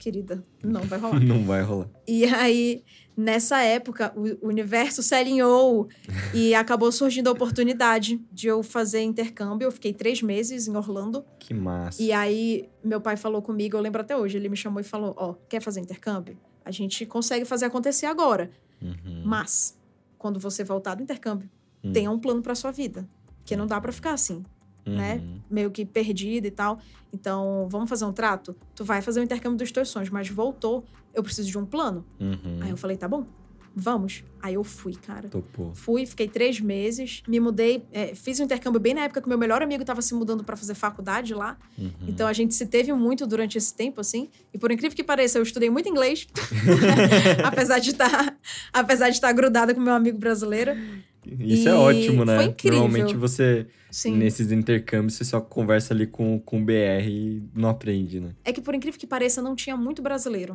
querida, 0.00 0.44
não 0.64 0.80
vai 0.88 0.98
rolar. 0.98 1.20
Não 1.20 1.44
vai 1.44 1.62
rolar. 1.62 1.88
e 2.08 2.24
aí, 2.24 2.82
nessa 3.16 3.60
época, 3.62 4.12
o 4.16 4.48
universo 4.48 5.02
se 5.02 5.14
alinhou 5.14 5.88
e 6.34 6.54
acabou 6.54 6.90
surgindo 6.90 7.28
a 7.28 7.32
oportunidade 7.32 8.20
de 8.32 8.48
eu 8.48 8.62
fazer 8.62 9.02
intercâmbio. 9.02 9.66
Eu 9.66 9.72
fiquei 9.72 9.92
três 9.92 10.22
meses 10.22 10.66
em 10.66 10.76
Orlando. 10.76 11.24
Que 11.38 11.52
massa. 11.54 12.02
E 12.02 12.10
aí, 12.12 12.68
meu 12.82 13.00
pai 13.00 13.16
falou 13.16 13.42
comigo, 13.42 13.76
eu 13.76 13.80
lembro 13.80 14.00
até 14.00 14.16
hoje, 14.16 14.36
ele 14.38 14.48
me 14.48 14.56
chamou 14.56 14.80
e 14.80 14.84
falou: 14.84 15.14
Ó, 15.16 15.34
quer 15.48 15.60
fazer 15.60 15.80
intercâmbio? 15.80 16.36
A 16.64 16.70
gente 16.70 17.04
consegue 17.06 17.44
fazer 17.44 17.66
acontecer 17.66 18.06
agora. 18.06 18.50
Uhum. 18.82 19.22
Mas, 19.24 19.78
quando 20.16 20.40
você 20.40 20.64
voltar 20.64 20.94
do 20.94 21.02
intercâmbio, 21.02 21.48
Hum. 21.82 21.92
tenha 21.92 22.10
um 22.10 22.18
plano 22.18 22.42
pra 22.42 22.54
sua 22.54 22.70
vida. 22.70 23.08
Porque 23.38 23.56
não 23.56 23.66
dá 23.66 23.80
pra 23.80 23.90
ficar 23.90 24.12
assim, 24.12 24.44
né? 24.86 25.16
Uhum. 25.16 25.40
Meio 25.50 25.70
que 25.70 25.84
perdida 25.84 26.46
e 26.46 26.50
tal. 26.50 26.78
Então, 27.12 27.68
vamos 27.70 27.88
fazer 27.88 28.04
um 28.04 28.12
trato? 28.12 28.54
Tu 28.74 28.84
vai 28.84 29.02
fazer 29.02 29.20
o 29.20 29.22
intercâmbio 29.22 29.58
dos 29.58 29.72
teus 29.72 29.88
sonhos, 29.88 30.10
mas 30.10 30.28
voltou, 30.28 30.84
eu 31.14 31.22
preciso 31.22 31.50
de 31.50 31.58
um 31.58 31.66
plano. 31.66 32.04
Uhum. 32.20 32.58
Aí 32.60 32.70
eu 32.70 32.76
falei, 32.76 32.96
tá 32.96 33.08
bom, 33.08 33.26
vamos. 33.74 34.24
Aí 34.42 34.54
eu 34.54 34.64
fui, 34.64 34.94
cara. 34.94 35.28
Topou. 35.28 35.72
Fui, 35.74 36.06
fiquei 36.06 36.28
três 36.28 36.60
meses, 36.60 37.22
me 37.26 37.38
mudei, 37.40 37.84
é, 37.92 38.14
fiz 38.14 38.40
um 38.40 38.44
intercâmbio 38.44 38.80
bem 38.80 38.94
na 38.94 39.02
época 39.02 39.20
que 39.20 39.28
meu 39.28 39.38
melhor 39.38 39.62
amigo 39.62 39.84
tava 39.84 40.00
se 40.02 40.14
mudando 40.14 40.44
pra 40.44 40.56
fazer 40.56 40.74
faculdade 40.74 41.34
lá. 41.34 41.58
Uhum. 41.78 41.90
Então 42.08 42.26
a 42.26 42.32
gente 42.32 42.54
se 42.54 42.66
teve 42.66 42.92
muito 42.92 43.26
durante 43.26 43.58
esse 43.58 43.74
tempo, 43.74 44.00
assim. 44.00 44.28
E 44.52 44.58
por 44.58 44.70
incrível 44.70 44.96
que 44.96 45.04
pareça, 45.04 45.38
eu 45.38 45.42
estudei 45.42 45.68
muito 45.68 45.88
inglês. 45.88 46.26
apesar 47.44 47.78
de 47.78 47.90
estar, 47.90 48.36
apesar 48.72 49.08
de 49.08 49.16
estar 49.16 49.32
grudada 49.32 49.74
com 49.74 49.80
meu 49.80 49.94
amigo 49.94 50.18
brasileiro. 50.18 50.72
Isso 51.38 51.68
E 51.68 51.68
é 51.68 51.74
ótimo, 51.74 52.24
né? 52.24 52.36
foi 52.36 52.44
incrível. 52.46 52.80
Normalmente 52.80 53.16
você, 53.16 53.66
Sim. 53.90 54.16
nesses 54.16 54.52
intercâmbios, 54.52 55.14
você 55.14 55.24
só 55.24 55.40
conversa 55.40 55.92
ali 55.94 56.06
com, 56.06 56.38
com 56.40 56.60
o 56.60 56.64
BR 56.64 57.06
e 57.08 57.42
não 57.54 57.68
aprende, 57.68 58.20
né? 58.20 58.34
É 58.44 58.52
que 58.52 58.60
por 58.60 58.74
incrível 58.74 58.98
que 58.98 59.06
pareça, 59.06 59.42
não 59.42 59.54
tinha 59.56 59.76
muito 59.76 60.00
brasileiro 60.02 60.54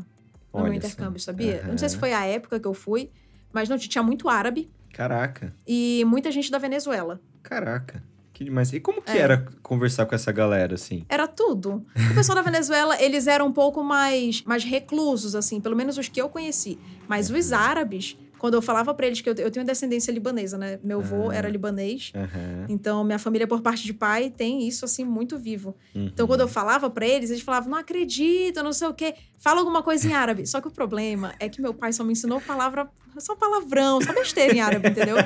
no 0.53 0.61
Olha 0.61 0.63
meu 0.71 0.81
só. 0.81 0.87
intercâmbio, 0.87 1.19
sabia? 1.19 1.61
Eu 1.63 1.67
não 1.69 1.77
sei 1.77 1.89
se 1.89 1.97
foi 1.97 2.13
a 2.13 2.25
época 2.25 2.59
que 2.59 2.67
eu 2.67 2.73
fui, 2.73 3.09
mas 3.51 3.67
não 3.69 3.77
tinha 3.77 4.01
muito 4.03 4.29
árabe 4.29 4.69
Caraca, 4.93 5.53
e 5.67 6.03
muita 6.07 6.31
gente 6.31 6.49
da 6.49 6.57
Venezuela. 6.57 7.19
caraca. 7.43 8.01
Que 8.33 8.43
demais. 8.43 8.73
E 8.73 8.81
como 8.81 9.01
que 9.01 9.11
É. 9.13 9.17
era 9.19 9.45
conversar 9.63 10.05
com 10.05 10.13
essa 10.13 10.29
galera, 10.29 10.75
assim? 10.75 11.05
Era 11.07 11.25
tudo. 11.25 11.85
O 12.11 12.13
pessoal 12.15 12.35
da 12.35 12.41
Venezuela, 12.41 12.95
eles 13.01 13.27
eram 13.27 13.47
um 13.47 13.51
pouco 13.53 13.81
mais, 13.81 14.41
mais 14.43 14.61
reclusos, 14.65 15.35
assim, 15.35 15.61
pelo 15.61 15.73
menos 15.73 15.97
os 15.97 16.09
que 16.09 16.19
eu 16.21 16.27
conheci. 16.27 16.77
Mas 17.07 17.29
os 17.29 17.53
árabes, 17.53 18.17
quando 18.39 18.53
eu 18.55 18.61
falava 18.61 18.93
pra 18.93 19.07
eles 19.07 19.21
que 19.21 19.29
eu, 19.29 19.33
eu 19.35 19.49
tenho 19.51 19.65
descendência 19.65 20.11
libanesa, 20.11 20.57
né? 20.57 20.79
Meu 20.83 20.99
avô 20.99 21.29
Ah. 21.29 21.35
era 21.35 21.49
libanês. 21.49 22.11
Então, 22.69 23.03
minha 23.03 23.19
família, 23.19 23.47
por 23.47 23.61
parte 23.61 23.83
de 23.83 23.93
pai, 23.93 24.29
tem 24.29 24.67
isso, 24.67 24.85
assim, 24.85 25.03
muito 25.03 25.37
vivo. 25.37 25.75
Uhum. 25.95 26.05
Então, 26.07 26.27
quando 26.27 26.41
eu 26.41 26.47
falava 26.47 26.89
pra 26.89 27.05
eles, 27.05 27.29
eles 27.29 27.41
falavam, 27.41 27.69
não 27.71 27.77
acredito, 27.77 28.61
não 28.63 28.73
sei 28.73 28.87
o 28.87 28.93
quê. 28.93 29.13
Fala 29.45 29.59
alguma 29.59 29.83
coisa 29.83 30.07
em 30.09 30.13
árabe. 30.13 30.47
Só 30.47 30.59
que 30.59 30.67
o 30.67 30.71
problema 30.71 31.35
é 31.39 31.47
que 31.47 31.61
meu 31.61 31.71
pai 31.71 31.93
só 31.93 32.03
me 32.03 32.13
ensinou 32.13 32.41
palavra, 32.41 32.89
só 33.19 33.35
palavrão, 33.35 34.01
só 34.01 34.11
besteira 34.11 34.51
em 34.55 34.59
árabe, 34.59 34.89
entendeu? 34.89 35.17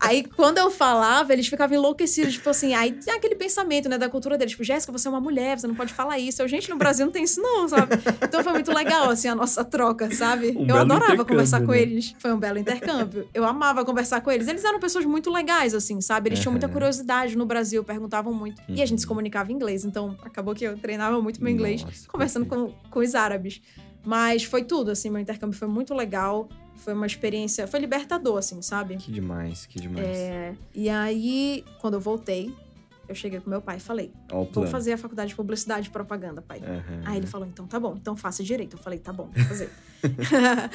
Aí, 0.00 0.24
quando 0.24 0.58
eu 0.58 0.68
falava, 0.68 1.32
eles 1.32 1.46
ficavam 1.46 1.76
enlouquecidos, 1.76 2.34
tipo 2.34 2.50
assim, 2.50 2.74
aí 2.74 2.92
tem 2.92 3.14
aquele 3.14 3.34
pensamento, 3.36 3.88
né, 3.88 3.96
da 3.98 4.08
cultura 4.08 4.36
deles, 4.36 4.50
tipo, 4.52 4.64
Jéssica, 4.64 4.92
você 4.92 5.06
é 5.06 5.10
uma 5.10 5.20
mulher, 5.20 5.58
você 5.58 5.66
não 5.68 5.76
pode 5.76 5.94
falar 5.94 6.18
isso. 6.18 6.42
Eu, 6.42 6.48
gente, 6.48 6.68
no 6.68 6.76
Brasil 6.76 7.06
não 7.06 7.12
tem 7.12 7.22
isso 7.22 7.40
não, 7.40 7.68
sabe? 7.68 7.94
Então 8.22 8.42
foi 8.42 8.52
muito 8.52 8.72
legal, 8.72 9.08
assim, 9.10 9.28
a 9.28 9.34
nossa 9.34 9.64
troca, 9.64 10.12
sabe? 10.14 10.52
Um 10.56 10.66
eu 10.66 10.76
adorava 10.76 11.24
conversar 11.24 11.58
intercâmbio, 11.58 11.66
com 11.66 11.72
né? 11.72 11.78
eles. 11.80 12.14
Foi 12.18 12.32
um 12.32 12.38
belo 12.38 12.58
intercâmbio. 12.58 13.28
Eu 13.32 13.44
amava 13.44 13.84
conversar 13.84 14.20
com 14.20 14.30
eles. 14.30 14.48
Eles 14.48 14.64
eram 14.64 14.78
pessoas 14.80 15.04
muito 15.04 15.30
legais, 15.30 15.72
assim, 15.72 16.00
sabe? 16.00 16.28
Eles 16.30 16.40
tinham 16.40 16.52
muita 16.52 16.68
curiosidade 16.68 17.36
no 17.36 17.46
Brasil, 17.46 17.82
perguntavam 17.84 18.32
muito. 18.34 18.60
E 18.68 18.82
a 18.82 18.86
gente 18.86 19.00
se 19.00 19.06
Uhum. 19.06 19.10
comunicava 19.10 19.50
em 19.50 19.54
inglês, 19.54 19.84
então 19.84 20.16
acabou 20.22 20.54
que 20.54 20.64
eu 20.64 20.76
treinava 20.76 21.20
muito 21.22 21.42
meu 21.42 21.52
inglês, 21.52 21.82
Nossa, 21.82 22.08
conversando 22.08 22.46
com, 22.46 22.72
com 22.90 23.00
os 23.00 23.14
árabes. 23.14 23.35
Mas 24.04 24.44
foi 24.44 24.64
tudo, 24.64 24.90
assim, 24.90 25.10
meu 25.10 25.20
intercâmbio 25.20 25.58
foi 25.58 25.68
muito 25.68 25.94
legal. 25.94 26.48
Foi 26.76 26.92
uma 26.92 27.06
experiência, 27.06 27.66
foi 27.66 27.80
libertador, 27.80 28.38
assim, 28.38 28.60
sabe? 28.62 28.96
Que 28.96 29.10
demais, 29.10 29.66
que 29.66 29.80
demais. 29.80 30.06
É, 30.06 30.54
e 30.74 30.88
aí, 30.88 31.64
quando 31.80 31.94
eu 31.94 32.00
voltei, 32.00 32.54
eu 33.08 33.14
cheguei 33.14 33.40
com 33.40 33.48
meu 33.48 33.60
pai 33.60 33.76
e 33.76 33.80
falei: 33.80 34.12
Vou 34.52 34.66
fazer 34.66 34.92
a 34.92 34.98
faculdade 34.98 35.30
de 35.30 35.36
publicidade 35.36 35.88
e 35.88 35.90
propaganda, 35.90 36.42
pai. 36.42 36.60
Aham. 36.60 37.02
Aí 37.04 37.16
ele 37.16 37.26
falou, 37.26 37.46
então 37.46 37.66
tá 37.66 37.78
bom, 37.78 37.94
então 37.96 38.16
faça 38.16 38.42
direito. 38.42 38.76
Eu 38.76 38.82
falei, 38.82 38.98
tá 38.98 39.12
bom, 39.12 39.30
vou 39.34 39.44
fazer. 39.44 39.70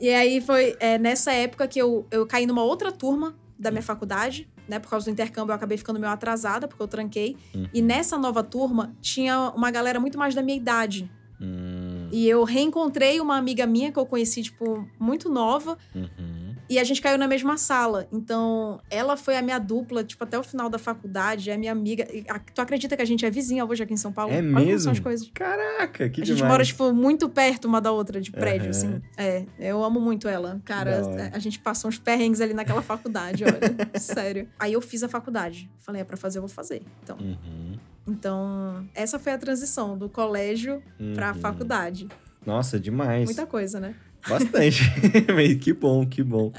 e 0.00 0.10
aí 0.10 0.40
foi 0.40 0.76
é, 0.80 0.98
nessa 0.98 1.32
época 1.32 1.66
que 1.66 1.78
eu, 1.78 2.06
eu 2.10 2.26
caí 2.26 2.46
numa 2.46 2.62
outra 2.62 2.92
turma 2.92 3.34
da 3.58 3.70
minha 3.70 3.82
faculdade, 3.82 4.48
né? 4.68 4.78
Por 4.78 4.90
causa 4.90 5.06
do 5.06 5.10
intercâmbio, 5.10 5.52
eu 5.52 5.56
acabei 5.56 5.78
ficando 5.78 5.98
meio 5.98 6.12
atrasada, 6.12 6.68
porque 6.68 6.82
eu 6.82 6.88
tranquei. 6.88 7.36
Uhum. 7.54 7.68
E 7.72 7.82
nessa 7.82 8.18
nova 8.18 8.42
turma, 8.42 8.94
tinha 9.00 9.50
uma 9.50 9.70
galera 9.70 9.98
muito 9.98 10.18
mais 10.18 10.34
da 10.34 10.42
minha 10.42 10.56
idade. 10.56 11.10
Hum, 11.40 11.85
E 12.16 12.26
eu 12.28 12.44
reencontrei 12.44 13.20
uma 13.20 13.36
amiga 13.36 13.66
minha 13.66 13.92
que 13.92 13.98
eu 13.98 14.06
conheci, 14.06 14.42
tipo, 14.42 14.88
muito 14.98 15.28
nova. 15.28 15.76
uhum. 15.94 16.46
E 16.68 16.80
a 16.80 16.84
gente 16.84 17.00
caiu 17.00 17.16
na 17.16 17.28
mesma 17.28 17.56
sala. 17.58 18.08
Então, 18.10 18.80
ela 18.90 19.16
foi 19.16 19.36
a 19.36 19.42
minha 19.42 19.56
dupla, 19.58 20.02
tipo, 20.02 20.24
até 20.24 20.36
o 20.36 20.42
final 20.42 20.68
da 20.68 20.78
faculdade. 20.78 21.48
É 21.48 21.54
a 21.54 21.58
minha 21.58 21.70
amiga. 21.70 22.04
A- 22.28 22.40
Tu 22.40 22.60
acredita 22.60 22.96
que 22.96 23.02
a 23.02 23.04
gente 23.04 23.24
é 23.24 23.30
vizinha 23.30 23.64
hoje 23.64 23.82
aqui 23.84 23.92
em 23.94 23.96
São 23.96 24.10
Paulo? 24.12 24.32
É 24.32 24.38
Olha 24.38 24.42
mesmo? 24.42 24.80
são 24.80 24.92
as 24.92 24.98
coisas. 24.98 25.30
Caraca, 25.32 26.08
que 26.08 26.22
a 26.22 26.24
gente 26.24 26.36
demais. 26.36 26.52
mora, 26.52 26.64
tipo, 26.64 26.92
muito 26.92 27.28
perto 27.28 27.66
uma 27.66 27.80
da 27.80 27.92
outra, 27.92 28.20
de 28.20 28.32
prédio, 28.32 28.62
Aham. 28.62 28.70
assim. 28.70 29.02
É, 29.16 29.44
eu 29.60 29.84
amo 29.84 30.00
muito 30.00 30.26
ela. 30.26 30.60
Cara, 30.64 31.06
hora. 31.06 31.30
a 31.34 31.38
gente 31.38 31.58
passou 31.60 31.88
uns 31.88 31.98
perrengues 32.00 32.40
ali 32.40 32.52
naquela 32.54 32.82
faculdade, 32.82 33.44
olha. 33.44 33.60
Sério. 34.00 34.48
Aí 34.58 34.72
eu 34.72 34.80
fiz 34.80 35.04
a 35.04 35.08
faculdade. 35.08 35.70
Falei, 35.78 36.00
é 36.00 36.04
pra 36.04 36.16
fazer, 36.16 36.38
eu 36.38 36.42
vou 36.42 36.48
fazer. 36.48 36.82
Então, 37.04 37.16
Uhum. 37.20 37.75
Então 38.06 38.86
essa 38.94 39.18
foi 39.18 39.32
a 39.32 39.38
transição 39.38 39.96
do 39.96 40.08
colégio 40.08 40.82
Uhum. 40.98 41.14
faculdade. 41.40 42.08
Nossa, 42.44 42.78
demais. 42.78 43.24
Muita 43.24 43.46
coisa, 43.46 43.80
né? 43.80 43.94
Bastante. 44.28 44.82
Que 45.60 45.72
bom, 45.72 46.06
que 46.06 46.22
bom. 46.22 46.52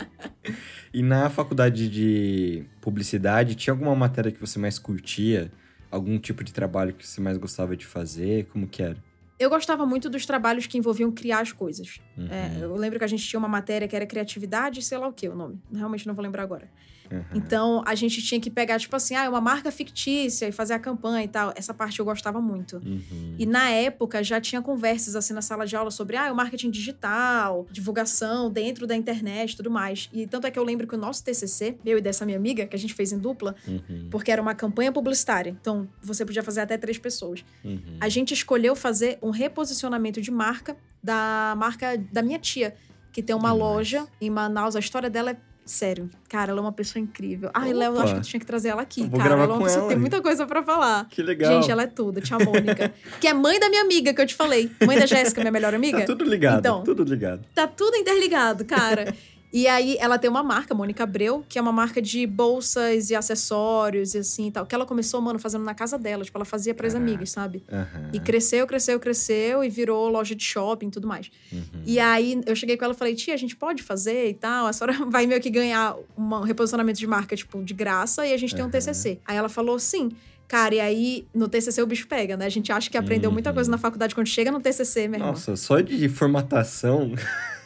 E 0.93 1.01
na 1.03 1.29
faculdade 1.29 1.89
de 1.89 2.65
publicidade, 2.81 3.55
tinha 3.55 3.73
alguma 3.73 3.95
matéria 3.95 4.31
que 4.31 4.39
você 4.39 4.57
mais 4.59 4.79
curtia? 4.79 5.51
Algum 5.91 6.17
tipo 6.19 6.43
de 6.43 6.51
trabalho 6.51 6.93
que 6.93 7.07
você 7.07 7.21
mais 7.21 7.37
gostava 7.37 7.75
de 7.75 7.85
fazer? 7.85 8.45
Como 8.47 8.67
que 8.67 8.83
era? 8.83 8.97
Eu 9.39 9.49
gostava 9.49 9.85
muito 9.85 10.09
dos 10.09 10.25
trabalhos 10.25 10.65
que 10.65 10.77
envolviam 10.77 11.11
criar 11.11 11.39
as 11.41 11.51
coisas. 11.51 11.99
Uhum. 12.17 12.27
É, 12.29 12.57
eu 12.59 12.75
lembro 12.75 12.97
que 12.97 13.05
a 13.05 13.07
gente 13.07 13.23
tinha 13.25 13.37
uma 13.39 13.47
matéria 13.47 13.87
que 13.87 13.95
era 13.95 14.05
criatividade, 14.05 14.81
sei 14.81 14.97
lá 14.97 15.07
o 15.07 15.13
que 15.13 15.29
o 15.29 15.35
nome. 15.35 15.61
Realmente 15.71 16.07
não 16.07 16.15
vou 16.15 16.23
lembrar 16.23 16.43
agora. 16.43 16.67
Uhum. 17.11 17.23
Então, 17.33 17.83
a 17.85 17.95
gente 17.95 18.21
tinha 18.21 18.39
que 18.39 18.49
pegar, 18.49 18.79
tipo 18.79 18.95
assim, 18.95 19.15
ah, 19.15 19.29
uma 19.29 19.41
marca 19.41 19.71
fictícia 19.71 20.47
e 20.47 20.51
fazer 20.51 20.73
a 20.73 20.79
campanha 20.79 21.23
e 21.23 21.27
tal. 21.27 21.53
Essa 21.55 21.73
parte 21.73 21.99
eu 21.99 22.05
gostava 22.05 22.41
muito. 22.41 22.77
Uhum. 22.77 23.35
E 23.37 23.45
na 23.45 23.69
época 23.69 24.23
já 24.23 24.39
tinha 24.41 24.61
conversas 24.61 25.15
assim 25.15 25.33
na 25.33 25.41
sala 25.41 25.65
de 25.65 25.75
aula 25.75 25.91
sobre 25.91 26.17
ah, 26.17 26.31
o 26.31 26.35
marketing 26.35 26.69
digital, 26.71 27.65
divulgação 27.71 28.49
dentro 28.51 28.85
da 28.87 28.95
internet 28.95 29.53
e 29.53 29.57
tudo 29.57 29.69
mais. 29.71 30.09
E 30.13 30.25
tanto 30.27 30.47
é 30.47 30.51
que 30.51 30.59
eu 30.59 30.63
lembro 30.63 30.87
que 30.87 30.95
o 30.95 30.97
nosso 30.97 31.23
TCC, 31.23 31.77
eu 31.85 31.97
e 31.97 32.01
dessa 32.01 32.25
minha 32.25 32.37
amiga, 32.37 32.65
que 32.65 32.75
a 32.75 32.79
gente 32.79 32.93
fez 32.93 33.11
em 33.11 33.17
dupla, 33.19 33.55
Uhum. 33.67 34.07
porque 34.09 34.31
era 34.31 34.41
uma 34.41 34.53
campanha 34.55 34.91
publicitária. 34.91 35.49
Então 35.59 35.87
você 36.01 36.25
podia 36.25 36.43
fazer 36.43 36.61
até 36.61 36.77
três 36.77 36.97
pessoas. 36.97 37.43
Uhum. 37.63 37.97
A 37.99 38.09
gente 38.09 38.33
escolheu 38.33 38.75
fazer 38.75 39.17
um 39.21 39.29
reposicionamento 39.29 40.21
de 40.21 40.31
marca 40.31 40.75
da 41.03 41.53
marca 41.57 41.97
da 42.11 42.21
minha 42.21 42.39
tia, 42.39 42.75
que 43.11 43.21
tem 43.23 43.35
uma 43.35 43.51
Demais. 43.51 43.59
loja 43.59 44.07
em 44.19 44.29
Manaus. 44.29 44.75
A 44.75 44.79
história 44.79 45.09
dela 45.09 45.31
é. 45.31 45.37
Sério, 45.67 46.09
cara, 46.29 46.51
ela 46.51 46.59
é 46.59 46.63
uma 46.63 46.71
pessoa 46.71 47.01
incrível. 47.01 47.51
Ai, 47.53 47.73
Léo, 47.73 47.93
eu 47.95 48.01
acho 48.01 48.15
que 48.15 48.21
tu 48.21 48.27
tinha 48.27 48.39
que 48.39 48.45
trazer 48.45 48.69
ela 48.69 48.81
aqui, 48.81 49.01
vou 49.01 49.11
cara. 49.19 49.23
gravar 49.35 49.43
Ela 49.43 49.53
é 49.53 49.55
uma 49.57 49.63
pessoa 49.63 49.79
que 49.81 49.83
ela. 49.85 49.89
tem 49.89 49.99
muita 49.99 50.21
coisa 50.21 50.45
pra 50.47 50.63
falar. 50.63 51.07
Que 51.09 51.21
legal. 51.21 51.51
Gente, 51.53 51.69
ela 51.69 51.83
é 51.83 51.87
tudo, 51.87 52.21
tia 52.21 52.39
Mônica. 52.39 52.93
que 53.19 53.27
é 53.27 53.33
mãe 53.33 53.59
da 53.59 53.69
minha 53.69 53.81
amiga, 53.81 54.13
que 54.13 54.21
eu 54.21 54.25
te 54.25 54.33
falei. 54.33 54.71
Mãe 54.85 54.97
da 54.97 55.05
Jéssica, 55.05 55.41
minha 55.41 55.51
melhor 55.51 55.75
amiga. 55.75 55.99
Tá 55.99 56.05
tudo 56.05 56.23
ligado, 56.23 56.59
Então. 56.59 56.83
tudo 56.83 57.03
ligado. 57.03 57.45
Tá 57.53 57.67
tudo 57.67 57.95
interligado, 57.97 58.65
cara. 58.65 59.13
E 59.51 59.65
aí 59.65 59.95
ela 59.99 60.17
tem 60.19 60.29
uma 60.29 60.43
marca, 60.43 60.75
Mônica 60.75 61.03
Abreu, 61.03 61.43
que 61.47 61.57
é 61.57 61.61
uma 61.61 61.71
marca 61.71 62.01
de 62.01 62.27
bolsas 62.27 63.09
e 63.09 63.15
acessórios 63.15 64.13
e 64.13 64.17
assim 64.17 64.47
e 64.47 64.51
tal. 64.51 64.65
Que 64.65 64.75
ela 64.75 64.85
começou, 64.85 65.21
mano, 65.21 65.39
fazendo 65.39 65.63
na 65.63 65.73
casa 65.73 65.97
dela. 65.97 66.23
Tipo, 66.25 66.37
ela 66.37 66.45
fazia 66.45 66.73
pras 66.73 66.93
Caraca. 66.93 67.09
amigas, 67.11 67.31
sabe? 67.31 67.63
E 68.11 68.19
cresceu, 68.19 68.67
cresceu, 68.67 68.99
cresceu 68.99 69.63
e 69.63 69.69
virou 69.69 70.09
loja 70.09 70.35
de 70.35 70.43
shopping 70.43 70.87
e 70.87 70.91
tudo 70.91 71.07
mais. 71.07 71.31
Uhum. 71.51 71.63
E 71.85 71.97
aí 71.99 72.41
eu 72.45 72.55
cheguei 72.57 72.75
com 72.75 72.83
ela 72.83 72.93
e 72.93 72.97
falei, 72.97 73.15
tia, 73.15 73.33
a 73.33 73.37
gente 73.37 73.55
pode 73.55 73.81
fazer 73.83 74.29
e 74.29 74.33
tal. 74.33 74.67
A 74.67 74.73
senhora 74.73 74.93
vai 75.09 75.25
meio 75.25 75.39
que 75.39 75.49
ganhar 75.49 75.95
um 76.17 76.41
reposicionamento 76.41 76.99
de 76.99 77.07
marca, 77.07 77.35
tipo, 77.35 77.63
de 77.63 77.73
graça, 77.73 78.27
e 78.27 78.33
a 78.33 78.37
gente 78.37 78.53
tem 78.53 78.63
um. 78.65 78.69
TCC. 78.69 79.19
Aí 79.25 79.37
ela 79.37 79.49
falou, 79.49 79.79
sim. 79.79 80.11
Cara, 80.47 80.75
e 80.75 80.79
aí 80.79 81.27
no 81.33 81.47
TCC 81.47 81.81
o 81.81 81.87
bicho 81.87 82.07
pega, 82.07 82.35
né? 82.37 82.45
A 82.45 82.49
gente 82.49 82.71
acha 82.71 82.89
que 82.89 82.97
aprendeu 82.97 83.31
muita 83.31 83.49
Uhum. 83.49 83.55
coisa 83.55 83.71
na 83.71 83.77
faculdade 83.77 84.13
quando 84.13 84.27
chega 84.27 84.51
no 84.51 84.59
TCC, 84.61 85.07
meu 85.07 85.15
irmão. 85.19 85.31
Nossa, 85.31 85.55
só 85.55 85.79
de 85.79 86.07
formatação. 86.09 87.13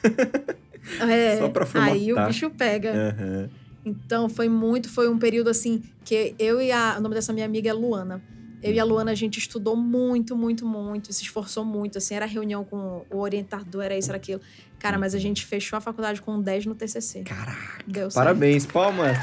É, 0.99 1.37
só 1.39 1.49
pra 1.49 1.65
aí 1.81 2.11
o 2.11 2.15
formatar. 2.15 2.27
bicho 2.27 2.49
pega. 2.49 2.91
Aham. 2.91 3.49
Então 3.83 4.29
foi 4.29 4.47
muito, 4.47 4.89
foi 4.89 5.09
um 5.09 5.17
período 5.17 5.49
assim 5.49 5.81
que 6.05 6.35
eu 6.37 6.61
e 6.61 6.71
a. 6.71 6.95
O 6.97 7.01
nome 7.01 7.15
dessa 7.15 7.33
minha 7.33 7.45
amiga 7.45 7.69
é 7.69 7.73
Luana. 7.73 8.21
Eu 8.61 8.71
e 8.71 8.79
a 8.79 8.83
Luana, 8.83 9.09
a 9.11 9.15
gente 9.15 9.39
estudou 9.39 9.75
muito, 9.75 10.35
muito, 10.35 10.67
muito, 10.67 11.11
se 11.11 11.23
esforçou 11.23 11.65
muito, 11.65 11.97
assim, 11.97 12.13
era 12.13 12.27
reunião 12.27 12.63
com 12.63 13.03
o 13.09 13.17
orientador, 13.17 13.83
era 13.83 13.97
isso, 13.97 14.09
era 14.11 14.17
aquilo. 14.17 14.39
Cara, 14.77 14.99
mas 14.99 15.15
a 15.15 15.19
gente 15.19 15.43
fechou 15.47 15.77
a 15.77 15.81
faculdade 15.81 16.21
com 16.21 16.39
10 16.39 16.67
no 16.67 16.75
TCC. 16.75 17.23
Caraca. 17.23 17.83
Deu 17.87 18.11
certo. 18.11 18.13
Parabéns, 18.13 18.67
palmas. 18.67 19.17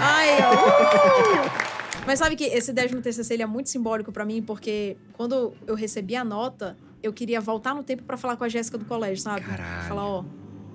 Ai, 0.00 0.38
ó. 0.42 2.06
Mas 2.06 2.18
sabe 2.18 2.36
que 2.36 2.44
esse 2.44 2.72
10 2.72 2.92
no 2.92 3.02
TCC 3.02 3.34
ele 3.34 3.42
é 3.42 3.46
muito 3.46 3.68
simbólico 3.68 4.10
pra 4.10 4.24
mim, 4.24 4.40
porque 4.40 4.96
quando 5.12 5.52
eu 5.66 5.74
recebi 5.74 6.16
a 6.16 6.24
nota, 6.24 6.74
eu 7.02 7.12
queria 7.12 7.42
voltar 7.42 7.74
no 7.74 7.82
tempo 7.82 8.02
pra 8.04 8.16
falar 8.16 8.36
com 8.36 8.44
a 8.44 8.48
Jéssica 8.48 8.78
do 8.78 8.86
colégio, 8.86 9.22
sabe? 9.22 9.42
Caralho. 9.42 9.88
Falar, 9.88 10.06
ó, 10.06 10.24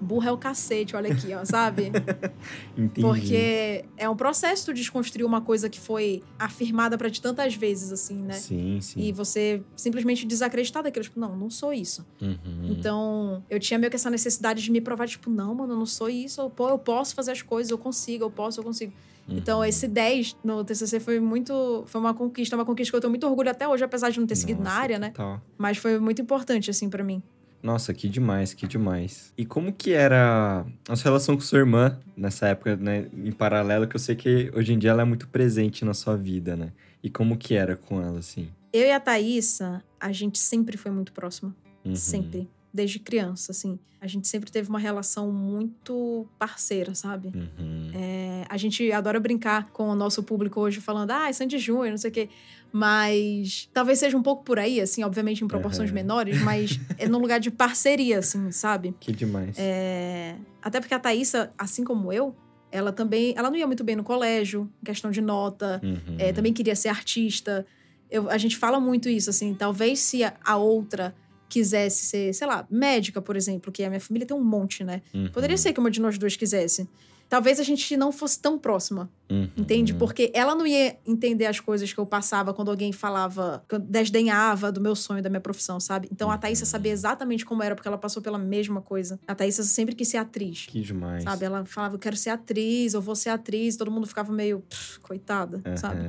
burra 0.02 0.30
é 0.30 0.32
o 0.32 0.38
cacete, 0.38 0.96
olha 0.96 1.12
aqui, 1.12 1.34
ó, 1.34 1.46
sabe? 1.46 1.92
Entendi. 2.78 3.02
Porque 3.02 3.86
é 3.98 4.10
um 4.10 4.16
processo 4.16 4.74
de 4.74 4.82
desconstruir 4.82 5.26
uma 5.26 5.42
coisa 5.42 5.70
que 5.70 5.80
foi 5.80 6.22
afirmada 6.38 6.98
pra 6.98 7.10
ti 7.10 7.22
tantas 7.22 7.56
vezes, 7.56 7.92
assim, 7.92 8.16
né? 8.22 8.34
Sim, 8.34 8.80
sim. 8.82 9.00
E 9.00 9.12
você 9.12 9.64
simplesmente 9.76 10.26
desacreditar 10.26 10.84
daquilo, 10.84 11.04
tipo, 11.04 11.20
não, 11.20 11.36
não 11.36 11.50
sou 11.50 11.74
isso. 11.74 12.06
Uhum. 12.22 12.38
Então, 12.64 13.44
eu 13.50 13.60
tinha 13.60 13.80
meio 13.80 13.90
que 13.90 13.96
essa 13.96 14.10
necessidade 14.10 14.62
de 14.62 14.72
me 14.72 14.82
provar, 14.82 15.08
tipo, 15.08 15.30
não, 15.30 15.56
mano, 15.56 15.74
eu 15.74 15.78
não 15.78 15.86
sou 15.86 16.10
isso, 16.10 16.42
eu, 16.42 16.50
pô, 16.50 16.70
eu 16.70 16.80
posso 16.80 17.16
fazer 17.16 17.32
as 17.32 17.42
coisas, 17.42 17.72
eu 17.72 17.78
consigo, 17.78 18.24
eu 18.24 18.32
posso, 18.32 18.60
eu 18.60 18.64
consigo. 18.64 18.94
Uhum. 19.28 19.38
Então, 19.38 19.64
esse 19.64 19.88
10 19.88 20.38
no 20.44 20.64
TCC 20.64 21.00
foi 21.00 21.20
muito. 21.20 21.84
Foi 21.88 22.00
uma 22.02 22.14
conquista, 22.14 22.56
uma 22.56 22.66
conquista 22.66 22.92
que 22.92 22.96
eu 22.98 23.02
tenho 23.02 23.12
muito 23.12 23.26
orgulho 23.26 23.50
até 23.50 23.68
hoje, 23.68 23.84
apesar 23.84 24.10
de 24.10 24.20
não 24.20 24.28
ter 24.28 24.36
seguido 24.36 24.62
na 24.62 24.72
área, 24.72 25.00
né? 25.00 25.10
total. 25.10 25.42
Mas 25.58 25.78
foi 25.78 25.98
muito 26.00 26.22
importante, 26.22 26.70
assim, 26.70 26.90
pra 26.90 27.04
mim. 27.04 27.24
Nossa, 27.64 27.94
que 27.94 28.10
demais, 28.10 28.54
que 28.54 28.68
demais. 28.68 29.34
E 29.38 29.46
como 29.46 29.72
que 29.72 29.94
era 29.94 30.66
a 30.88 30.96
sua 30.98 31.06
relação 31.06 31.36
com 31.36 31.42
sua 31.42 31.60
irmã 31.60 31.98
nessa 32.16 32.50
época, 32.50 32.76
né? 32.76 33.08
Em 33.14 33.32
paralelo, 33.32 33.88
que 33.88 33.96
eu 33.96 34.00
sei 34.00 34.18
que 34.18 34.52
hoje 34.54 34.74
em 34.74 34.78
dia 34.78 34.90
ela 34.90 35.04
é 35.04 35.06
muito 35.06 35.30
presente 35.30 35.86
na 35.86 35.94
sua 35.94 36.18
vida, 36.18 36.58
né? 36.58 36.74
E 37.02 37.10
como 37.10 37.38
que 37.38 37.56
era 37.56 37.78
com 37.78 38.02
ela, 38.02 38.20
assim? 38.20 38.50
Eu 38.74 38.86
e 38.86 38.92
a 38.92 39.00
Thaísa, 39.00 39.82
a 39.98 40.12
gente 40.12 40.40
sempre 40.40 40.76
foi 40.76 40.92
muito 40.92 41.14
próxima. 41.14 41.56
Uhum. 41.86 41.96
Sempre. 41.96 42.50
Desde 42.74 43.00
criança, 43.00 43.52
assim. 43.52 43.80
A 44.02 44.08
gente 44.08 44.28
sempre 44.28 44.52
teve 44.52 44.68
uma 44.68 44.80
relação 44.80 45.32
muito 45.32 46.28
parceira, 46.38 46.94
sabe? 46.94 47.32
Uhum. 47.34 47.92
É, 47.94 48.23
a 48.50 48.58
gente 48.58 48.92
adora 48.92 49.20
brincar 49.20 49.70
com 49.72 49.90
o 49.90 49.96
nosso 49.96 50.22
público 50.24 50.60
hoje, 50.60 50.80
falando, 50.82 51.12
ah, 51.12 51.30
é 51.30 51.34
Sandy 51.34 51.58
Júnior, 51.58 51.90
não 51.92 51.98
sei 51.98 52.10
o 52.10 52.14
quê. 52.14 52.30
Mas 52.72 53.70
talvez 53.74 54.00
seja 54.00 54.18
um 54.18 54.24
pouco 54.24 54.44
por 54.44 54.58
aí, 54.60 54.82
assim, 54.82 55.04
obviamente 55.04 55.44
em 55.44 55.48
proporções 55.48 55.90
Aham. 55.90 55.96
menores, 55.96 56.42
mas 56.42 56.80
é 56.98 57.08
num 57.08 57.20
lugar 57.20 57.40
de 57.40 57.50
parceria, 57.52 58.20
assim, 58.20 58.52
sabe? 58.52 58.94
Que 59.00 59.12
demais. 59.12 59.56
É, 59.60 60.36
Até 60.62 60.80
porque 60.80 60.94
a 60.94 61.00
Thaísa, 61.00 61.52
assim 61.58 61.84
como 61.84 62.12
eu, 62.12 62.36
ela 62.72 62.92
também. 62.92 63.34
Ela 63.38 63.50
não 63.50 63.58
ia 63.58 63.68
muito 63.68 63.84
bem 63.84 63.96
no 63.96 64.04
colégio, 64.04 64.70
questão 64.84 65.12
de 65.12 65.22
nota, 65.22 65.80
Uhum. 65.84 66.16
é, 66.18 66.34
também 66.34 66.52
queria 66.52 66.76
ser 66.76 66.90
artista. 66.90 67.66
Eu- 68.10 68.30
a 68.30 68.38
gente 68.38 68.58
fala 68.58 68.80
muito 68.80 69.08
isso, 69.08 69.30
assim, 69.30 69.54
talvez 69.54 70.00
se 70.00 70.24
a, 70.24 70.34
a 70.44 70.58
outra 70.58 71.16
quisesse 71.48 72.06
ser, 72.06 72.34
sei 72.34 72.48
lá, 72.48 72.66
médica, 72.70 73.22
por 73.22 73.36
exemplo, 73.36 73.72
que 73.72 73.84
a 73.84 73.90
minha 73.90 74.00
família 74.02 74.28
tem 74.28 74.36
um 74.36 74.44
monte, 74.44 74.84
né? 74.84 75.04
Uhum. 75.14 75.30
Poderia 75.32 75.56
ser 75.58 75.72
que 75.72 75.80
uma 75.80 75.92
de 75.92 76.02
nós 76.02 76.18
duas 76.18 76.36
quisesse. 76.36 76.90
Talvez 77.34 77.60
a 77.60 77.64
gente 77.64 77.98
não 77.98 78.12
fosse 78.12 78.40
tão 78.40 78.60
próxima, 78.60 79.10
Uhum. 79.28 79.50
entende? 79.58 79.92
Porque 79.96 80.30
ela 80.36 80.54
não 80.54 80.68
ia 80.68 80.96
entender 81.04 81.48
as 81.48 81.60
coisas 81.60 81.92
que 81.92 82.00
eu 82.00 82.06
passava 82.06 82.54
quando 82.54 82.70
alguém 82.70 82.92
falava, 82.92 83.64
eu 83.72 83.80
desdenhava 83.80 84.72
do 84.72 84.80
meu 84.80 84.96
sonho, 84.96 85.20
da 85.24 85.30
minha 85.32 85.42
profissão, 85.42 85.80
sabe? 85.80 86.08
Então 86.12 86.30
a 86.30 86.38
Thaísa 86.38 86.64
sabia 86.64 86.92
exatamente 86.92 87.44
como 87.44 87.64
era, 87.64 87.74
porque 87.74 87.88
ela 87.88 87.98
passou 87.98 88.22
pela 88.22 88.38
mesma 88.38 88.82
coisa. 88.82 89.20
A 89.28 89.34
Thaísa 89.34 89.64
sempre 89.64 89.96
quis 89.96 90.10
ser 90.10 90.18
atriz. 90.18 90.68
Que 90.70 90.82
demais. 90.82 91.24
Sabe? 91.24 91.44
Ela 91.44 91.66
falava, 91.66 91.96
eu 91.96 92.00
quero 92.00 92.16
ser 92.16 92.30
atriz, 92.30 92.94
eu 92.94 93.02
vou 93.02 93.16
ser 93.16 93.30
atriz. 93.30 93.76
Todo 93.78 93.90
mundo 93.90 94.06
ficava 94.06 94.32
meio, 94.32 94.60
"Pff, 94.70 95.00
coitada, 95.00 95.60
sabe? 95.76 96.02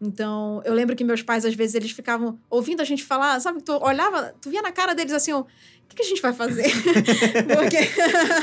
Então, 0.00 0.62
eu 0.64 0.74
lembro 0.74 0.94
que 0.94 1.02
meus 1.02 1.22
pais, 1.22 1.44
às 1.44 1.54
vezes, 1.54 1.74
eles 1.74 1.90
ficavam 1.90 2.38
ouvindo 2.48 2.80
a 2.80 2.84
gente 2.84 3.04
falar, 3.04 3.38
sabe? 3.40 3.62
Tu 3.62 3.72
olhava, 3.72 4.34
tu 4.40 4.48
via 4.48 4.62
na 4.62 4.70
cara 4.70 4.94
deles 4.94 5.12
assim, 5.12 5.32
o 5.32 5.44
que, 5.88 5.96
que 5.96 6.02
a 6.02 6.04
gente 6.04 6.20
vai 6.20 6.32
fazer? 6.32 6.70
Porque, 7.48 7.86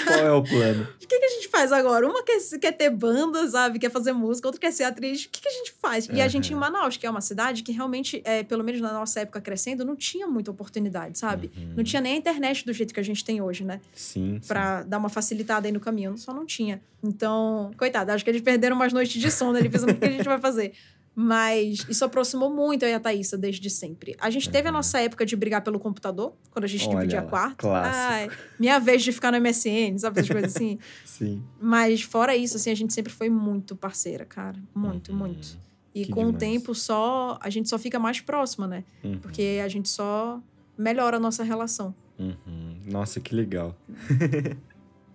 Qual 0.05 0.19
é 0.19 0.31
o 0.31 0.43
plano? 0.43 0.83
o 1.01 1.07
que, 1.07 1.19
que 1.19 1.25
a 1.25 1.29
gente 1.29 1.47
faz 1.47 1.71
agora? 1.71 2.07
Uma 2.07 2.23
quer, 2.23 2.39
quer 2.59 2.71
ter 2.71 2.89
banda, 2.89 3.47
sabe? 3.47 3.77
Quer 3.77 3.91
fazer 3.91 4.11
música, 4.13 4.47
outra 4.47 4.59
quer 4.59 4.71
ser 4.71 4.83
atriz. 4.83 5.25
O 5.25 5.29
que, 5.29 5.41
que 5.41 5.47
a 5.47 5.51
gente 5.51 5.73
faz? 5.79 6.09
E 6.11 6.19
a 6.21 6.27
gente 6.27 6.51
em. 6.51 6.55
Manaus, 6.55 6.97
que 6.97 7.05
é 7.05 7.09
uma 7.09 7.21
cidade 7.21 7.61
que 7.61 7.71
realmente, 7.71 8.21
é, 8.25 8.43
pelo 8.43 8.63
menos 8.63 8.81
na 8.81 8.91
nossa 8.91 9.19
época 9.19 9.39
crescendo, 9.39 9.85
não 9.85 9.95
tinha 9.95 10.27
muita 10.27 10.49
oportunidade, 10.49 11.19
sabe? 11.19 11.51
Uhum. 11.55 11.73
Não 11.77 11.83
tinha 11.83 12.01
nem 12.01 12.13
a 12.13 12.17
internet 12.17 12.65
do 12.65 12.73
jeito 12.73 12.93
que 12.93 12.99
a 12.99 13.03
gente 13.03 13.23
tem 13.23 13.41
hoje, 13.41 13.63
né? 13.63 13.79
Sim, 13.93 14.39
sim. 14.41 14.47
Pra 14.47 14.83
dar 14.83 14.97
uma 14.97 15.09
facilitada 15.09 15.67
aí 15.67 15.71
no 15.71 15.79
caminho. 15.79 16.17
Só 16.17 16.33
não 16.33 16.45
tinha. 16.45 16.81
Então, 17.03 17.71
coitado, 17.77 18.11
acho 18.11 18.23
que 18.23 18.29
eles 18.31 18.41
perderam 18.41 18.75
umas 18.75 18.91
noites 18.91 19.21
de 19.21 19.29
sono 19.29 19.57
ali 19.57 19.69
pensando 19.69 19.91
o 19.91 19.95
que 19.95 20.05
a 20.05 20.11
gente 20.11 20.25
vai 20.25 20.39
fazer. 20.39 20.73
Mas 21.18 21.86
isso 21.88 22.03
aproximou 22.03 22.53
muito 22.53 22.84
eu 22.84 22.89
e 22.89 22.93
a 22.93 22.99
Thaísa 22.99 23.38
desde 23.38 23.70
sempre. 23.70 24.16
A 24.20 24.30
gente 24.30 24.49
teve 24.49 24.68
a 24.68 24.72
nossa 24.72 24.99
época 24.99 25.26
de 25.26 25.34
brigar 25.36 25.61
pelo 25.61 25.80
computador, 25.80 26.34
quando 26.51 26.66
a 26.66 26.68
gente 26.68 26.86
Olha 26.88 26.97
dividia 26.97 27.22
lá, 27.22 27.28
quarto. 27.28 27.57
clássico. 27.59 27.95
Ai, 27.97 28.30
minha 28.59 28.78
vez 28.80 29.01
de 29.01 29.13
ficar 29.13 29.32
no 29.32 29.38
MSN, 29.39 29.97
sabe 29.97 30.20
essas 30.20 30.30
coisas 30.30 30.53
assim? 30.55 30.78
Sim. 31.05 31.41
Mas 31.59 32.01
fora 32.01 32.36
isso, 32.36 32.57
assim, 32.57 32.70
a 32.70 32.76
gente 32.76 32.93
sempre 32.93 33.13
foi 33.13 33.30
muito 33.30 33.76
parceira, 33.78 34.26
cara. 34.26 34.59
Muito, 34.76 35.11
Uhum. 35.13 35.18
muito. 35.18 35.57
E 35.93 36.03
Que 36.05 36.11
com 36.11 36.24
o 36.24 36.26
demais. 36.34 36.39
tempo 36.39 36.76
só, 36.76 37.39
a 37.41 37.49
gente 37.49 37.70
só 37.70 37.80
fica 37.80 37.97
mais 37.97 38.20
próxima, 38.20 38.68
né? 38.68 38.84
Uhum. 39.01 39.18
Porque 39.20 39.61
a 39.63 39.68
gente 39.70 39.88
só 39.88 40.41
melhora 40.78 41.16
a 41.16 41.20
nossa 41.22 41.41
relação. 41.45 41.95
Uhum. 42.20 42.76
Nossa, 42.86 43.22
que 43.22 43.34
legal. 43.34 43.74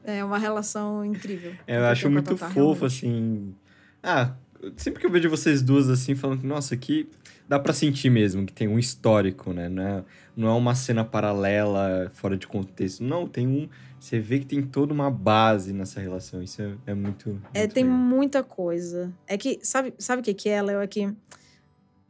É 0.03 0.25
uma 0.25 0.39
relação 0.39 1.05
incrível. 1.05 1.53
É, 1.67 1.77
Eu 1.77 1.85
acho 1.85 2.09
muito 2.11 2.35
fofo, 2.37 2.55
realmente. 2.55 2.85
assim. 2.87 3.55
Ah, 4.03 4.35
sempre 4.77 5.01
que 5.01 5.07
eu 5.07 5.11
vejo 5.11 5.29
vocês 5.29 5.63
duas 5.63 5.89
assim, 5.89 6.15
falando 6.15 6.41
que, 6.41 6.47
nossa, 6.47 6.75
aqui 6.75 7.09
dá 7.49 7.59
pra 7.59 7.73
sentir 7.73 8.11
mesmo 8.11 8.47
que 8.47 8.53
tem 8.53 8.69
um 8.69 8.79
histórico, 8.79 9.53
né? 9.53 9.69
Não 9.69 9.83
é, 9.83 10.05
não 10.37 10.49
é 10.49 10.53
uma 10.53 10.75
cena 10.75 11.05
paralela, 11.05 12.11
fora 12.15 12.37
de 12.37 12.47
contexto. 12.47 13.03
Não, 13.03 13.27
tem 13.27 13.47
um. 13.47 13.69
Você 13.99 14.19
vê 14.19 14.39
que 14.39 14.47
tem 14.47 14.63
toda 14.63 14.95
uma 14.95 15.11
base 15.11 15.73
nessa 15.73 16.01
relação. 16.01 16.43
Isso 16.43 16.63
é, 16.63 16.75
é 16.87 16.95
muito. 16.95 17.43
É, 17.53 17.61
muito 17.61 17.75
tem 17.75 17.85
legal. 17.85 17.99
muita 17.99 18.43
coisa. 18.43 19.13
É 19.27 19.37
que, 19.37 19.59
sabe, 19.63 19.93
sabe 19.99 20.21
o 20.21 20.25
que 20.25 20.33
que 20.33 20.49
é, 20.49 20.63
Léo? 20.63 20.81
É 20.81 20.87
que 20.87 21.13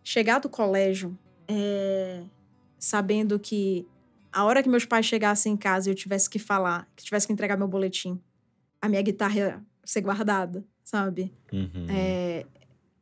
chegar 0.03 0.38
do 0.38 0.48
colégio 0.48 1.16
é, 1.48 2.22
sabendo 2.78 3.38
que 3.38 3.86
a 4.32 4.44
hora 4.44 4.62
que 4.62 4.68
meus 4.68 4.84
pais 4.84 5.07
chegassem 5.07 5.55
em 5.55 5.57
casa 5.57 5.88
e 5.88 5.92
eu 5.92 5.96
tivesse 5.96 6.30
que 6.30 6.38
falar, 6.38 6.88
que 6.94 7.05
tivesse 7.05 7.26
que 7.26 7.32
entregar 7.32 7.57
meu 7.57 7.66
boletim, 7.66 8.20
a 8.80 8.88
minha 8.88 9.03
guitarra 9.03 9.34
ia 9.36 9.62
ser 9.84 10.01
guardada, 10.01 10.64
sabe? 10.82 11.32
Uhum. 11.52 11.86
É, 11.88 12.46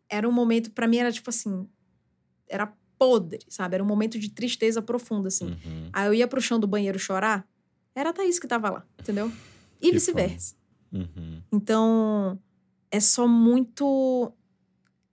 era 0.08 0.28
um 0.28 0.32
momento, 0.32 0.70
pra 0.70 0.86
mim 0.88 0.98
era 0.98 1.12
tipo 1.12 1.30
assim, 1.30 1.68
era 2.48 2.72
podre, 2.98 3.40
sabe? 3.48 3.74
Era 3.74 3.84
um 3.84 3.86
momento 3.86 4.18
de 4.18 4.30
tristeza 4.30 4.82
profunda, 4.82 5.28
assim. 5.28 5.46
Uhum. 5.46 5.90
Aí 5.92 6.06
eu 6.06 6.14
ia 6.14 6.26
pro 6.28 6.40
chão 6.40 6.58
do 6.58 6.66
banheiro 6.66 6.98
chorar, 6.98 7.46
era 7.94 8.10
a 8.10 8.12
Thaís 8.12 8.38
que 8.38 8.46
tava 8.46 8.70
lá, 8.70 8.86
entendeu? 8.98 9.30
E 9.80 9.86
Que 9.86 9.92
vice-versa. 9.92 10.56
Uhum. 10.92 11.40
Então, 11.52 12.36
é 12.90 12.98
só 12.98 13.28
muito. 13.28 14.32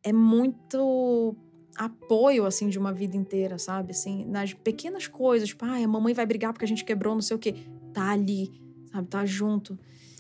É 0.02 0.12
muito 0.12 1.36
apoio, 1.78 2.48
assim, 2.48 2.68
de 2.68 2.80
uma 2.80 2.92
vida 2.92 3.16
inteira, 3.16 3.60
sabe? 3.60 3.92
Assim, 3.92 4.26
nas 4.26 4.54
pequenas 4.56 5.08
coisas. 5.08 5.50
Tipo, 5.50 5.66
ai, 5.66 5.84
a 5.84 5.88
mamãe 5.88 6.16
vai 6.16 6.26
brigar 6.26 6.52
porque 6.52 6.66
a 6.66 6.68
gente 6.68 6.84
quebrou 6.84 7.14
não 7.14 7.22
sei 7.22 7.36
o 7.36 7.40
quê. 7.40 7.54
Tá 7.94 8.10
ali, 8.12 8.52
sabe? 8.92 9.08
Tá 9.08 9.24
junto. 9.24 9.78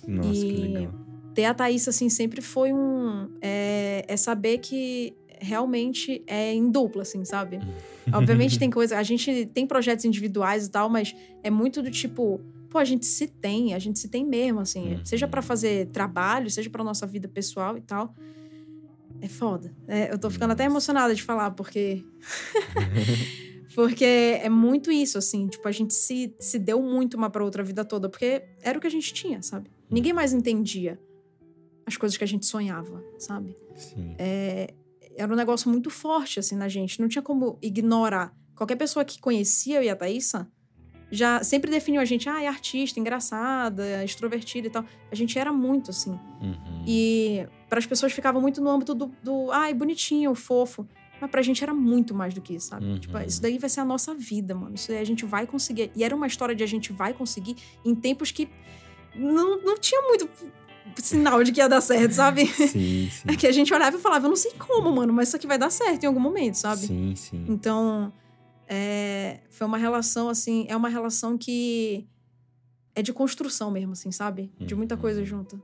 Nossa, 0.08 0.42
que 0.42 0.52
E- 0.52 0.58
legal. 0.58 0.94
Ter 1.36 1.44
a 1.44 1.54
Thaís, 1.54 1.86
assim, 1.88 2.08
sempre 2.10 2.42
foi 2.42 2.72
um. 2.72 3.30
É, 3.42 4.06
é 4.08 4.16
saber 4.16 4.60
que 4.60 5.14
realmente 5.38 6.24
é 6.26 6.54
em 6.54 6.72
dupla, 6.72 7.02
assim, 7.02 7.26
sabe? 7.26 7.60
Obviamente 8.12 8.58
tem 8.58 8.70
coisa. 8.72 8.98
A 8.98 9.04
gente 9.04 9.46
tem 9.48 9.68
projetos 9.68 10.06
individuais 10.06 10.68
e 10.68 10.72
tal, 10.72 10.90
mas 10.90 11.14
é 11.44 11.50
muito 11.50 11.82
do 11.82 11.92
tipo. 11.92 12.40
Pô, 12.70 12.78
a 12.78 12.86
gente 12.86 13.06
se 13.06 13.28
tem, 13.28 13.74
a 13.74 13.80
gente 13.80 14.00
se 14.00 14.08
tem 14.08 14.26
mesmo, 14.26 14.62
assim. 14.62 14.96
Uhum. 14.96 15.06
Seja 15.06 15.28
pra 15.28 15.42
fazer 15.42 15.88
trabalho, 15.88 16.50
seja 16.50 16.70
pra 16.70 16.84
nossa 16.84 17.06
vida 17.06 17.28
pessoal 17.28 17.78
e 17.78 17.82
tal. 17.82 18.16
É 19.22 19.28
foda. 19.28 19.76
É, 19.90 20.14
eu 20.14 20.18
tô 20.18 20.30
ficando 20.30 20.52
até 20.52 20.64
emocionada 20.64 21.14
de 21.14 21.22
falar, 21.22 21.52
porque. 21.52 22.04
Porque 23.76 24.06
é 24.06 24.48
muito 24.48 24.90
isso, 24.90 25.18
assim. 25.18 25.50
Tipo, 25.50 25.68
a 25.68 25.72
gente 25.72 25.94
se, 25.94 26.34
se 26.40 26.58
deu 26.58 26.82
muito 26.82 27.18
uma 27.18 27.30
pra 27.30 27.44
outra 27.44 27.62
a 27.62 27.66
vida 27.66 27.84
toda. 27.84 28.08
Porque 28.08 28.42
era 28.62 28.78
o 28.78 28.80
que 28.82 28.88
a 28.88 28.90
gente 28.90 29.14
tinha, 29.14 29.42
sabe? 29.42 29.70
Ninguém 29.92 30.14
mais 30.14 30.32
entendia 30.32 30.98
as 31.86 31.98
coisas 31.98 32.18
que 32.18 32.24
a 32.24 32.28
gente 32.28 32.46
sonhava, 32.46 33.04
sabe? 33.20 33.56
Sim. 33.76 34.16
É, 34.18 34.74
era 35.16 35.32
um 35.32 35.36
negócio 35.36 35.70
muito 35.70 35.90
forte, 35.90 36.40
assim, 36.40 36.56
na 36.56 36.68
gente. 36.68 37.00
Não 37.00 37.08
tinha 37.08 37.22
como 37.22 37.58
ignorar. 37.62 38.36
Qualquer 38.56 38.76
pessoa 38.76 39.06
que 39.06 39.20
conhecia 39.20 39.78
eu 39.78 39.84
e 39.84 39.90
a 39.90 39.96
Thaísa 39.96 40.50
já 41.12 41.44
sempre 41.44 41.70
definiu 41.70 42.02
a 42.02 42.06
gente, 42.06 42.28
ah, 42.28 42.42
é 42.42 42.48
artista, 42.48 43.00
engraçada, 43.00 44.04
extrovertida 44.04 44.68
e 44.68 44.70
tal. 44.70 44.84
A 45.12 45.16
gente 45.16 45.38
era 45.38 45.54
muito, 45.54 45.92
assim. 45.92 46.12
Uhum. 46.12 46.84
E 46.88 47.48
para 47.70 47.80
as 47.80 47.86
pessoas 47.86 48.12
ficava 48.12 48.40
muito 48.40 48.62
no 48.62 48.70
âmbito 48.70 48.94
do, 48.96 49.12
do 49.24 49.52
ai, 49.52 49.74
bonitinho, 49.74 50.34
fofo. 50.34 50.88
Mas 51.22 51.32
pra 51.32 51.42
gente 51.42 51.64
era 51.64 51.74
muito 51.74 52.14
mais 52.14 52.34
do 52.34 52.42
que 52.42 52.56
isso, 52.56 52.68
sabe? 52.70 52.86
Uhum. 52.86 53.00
Tipo, 53.00 53.18
isso 53.20 53.42
daí 53.42 53.58
vai 53.58 53.70
ser 53.70 53.80
a 53.80 53.86
nossa 53.86 54.14
vida, 54.14 54.54
mano. 54.54 54.76
Isso 54.76 54.90
daí 54.90 54.98
a 54.98 55.06
gente 55.06 55.26
vai 55.26 55.48
conseguir. 55.48 55.92
E 55.96 56.04
era 56.04 56.16
uma 56.16 56.28
história 56.28 56.56
de 56.56 56.64
a 56.64 56.68
gente 56.68 56.92
vai 56.92 57.14
conseguir 57.14 57.56
em 57.86 57.96
tempos 57.96 58.32
que 58.32 58.50
não, 59.16 59.62
não 59.62 59.78
tinha 59.78 60.02
muito 60.02 60.28
sinal 60.98 61.44
de 61.44 61.52
que 61.52 61.60
ia 61.60 61.68
dar 61.70 61.82
certo, 61.82 62.12
sabe? 62.14 62.46
Sim, 62.48 63.10
sim. 63.12 63.28
É 63.28 63.36
que 63.36 63.48
a 63.48 63.52
gente 63.52 63.74
olhava 63.74 63.98
e 63.98 64.00
falava, 64.00 64.26
eu 64.26 64.30
não 64.30 64.36
sei 64.36 64.52
como, 64.54 64.92
mano, 64.96 65.12
mas 65.14 65.28
isso 65.30 65.38
aqui 65.38 65.48
vai 65.48 65.58
dar 65.58 65.70
certo 65.70 66.04
em 66.04 66.08
algum 66.08 66.20
momento, 66.20 66.56
sabe? 66.56 66.88
Sim, 66.88 67.14
sim. 67.16 67.46
Então, 67.50 68.12
é, 68.68 69.40
foi 69.50 69.68
uma 69.68 69.78
relação, 69.78 70.30
assim, 70.30 70.66
é 70.70 70.76
uma 70.76 70.90
relação 70.90 71.38
que 71.38 72.08
é 72.96 73.02
de 73.02 73.12
construção 73.14 73.70
mesmo, 73.72 73.92
assim, 73.94 74.12
sabe? 74.12 74.52
De 74.60 74.74
muita 74.76 74.96
coisa 74.96 75.20
Uhum. 75.20 75.26
junta. 75.26 75.62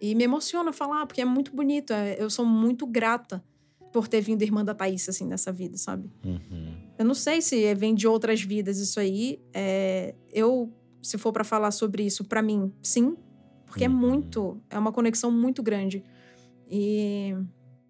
E 0.00 0.14
me 0.14 0.24
emociona 0.24 0.72
falar, 0.72 1.06
porque 1.06 1.20
é 1.20 1.24
muito 1.24 1.54
bonito. 1.54 1.92
é- 1.92 2.16
eu 2.18 2.28
sou 2.30 2.44
muito 2.44 2.86
grata 2.86 3.44
por 3.92 4.08
ter 4.08 4.20
vindo 4.20 4.42
irmã 4.42 4.64
da 4.64 4.74
Thaís, 4.74 5.06
assim, 5.08 5.26
nessa 5.26 5.52
vida, 5.52 5.76
sabe? 5.76 6.10
Uhum. 6.24 6.74
Eu 6.98 7.04
não 7.04 7.14
sei 7.14 7.40
se 7.42 7.74
vem 7.74 7.94
de 7.94 8.08
outras 8.08 8.40
vidas 8.42 8.78
isso 8.78 8.98
aí. 8.98 9.38
é, 9.52 10.14
eu, 10.32 10.72
se 11.02 11.18
for 11.18 11.32
pra 11.32 11.44
falar 11.44 11.70
sobre 11.72 12.04
isso, 12.04 12.24
pra 12.24 12.40
mim, 12.42 12.72
sim. 12.82 13.16
Porque 13.72 13.84
é 13.84 13.88
Uhum. 13.88 13.94
muito. 13.96 14.60
É 14.68 14.78
uma 14.78 14.92
conexão 14.92 15.30
muito 15.30 15.62
grande. 15.62 16.04
E. 16.70 17.34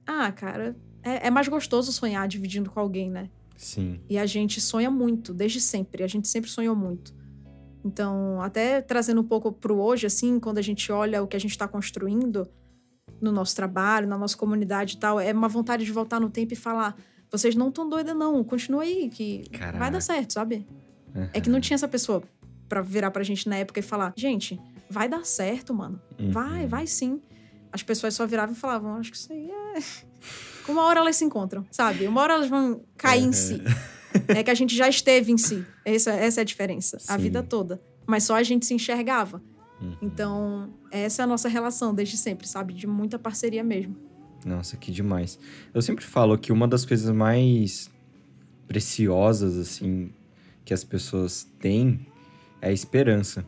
Ah, 0.07 0.31
cara. 0.31 0.77
É, 1.03 1.27
é 1.27 1.31
mais 1.31 1.49
gostoso 1.49 1.93
sonhar 1.93 2.29
dividindo 2.29 2.71
com 2.71 2.79
alguém, 2.79 3.11
né? 3.11 3.29
Sim. 3.57 4.01
E 4.09 4.17
a 4.17 4.25
gente 4.27 4.61
sonha 4.61 4.91
muito, 4.91 5.35
desde 5.35 5.61
sempre. 5.61 6.05
A 6.05 6.07
gente 6.07 6.29
sempre 6.29 6.49
sonhou 6.49 6.77
muito. 6.77 7.13
Então, 7.85 8.41
até 8.41 8.81
trazendo 8.81 9.21
um 9.21 9.25
pouco 9.25 9.51
pro 9.51 9.77
hoje, 9.81 10.07
assim, 10.07 10.39
quando 10.39 10.59
a 10.59 10.63
gente 10.63 10.93
olha 10.93 11.21
o 11.21 11.27
que 11.27 11.37
a 11.37 11.41
gente 11.41 11.59
tá 11.59 11.67
construindo 11.67 12.49
no 13.21 13.33
nosso 13.33 13.57
trabalho, 13.57 14.07
na 14.07 14.17
nossa 14.17 14.37
comunidade 14.37 14.95
e 14.95 14.99
tal, 14.99 15.19
é 15.19 15.33
uma 15.33 15.49
vontade 15.49 15.85
de 15.85 15.91
voltar 15.91 16.21
no 16.21 16.31
tempo 16.31 16.53
e 16.53 16.57
falar: 16.57 16.97
vocês 17.31 17.57
não 17.57 17.73
tão 17.73 17.89
doidas, 17.89 18.15
não, 18.17 18.45
continua 18.45 18.83
aí, 18.83 19.09
que 19.09 19.43
vai 19.51 19.59
Caraca. 19.59 19.91
dar 19.91 20.01
certo, 20.01 20.33
sabe? 20.33 20.65
É 21.35 21.41
que 21.41 21.51
não 21.51 21.61
tinha 21.61 21.75
essa 21.75 21.89
pessoa 21.89 22.23
pra 22.69 22.81
virar 22.81 23.11
pra 23.11 23.23
gente 23.25 23.49
na 23.49 23.57
época 23.57 23.81
e 23.81 23.83
falar: 23.83 24.13
gente, 24.17 24.61
vai 24.93 25.09
dar 25.09 25.25
certo, 25.27 25.73
mano. 25.75 26.01
Vai, 26.31 26.63
Uhum. 26.65 26.69
vai 26.69 26.87
sim. 26.87 27.21
As 27.73 27.83
pessoas 27.83 28.15
só 28.15 28.27
viravam 28.27 28.55
e 28.55 28.59
falavam: 28.59 28.95
acho 28.97 29.11
que 29.11 29.17
isso 29.17 29.33
aí 29.33 29.51
é. 29.51 29.79
Uma 30.71 30.83
hora 30.85 31.01
elas 31.01 31.17
se 31.17 31.25
encontram, 31.25 31.67
sabe? 31.71 32.07
Uma 32.07 32.21
hora 32.21 32.35
elas 32.35 32.49
vão 32.49 32.83
cair 32.97 33.25
em 33.25 33.33
si. 33.33 33.61
É 34.29 34.43
que 34.45 34.51
a 34.51 34.55
gente 34.55 34.77
já 34.77 34.89
esteve 34.89 35.33
em 35.33 35.39
si. 35.39 35.65
Essa, 35.85 36.13
essa 36.13 36.41
é 36.41 36.43
a 36.43 36.45
diferença. 36.45 36.99
A 37.09 37.17
Sim. 37.17 37.23
vida 37.23 37.43
toda. 37.43 37.83
Mas 38.07 38.25
só 38.25 38.37
a 38.37 38.43
gente 38.43 38.67
se 38.67 38.75
enxergava. 38.75 39.43
Uhum. 39.81 39.97
Então, 40.03 40.73
essa 40.91 41.23
é 41.23 41.25
a 41.25 41.27
nossa 41.27 41.49
relação 41.49 41.93
desde 41.95 42.17
sempre, 42.17 42.47
sabe? 42.47 42.75
De 42.75 42.87
muita 42.87 43.19
parceria 43.19 43.65
mesmo. 43.65 43.97
Nossa, 44.45 44.77
que 44.77 44.93
demais. 44.93 45.39
Eu 45.75 45.81
sempre 45.83 46.05
falo 46.05 46.37
que 46.39 46.53
uma 46.53 46.69
das 46.69 46.85
coisas 46.85 47.11
mais 47.15 47.91
preciosas, 48.69 49.57
assim, 49.59 50.13
que 50.65 50.73
as 50.73 50.85
pessoas 50.85 51.49
têm 51.59 52.07
é 52.61 52.69
a 52.69 52.73
esperança. 52.73 53.45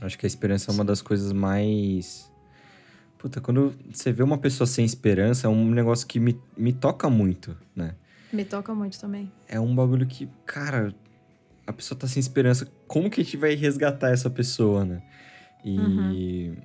Acho 0.00 0.18
que 0.18 0.26
a 0.26 0.28
esperança 0.28 0.70
é 0.70 0.74
uma 0.74 0.84
das 0.84 1.00
coisas 1.02 1.32
mais. 1.32 2.30
Puta, 3.18 3.40
quando 3.40 3.74
você 3.92 4.12
vê 4.12 4.22
uma 4.22 4.38
pessoa 4.38 4.66
sem 4.66 4.84
esperança, 4.84 5.46
é 5.46 5.50
um 5.50 5.70
negócio 5.70 6.06
que 6.06 6.20
me, 6.20 6.38
me 6.56 6.72
toca 6.72 7.08
muito, 7.08 7.56
né? 7.74 7.94
Me 8.32 8.44
toca 8.44 8.74
muito 8.74 9.00
também. 9.00 9.32
É 9.48 9.58
um 9.58 9.74
bagulho 9.74 10.06
que, 10.06 10.28
cara, 10.44 10.94
a 11.66 11.72
pessoa 11.72 11.98
tá 11.98 12.06
sem 12.06 12.20
esperança. 12.20 12.68
Como 12.86 13.08
que 13.08 13.20
a 13.20 13.24
gente 13.24 13.36
vai 13.36 13.54
resgatar 13.54 14.10
essa 14.10 14.28
pessoa, 14.28 14.84
né? 14.84 15.02
E. 15.64 15.78
Uhum. 15.78 16.56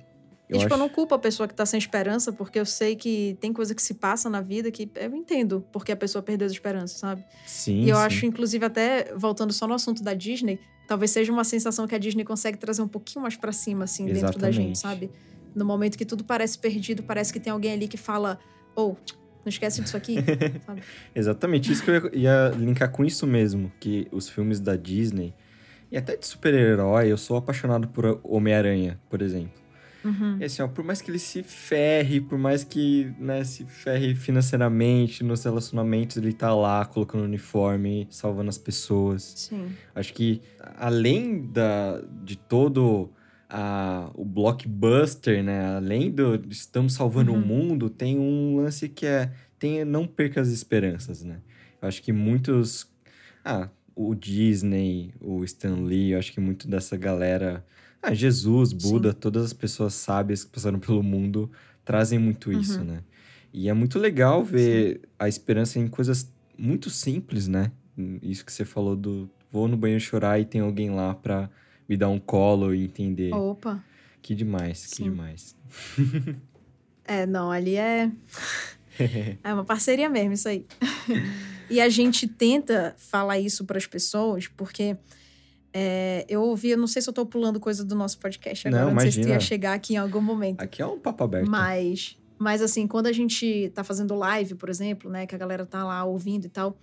Eu 0.48 0.58
e, 0.58 0.60
tipo, 0.60 0.74
eu 0.74 0.76
acho- 0.76 0.76
não 0.76 0.88
culpo 0.90 1.14
a 1.14 1.18
pessoa 1.18 1.48
que 1.48 1.54
tá 1.54 1.64
sem 1.64 1.78
esperança, 1.78 2.30
porque 2.30 2.60
eu 2.60 2.66
sei 2.66 2.94
que 2.94 3.38
tem 3.40 3.54
coisa 3.54 3.74
que 3.74 3.80
se 3.80 3.94
passa 3.94 4.28
na 4.28 4.42
vida 4.42 4.70
que 4.70 4.90
eu 4.96 5.14
entendo 5.16 5.64
porque 5.72 5.90
a 5.90 5.96
pessoa 5.96 6.22
perdeu 6.22 6.44
as 6.44 6.52
esperanças, 6.52 6.98
sabe? 6.98 7.24
Sim, 7.46 7.84
E 7.84 7.88
eu 7.88 7.96
sim. 7.96 8.02
acho, 8.02 8.26
inclusive, 8.26 8.62
até 8.66 9.14
voltando 9.16 9.50
só 9.50 9.66
no 9.66 9.72
assunto 9.72 10.02
da 10.02 10.12
Disney, 10.12 10.60
talvez 10.92 11.10
seja 11.10 11.32
uma 11.32 11.42
sensação 11.42 11.86
que 11.86 11.94
a 11.94 11.98
Disney 11.98 12.22
consegue 12.22 12.58
trazer 12.58 12.82
um 12.82 12.88
pouquinho 12.88 13.22
mais 13.22 13.34
pra 13.34 13.50
cima, 13.50 13.84
assim, 13.84 14.04
dentro 14.04 14.38
da 14.38 14.50
gente, 14.50 14.72
Exatamente. 14.72 14.78
sabe? 14.78 15.10
No 15.54 15.64
momento 15.64 15.96
que 15.96 16.04
tudo 16.04 16.22
parece 16.22 16.58
perdido, 16.58 17.02
parece 17.02 17.32
que 17.32 17.40
tem 17.40 17.50
alguém 17.50 17.72
ali 17.72 17.88
que 17.88 17.96
fala, 17.96 18.38
ou, 18.76 18.98
não 19.42 19.48
esquece 19.48 19.80
disso 19.80 19.96
aqui, 19.96 20.16
sabe? 20.66 20.82
Exatamente, 21.14 21.72
isso 21.72 21.82
que 21.82 21.90
eu 21.90 22.10
ia 22.12 22.50
linkar 22.58 22.90
com 22.90 23.06
isso 23.06 23.26
mesmo, 23.26 23.72
que 23.80 24.06
os 24.12 24.28
filmes 24.28 24.60
da 24.60 24.76
Disney, 24.76 25.32
e 25.90 25.96
até 25.96 26.14
de 26.14 26.26
super-herói, 26.26 27.10
eu 27.10 27.16
sou 27.16 27.38
apaixonado 27.38 27.88
por 27.88 28.20
Homem-Aranha, 28.22 29.00
por 29.08 29.22
exemplo. 29.22 29.61
Uhum. 30.04 30.38
E 30.40 30.44
assim, 30.44 30.62
ó, 30.62 30.68
por 30.68 30.84
mais 30.84 31.00
que 31.00 31.10
ele 31.10 31.18
se 31.18 31.42
ferre, 31.42 32.20
por 32.20 32.36
mais 32.38 32.64
que, 32.64 33.12
né, 33.18 33.44
se 33.44 33.64
ferre 33.64 34.14
financeiramente, 34.14 35.22
nos 35.22 35.44
relacionamentos, 35.44 36.16
ele 36.16 36.32
tá 36.32 36.54
lá 36.54 36.84
colocando 36.84 37.24
uniforme, 37.24 38.06
salvando 38.10 38.48
as 38.48 38.58
pessoas. 38.58 39.22
Sim. 39.36 39.68
Acho 39.94 40.12
que 40.12 40.40
além 40.76 41.46
da, 41.46 42.02
de 42.24 42.36
todo 42.36 43.10
a, 43.48 44.10
o 44.14 44.24
blockbuster, 44.24 45.42
né? 45.44 45.76
Além 45.76 46.10
do 46.10 46.40
estamos 46.50 46.94
salvando 46.94 47.32
o 47.32 47.34
Uhum. 47.36 47.40
mundo, 47.46 47.90
tem 47.90 48.18
um 48.18 48.56
lance 48.56 48.88
que 48.88 49.04
é 49.06 49.30
tem, 49.58 49.84
não 49.84 50.06
perca 50.06 50.40
as 50.40 50.48
esperanças, 50.48 51.22
né? 51.22 51.38
Eu 51.80 51.86
acho 51.88 52.02
que 52.02 52.12
muitos. 52.12 52.90
Ah, 53.44 53.68
o 53.94 54.14
Disney, 54.14 55.12
o 55.20 55.44
Stan 55.44 55.74
Lee, 55.84 56.12
eu 56.12 56.18
acho 56.18 56.32
que 56.32 56.40
muito 56.40 56.66
dessa 56.66 56.96
galera. 56.96 57.64
Ah, 58.02 58.12
Jesus, 58.14 58.72
Buda, 58.72 59.14
todas 59.14 59.44
as 59.44 59.52
pessoas 59.52 59.94
sábias 59.94 60.42
que 60.44 60.50
passaram 60.50 60.78
pelo 60.80 61.02
mundo 61.02 61.50
trazem 61.84 62.18
muito 62.18 62.52
isso, 62.52 62.78
Uhum. 62.80 62.84
né? 62.84 63.02
E 63.52 63.68
é 63.68 63.72
muito 63.72 63.98
legal 63.98 64.42
ver 64.42 65.02
a 65.18 65.28
esperança 65.28 65.78
em 65.78 65.86
coisas 65.86 66.28
muito 66.58 66.90
simples, 66.90 67.46
né? 67.46 67.70
Isso 68.22 68.44
que 68.44 68.52
você 68.52 68.64
falou 68.64 68.96
do 68.96 69.30
vou 69.50 69.68
no 69.68 69.76
banheiro 69.76 70.02
chorar 70.02 70.40
e 70.40 70.44
tem 70.46 70.60
alguém 70.62 70.90
lá 70.90 71.14
pra 71.14 71.48
me 71.88 71.96
dar 71.96 72.08
um 72.08 72.18
colo 72.18 72.74
e 72.74 72.84
entender. 72.84 73.32
Opa. 73.34 73.84
Que 74.22 74.34
demais, 74.34 74.86
que 74.86 74.96
Sim. 74.96 75.04
demais. 75.04 75.56
É, 77.04 77.26
não, 77.26 77.50
ali 77.50 77.74
é. 77.74 78.10
é 79.42 79.52
uma 79.52 79.64
parceria 79.64 80.08
mesmo, 80.08 80.32
isso 80.34 80.48
aí. 80.48 80.64
e 81.68 81.80
a 81.80 81.88
gente 81.88 82.28
tenta 82.28 82.94
falar 82.96 83.40
isso 83.40 83.64
para 83.64 83.76
as 83.76 83.86
pessoas, 83.86 84.46
porque 84.46 84.96
é, 85.72 86.24
eu 86.28 86.42
ouvi, 86.42 86.70
eu 86.70 86.78
não 86.78 86.86
sei 86.86 87.00
se 87.02 87.08
eu 87.08 87.12
tô 87.12 87.24
pulando 87.24 87.58
coisa 87.58 87.84
do 87.84 87.94
nosso 87.94 88.18
podcast 88.18 88.68
agora, 88.68 88.84
Não, 88.86 88.94
não, 88.94 89.00
sei 89.00 89.12
se 89.12 89.20
tu 89.20 89.28
ia 89.28 89.40
chegar 89.40 89.72
aqui 89.74 89.94
em 89.94 89.96
algum 89.96 90.20
momento. 90.20 90.60
Aqui 90.60 90.82
é 90.82 90.86
um 90.86 90.98
papo 90.98 91.24
aberto. 91.24 91.50
Mas, 91.50 92.16
mas 92.38 92.60
assim, 92.62 92.86
quando 92.86 93.06
a 93.06 93.12
gente 93.12 93.70
tá 93.74 93.82
fazendo 93.82 94.14
live, 94.14 94.54
por 94.54 94.68
exemplo, 94.68 95.10
né, 95.10 95.26
que 95.26 95.34
a 95.34 95.38
galera 95.38 95.64
tá 95.64 95.82
lá 95.84 96.04
ouvindo 96.04 96.44
e 96.46 96.48
tal, 96.50 96.76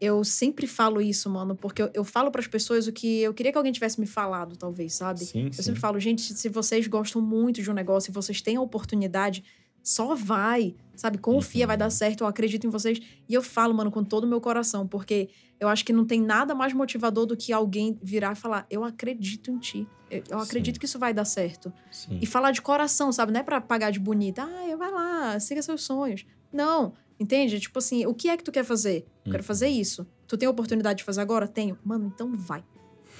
eu 0.00 0.24
sempre 0.24 0.66
falo 0.66 1.00
isso, 1.00 1.30
mano, 1.30 1.54
porque 1.54 1.80
eu, 1.82 1.90
eu 1.94 2.02
falo 2.04 2.30
pras 2.30 2.46
pessoas 2.48 2.86
o 2.88 2.92
que 2.92 3.20
eu 3.20 3.32
queria 3.32 3.52
que 3.52 3.58
alguém 3.58 3.72
tivesse 3.72 4.00
me 4.00 4.06
falado, 4.06 4.56
talvez, 4.56 4.94
sabe? 4.94 5.20
Sim, 5.24 5.46
Eu 5.46 5.52
sim. 5.52 5.62
sempre 5.62 5.80
falo, 5.80 6.00
gente, 6.00 6.22
se 6.34 6.48
vocês 6.48 6.86
gostam 6.88 7.22
muito 7.22 7.62
de 7.62 7.70
um 7.70 7.74
negócio 7.74 8.10
e 8.10 8.12
vocês 8.12 8.40
têm 8.40 8.56
a 8.56 8.60
oportunidade, 8.60 9.44
só 9.80 10.14
vai, 10.14 10.74
sabe? 10.96 11.18
Confia, 11.18 11.64
Uhum. 11.64 11.66
vai 11.68 11.76
dar 11.76 11.90
certo, 11.90 12.22
eu 12.22 12.26
acredito 12.26 12.66
em 12.66 12.70
vocês. 12.70 13.00
E 13.28 13.34
eu 13.34 13.42
falo, 13.42 13.74
mano, 13.74 13.90
com 13.90 14.02
todo 14.02 14.24
o 14.24 14.26
meu 14.26 14.40
coração, 14.40 14.86
porque 14.88 15.28
eu 15.62 15.68
acho 15.68 15.84
que 15.84 15.92
não 15.92 16.04
tem 16.04 16.20
nada 16.20 16.54
mais 16.56 16.72
motivador 16.72 17.24
do 17.24 17.36
que 17.36 17.52
alguém 17.52 17.96
virar 18.02 18.32
e 18.32 18.34
falar, 18.34 18.66
eu 18.68 18.82
acredito 18.82 19.48
em 19.48 19.58
ti. 19.58 19.86
Eu, 20.10 20.40
acredito 20.40 20.78
que 20.80 20.86
isso 20.86 20.98
vai 20.98 21.14
dar 21.14 21.24
certo. 21.24 21.72
Sim. 21.90 22.18
E 22.20 22.26
falar 22.26 22.50
de 22.50 22.60
coração, 22.60 23.12
sabe? 23.12 23.32
Não 23.32 23.38
é 23.40 23.42
pra 23.44 23.60
pagar 23.60 23.90
de 23.92 24.00
bonita. 24.00 24.42
Ah, 24.42 24.76
vai 24.76 24.90
lá, 24.90 25.38
siga 25.38 25.62
seus 25.62 25.84
sonhos. 25.84 26.26
Não, 26.52 26.94
entende? 27.18 27.60
Tipo 27.60 27.78
assim, 27.78 28.04
o 28.06 28.12
que 28.12 28.28
é 28.28 28.36
que 28.36 28.42
tu 28.42 28.50
quer 28.52 28.64
fazer? 28.64 29.06
Eu 29.24 29.30
quero 29.30 29.42
Uhum. 29.44 29.46
fazer 29.46 29.68
isso. 29.68 30.04
Tu 30.26 30.36
tem 30.36 30.46
a 30.48 30.50
oportunidade 30.50 30.98
de 30.98 31.04
fazer 31.04 31.20
agora? 31.20 31.46
Tenho. 31.46 31.78
Mano, 31.84 32.12
então 32.14 32.36
vai. 32.36 32.64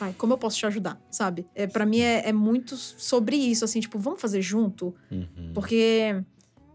Vai. 0.00 0.12
Como 0.18 0.32
eu 0.32 0.38
posso 0.38 0.58
te 0.58 0.66
ajudar, 0.66 1.00
sabe? 1.10 1.46
É, 1.54 1.66
para 1.66 1.86
mim 1.86 2.00
é, 2.00 2.28
é 2.28 2.32
muito 2.32 2.76
sobre 2.76 3.36
isso, 3.36 3.64
assim, 3.64 3.78
tipo, 3.78 3.98
vamos 4.00 4.20
fazer 4.20 4.42
junto? 4.42 4.92
Uhum. 5.10 5.52
Porque 5.54 6.22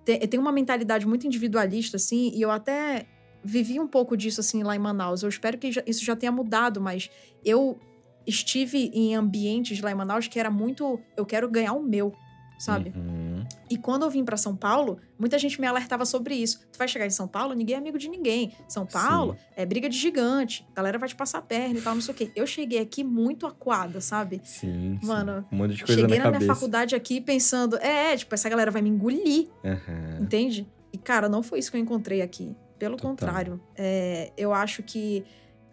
te- 0.05 0.26
tem 0.28 0.39
uma 0.39 0.51
mentalidade 0.51 1.05
muito 1.05 1.28
individualista, 1.28 1.97
assim, 1.97 2.32
e 2.34 2.41
eu 2.41 2.49
até 2.49 3.05
vivi 3.44 3.80
um 3.80 3.88
pouco 3.88 4.16
disso, 4.18 4.40
assim, 4.42 4.64
lá 4.64 4.76
em 4.76 4.80
Manaus. 4.80 5.24
Eu 5.24 5.30
espero 5.30 5.58
que 5.58 5.70
isso 5.86 6.04
já 6.04 6.16
tenha 6.16 6.32
mudado, 6.32 6.82
mas 6.82 7.10
eu 7.44 7.78
estive 8.26 8.92
em 8.94 9.16
ambientes 9.16 9.80
lá 9.82 9.92
em 9.92 9.96
Manaus 9.96 10.28
que 10.28 10.40
era 10.40 10.52
muito. 10.52 11.00
Eu 11.16 11.26
quero 11.26 11.50
ganhar 11.50 11.74
o 11.74 11.82
meu, 11.82 12.14
sabe? 12.60 12.92
Uhum. 12.96 13.46
E 13.70 13.78
quando 13.78 14.04
eu 14.04 14.10
vim 14.10 14.26
pra 14.26 14.36
São 14.36 14.54
Paulo, 14.56 15.00
muita 15.18 15.38
gente 15.40 15.60
me 15.62 15.68
alertava 15.68 16.06
sobre 16.06 16.36
isso. 16.36 16.60
Tu 16.72 16.78
vai 16.78 16.88
chegar 16.88 17.06
em 17.06 17.10
São 17.10 17.28
Paulo, 17.28 17.54
ninguém 17.54 17.76
é 17.76 17.78
amigo 17.80 17.98
de 17.98 18.10
ninguém. 18.10 18.52
São 18.68 18.86
Paulo 18.86 19.34
Sim. 19.34 19.40
é 19.56 19.66
briga 19.66 19.88
de 19.88 19.98
gigante. 19.98 20.66
A 20.72 20.76
galera 20.76 20.98
vai 21.00 21.08
te 21.08 21.16
passar 21.16 21.38
a 21.38 21.42
perna 21.42 21.80
e 21.80 21.82
tal, 21.82 21.94
não 21.96 22.02
sei 22.02 22.14
o 22.14 22.18
quê. 22.18 22.32
Eu 22.36 22.46
cheguei 22.46 22.80
aqui 22.80 23.04
muito 23.04 23.46
acuada, 23.48 24.02
sabe? 24.02 24.42
Sim, 24.44 24.98
sim. 25.00 25.08
Mano, 25.08 25.46
Um 25.52 25.56
monte 25.56 25.76
de 25.76 25.86
coisa 25.86 26.02
Cheguei 26.02 26.18
na 26.18 26.26
na, 26.26 26.32
cabeça. 26.32 26.44
minha 26.46 26.54
faculdade 26.56 26.96
aqui 26.96 27.22
pensando, 27.22 27.78
é, 27.78 28.18
tipo, 28.18 28.34
essa 28.36 28.50
galera 28.50 28.72
vai 28.72 28.82
me 28.82 28.90
engolir, 28.90 29.48
Aham. 29.64 30.20
entende? 30.22 30.68
E, 30.92 30.98
cara, 30.98 31.30
não 31.30 31.42
foi 31.44 31.60
isso 31.60 31.72
que 31.72 31.78
eu 31.78 31.82
encontrei 31.82 32.22
aqui. 32.22 32.54
Pelo 32.78 32.95
Total. 32.95 33.11
contrário, 33.11 33.61
é, 33.75 34.32
eu 34.38 34.53
acho 34.53 34.84
que 34.84 35.23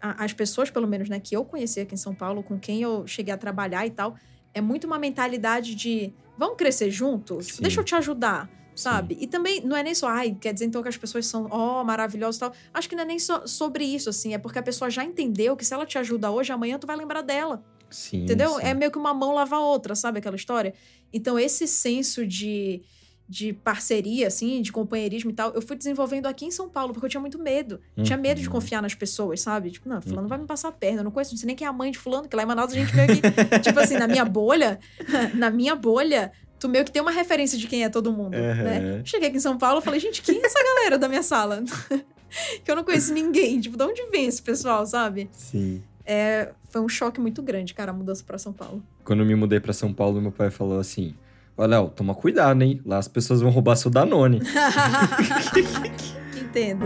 a- 0.01 0.23
as 0.25 0.33
pessoas, 0.33 0.69
pelo 0.69 0.87
menos, 0.87 1.07
né, 1.09 1.19
que 1.19 1.35
eu 1.35 1.43
conheci 1.45 1.79
aqui 1.79 1.93
em 1.93 1.97
São 1.97 2.13
Paulo, 2.15 2.43
com 2.43 2.59
quem 2.59 2.81
eu 2.81 3.05
cheguei 3.07 3.33
a 3.33 3.37
trabalhar 3.37 3.85
e 3.85 3.91
tal, 3.91 4.15
é 4.53 4.61
muito 4.61 4.85
uma 4.85 4.97
mentalidade 4.99 5.75
de 5.75 6.13
vamos 6.37 6.57
crescer 6.57 6.89
juntos? 6.91 7.45
Tipo, 7.47 7.57
Sim. 7.57 7.61
deixa 7.63 7.79
eu 7.79 7.83
te 7.83 7.95
ajudar. 7.95 8.49
Sabe? 8.75 9.15
E 9.21 9.25
também 9.25 9.61
não 9.61 9.73
é 9.77 9.81
nem 9.81 9.95
só, 9.95 10.09
ai, 10.09 10.35
quer 10.39 10.51
dizer 10.51 10.65
então 10.65 10.83
que 10.83 10.89
as 10.89 10.97
pessoas 10.97 11.25
são, 11.27 11.47
ó, 11.49 11.81
maravilhosas 11.81 12.35
e 12.35 12.39
tal. 12.41 12.51
Acho 12.73 12.89
que 12.89 12.95
não 12.95 13.03
é 13.03 13.05
nem 13.05 13.17
só 13.17 13.47
sobre 13.47 13.85
isso, 13.85 14.09
assim. 14.09 14.33
É 14.33 14.37
porque 14.37 14.59
a 14.59 14.61
pessoa 14.61 14.89
já 14.89 15.01
entendeu 15.01 15.55
que 15.55 15.63
se 15.63 15.73
ela 15.73 15.85
te 15.85 15.97
ajuda 15.97 16.29
hoje, 16.29 16.51
amanhã 16.51 16.77
tu 16.77 16.85
vai 16.85 16.97
lembrar 16.97 17.21
dela. 17.21 17.63
Sim. 17.89 18.23
Entendeu? 18.23 18.55
sim. 18.55 18.63
É 18.63 18.73
meio 18.73 18.91
que 18.91 18.97
uma 18.97 19.13
mão 19.13 19.33
lava 19.33 19.55
a 19.55 19.59
outra, 19.61 19.95
sabe 19.95 20.19
aquela 20.19 20.35
história? 20.35 20.73
Então, 21.13 21.39
esse 21.39 21.65
senso 21.69 22.27
de, 22.27 22.81
de 23.27 23.53
parceria, 23.53 24.27
assim, 24.27 24.61
de 24.61 24.71
companheirismo 24.71 25.31
e 25.31 25.33
tal, 25.33 25.51
eu 25.53 25.61
fui 25.61 25.75
desenvolvendo 25.75 26.27
aqui 26.27 26.45
em 26.45 26.51
São 26.51 26.69
Paulo, 26.69 26.93
porque 26.93 27.05
eu 27.05 27.09
tinha 27.09 27.21
muito 27.21 27.39
medo. 27.39 27.79
Tinha 28.03 28.17
medo 28.17 28.39
de 28.39 28.45
Uhum. 28.47 28.53
confiar 28.53 28.81
nas 28.81 28.93
pessoas, 28.93 29.41
sabe? 29.41 29.71
Tipo, 29.71 29.89
não, 29.89 29.99
fulano 30.01 30.21
Uhum. 30.23 30.27
vai 30.27 30.37
me 30.37 30.45
passar 30.45 30.67
a 30.69 30.71
perna, 30.71 30.99
eu 30.99 31.03
não 31.05 31.11
conheço, 31.11 31.31
não 31.33 31.39
sei 31.39 31.47
nem 31.47 31.55
quem 31.55 31.65
é 31.65 31.69
a 31.69 31.73
mãe 31.73 31.91
de 31.91 31.97
fulano, 31.97 32.27
que 32.27 32.35
lá 32.35 32.43
em 32.43 32.45
Manaus 32.45 32.71
a 32.71 32.75
gente 32.75 32.95
meio 32.95 33.09
que, 33.09 33.21
tipo 33.63 33.79
assim, 33.79 33.97
na 33.97 34.07
minha 34.07 34.23
bolha, 34.25 34.79
na 35.33 35.49
minha 35.49 35.75
bolha, 35.75 36.31
tu 36.59 36.69
meio 36.69 36.85
que 36.85 36.91
tem 36.91 37.01
uma 37.01 37.11
referência 37.11 37.57
de 37.57 37.67
quem 37.67 37.83
é 37.83 37.89
todo 37.89 38.11
mundo, 38.11 38.37
né? 38.37 38.77
Aham. 38.79 39.01
Cheguei 39.03 39.29
aqui 39.29 39.37
em 39.37 39.41
São 39.41 39.57
Paulo, 39.57 39.81
falei, 39.81 39.99
gente, 39.99 40.21
quem 40.21 40.39
é 40.41 40.45
essa 40.45 40.59
galera 40.63 40.97
da 40.99 41.09
minha 41.09 41.23
sala? 41.23 41.63
que 42.63 42.69
eu 42.69 42.75
não 42.75 42.83
conheço 42.83 43.11
ninguém, 43.13 43.59
tipo, 43.59 43.75
de 43.77 43.83
onde 43.83 44.03
vem 44.11 44.27
esse 44.27 44.41
pessoal, 44.41 44.85
sabe? 44.85 45.29
Sim. 45.31 45.81
É, 46.05 46.53
foi 46.69 46.81
um 46.81 46.87
choque 46.89 47.19
muito 47.19 47.41
grande, 47.41 47.73
cara, 47.73 47.89
a 47.91 47.93
mudança 47.93 48.23
pra 48.23 48.37
São 48.37 48.53
Paulo. 48.53 48.83
Quando 49.03 49.21
eu 49.21 49.25
me 49.25 49.33
mudei 49.35 49.59
pra 49.59 49.73
São 49.73 49.91
Paulo, 49.93 50.21
meu 50.21 50.31
pai 50.31 50.51
falou 50.51 50.79
assim: 50.79 51.15
Ó, 51.57 51.65
Léo, 51.65 51.89
toma 51.89 52.13
cuidado, 52.13 52.61
hein? 52.61 52.81
Lá 52.85 52.97
as 52.97 53.07
pessoas 53.07 53.41
vão 53.41 53.49
roubar 53.49 53.75
seu 53.75 53.89
Danone. 53.89 54.41
Entendo. 56.41 56.85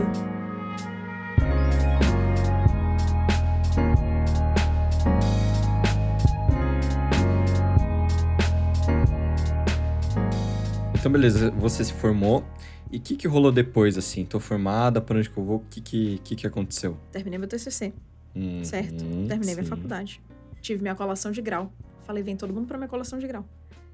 Então, 10.93 11.11
beleza, 11.11 11.51
você 11.51 11.83
se 11.83 11.93
formou. 11.93 12.43
E 12.91 12.97
o 12.97 12.99
que, 13.01 13.15
que 13.15 13.27
rolou 13.27 13.51
depois, 13.51 13.97
assim? 13.97 14.25
Tô 14.25 14.39
formada, 14.39 14.99
pra 14.99 15.17
onde 15.17 15.29
que 15.29 15.37
eu 15.37 15.43
vou? 15.43 15.57
O 15.57 15.63
que, 15.69 15.79
que, 15.79 16.17
que, 16.23 16.35
que 16.35 16.47
aconteceu? 16.47 16.97
Terminei 17.11 17.37
meu 17.37 17.47
TCC, 17.47 17.93
Hum, 18.35 18.63
certo? 18.63 18.97
Terminei 19.27 19.53
minha 19.55 19.63
sim. 19.63 19.69
faculdade. 19.69 20.21
Tive 20.61 20.81
minha 20.81 20.95
colação 20.95 21.31
de 21.31 21.41
grau. 21.41 21.71
Falei, 22.03 22.21
vem 22.23 22.35
todo 22.35 22.53
mundo 22.53 22.67
pra 22.67 22.77
minha 22.77 22.87
colação 22.87 23.17
de 23.19 23.27
grau. 23.27 23.45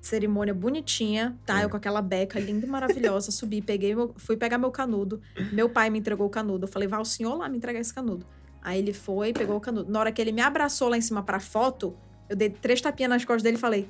Cerimônia 0.07 0.53
bonitinha, 0.53 1.35
tá? 1.45 1.61
É. 1.61 1.65
Eu 1.65 1.69
com 1.69 1.77
aquela 1.77 2.01
beca 2.01 2.39
linda 2.39 2.65
e 2.65 2.69
maravilhosa. 2.69 3.31
Subi, 3.33 3.61
peguei, 3.61 3.95
meu- 3.95 4.13
fui 4.17 4.37
pegar 4.37 4.57
meu 4.57 4.69
canudo. 4.71 5.19
Meu 5.51 5.67
pai 5.67 5.89
me 5.89 5.97
entregou 5.99 6.27
o 6.27 6.29
canudo. 6.29 6.65
Eu 6.65 6.67
falei, 6.67 6.87
vai 6.87 6.99
o 7.01 7.05
senhor 7.05 7.35
lá 7.35 7.49
me 7.49 7.57
entregar 7.57 7.79
esse 7.79 7.93
canudo. 7.93 8.25
Aí 8.61 8.79
ele 8.79 8.93
foi, 8.93 9.33
pegou 9.33 9.57
o 9.57 9.59
canudo. 9.59 9.91
Na 9.91 9.99
hora 9.99 10.11
que 10.11 10.21
ele 10.21 10.31
me 10.31 10.41
abraçou 10.41 10.89
lá 10.89 10.97
em 10.97 11.01
cima 11.01 11.23
pra 11.23 11.39
foto, 11.39 11.95
eu 12.29 12.35
dei 12.35 12.49
três 12.49 12.81
tapinhas 12.81 13.09
nas 13.09 13.25
costas 13.25 13.41
dele 13.43 13.57
e 13.57 13.59
falei, 13.59 13.87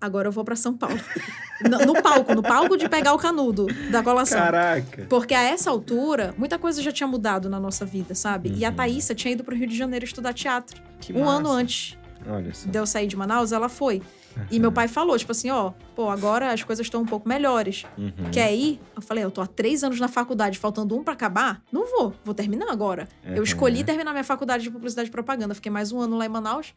agora 0.00 0.28
eu 0.28 0.32
vou 0.32 0.44
pra 0.44 0.56
São 0.56 0.74
Paulo. 0.76 0.98
no, 1.62 1.92
no 1.94 2.02
palco, 2.02 2.34
no 2.34 2.42
palco 2.42 2.76
de 2.76 2.88
pegar 2.88 3.14
o 3.14 3.18
canudo 3.18 3.66
da 3.90 4.02
colação. 4.02 4.38
Caraca! 4.38 5.06
Porque 5.08 5.32
a 5.34 5.42
essa 5.42 5.70
altura, 5.70 6.34
muita 6.36 6.58
coisa 6.58 6.82
já 6.82 6.90
tinha 6.90 7.06
mudado 7.06 7.48
na 7.48 7.60
nossa 7.60 7.84
vida, 7.84 8.14
sabe? 8.16 8.52
E 8.56 8.64
a 8.64 8.70
Uhum. 8.70 8.74
Thaísa 8.76 9.14
tinha 9.14 9.32
ido 9.32 9.44
pro 9.44 9.54
Rio 9.56 9.66
de 9.68 9.76
Janeiro 9.76 10.04
estudar 10.04 10.32
teatro. 10.32 10.80
Que 11.00 11.12
um 11.12 11.20
massa. 11.24 11.32
ano 11.38 11.50
antes 11.50 11.98
Olha 12.26 12.52
só. 12.54 12.68
de 12.68 12.78
eu 12.78 12.86
sair 12.86 13.06
de 13.06 13.16
Manaus, 13.16 13.52
ela 13.52 13.68
foi. 13.68 14.02
E 14.50 14.58
meu 14.58 14.72
pai 14.72 14.88
falou, 14.88 15.18
tipo 15.18 15.32
assim, 15.32 15.50
ó, 15.50 15.72
pô, 15.94 16.08
agora 16.08 16.52
as 16.52 16.62
coisas 16.62 16.86
estão 16.86 17.02
um 17.02 17.06
pouco 17.06 17.28
melhores. 17.28 17.84
Uhum. 17.98 18.30
Quer 18.32 18.54
ir? 18.54 18.80
Eu 18.96 19.02
falei, 19.02 19.22
eu 19.24 19.30
tô 19.30 19.40
há 19.40 19.46
três 19.46 19.82
anos 19.84 19.98
na 20.00 20.08
faculdade, 20.08 20.58
faltando 20.58 20.96
um 20.96 21.02
pra 21.04 21.12
acabar? 21.14 21.62
Não 21.70 21.86
vou, 21.90 22.14
vou 22.24 22.34
terminar 22.34 22.70
agora. 22.70 23.08
Eu 23.24 23.36
Uhum. 23.38 23.42
escolhi 23.42 23.84
terminar 23.84 24.12
minha 24.12 24.24
faculdade 24.24 24.62
de 24.64 24.70
publicidade 24.70 25.08
e 25.08 25.12
propaganda. 25.12 25.54
Fiquei 25.54 25.70
mais 25.72 25.92
um 25.92 26.00
ano 26.00 26.16
lá 26.16 26.26
em 26.26 26.28
Manaus, 26.28 26.74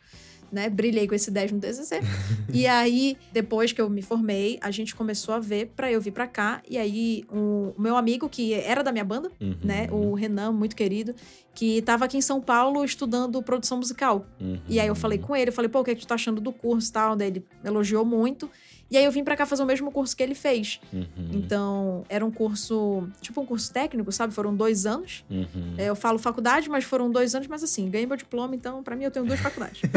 né? 0.52 0.70
Brilhei 0.70 1.08
com 1.08 1.16
esse 1.16 1.32
10 1.32 1.52
no 1.54 1.60
TCC. 1.60 2.00
e 2.54 2.68
aí, 2.68 3.18
depois 3.34 3.72
que 3.72 3.82
eu 3.82 3.90
me 3.90 4.02
formei, 4.02 4.58
a 4.62 4.70
gente 4.72 4.94
começou 4.96 5.34
a 5.34 5.40
ver 5.40 5.72
pra 5.76 5.92
eu 5.92 6.00
vir 6.00 6.12
pra 6.12 6.28
cá. 6.28 6.62
E 6.70 6.78
aí, 6.78 7.24
o 7.32 7.74
meu 7.78 7.96
amigo, 7.98 8.30
que 8.30 8.54
era 8.54 8.84
da 8.84 8.92
minha 8.92 9.04
banda, 9.06 9.32
Uhum. 9.42 9.56
né? 9.64 9.88
O 9.92 10.14
Renan, 10.14 10.52
muito 10.52 10.76
querido, 10.76 11.16
que 11.54 11.82
tava 11.82 12.06
aqui 12.06 12.18
em 12.18 12.22
São 12.22 12.42
Paulo 12.42 12.84
estudando 12.84 13.42
produção 13.42 13.78
musical. 13.78 14.26
Uhum. 14.40 14.60
E 14.68 14.80
aí 14.80 14.88
eu 14.88 14.96
falei 14.96 15.18
com 15.18 15.36
ele, 15.36 15.50
eu 15.50 15.54
falei, 15.54 15.70
pô, 15.70 15.80
o 15.80 15.84
que, 15.84 15.92
é 15.92 15.96
que 15.96 16.02
tu 16.02 16.08
tá 16.08 16.16
achando 16.16 16.40
do 16.42 16.52
curso 16.52 16.90
e 16.90 16.94
tal? 16.94 17.16
Daí 17.16 17.28
ele 17.28 17.46
elogiou 17.64 18.04
muito. 18.06 18.50
E 18.90 18.98
aí 18.98 19.04
eu 19.04 19.12
vim 19.12 19.24
pra 19.24 19.36
cá 19.36 19.46
fazer 19.48 19.64
o 19.64 19.66
mesmo 19.66 19.92
curso 19.92 20.16
que 20.16 20.22
ele 20.22 20.36
fez. 20.36 20.80
Uhum. 20.94 21.06
Então, 21.34 22.04
era 22.08 22.24
um 22.24 22.30
curso, 22.32 23.08
tipo 23.20 23.42
um 23.42 23.46
curso 23.46 23.74
técnico, 23.74 24.12
sabe? 24.12 24.34
Foram 24.34 24.56
dois 24.56 24.86
anos. 24.86 25.26
Uhum. 25.30 25.74
É, 25.78 25.86
Eu 25.90 25.96
falo 25.96 26.20
faculdade, 26.20 26.70
mas 26.70 26.84
foram 26.84 27.10
dois 27.12 27.34
anos, 27.34 27.48
mas 27.48 27.64
assim, 27.64 27.90
ganhei 27.90 28.06
meu 28.06 28.16
diploma, 28.16 28.56
então 28.56 28.84
pra 28.84 28.96
mim 28.96 29.04
eu 29.06 29.12
tenho 29.12 29.26
duas 29.26 29.40
faculdades. 29.40 29.82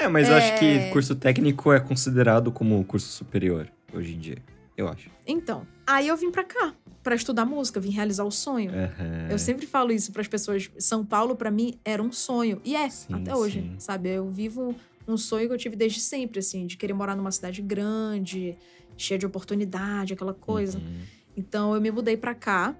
É, 0.00 0.08
mas 0.08 0.28
eu 0.28 0.34
acho 0.34 0.58
que 0.58 0.64
É. 0.64 0.90
curso 0.90 1.14
técnico 1.14 1.72
é 1.72 1.80
considerado 1.80 2.50
como 2.50 2.82
curso 2.84 3.08
superior 3.08 3.68
hoje 3.92 4.14
em 4.14 4.18
dia. 4.18 4.38
Eu 4.76 4.88
acho. 4.88 5.10
então, 5.26 5.66
aí 5.86 6.08
eu 6.08 6.16
vim 6.16 6.30
pra 6.30 6.42
cá 6.44 6.72
pra 7.02 7.14
estudar 7.14 7.44
música, 7.44 7.78
vim 7.78 7.90
realizar 7.90 8.24
o 8.24 8.30
sonho. 8.30 8.70
Aham. 8.70 9.28
Eu 9.30 9.38
sempre 9.38 9.66
falo 9.66 9.92
isso 9.92 10.12
pras 10.12 10.26
pessoas. 10.28 10.70
São 10.78 11.04
Paulo, 11.04 11.34
pra 11.36 11.50
mim, 11.50 11.78
era 11.84 12.02
um 12.02 12.10
sonho. 12.12 12.60
E 12.64 12.74
é, 12.76 12.88
Sim, 12.88 13.14
até 13.14 13.34
hoje, 13.34 13.60
sim. 13.60 13.74
sabe? 13.78 14.08
Eu 14.08 14.26
vivo 14.28 14.74
um 15.12 15.16
sonho 15.16 15.46
que 15.48 15.54
eu 15.54 15.58
tive 15.58 15.76
desde 15.76 16.00
sempre, 16.00 16.38
assim, 16.40 16.66
de 16.66 16.76
querer 16.76 16.92
morar 16.94 17.14
numa 17.16 17.30
cidade 17.30 17.60
grande, 17.62 18.56
cheia 18.96 19.18
de 19.18 19.26
oportunidade, 19.26 20.12
aquela 20.12 20.34
coisa. 20.34 20.78
Uhum. 20.78 21.00
Então 21.36 21.74
eu 21.74 21.80
me 21.80 21.90
mudei 21.90 22.16
pra 22.16 22.34
cá 22.34 22.74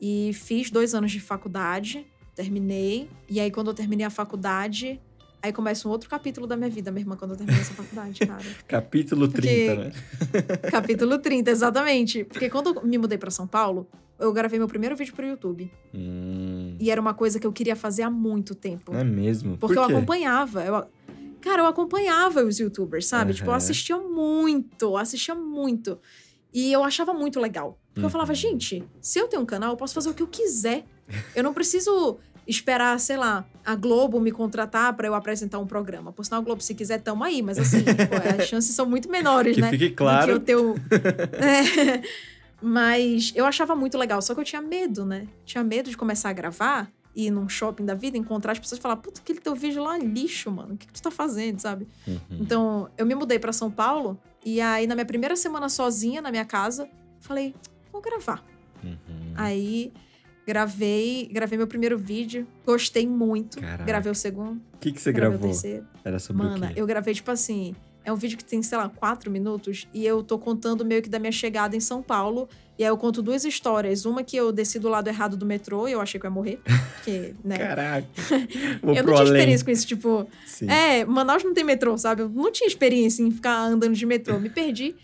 e 0.00 0.32
fiz 0.34 0.70
dois 0.70 0.94
anos 0.94 1.10
de 1.12 1.20
faculdade, 1.20 2.06
terminei. 2.34 3.08
E 3.28 3.40
aí, 3.40 3.50
quando 3.50 3.68
eu 3.68 3.74
terminei 3.74 4.04
a 4.06 4.10
faculdade, 4.10 5.00
aí 5.42 5.52
começa 5.52 5.88
um 5.88 5.90
outro 5.90 6.08
capítulo 6.08 6.46
da 6.46 6.56
minha 6.56 6.70
vida, 6.70 6.90
minha 6.90 7.02
irmã, 7.02 7.16
quando 7.16 7.32
eu 7.32 7.36
terminei 7.36 7.60
essa 7.60 7.74
faculdade, 7.74 8.20
cara. 8.26 8.44
Capítulo 8.68 9.28
Porque- 9.28 9.66
30, 9.66 9.74
né? 9.76 9.92
Capítulo 10.70 11.18
30, 11.18 11.50
exatamente. 11.50 12.24
Porque 12.24 12.48
quando 12.50 12.74
eu 12.74 12.86
me 12.86 12.98
mudei 12.98 13.18
pra 13.18 13.30
São 13.30 13.46
Paulo, 13.46 13.88
eu 14.18 14.32
gravei 14.32 14.58
meu 14.58 14.68
primeiro 14.68 14.94
vídeo 14.96 15.12
pro 15.14 15.26
YouTube. 15.26 15.70
Hum, 15.92 16.76
E 16.78 16.90
era 16.90 17.00
uma 17.00 17.14
coisa 17.14 17.40
que 17.40 17.46
eu 17.46 17.52
queria 17.52 17.74
fazer 17.76 18.02
há 18.02 18.10
muito 18.10 18.54
tempo. 18.54 18.92
não 18.92 19.00
é 19.00 19.04
mesmo? 19.04 19.56
Porque 19.58 19.74
Por 19.74 19.80
eu 19.80 19.84
acompanhava. 19.96 20.64
Eu, 20.64 20.84
cara, 21.44 21.62
eu 21.62 21.66
acompanhava 21.66 22.42
os 22.42 22.58
youtubers, 22.58 23.06
sabe? 23.06 23.34
Tipo, 23.34 23.50
eu 23.50 23.54
assistia 23.54 23.96
muito, 23.98 24.96
assistia 24.96 25.34
muito. 25.34 25.98
E 26.52 26.72
eu 26.72 26.82
achava 26.82 27.12
muito 27.12 27.38
legal. 27.40 27.78
Porque 27.92 28.06
eu 28.06 28.10
falava, 28.10 28.30
Uhum. 28.32 28.36
gente, 28.36 28.84
se 29.00 29.18
eu 29.18 29.28
tenho 29.28 29.42
um 29.42 29.46
canal, 29.46 29.72
eu 29.72 29.76
posso 29.76 29.92
fazer 29.94 30.08
o 30.10 30.14
que 30.14 30.22
eu 30.22 30.26
quiser. 30.26 30.84
Eu 31.34 31.42
não 31.44 31.52
preciso 31.52 32.18
esperar, 32.46 32.98
sei 33.00 33.16
lá, 33.16 33.44
a 33.64 33.74
Globo 33.74 34.20
me 34.20 34.30
contratar 34.32 34.92
pra 34.94 35.06
eu 35.06 35.14
apresentar 35.14 35.58
um 35.58 35.66
programa. 35.66 36.12
Por 36.12 36.24
sinal, 36.24 36.40
a 36.40 36.44
Globo, 36.44 36.60
se 36.62 36.74
quiser, 36.74 37.00
tamo 37.00 37.22
aí. 37.24 37.42
Mas 37.42 37.58
assim, 37.58 37.82
pô, 37.84 38.40
as 38.42 38.48
chances 38.48 38.74
são 38.74 38.86
muito 38.86 39.10
menores, 39.10 39.54
Que 39.54 39.60
né? 39.60 39.70
fique 39.70 39.88
do 39.90 39.94
claro. 39.94 40.40
que 40.40 40.50
eu 40.52 40.74
É. 41.40 42.02
Mas 42.60 43.32
eu 43.34 43.44
achava 43.44 43.76
muito 43.76 43.98
legal, 43.98 44.22
só 44.22 44.34
que 44.34 44.40
eu 44.40 44.44
tinha 44.44 44.62
medo, 44.62 45.04
né? 45.04 45.26
Tinha 45.44 45.62
medo 45.62 45.90
de 45.90 45.96
começar 45.96 46.30
a 46.30 46.32
gravar 46.32 46.90
ir 47.14 47.30
num 47.30 47.48
shopping 47.48 47.84
da 47.84 47.94
vida, 47.94 48.16
encontrar 48.18 48.52
as 48.52 48.58
pessoas 48.58 48.78
e 48.78 48.82
falar: 48.82 48.96
Puta, 48.96 49.20
aquele 49.20 49.40
teu 49.40 49.54
vídeo 49.54 49.82
lá 49.82 49.96
é 49.96 50.00
lixo, 50.00 50.50
mano. 50.50 50.74
O 50.74 50.76
que, 50.76 50.86
que 50.86 50.92
tu 50.92 51.02
tá 51.02 51.10
fazendo, 51.10 51.58
sabe? 51.60 51.86
Uhum. 52.06 52.18
Então, 52.32 52.88
eu 52.98 53.06
me 53.06 53.14
mudei 53.14 53.38
pra 53.38 53.52
São 53.52 53.70
Paulo 53.70 54.18
e 54.44 54.60
aí, 54.60 54.86
na 54.86 54.94
minha 54.94 55.06
primeira 55.06 55.36
semana 55.36 55.68
sozinha 55.68 56.20
na 56.20 56.30
minha 56.30 56.44
casa, 56.44 56.88
falei: 57.20 57.54
Vou 57.92 58.00
gravar. 58.02 58.44
Uhum. 58.82 59.32
Aí. 59.36 59.92
Gravei, 60.46 61.26
gravei 61.32 61.56
meu 61.56 61.66
primeiro 61.66 61.96
vídeo, 61.98 62.46
gostei 62.66 63.06
muito. 63.06 63.58
Caraca. 63.58 63.84
Gravei 63.84 64.12
o 64.12 64.14
segundo, 64.14 64.60
O 64.74 64.78
que, 64.78 64.92
que 64.92 65.00
você 65.00 65.10
gravou? 65.10 65.50
Era 66.04 66.18
sobre 66.18 66.42
Mana, 66.42 66.66
o 66.66 66.74
quê? 66.74 66.80
eu 66.80 66.86
gravei, 66.86 67.14
tipo 67.14 67.30
assim. 67.30 67.74
É 68.04 68.12
um 68.12 68.16
vídeo 68.16 68.36
que 68.36 68.44
tem, 68.44 68.62
sei 68.62 68.76
lá, 68.76 68.90
quatro 68.90 69.30
minutos. 69.30 69.88
E 69.94 70.04
eu 70.04 70.22
tô 70.22 70.38
contando 70.38 70.84
meio 70.84 71.00
que 71.00 71.08
da 71.08 71.18
minha 71.18 71.32
chegada 71.32 71.74
em 71.74 71.80
São 71.80 72.02
Paulo. 72.02 72.46
E 72.76 72.82
aí 72.82 72.88
eu 72.90 72.96
conto 72.96 73.22
duas 73.22 73.44
histórias. 73.44 74.04
Uma 74.04 74.24
que 74.24 74.36
eu 74.36 74.50
desci 74.50 74.80
do 74.80 74.88
lado 74.88 75.06
errado 75.06 75.36
do 75.36 75.46
metrô 75.46 75.86
e 75.86 75.92
eu 75.92 76.00
achei 76.00 76.18
que 76.18 76.26
eu 76.26 76.28
ia 76.28 76.34
morrer. 76.34 76.60
Porque, 76.96 77.32
né? 77.44 77.56
Caraca. 77.56 78.06
Vou 78.82 78.94
eu 78.94 79.04
não 79.04 79.12
tinha 79.12 79.20
além. 79.20 79.32
experiência 79.34 79.64
com 79.64 79.70
isso, 79.70 79.86
tipo. 79.86 80.28
Sim. 80.44 80.68
É, 80.68 81.04
Manaus 81.04 81.44
não 81.44 81.54
tem 81.54 81.62
metrô, 81.62 81.96
sabe? 81.96 82.22
Eu 82.22 82.28
não 82.28 82.50
tinha 82.50 82.66
experiência 82.66 83.22
em 83.22 83.30
ficar 83.30 83.56
andando 83.66 83.94
de 83.94 84.04
metrô. 84.04 84.40
Me 84.40 84.50
perdi. 84.50 84.96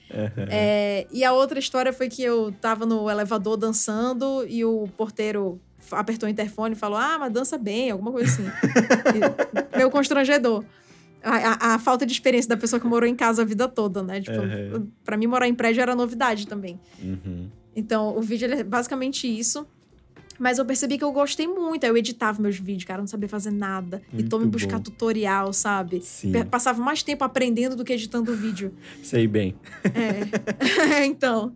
É, 0.50 1.06
e 1.12 1.22
a 1.24 1.32
outra 1.32 1.58
história 1.60 1.92
foi 1.92 2.08
que 2.08 2.22
eu 2.22 2.52
tava 2.60 2.84
no 2.84 3.08
elevador 3.08 3.56
dançando 3.56 4.44
e 4.48 4.64
o 4.64 4.88
porteiro 4.96 5.60
apertou 5.92 6.28
o 6.28 6.30
interfone 6.32 6.74
e 6.74 6.78
falou: 6.78 6.98
Ah, 6.98 7.18
mas 7.20 7.32
dança 7.32 7.56
bem, 7.56 7.90
alguma 7.92 8.10
coisa 8.10 8.28
assim. 8.32 8.44
Meio 9.76 9.90
constrangedor. 9.90 10.64
A, 11.22 11.36
a- 11.36 11.74
a 11.74 11.78
falta 11.78 12.06
de 12.06 12.12
experiência 12.12 12.48
da 12.48 12.56
pessoa 12.56 12.80
que 12.80 12.86
morou 12.86 13.06
em 13.08 13.14
casa 13.14 13.42
a 13.42 13.44
vida 13.44 13.68
toda, 13.68 14.02
né? 14.02 14.20
Tipo, 14.22 14.38
Uhum. 14.40 14.88
pra 15.04 15.16
mim 15.18 15.26
morar 15.26 15.46
em 15.46 15.54
prédio 15.54 15.82
era 15.82 15.94
novidade 15.94 16.46
também. 16.46 16.80
Uhum. 17.02 17.48
Então, 17.74 18.16
o 18.16 18.20
vídeo 18.20 18.52
é 18.52 18.62
basicamente 18.64 19.26
isso. 19.26 19.66
Mas 20.38 20.58
eu 20.58 20.64
percebi 20.64 20.96
que 20.96 21.04
eu 21.04 21.12
gostei 21.12 21.46
muito. 21.46 21.84
Aí 21.84 21.90
eu 21.90 21.96
editava 21.98 22.40
meus 22.40 22.56
vídeos, 22.56 22.84
cara, 22.84 23.00
não 23.00 23.06
sabia 23.06 23.28
fazer 23.28 23.50
nada. 23.50 24.00
e 24.16 24.22
tô 24.22 24.38
me 24.38 24.44
Muito 24.44 24.54
buscar 24.54 24.78
bom. 24.78 24.84
tutorial, 24.84 25.52
sabe? 25.52 26.00
Sim. 26.00 26.32
Passava 26.50 26.82
mais 26.82 27.02
tempo 27.02 27.22
aprendendo 27.22 27.76
do 27.76 27.84
que 27.84 27.92
editando 27.92 28.32
o 28.32 28.34
vídeo. 28.34 28.72
Sei 29.02 29.26
bem. 29.26 29.54
É. 29.84 31.04
então. 31.04 31.54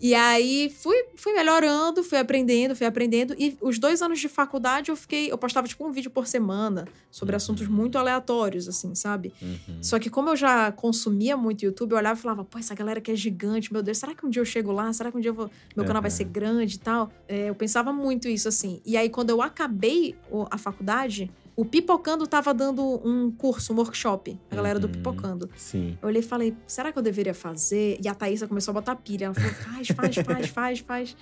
E 0.00 0.14
aí 0.14 0.70
fui, 0.70 0.96
fui 1.16 1.32
melhorando, 1.32 2.04
fui 2.04 2.18
aprendendo, 2.18 2.76
fui 2.76 2.86
aprendendo. 2.86 3.34
E 3.38 3.56
os 3.60 3.78
dois 3.78 4.00
anos 4.00 4.20
de 4.20 4.28
faculdade 4.28 4.90
eu 4.90 4.96
fiquei. 4.96 5.30
Eu 5.30 5.36
postava 5.36 5.66
tipo 5.66 5.84
um 5.86 5.90
vídeo 5.90 6.10
por 6.10 6.26
semana 6.26 6.86
sobre 7.10 7.34
assuntos 7.34 7.66
muito 7.66 7.98
aleatórios, 7.98 8.68
assim, 8.68 8.94
sabe? 8.94 9.32
Uhum. 9.42 9.82
Só 9.82 9.98
que 9.98 10.08
como 10.08 10.28
eu 10.30 10.36
já 10.36 10.70
consumia 10.70 11.36
muito 11.36 11.64
YouTube, 11.64 11.92
eu 11.92 11.98
olhava 11.98 12.18
e 12.18 12.22
falava, 12.22 12.44
pô, 12.44 12.58
essa 12.58 12.74
galera 12.74 13.00
que 13.00 13.10
é 13.10 13.16
gigante, 13.16 13.72
meu 13.72 13.82
Deus, 13.82 13.98
será 13.98 14.14
que 14.14 14.24
um 14.24 14.30
dia 14.30 14.40
eu 14.40 14.46
chego 14.46 14.70
lá? 14.70 14.92
Será 14.92 15.10
que 15.10 15.16
um 15.18 15.20
dia 15.20 15.32
vou- 15.32 15.50
meu 15.74 15.84
canal 15.84 16.00
vai 16.00 16.10
Aham. 16.10 16.16
ser 16.16 16.24
grande 16.24 16.76
e 16.76 16.78
tal? 16.78 17.10
É, 17.26 17.48
eu 17.50 17.54
pensava 17.54 17.92
muito 17.92 18.28
isso, 18.28 18.46
assim. 18.48 18.80
E 18.86 18.96
aí, 18.96 19.08
quando 19.10 19.30
eu 19.30 19.42
acabei 19.42 20.14
a 20.50 20.56
faculdade, 20.58 21.30
o 21.60 21.64
Pipocando 21.64 22.26
tava 22.26 22.54
dando 22.54 22.82
um 23.04 23.30
curso, 23.32 23.72
um 23.72 23.76
workshop, 23.76 24.38
a 24.50 24.54
galera 24.54 24.78
do 24.78 24.86
Uhum. 24.86 24.92
Pipocando. 24.92 25.50
Sim. 25.56 25.98
Eu 26.00 26.08
olhei 26.08 26.20
e 26.22 26.24
falei, 26.24 26.54
será 26.66 26.92
que 26.92 26.98
eu 26.98 27.02
deveria 27.02 27.34
fazer? 27.34 27.98
E 28.02 28.06
a 28.08 28.14
Thaísa 28.14 28.46
começou 28.46 28.70
a 28.72 28.74
botar 28.74 28.94
pilha. 28.96 29.24
Ela 29.26 29.34
falou, 29.34 29.50
faz, 29.50 29.88
faz, 29.88 30.14
faz, 30.16 30.48
faz, 30.48 30.78
faz. 30.78 31.16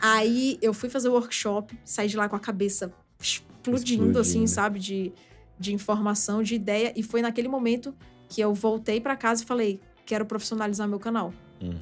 Aí 0.00 0.58
eu 0.62 0.72
fui 0.74 0.88
fazer 0.88 1.08
o 1.08 1.12
workshop, 1.12 1.78
saí 1.84 2.08
de 2.08 2.16
lá 2.16 2.28
com 2.28 2.36
a 2.36 2.40
cabeça 2.40 2.92
explodindo, 3.20 4.18
assim, 4.18 4.44
Explodindo. 4.44 4.48
sabe? 4.48 4.78
De, 4.78 5.12
de 5.58 5.74
informação, 5.74 6.42
de 6.42 6.54
ideia. 6.54 6.92
E 6.96 7.02
foi 7.02 7.20
naquele 7.22 7.48
momento 7.48 7.94
que 8.28 8.40
eu 8.40 8.54
voltei 8.54 9.00
pra 9.00 9.16
casa 9.16 9.42
e 9.42 9.46
falei, 9.46 9.80
quero 10.06 10.24
profissionalizar 10.24 10.88
meu 10.88 10.98
canal. 10.98 11.32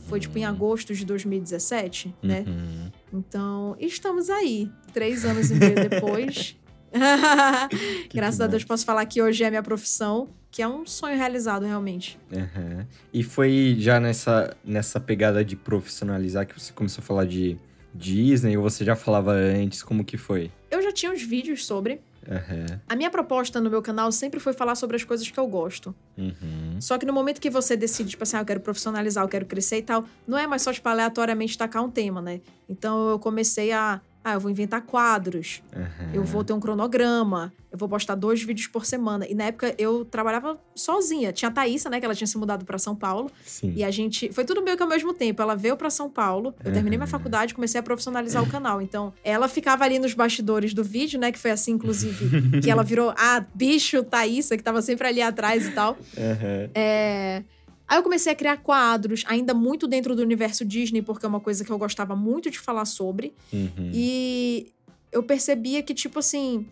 Foi 0.09 0.18
tipo 0.18 0.39
em 0.39 0.43
Uhum. 0.45 0.49
agosto 0.51 0.95
de 0.95 1.05
2017, 1.05 2.14
né? 2.22 2.45
Uhum. 2.49 2.91
Então, 3.12 3.76
estamos 3.78 4.30
aí, 4.30 4.70
três 4.93 5.24
anos 5.24 5.51
e 5.51 5.55
meio 5.55 5.74
depois. 5.89 6.57
Graças 8.14 8.40
a 8.40 8.47
Deus 8.47 8.64
posso 8.64 8.84
falar 8.84 9.05
que 9.07 9.20
hoje 9.22 9.44
é 9.44 9.47
a 9.47 9.51
minha 9.51 9.62
profissão, 9.62 10.28
que 10.51 10.62
é 10.62 10.68
um 10.68 10.86
sonho 10.86 11.16
realizado 11.16 11.64
realmente. 11.64 12.18
Aham. 12.32 12.86
E 13.12 13.22
foi 13.22 13.76
já 13.78 14.01
nessa, 14.01 14.57
nessa 14.64 14.99
pegada 14.99 15.44
de 15.44 15.57
profissionalizar 15.57 16.47
que 16.47 16.59
você 16.59 16.72
começou 16.72 17.03
a 17.03 17.05
falar 17.05 17.26
de 17.26 17.59
Disney, 17.94 18.57
ou 18.57 18.62
você 18.62 18.84
já 18.84 18.94
falava 18.94 19.32
antes? 19.32 19.82
Como 19.82 20.05
que 20.05 20.16
foi? 20.16 20.51
Eu 20.70 20.82
já 20.82 20.92
tinha 20.92 21.12
uns 21.12 21.22
vídeos 21.22 21.64
sobre. 21.66 22.01
Aham. 22.28 22.80
A 22.88 22.97
minha 22.97 23.11
proposta 23.11 23.61
no 23.61 23.70
meu 23.70 23.80
canal 23.80 24.11
sempre 24.11 24.40
foi 24.40 24.53
falar 24.53 24.74
sobre 24.74 24.97
as 24.97 25.05
coisas 25.05 25.30
que 25.30 25.38
eu 25.38 25.47
gosto. 25.47 25.94
Uhum. 26.18 26.80
Só 26.80 26.99
que 26.99 27.07
no 27.07 27.12
momento 27.12 27.40
que 27.40 27.49
você 27.49 27.76
decide, 27.76 28.11
tipo 28.11 28.22
assim, 28.22 28.36
ah, 28.36 28.40
eu 28.40 28.44
quero 28.44 28.61
profissionalizar, 28.61 29.24
eu 29.24 29.28
quero 29.28 29.47
crescer 29.47 29.78
e 29.78 29.82
tal, 29.82 30.05
não 30.26 30.36
é 30.36 30.47
mais 30.47 30.62
só, 30.62 30.72
tipo, 30.72 30.88
aleatoriamente 30.88 31.57
tacar 31.57 31.84
um 31.84 31.90
tema, 31.90 32.20
né? 32.20 32.40
Então 32.68 33.11
eu 33.11 33.18
comecei 33.18 33.72
a. 33.72 34.01
Ah, 34.29 34.33
eu 34.35 34.41
vou 34.41 34.51
inventar 34.51 34.83
quadros, 34.83 35.62
Aham. 35.72 36.11
eu 36.12 36.24
vou 36.24 36.43
ter 36.43 36.53
um 36.53 36.59
cronograma, 36.59 37.53
eu 37.70 37.79
vou 37.79 37.89
postar 37.89 38.16
dois 38.16 38.43
vídeos 38.43 38.66
por 38.66 38.85
semana. 38.85 39.24
E 39.29 39.37
na 39.37 39.45
época 39.45 39.72
eu 39.79 40.05
trabalhava 40.05 40.59
sozinha. 40.74 41.33
Tinha 41.33 41.49
a 41.49 41.53
Thaísa, 41.53 41.89
né, 41.89 42.01
que 42.01 42.05
ela 42.05 42.14
tinha 42.14 42.27
se 42.27 42.37
mudado 42.37 42.64
pra 42.64 42.77
São 42.77 42.97
Paulo. 42.97 43.31
Sim. 43.45 43.72
E 43.77 43.85
a 43.85 43.91
gente. 43.93 44.33
Foi 44.33 44.45
tudo 44.45 44.62
meio 44.62 44.77
que 44.77 44.83
ao 44.83 44.89
mesmo 44.89 45.14
tempo. 45.14 45.41
Ela 45.41 45.55
veio 45.55 45.77
pra 45.77 45.91
São 45.91 46.11
Paulo, 46.11 46.53
eu 46.64 46.72
terminei 46.72 46.99
minha 46.99 47.03
Uhum. 47.03 47.07
faculdade, 47.07 47.55
comecei 47.55 47.79
a 47.79 47.83
profissionalizar 47.85 48.43
o 48.43 48.49
canal. 48.49 48.83
Então, 48.83 49.12
ela 49.22 49.47
ficava 49.47 49.85
ali 49.85 50.01
nos 50.01 50.12
bastidores 50.12 50.74
do 50.74 50.83
vídeo, 50.83 51.20
né? 51.20 51.31
Que 51.31 51.39
foi 51.39 51.53
assim, 51.53 51.70
inclusive, 51.74 52.61
que 52.61 52.68
ela 52.68 52.83
virou 52.83 53.11
a 53.16 53.45
bicho 53.55 54.03
Thaísa, 54.03 54.57
que 54.57 54.62
tava 54.64 54.83
sempre 54.83 55.07
ali 55.07 55.22
atrás 55.22 55.68
e 55.68 55.70
tal. 55.70 55.97
Aham. 56.18 56.68
É. 56.74 57.45
Aí 57.89 57.99
eu 57.99 58.03
comecei 58.03 58.32
a 58.32 58.34
criar 58.34 58.57
quadros, 58.59 59.24
ainda 59.26 59.55
muito 59.55 59.87
dentro 59.87 60.16
do 60.16 60.22
universo 60.22 60.64
Disney, 60.64 61.03
porque 61.03 61.24
é 61.24 61.28
uma 61.28 61.41
coisa 61.41 61.64
que 61.64 61.70
eu 61.70 61.78
gostava 61.78 62.16
muito 62.16 62.51
de 62.51 62.59
falar 62.59 62.84
sobre. 62.84 63.32
Uhum. 63.53 63.91
E 63.95 64.72
eu 65.12 65.22
percebia 65.22 65.82
que, 65.82 65.95
tipo 65.95 66.18
assim, 66.18 66.66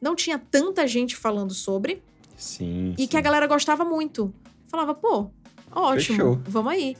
não 0.00 0.14
tinha 0.14 0.38
tanta 0.38 0.86
gente 0.86 1.16
falando 1.16 1.52
sobre 1.52 2.02
Sim. 2.36 2.94
e 2.96 3.06
que 3.06 3.16
a 3.16 3.20
sim. 3.20 3.24
galera 3.24 3.46
gostava 3.46 3.84
muito. 3.84 4.32
Falava, 4.68 4.94
pô, 4.94 5.30
ótimo, 5.72 6.16
Fechou. 6.16 6.40
vamos 6.44 6.72
aí. 6.72 6.96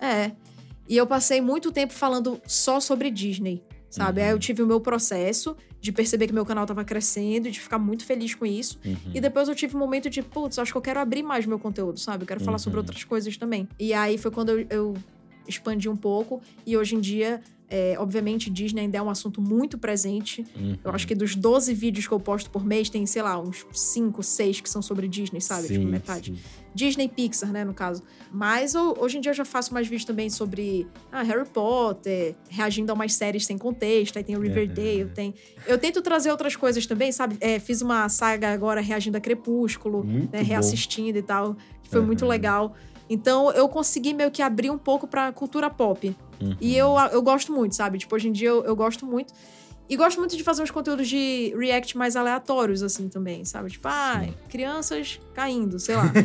É. 0.00 0.32
E 0.88 0.96
eu 0.96 1.06
passei 1.06 1.40
muito 1.40 1.70
tempo 1.70 1.92
falando 1.92 2.40
só 2.46 2.80
sobre 2.80 3.10
Disney, 3.10 3.62
sabe? 3.90 4.20
Uhum. 4.20 4.26
Aí 4.26 4.32
eu 4.32 4.38
tive 4.38 4.62
o 4.62 4.66
meu 4.66 4.80
processo 4.80 5.54
de 5.80 5.92
perceber 5.92 6.26
que 6.26 6.32
meu 6.34 6.44
canal 6.44 6.66
tava 6.66 6.84
crescendo 6.84 7.48
e 7.48 7.50
de 7.50 7.58
ficar 7.60 7.78
muito 7.78 8.04
feliz 8.04 8.34
com 8.34 8.44
isso. 8.44 8.78
Uhum. 8.84 8.96
E 9.14 9.20
depois 9.20 9.48
eu 9.48 9.54
tive 9.54 9.76
um 9.76 9.78
momento 9.78 10.10
de, 10.10 10.20
putz, 10.22 10.58
acho 10.58 10.72
que 10.72 10.76
eu 10.78 10.82
quero 10.82 11.00
abrir 11.00 11.22
mais 11.22 11.46
meu 11.46 11.58
conteúdo, 11.58 11.98
sabe? 11.98 12.24
Eu 12.24 12.26
quero 12.26 12.40
falar 12.40 12.58
sobre 12.58 12.78
Uhum. 12.78 12.84
outras 12.84 13.02
coisas 13.04 13.36
também. 13.36 13.68
E 13.78 13.92
aí 13.94 14.18
foi 14.18 14.30
quando 14.30 14.50
eu, 14.50 14.66
eu 14.68 14.94
expandi 15.48 15.88
um 15.88 15.96
pouco. 15.96 16.40
E 16.66 16.76
hoje 16.76 16.94
em 16.96 17.00
dia, 17.00 17.40
é, 17.68 17.94
obviamente, 17.98 18.50
Disney 18.50 18.82
ainda 18.82 18.98
é 18.98 19.02
um 19.02 19.08
assunto 19.08 19.40
muito 19.40 19.78
presente. 19.78 20.44
Uhum. 20.56 20.76
Eu 20.84 20.90
acho 20.90 21.06
que 21.06 21.14
dos 21.14 21.34
12 21.34 21.72
vídeos 21.72 22.06
que 22.06 22.12
eu 22.12 22.20
posto 22.20 22.50
por 22.50 22.64
mês, 22.64 22.90
tem, 22.90 23.06
sei 23.06 23.22
lá, 23.22 23.40
uns 23.40 23.64
5, 23.72 24.22
6 24.22 24.60
que 24.60 24.68
são 24.68 24.82
sobre 24.82 25.08
Disney, 25.08 25.40
sabe? 25.40 25.68
tipo, 25.68 25.80
Sim, 25.80 25.86
metade. 25.86 26.32
sim. 26.34 26.38
Disney 26.74 27.08
Pixar, 27.08 27.50
né, 27.52 27.64
no 27.64 27.74
caso. 27.74 28.02
Mas 28.32 28.74
hoje 28.74 29.18
em 29.18 29.20
dia 29.20 29.30
eu 29.30 29.34
já 29.34 29.44
faço 29.44 29.74
mais 29.74 29.86
vídeos 29.88 30.04
também 30.04 30.30
sobre 30.30 30.86
ah, 31.10 31.22
Harry 31.22 31.48
Potter, 31.48 32.34
reagindo 32.48 32.92
a 32.92 32.94
umas 32.94 33.12
séries 33.14 33.44
sem 33.46 33.58
contexto, 33.58 34.16
aí 34.16 34.24
tem 34.24 34.36
o 34.36 34.40
Riverdale, 34.40 35.04
Uhum. 35.04 35.10
tem... 35.14 35.34
Eu 35.66 35.78
tento 35.78 36.00
trazer 36.02 36.30
outras 36.30 36.54
coisas 36.56 36.86
também, 36.86 37.10
sabe? 37.12 37.36
É, 37.40 37.58
fiz 37.58 37.82
uma 37.82 38.08
saga 38.08 38.52
agora 38.52 38.80
reagindo 38.80 39.16
a 39.16 39.20
Crepúsculo, 39.20 40.04
né, 40.04 40.42
reassistindo 40.42 41.18
e 41.18 41.22
tal, 41.22 41.54
que 41.82 41.90
foi 41.90 42.00
Uhum. 42.00 42.06
muito 42.06 42.24
legal. 42.26 42.74
Então 43.08 43.50
eu 43.52 43.68
consegui 43.68 44.14
meio 44.14 44.30
que 44.30 44.40
abrir 44.40 44.70
um 44.70 44.78
pouco 44.78 45.06
pra 45.06 45.32
cultura 45.32 45.68
pop. 45.68 46.14
Uhum. 46.40 46.56
E 46.60 46.76
eu, 46.76 46.94
eu 47.12 47.20
gosto 47.20 47.52
muito, 47.52 47.74
sabe? 47.74 47.98
Tipo, 47.98 48.14
hoje 48.14 48.28
em 48.28 48.32
dia 48.32 48.48
eu, 48.48 48.64
eu 48.64 48.76
gosto 48.76 49.04
muito. 49.04 49.34
E 49.90 49.96
gosto 49.96 50.18
muito 50.18 50.36
de 50.36 50.44
fazer 50.44 50.62
uns 50.62 50.70
conteúdos 50.70 51.08
de 51.08 51.52
react 51.58 51.98
mais 51.98 52.14
aleatórios, 52.14 52.80
assim, 52.80 53.08
também, 53.08 53.44
sabe? 53.44 53.70
Tipo, 53.70 53.88
ah, 53.88 54.22
Sim. 54.24 54.34
crianças 54.48 55.18
caindo, 55.34 55.80
sei 55.80 55.96
lá. 55.96 56.04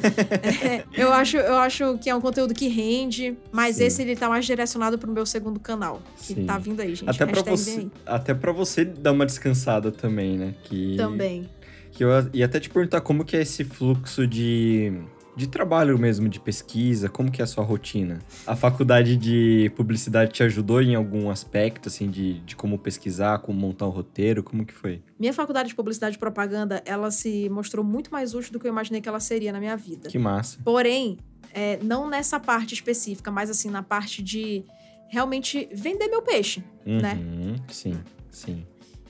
É, 0.66 0.84
eu, 0.94 1.12
acho, 1.12 1.38
eu 1.38 1.58
acho 1.58 1.98
que 1.98 2.10
é 2.10 2.16
um 2.16 2.22
conteúdo 2.22 2.54
que 2.54 2.68
rende, 2.68 3.36
mas 3.52 3.78
Sim. 3.78 3.86
esse 3.86 4.02
ele 4.04 4.16
tá 4.16 4.30
mais 4.30 4.46
direcionado 4.46 5.00
pro 5.00 5.12
meu 5.12 5.26
segundo 5.26 5.60
canal, 5.60 6.02
que 6.18 6.36
Sim. 6.36 6.46
tá 6.46 6.60
vindo 6.60 6.80
aí, 6.82 6.94
gente. 6.94 7.10
Até 7.10 7.26
pra, 7.26 7.42
você, 7.42 7.78
vem 7.78 7.92
até 8.06 8.34
pra 8.36 8.52
você 8.52 8.86
dar 8.86 9.12
uma 9.12 9.26
descansada 9.26 9.92
também, 9.92 10.38
né? 10.38 10.54
Que, 10.64 10.92
aí. 10.92 10.98
Também. 10.98 11.50
Que 11.92 12.04
eu 12.04 12.10
ia 12.34 12.46
até 12.46 12.60
te 12.60 12.70
perguntar 12.70 13.02
como 13.02 13.26
que 13.26 13.36
é 13.36 13.42
esse 13.42 13.64
fluxo 13.64 14.28
de, 14.28 14.94
de 15.36 15.48
trabalho 15.48 15.98
mesmo, 16.00 16.30
de 16.30 16.40
pesquisa, 16.40 17.10
como 17.10 17.32
que 17.32 17.42
é 17.42 17.44
a 17.44 17.48
sua 17.48 17.64
rotina? 17.64 18.20
A 18.48 18.56
faculdade 18.56 19.16
de 19.18 19.72
publicidade 19.76 20.32
te 20.32 20.44
ajudou 20.44 20.82
em 20.82 20.96
algum 20.96 21.30
aspecto, 21.30 21.90
assim, 21.90 22.10
de, 22.10 22.40
de 22.40 22.56
como 22.56 22.80
pesquisar, 22.80 23.40
como 23.40 23.60
montar 23.60 23.86
um 23.88 23.90
roteiro, 23.90 24.42
como 24.44 24.66
que 24.66 24.74
foi? 24.74 25.02
Minha 25.20 25.34
faculdade 25.34 25.70
de 25.70 25.76
publicidade 25.76 26.16
e 26.16 26.20
propaganda, 26.20 26.82
ela 26.86 27.12
se 27.12 27.50
mostrou 27.50 27.84
muito 27.84 28.12
mais 28.12 28.34
útil 28.34 28.54
do 28.54 28.60
que 28.60 28.68
eu 28.68 28.72
imaginei 28.72 29.02
que 29.02 29.10
ela 29.10 29.20
seria 29.20 29.52
na 29.52 29.60
minha 29.60 29.76
vida. 29.76 30.10
Que 30.10 30.18
massa. 30.18 30.58
Porém, 30.64 31.18
é, 31.54 31.78
não 31.84 32.10
nessa 32.10 32.40
parte 32.40 32.74
específica, 32.74 33.30
mas 33.32 33.50
assim, 33.50 33.70
na 33.70 33.84
parte 33.84 34.24
de 34.24 34.64
realmente 35.10 35.70
vender 35.74 36.08
meu 36.08 36.22
peixe. 36.22 36.64
Né? 36.86 37.14
Uhum, 37.14 37.56
Sim, 37.70 37.98
sim. 38.30 38.66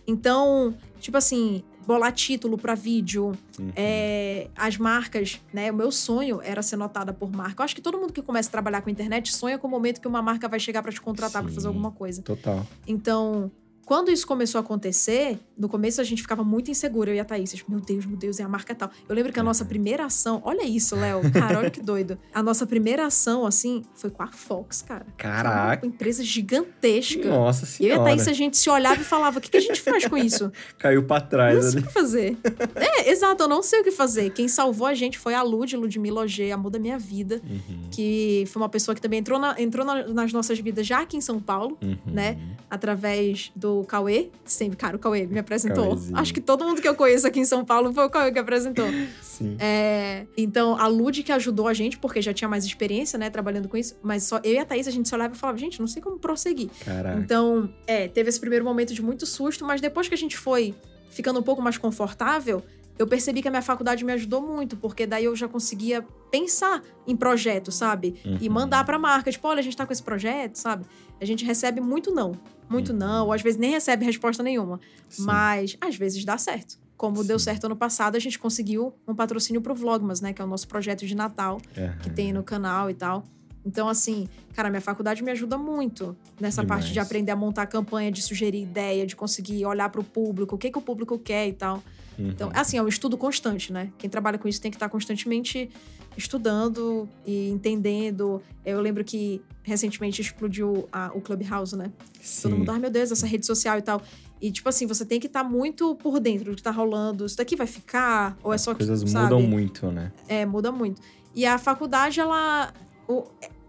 Então, 0.07 0.75
tipo 0.99 1.17
assim, 1.17 1.63
bolar 1.85 2.11
título 2.11 2.57
pra 2.57 2.75
vídeo, 2.75 3.33
Uhum. 3.59 3.71
é, 3.75 4.47
as 4.55 4.77
marcas, 4.77 5.39
né? 5.53 5.71
O 5.71 5.75
meu 5.75 5.91
sonho 5.91 6.41
era 6.43 6.61
ser 6.61 6.75
notada 6.77 7.13
por 7.13 7.31
marca. 7.31 7.61
Eu 7.61 7.65
acho 7.65 7.75
que 7.75 7.81
todo 7.81 7.97
mundo 7.97 8.11
que 8.11 8.21
começa 8.21 8.49
a 8.49 8.51
trabalhar 8.51 8.81
com 8.81 8.89
internet 8.89 9.33
sonha 9.33 9.57
com 9.57 9.67
o 9.67 9.69
momento 9.69 10.01
que 10.01 10.07
uma 10.07 10.21
marca 10.21 10.47
vai 10.47 10.59
chegar 10.59 10.81
pra 10.83 10.91
te 10.91 10.99
contratar 11.01 11.41
pra 11.41 11.49
Sim. 11.49 11.55
fazer 11.55 11.67
alguma 11.67 11.91
coisa. 11.91 12.21
Total. 12.21 12.65
Então, 12.87 13.51
quando 13.85 14.09
isso 14.11 14.25
começou 14.27 14.59
a 14.59 14.61
acontecer, 14.63 15.39
no 15.57 15.69
começo 15.69 16.01
a 16.01 16.03
gente 16.03 16.21
ficava 16.21 16.43
muito 16.43 16.69
insegura, 16.71 17.11
eu 17.11 17.15
e 17.15 17.19
a 17.19 17.25
Thaís. 17.25 17.51
tipo, 17.51 17.71
Meu 17.71 17.79
Deus, 17.79 18.05
meu 18.05 18.17
Deus, 18.17 18.39
é 18.39 18.43
a 18.43 18.47
marca 18.49 18.73
tal. 18.75 18.89
Eu 19.07 19.15
lembro 19.15 19.31
que 19.31 19.39
a 19.39 19.43
nossa 19.43 19.63
primeira 19.65 20.05
ação, 20.05 20.41
olha 20.45 20.63
isso, 20.63 20.95
Léo, 20.95 21.21
cara, 21.31 21.59
olha 21.59 21.69
que 21.69 21.81
doido. 21.81 22.17
A 22.33 22.43
nossa 22.43 22.65
primeira 22.65 23.05
ação, 23.05 23.45
assim, 23.45 23.83
foi 23.95 24.09
com 24.09 24.21
a 24.23 24.27
Fox, 24.27 24.81
cara. 24.81 25.05
Caraca. 25.17 25.85
Uma 25.85 25.93
empresa 25.93 26.23
gigantesca. 26.23 27.27
Nossa 27.27 27.65
Eu 27.81 27.87
e 27.87 27.91
a 27.91 27.95
senhora. 27.95 28.03
Thaís, 28.09 28.27
a 28.27 28.33
gente 28.33 28.57
se 28.57 28.69
olhava 28.69 29.01
e 29.01 29.03
falava: 29.03 29.37
o 29.39 29.41
que, 29.41 29.49
que 29.49 29.57
a 29.57 29.61
gente 29.61 29.81
faz 29.81 30.05
com 30.07 30.17
isso? 30.17 30.51
Caiu 30.77 31.03
pra 31.05 31.17
Eu 31.17 31.21
trás 31.21 31.55
não 31.55 31.61
sei 31.71 31.71
ali. 31.79 31.83
o 31.83 31.87
que 31.87 31.93
fazer. 31.93 32.37
É, 32.75 33.09
exato, 33.11 33.43
eu 33.43 33.47
não 33.47 33.61
sei 33.63 33.79
o 33.81 33.83
que 33.83 33.91
fazer. 33.91 34.29
Quem 34.31 34.47
salvou 34.47 34.87
a 34.87 34.93
gente 34.93 35.17
foi 35.17 35.33
a 35.33 35.41
Lud, 35.41 35.75
Ludmilla 35.75 36.21
Ogê, 36.21 36.51
amor 36.51 36.69
da 36.69 36.79
minha 36.79 36.97
vida, 36.97 37.41
Uhum, 37.45 37.87
que 37.91 38.43
foi 38.47 38.61
uma 38.61 38.69
pessoa 38.69 38.93
que 38.95 39.01
também 39.01 39.19
entrou, 39.19 39.39
na- 39.39 39.55
entrou 39.59 39.85
na- 39.85 40.07
nas 40.07 40.33
nossas 40.33 40.59
vidas 40.59 40.85
já 40.85 41.01
aqui 41.01 41.17
em 41.17 41.21
São 41.21 41.39
Paulo, 41.39 41.77
uhum. 41.81 41.97
né? 42.05 42.37
Através 42.69 43.51
do 43.55 43.83
Cauê. 43.85 44.29
Sempre, 44.43 44.77
cara, 44.77 44.95
o 44.95 44.99
Cauê 44.99 45.25
me 45.25 45.39
apresentou. 45.45 45.97
Acho 46.13 46.33
que 46.33 46.41
todo 46.41 46.65
mundo 46.65 46.81
que 46.81 46.87
eu 46.87 46.95
conheço 46.95 47.25
aqui 47.25 47.39
em 47.39 47.45
São 47.45 47.63
Paulo 47.63 47.93
foi 47.93 48.05
o 48.05 48.09
Cauê 48.09 48.31
que 48.31 48.39
apresentou. 48.39 48.87
Sim. 49.21 49.55
É, 49.59 50.25
então, 50.37 50.77
a 50.79 50.87
Lud 50.87 51.23
que 51.23 51.31
ajudou 51.31 51.67
a 51.67 51.73
gente, 51.73 51.97
porque 51.97 52.21
já 52.21 52.33
tinha 52.33 52.47
mais 52.49 52.65
experiência, 52.65 53.17
né, 53.17 53.29
trabalhando 53.29 53.67
com 53.69 53.77
isso, 53.77 53.95
mas 54.01 54.23
só 54.23 54.39
eu 54.43 54.53
e 54.53 54.57
a 54.57 54.65
Thaís, 54.65 54.87
a 54.87 54.91
gente 54.91 55.07
só 55.07 55.15
olhava 55.15 55.33
e 55.33 55.37
falava, 55.37 55.57
gente, 55.57 55.79
não 55.79 55.87
sei 55.87 56.01
como 56.01 56.17
prosseguir. 56.19 56.69
Caraca. 56.83 57.19
Então, 57.19 57.69
é, 57.87 58.07
teve 58.07 58.29
esse 58.29 58.39
primeiro 58.39 58.65
momento 58.65 58.93
de 58.93 59.01
muito 59.01 59.25
susto, 59.25 59.63
mas 59.65 59.79
depois 59.79 60.07
que 60.07 60.13
a 60.13 60.17
gente 60.17 60.37
foi 60.37 60.73
ficando 61.09 61.39
um 61.39 61.43
pouco 61.43 61.61
mais 61.61 61.77
confortável, 61.77 62.61
eu 62.97 63.05
percebi 63.05 63.41
que 63.41 63.47
a 63.49 63.51
minha 63.51 63.61
faculdade 63.61 64.05
me 64.05 64.13
ajudou 64.13 64.41
muito, 64.41 64.77
porque 64.77 65.05
daí 65.05 65.25
eu 65.25 65.35
já 65.35 65.47
conseguia 65.49 66.05
pensar 66.31 66.81
em 67.05 67.13
projeto, 67.15 67.69
sabe? 67.71 68.15
E 68.39 68.47
Uhum. 68.47 68.53
mandar 68.53 68.85
pra 68.85 68.97
marca, 68.97 69.29
tipo, 69.31 69.45
olha, 69.47 69.59
a 69.59 69.61
gente 69.63 69.75
tá 69.75 69.85
com 69.85 69.91
esse 69.91 70.01
projeto, 70.03 70.55
sabe? 70.55 70.85
A 71.19 71.25
gente 71.25 71.45
recebe 71.45 71.81
muito 71.81 72.11
não. 72.11 72.33
Muito 72.69 72.93
não, 72.93 73.25
ou 73.27 73.33
às 73.33 73.41
vezes 73.41 73.59
nem 73.59 73.71
recebe 73.71 74.05
resposta 74.05 74.41
nenhuma. 74.41 74.79
Sim. 75.07 75.23
Mas 75.23 75.77
às 75.79 75.95
vezes 75.95 76.25
dá 76.25 76.37
certo. 76.37 76.79
Como 76.97 77.23
deu 77.23 77.37
Sim. 77.37 77.45
certo 77.45 77.65
ano 77.65 77.75
passado, 77.75 78.15
a 78.15 78.19
gente 78.19 78.39
conseguiu 78.39 78.93
um 79.07 79.13
patrocínio 79.13 79.61
pro 79.61 79.75
Vlogmas, 79.75 80.21
né? 80.21 80.33
Que 80.33 80.41
é 80.41 80.45
o 80.45 80.47
nosso 80.47 80.67
projeto 80.67 81.05
de 81.05 81.15
Natal 81.15 81.61
Aham. 81.77 81.97
que 82.01 82.09
tem 82.09 82.33
no 82.33 82.43
canal 82.43 82.89
e 82.89 82.93
tal. 82.93 83.23
Então, 83.65 83.89
assim, 83.89 84.29
cara, 84.53 84.69
minha 84.69 84.81
faculdade 84.81 85.23
me 85.23 85.31
ajuda 85.31 85.57
muito 85.57 86.15
nessa 86.39 86.63
parte 86.63 86.85
de 86.85 86.93
Demais. 86.93 87.07
aprender 87.07 87.31
a 87.31 87.35
montar 87.35 87.65
campanha, 87.65 88.11
de 88.11 88.21
sugerir 88.21 88.61
ideia, 88.61 89.07
de 89.07 89.15
conseguir 89.15 89.65
olhar 89.65 89.89
pro 89.89 90.03
público, 90.03 90.55
o 90.55 90.57
que, 90.57 90.69
que 90.69 90.77
o 90.77 90.81
público 90.81 91.17
quer 91.17 91.47
e 91.47 91.53
tal. 91.53 91.83
Uhum. 92.17 92.29
Então, 92.29 92.51
assim, 92.53 92.77
é 92.77 92.81
um 92.81 92.87
estudo 92.87 93.17
constante, 93.17 93.73
né? 93.73 93.91
Quem 93.97 94.07
trabalha 94.09 94.37
com 94.37 94.47
isso 94.47 94.61
tem 94.61 94.69
que 94.69 94.77
estar 94.77 94.87
constantemente 94.87 95.69
estudando 96.17 97.07
e 97.25 97.49
entendendo. 97.49 98.41
Eu 98.65 98.79
lembro 98.81 99.03
que 99.03 99.41
recentemente 99.63 100.21
explodiu 100.21 100.87
a- 100.91 101.11
o 101.13 101.21
Clubhouse, 101.21 101.75
né? 101.75 101.91
Todo 102.41 102.51
Sim. 102.53 102.59
mundo, 102.59 102.69
ai 102.71 102.79
meu 102.79 102.89
Deus, 102.89 103.11
essa 103.11 103.25
rede 103.27 103.45
social 103.45 103.77
e 103.77 103.81
tal. 103.81 104.01
E, 104.41 104.51
tipo 104.51 104.67
assim, 104.69 104.85
você 104.85 105.05
tem 105.05 105.19
que 105.19 105.27
estar 105.27 105.43
muito 105.43 105.95
por 105.95 106.19
dentro 106.19 106.51
do 106.51 106.55
que 106.57 106.61
tá 106.63 106.71
rolando. 106.71 107.25
Isso 107.25 107.37
daqui 107.37 107.55
vai 107.55 107.65
ficar? 107.67 108.37
Ou 108.43 108.53
é 108.53 108.57
só 108.57 108.71
As 108.71 108.77
coisas 108.77 109.03
mudam 109.03 109.41
muito, 109.41 109.89
né? 109.91 110.11
É, 110.27 110.45
muda 110.45 110.71
muito. 110.71 111.01
E 111.33 111.45
a 111.45 111.57
faculdade, 111.57 112.19
ela. 112.19 112.73
o- 113.07 113.23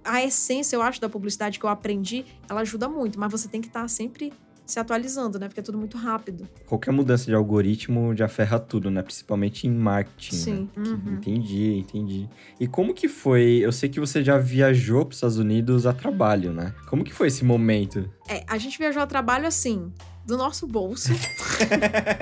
a 0.05 0.22
essência, 0.22 0.76
eu 0.76 0.82
acho, 0.82 1.01
da 1.01 1.09
publicidade 1.09 1.59
que 1.59 1.66
eu 1.66 1.70
aprendi, 1.70 2.24
ela 2.49 2.61
ajuda 2.61 2.88
muito, 2.88 3.18
mas 3.18 3.30
você 3.32 3.49
tem 3.49 3.61
que 3.61 3.66
estar 3.66 3.88
sempre 3.88 4.32
se 4.67 4.81
atualizando, 4.81 5.39
né? 5.39 5.47
Porque 5.47 5.61
é 5.61 5.62
tudo 5.62 5.79
muito 5.79 5.97
rápido. 5.97 6.49
Qualquer 6.67 6.91
mudança 6.91 7.27
de 7.27 7.35
algoritmo 7.35 8.14
já 8.17 8.27
ferra 8.27 8.59
tudo, 8.59 8.91
né? 8.91 9.01
Principalmente 9.01 9.67
em 9.67 9.71
marketing. 9.71 10.35
Sim. 10.35 10.71
né? 10.77 10.89
Uhum. 10.89 11.14
Entendi, 11.14 11.79
entendi. 11.79 12.29
E 12.59 12.67
como 12.67 12.93
que 12.93 13.09
foi? 13.09 13.61
Eu 13.62 13.71
sei 13.71 13.89
que 13.89 14.01
você 14.01 14.25
já 14.25 14.37
viajou 14.37 15.05
para 15.05 15.11
os 15.11 15.17
Estados 15.17 15.39
Unidos 15.39 15.87
a 15.87 15.93
trabalho, 15.93 16.53
né? 16.53 16.75
Como 16.89 17.05
que 17.05 17.14
foi 17.14 17.29
esse 17.29 17.45
momento? 17.45 18.11
É, 18.29 18.43
a 18.49 18.59
gente 18.59 18.77
viajou 18.77 19.01
a 19.01 19.07
trabalho 19.07 19.47
assim, 19.47 19.93
do 20.27 20.37
nosso 20.37 20.67
bolso. 20.67 21.12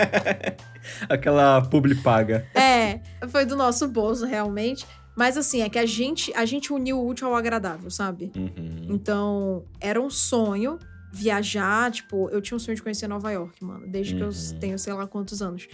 Aquela 1.08 1.62
publi 1.62 1.94
paga. 1.94 2.46
é, 2.54 3.00
foi 3.28 3.46
do 3.46 3.56
nosso 3.56 3.88
bolso, 3.88 4.26
realmente. 4.26 4.86
Mas 5.16 5.36
assim, 5.36 5.62
é 5.62 5.68
que 5.68 5.78
a 5.78 5.86
gente, 5.86 6.32
a 6.34 6.44
gente 6.44 6.72
uniu 6.72 6.98
o 6.98 7.06
útil 7.06 7.28
ao 7.28 7.36
agradável, 7.36 7.90
sabe? 7.90 8.32
Uhum. 8.36 8.86
Então, 8.90 9.64
era 9.80 10.00
um 10.00 10.10
sonho 10.10 10.78
viajar, 11.14 11.90
tipo, 11.92 12.28
eu 12.30 12.40
tinha 12.42 12.56
um 12.56 12.58
sonho 12.58 12.74
de 12.76 12.82
conhecer 12.82 13.06
Nova 13.06 13.30
York, 13.30 13.62
mano, 13.64 13.86
desde 13.86 14.14
que 14.16 14.20
eu 14.20 14.28
Uhum. 14.28 14.58
tenho 14.58 14.78
sei 14.78 14.92
lá 14.92 15.06
quantos 15.06 15.40
anos. 15.40 15.68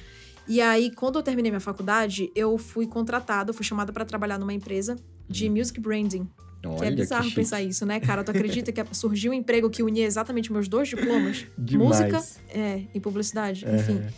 E 0.47 0.61
aí, 0.61 0.91
quando 0.95 1.19
eu 1.19 1.23
terminei 1.23 1.51
minha 1.51 1.61
faculdade, 1.61 2.31
eu 2.35 2.59
fui 2.59 2.87
contratada, 2.87 3.53
fui 3.53 3.65
chamada 3.65 3.93
pra 3.93 4.05
trabalhar 4.05 4.39
numa 4.39 4.53
empresa 4.53 4.97
de 5.29 5.49
music 5.49 5.81
branding. 5.81 6.29
Olha, 6.67 6.79
que 6.79 6.85
é 6.85 6.91
bizarro 6.91 7.25
chique. 7.25 7.37
pensar 7.37 7.63
isso, 7.63 7.87
né, 7.87 8.01
cara? 8.01 8.23
Tu 8.23 8.31
acredita 8.33 8.71
que 8.71 8.85
surgiu 8.95 9.31
um 9.33 9.35
emprego 9.35 9.71
que 9.71 9.83
unia 9.83 10.05
exatamente 10.05 10.53
meus 10.53 10.69
dois 10.69 10.89
diplomas? 10.89 11.47
Demais. 11.57 11.89
Música 12.11 12.23
é, 12.51 12.83
e 12.93 13.01
publicidade, 13.01 13.65
enfim. 13.67 13.95
Uhum. 13.95 14.09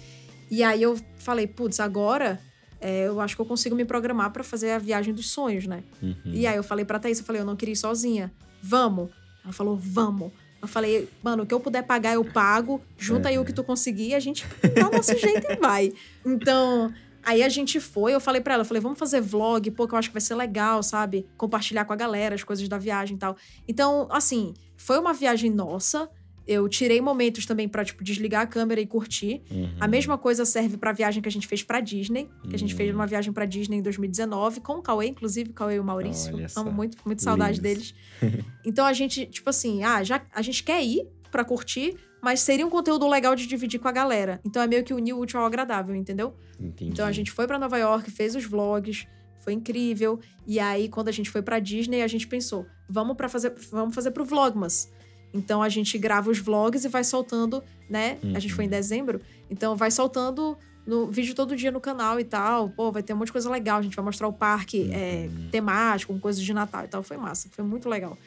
E 0.51 0.63
aí 0.65 0.83
eu 0.83 0.99
falei, 1.19 1.47
putz, 1.47 1.79
agora 1.79 2.41
é, 2.81 3.07
eu 3.07 3.21
acho 3.21 3.37
que 3.37 3.41
eu 3.43 3.47
consigo 3.47 3.77
me 3.77 3.85
programar 3.85 4.33
pra 4.33 4.43
fazer 4.43 4.73
a 4.73 4.79
viagem 4.79 5.15
dos 5.15 5.31
sonhos, 5.31 5.67
né? 5.69 5.85
Uhum. 6.03 6.17
E 6.27 6.47
aí 6.47 6.57
eu 6.57 6.65
falei 6.65 6.85
pra 6.85 6.99
Thaís, 6.99 7.19
eu 7.21 7.25
falei, 7.25 7.41
eu 7.43 7.47
não 7.47 7.55
queria 7.55 7.75
ir 7.75 7.77
sozinha. 7.77 8.33
Vamos. 8.61 9.11
Ela 9.45 9.53
falou, 9.53 9.77
vamos. 9.77 10.33
Eu 10.63 10.69
falei, 10.69 11.09
mano, 11.21 11.43
o 11.43 11.47
que 11.47 11.53
eu 11.53 11.59
puder 11.59 11.83
pagar, 11.83 12.15
eu 12.15 12.25
pago. 12.25 12.81
Junta 12.97 13.29
aí 13.29 13.37
o 13.37 13.45
que 13.45 13.53
tu 13.53 13.65
conseguir, 13.65 14.15
a 14.15 14.21
gente 14.21 14.47
dá 14.73 14.89
o 14.89 14.93
nosso 14.93 15.15
jeito 15.19 15.51
e 15.51 15.57
vai. 15.57 15.93
Então, 16.25 16.95
aí 17.21 17.43
a 17.43 17.49
gente 17.49 17.81
foi, 17.81 18.15
eu 18.15 18.21
falei 18.21 18.41
pra 18.41 18.55
ela, 18.55 18.63
eu 18.63 18.65
falei, 18.65 18.81
vamos 18.81 18.97
fazer 18.97 19.21
vlog, 19.21 19.69
pô, 19.73 19.89
que 19.89 19.95
eu 19.95 19.99
acho 19.99 20.09
que 20.09 20.15
vai 20.15 20.21
ser 20.21 20.37
legal, 20.37 20.81
sabe? 20.81 21.27
Compartilhar 21.37 21.85
com 21.85 21.93
a 21.93 21.97
galera 21.97 22.37
as 22.37 22.45
coisas 22.45 22.69
da 22.69 22.79
viagem 22.79 23.17
e 23.17 23.19
tal. 23.19 23.37
Então, 23.67 24.07
assim, 24.09 24.55
foi 24.77 25.01
uma 25.01 25.13
viagem 25.13 25.51
nossa. 25.51 26.09
Eu 26.47 26.69
tirei 26.69 27.01
momentos 27.01 27.47
também 27.47 27.69
pra, 27.69 27.85
tipo, 27.85 28.03
desligar 28.03 28.43
a 28.43 28.47
câmera 28.47 28.81
e 28.81 28.87
curtir. 28.87 29.43
Uhum. 29.51 29.77
A 29.79 29.87
mesma 29.87 30.19
coisa 30.19 30.45
serve 30.45 30.77
pra 30.77 30.93
viagem 30.93 31.23
que 31.23 31.29
a 31.29 31.33
gente 31.33 31.47
fez 31.47 31.63
pra 31.63 31.81
Disney, 31.81 32.29
que 32.49 32.55
a 32.55 32.59
gente 32.59 32.75
fez 32.75 32.95
uma 32.95 33.07
viagem 33.07 33.33
pra 33.33 33.45
Disney 33.45 33.79
em 33.79 33.83
2019 33.83 34.61
com 34.61 34.75
o 34.75 34.83
Cauê, 34.83 35.07
inclusive, 35.07 35.51
o 35.51 35.53
Cauê 35.53 35.77
e 35.77 35.81
o 35.81 35.85
Maurício. 35.85 36.35
Olha. 36.35 36.47
Amo 36.57 36.73
muito, 36.73 36.99
muito 37.05 37.23
saudade 37.23 37.61
Lindos. 37.61 37.93
deles. 38.21 38.45
então 38.65 38.85
a 38.85 38.93
gente, 38.93 39.27
tipo 39.27 39.49
assim, 39.49 39.85
ah, 39.85 40.03
já 40.03 40.23
a 40.35 40.43
gente 40.43 40.63
quer 40.65 40.83
ir 40.85 41.07
pra 41.31 41.45
curtir, 41.45 41.97
mas 42.23 42.41
seria 42.41 42.67
um 42.67 42.71
conteúdo 42.71 43.09
legal 43.09 43.35
de 43.35 43.47
dividir 43.47 43.81
com 43.81 43.89
a 43.89 43.93
galera. 43.93 44.41
Então 44.45 44.63
é 44.63 44.67
meio 44.67 44.85
que 44.85 44.95
unir 44.95 45.13
o 45.13 45.19
útil 45.19 45.41
ao 45.41 45.47
agradável, 45.47 45.95
entendeu? 45.95 46.35
Entendi. 46.61 46.93
Então 46.93 47.07
a 47.07 47.13
gente 47.13 47.31
foi 47.31 47.47
pra 47.47 47.59
Nova 47.59 47.77
York, 47.79 48.11
fez 48.11 48.37
os 48.37 48.45
vlogs, 48.45 49.07
foi 49.41 49.53
incrível. 49.53 50.21
E 50.47 50.61
aí 50.61 50.89
quando 50.89 51.09
a 51.09 51.13
gente 51.13 51.31
foi 51.31 51.43
pra 51.43 51.59
Disney, 51.59 52.03
a 52.03 52.07
gente 52.07 52.29
pensou, 52.29 52.65
vamos 52.89 53.17
para 53.17 53.29
fazer, 53.29 53.55
vamos 53.71 53.95
fazer 53.95 54.13
pro 54.13 54.25
Vlogmas. 54.25 54.91
Então 55.35 55.63
a 55.63 55.69
gente 55.69 55.97
grava 55.99 56.31
os 56.31 56.39
vlogs 56.39 56.85
e 56.85 56.89
vai 56.89 57.03
soltando, 57.05 57.63
né? 57.89 58.19
A 58.35 58.39
gente 58.39 58.53
foi 58.55 58.65
em 58.65 58.69
Uhum. 58.69 58.73
dezembro, 58.73 59.21
então 59.51 59.75
vai 59.77 59.91
soltando 59.91 60.57
no 60.87 61.11
vídeo 61.11 61.35
todo 61.35 61.55
dia 61.57 61.71
no 61.71 61.81
canal 61.81 62.19
e 62.21 62.25
tal. 62.25 62.69
Pô, 62.71 62.91
vai 62.93 63.03
ter 63.03 63.13
um 63.15 63.17
monte 63.17 63.27
de 63.29 63.33
coisa 63.33 63.49
legal. 63.51 63.79
A 63.79 63.83
gente 63.83 63.95
vai 63.97 64.05
mostrar 64.05 64.27
o 64.29 64.33
parque 64.33 64.91
é, 64.93 65.29
Uhum. 65.31 65.49
temático, 65.51 66.13
com 66.13 66.19
coisas 66.19 66.43
de 66.43 66.53
Natal 66.53 66.85
e 66.85 66.89
tal. 66.89 67.03
Foi 67.03 67.17
massa, 67.17 67.49
foi 67.53 67.65
muito 67.65 67.89
legal. 67.89 68.19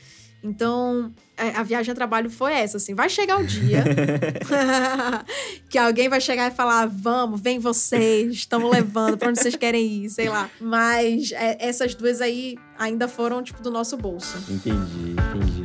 Então, 0.43 1.11
é, 1.35 1.49
a 1.49 1.63
viagem 1.63 1.91
a 1.91 1.95
trabalho 1.95 2.29
foi 2.29 2.53
essa, 2.53 2.77
assim. 2.77 2.93
Vai 2.93 3.09
chegar 3.09 3.39
o 3.39 3.45
dia 3.45 3.83
que 5.69 5.77
alguém 5.77 6.07
vai 6.07 6.21
chegar 6.21 6.51
e 6.51 6.55
falar: 6.55 6.85
vamos, 6.87 7.41
vem 7.41 7.57
vocês, 7.59 8.33
estamos 8.35 8.71
levando, 8.71 9.17
pra 9.17 9.29
onde 9.29 9.39
vocês 9.41 9.55
querem 9.55 10.05
ir, 10.05 10.09
sei 10.09 10.29
lá. 10.29 10.49
Mas 10.61 11.31
é, 11.31 11.57
essas 11.59 11.95
duas 11.95 12.21
aí 12.21 12.57
ainda 12.77 13.07
foram, 13.07 13.41
tipo, 13.41 13.61
do 13.61 13.71
nosso 13.71 13.97
bolso. 13.97 14.37
Entendi, 14.49 15.11
entendi. 15.13 15.61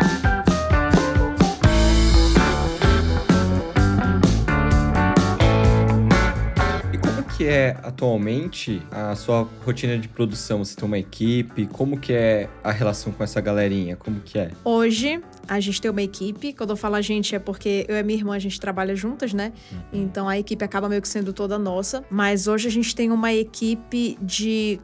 Que 7.41 7.47
é 7.47 7.75
atualmente 7.83 8.83
a 8.91 9.17
sua 9.17 9.49
rotina 9.65 9.97
de 9.97 10.07
produção? 10.07 10.63
Você 10.63 10.77
tem 10.77 10.85
uma 10.85 10.99
equipe? 10.99 11.67
Como 11.69 11.99
que 11.99 12.13
é 12.13 12.51
a 12.63 12.71
relação 12.71 13.15
com 13.15 13.25
essa 13.25 13.41
galerinha? 13.41 13.97
Como 13.97 14.21
que 14.21 14.39
é? 14.39 14.51
Hoje, 14.63 15.23
a 15.49 15.59
gente 15.59 15.81
tem 15.81 15.91
uma 15.91 16.03
equipe. 16.03 16.53
Quando 16.53 16.69
eu 16.69 16.77
falo 16.77 16.97
a 16.97 17.01
gente, 17.01 17.35
é 17.35 17.39
porque 17.39 17.87
eu 17.89 17.97
e 17.97 18.03
minha 18.03 18.19
irmã, 18.19 18.37
a 18.37 18.39
gente 18.39 18.61
trabalha 18.61 18.95
juntas, 18.95 19.33
né? 19.33 19.55
Então 19.91 20.29
a 20.29 20.39
equipe 20.39 20.63
acaba 20.63 20.87
meio 20.87 21.01
que 21.01 21.09
sendo 21.09 21.33
toda 21.33 21.59
nossa. 21.59 22.05
Mas 22.11 22.47
hoje 22.47 22.69
a 22.69 22.71
gente 22.71 22.95
tem 22.95 23.11
uma 23.11 23.33
equipe 23.33 24.19
de 24.21 24.79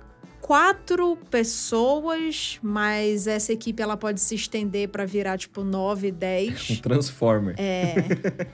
quatro 0.47 1.19
pessoas, 1.29 2.61
mas 2.63 3.27
essa 3.27 3.53
equipe 3.53 3.83
ela 3.83 3.97
pode 3.97 4.21
se 4.21 4.37
estender 4.37 4.89
pra 4.89 5.05
virar 5.05 5.37
tipo 5.37 5.65
nove, 5.65 6.13
Um 6.13 6.15
dez. 6.15 6.81
Transformer. 6.81 7.57
É, 7.59 7.95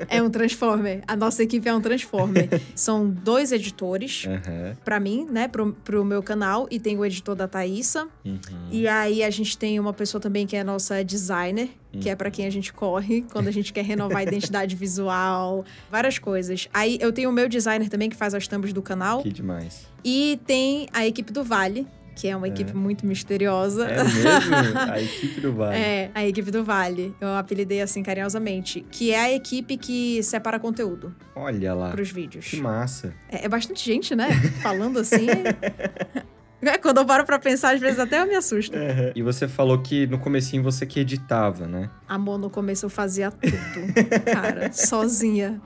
é 0.08 0.22
um 0.22 0.30
Transformer. 0.30 1.02
A 1.06 1.14
nossa 1.14 1.42
equipe 1.42 1.68
é 1.68 1.74
um 1.74 1.82
Transformer. 1.82 2.48
São 2.74 3.06
dois 3.10 3.52
editores. 3.52 4.24
Aham. 4.26 4.74
Pra 4.82 4.98
mim, 4.98 5.26
né, 5.30 5.48
pro, 5.48 5.74
pro 5.84 6.02
meu 6.02 6.22
canal, 6.22 6.66
e 6.70 6.80
tem 6.80 6.96
o 6.98 7.04
editor 7.04 7.34
da 7.34 7.46
Thaísa. 7.46 8.08
Uhum. 8.24 8.38
E 8.70 8.88
aí 8.88 9.22
a 9.22 9.28
gente 9.28 9.58
tem 9.58 9.78
uma 9.78 9.92
pessoa 9.92 10.20
também 10.20 10.46
que 10.46 10.56
é 10.56 10.60
a 10.60 10.64
nossa 10.64 11.04
designer, 11.04 11.68
que 12.00 12.08
é 12.08 12.16
pra 12.16 12.30
quem 12.30 12.46
a 12.46 12.50
gente 12.50 12.72
corre 12.72 13.22
quando 13.30 13.48
a 13.48 13.50
gente 13.50 13.70
quer 13.70 13.84
renovar 13.84 14.18
a 14.18 14.22
identidade 14.22 14.74
visual, 14.74 15.62
várias 15.90 16.18
coisas. 16.18 16.66
Aí 16.72 16.96
eu 17.02 17.12
tenho 17.12 17.28
o 17.28 17.32
meu 17.32 17.50
designer 17.50 17.90
também 17.90 18.08
que 18.08 18.16
faz 18.16 18.32
as 18.34 18.48
thumbs 18.48 18.72
do 18.72 18.80
canal 18.80 19.22
Que 19.22 19.30
demais. 19.30 19.91
E 20.04 20.40
tem 20.46 20.86
a 20.92 21.06
equipe 21.06 21.32
do 21.32 21.44
Vale, 21.44 21.86
que 22.14 22.28
é 22.28 22.36
uma 22.36 22.46
equipe 22.46 22.76
muito 22.76 23.06
misteriosa. 23.06 23.86
É 23.88 24.04
mesmo? 24.04 24.78
A 24.92 25.00
equipe 25.00 25.40
do 25.40 25.52
Vale. 25.54 25.76
É, 25.76 26.10
a 26.14 26.26
equipe 26.26 26.50
do 26.50 26.62
Vale. 26.62 27.14
Eu 27.20 27.28
apelidei 27.36 27.80
assim 27.80 28.02
carinhosamente, 28.02 28.84
que 28.90 29.10
é 29.12 29.18
a 29.18 29.32
equipe 29.32 29.76
que 29.78 30.22
separa 30.22 30.58
conteúdo 30.58 31.14
Olha 31.34 31.72
lá. 31.74 31.90
pros 31.90 32.10
vídeos. 32.10 32.48
Que 32.48 32.56
massa. 32.58 33.14
É, 33.30 33.46
é 33.46 33.48
bastante 33.48 33.84
gente, 33.84 34.14
né? 34.14 34.28
Falando 34.62 34.98
assim. 34.98 35.26
É, 36.62 36.78
Quando 36.78 36.98
eu 36.98 37.04
paro 37.04 37.24
pra 37.24 37.38
pensar, 37.38 37.74
às 37.74 37.80
vezes 37.80 37.98
até 37.98 38.20
eu 38.22 38.26
me 38.26 38.34
assusto. 38.34 38.76
E 39.14 39.22
você 39.22 39.48
falou 39.48 39.78
que 39.78 40.06
no 40.06 40.18
comecinho 40.18 40.62
você 40.62 40.86
que 40.86 41.00
editava, 41.00 41.66
né? 41.66 41.90
Amor, 42.08 42.38
no 42.38 42.48
começo 42.48 42.86
eu 42.86 42.90
fazia 42.90 43.30
tudo, 43.30 44.24
cara, 44.32 44.70
sozinha. 44.72 45.60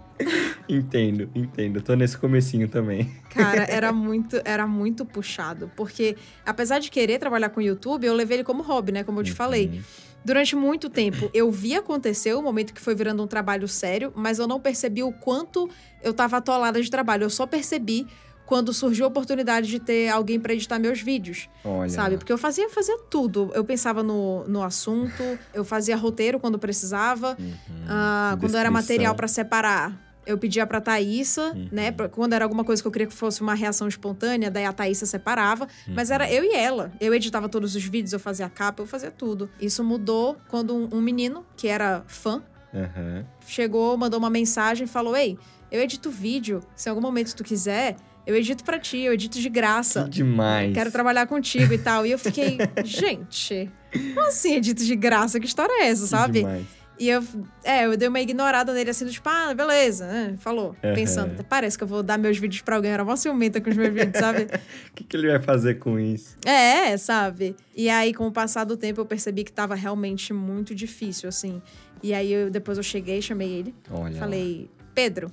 Entendo, 0.68 1.28
entendo. 1.34 1.82
Tô 1.82 1.94
nesse 1.94 2.16
comecinho 2.16 2.68
também. 2.68 3.12
Cara, 3.30 3.64
era 3.70 3.92
muito, 3.92 4.40
era 4.44 4.66
muito 4.66 5.04
puxado. 5.04 5.70
Porque, 5.76 6.16
apesar 6.44 6.78
de 6.78 6.90
querer 6.90 7.18
trabalhar 7.18 7.50
com 7.50 7.60
YouTube, 7.60 8.06
eu 8.06 8.14
levei 8.14 8.38
ele 8.38 8.44
como 8.44 8.62
hobby, 8.62 8.92
né? 8.92 9.04
Como 9.04 9.20
eu 9.20 9.24
te 9.24 9.32
falei. 9.32 9.66
Uhum. 9.66 9.82
Durante 10.24 10.56
muito 10.56 10.90
tempo, 10.90 11.30
eu 11.32 11.52
vi 11.52 11.76
acontecer 11.76 12.34
o 12.34 12.42
momento 12.42 12.74
que 12.74 12.80
foi 12.80 12.96
virando 12.96 13.22
um 13.22 13.28
trabalho 13.28 13.68
sério, 13.68 14.12
mas 14.16 14.40
eu 14.40 14.48
não 14.48 14.58
percebi 14.58 15.00
o 15.00 15.12
quanto 15.12 15.70
eu 16.02 16.12
tava 16.12 16.38
atolada 16.38 16.82
de 16.82 16.90
trabalho. 16.90 17.24
Eu 17.24 17.30
só 17.30 17.46
percebi 17.46 18.08
quando 18.46 18.72
surgiu 18.72 19.04
a 19.04 19.08
oportunidade 19.08 19.66
de 19.68 19.78
ter 19.80 20.08
alguém 20.08 20.38
pra 20.40 20.54
editar 20.54 20.78
meus 20.78 21.00
vídeos. 21.02 21.48
Olha. 21.64 21.88
Sabe? 21.90 22.16
Porque 22.16 22.32
eu 22.32 22.38
fazia, 22.38 22.70
fazia 22.70 22.96
tudo. 23.10 23.50
Eu 23.54 23.64
pensava 23.64 24.02
no, 24.02 24.44
no 24.46 24.62
assunto, 24.62 25.22
eu 25.52 25.64
fazia 25.64 25.96
roteiro 25.96 26.38
quando 26.40 26.58
precisava. 26.58 27.36
Uhum. 27.38 27.52
Ah, 27.88 28.36
quando 28.40 28.56
era 28.56 28.70
material 28.70 29.14
pra 29.16 29.26
separar, 29.28 30.00
eu 30.24 30.38
pedia 30.38 30.66
pra 30.66 30.80
Thaísa, 30.80 31.56
né? 31.70 31.90
pra- 31.92 32.08
Quando 32.08 32.32
era 32.32 32.44
alguma 32.44 32.64
coisa 32.64 32.80
que 32.82 32.86
eu 32.88 32.92
queria 32.92 33.06
que 33.06 33.14
fosse 33.14 33.40
uma 33.42 33.54
reação 33.54 33.86
espontânea, 33.88 34.50
daí 34.50 34.64
a 34.64 34.72
Thaísa 34.72 35.06
separava. 35.06 35.66
Mas 35.88 36.10
era 36.10 36.30
eu 36.32 36.42
e 36.44 36.52
ela. 36.54 36.92
Eu 37.00 37.12
editava 37.14 37.48
todos 37.48 37.74
os 37.76 37.84
vídeos, 37.84 38.12
eu 38.12 38.20
fazia 38.20 38.46
a 38.46 38.50
capa, 38.50 38.82
eu 38.82 38.86
fazia 38.86 39.10
tudo. 39.10 39.50
Isso 39.60 39.82
mudou 39.84 40.36
quando 40.48 40.74
um, 40.74 40.88
um 40.96 41.00
menino, 41.00 41.44
que 41.56 41.66
era 41.68 42.04
fã, 42.06 42.42
Aham. 42.74 43.24
chegou, 43.46 43.96
mandou 43.96 44.18
uma 44.18 44.30
mensagem 44.30 44.84
e 44.84 44.88
falou: 44.88 45.16
Ei, 45.16 45.38
eu 45.70 45.80
edito 45.80 46.10
vídeo. 46.10 46.60
Se 46.74 46.88
em 46.88 46.90
algum 46.90 47.00
momento 47.02 47.34
tu 47.34 47.42
quiser, 47.44 47.96
eu 48.26 48.34
edito 48.36 48.64
pra 48.64 48.78
ti, 48.78 48.98
eu 48.98 49.12
edito 49.12 49.38
de 49.40 49.48
graça. 49.48 50.04
Que 50.04 50.10
demais. 50.10 50.74
Quero 50.74 50.90
trabalhar 50.90 51.26
contigo 51.26 51.72
e 51.72 51.78
tal. 51.78 52.04
E 52.06 52.10
eu 52.10 52.18
fiquei, 52.18 52.58
gente, 52.84 53.70
como 53.92 54.26
assim 54.26 54.56
edito 54.56 54.84
de 54.84 54.96
graça? 54.96 55.38
Que 55.38 55.46
história 55.46 55.72
é 55.82 55.88
essa, 55.88 56.02
Que 56.02 56.08
sabe? 56.08 56.38
demais. 56.40 56.66
E 56.98 57.10
eu, 57.10 57.22
é, 57.62 57.84
eu 57.84 57.94
dei 57.94 58.08
uma 58.08 58.18
ignorada 58.22 58.72
nele 58.72 58.88
assim, 58.88 59.04
do 59.04 59.10
tipo, 59.10 59.28
ah, 59.28 59.52
beleza, 59.52 60.06
né? 60.06 60.34
Falou. 60.38 60.74
Aham. 60.82 60.94
Pensando, 60.94 61.32
"Até 61.34 61.42
parece 61.42 61.76
que 61.76 61.84
eu 61.84 61.88
vou 61.88 62.02
dar 62.02 62.16
meus 62.16 62.38
vídeos 62.38 62.62
pra 62.62 62.76
alguém. 62.76 62.90
Era 62.90 63.04
mó 63.04 63.14
ciumenta 63.16 63.60
com 63.60 63.68
os 63.68 63.76
meus 63.76 63.92
vídeos, 63.92 64.18
sabe? 64.18 64.46
O 64.90 64.94
que, 64.94 65.04
que 65.04 65.14
ele 65.14 65.28
vai 65.28 65.38
fazer 65.38 65.74
com 65.74 66.00
isso? 66.00 66.38
É, 66.46 66.96
sabe? 66.96 67.54
E 67.76 67.90
aí, 67.90 68.14
com 68.14 68.26
o 68.26 68.32
passar 68.32 68.64
do 68.64 68.78
tempo, 68.78 68.98
eu 69.02 69.04
percebi 69.04 69.44
que 69.44 69.52
tava 69.52 69.74
realmente 69.74 70.32
muito 70.32 70.74
difícil, 70.74 71.28
assim. 71.28 71.60
E 72.02 72.14
aí, 72.14 72.32
eu, 72.32 72.48
depois 72.50 72.78
eu 72.78 72.82
cheguei, 72.84 73.20
chamei 73.20 73.52
ele. 73.52 73.74
Olha. 73.90 74.18
Falei, 74.18 74.70
Pedro. 74.94 75.30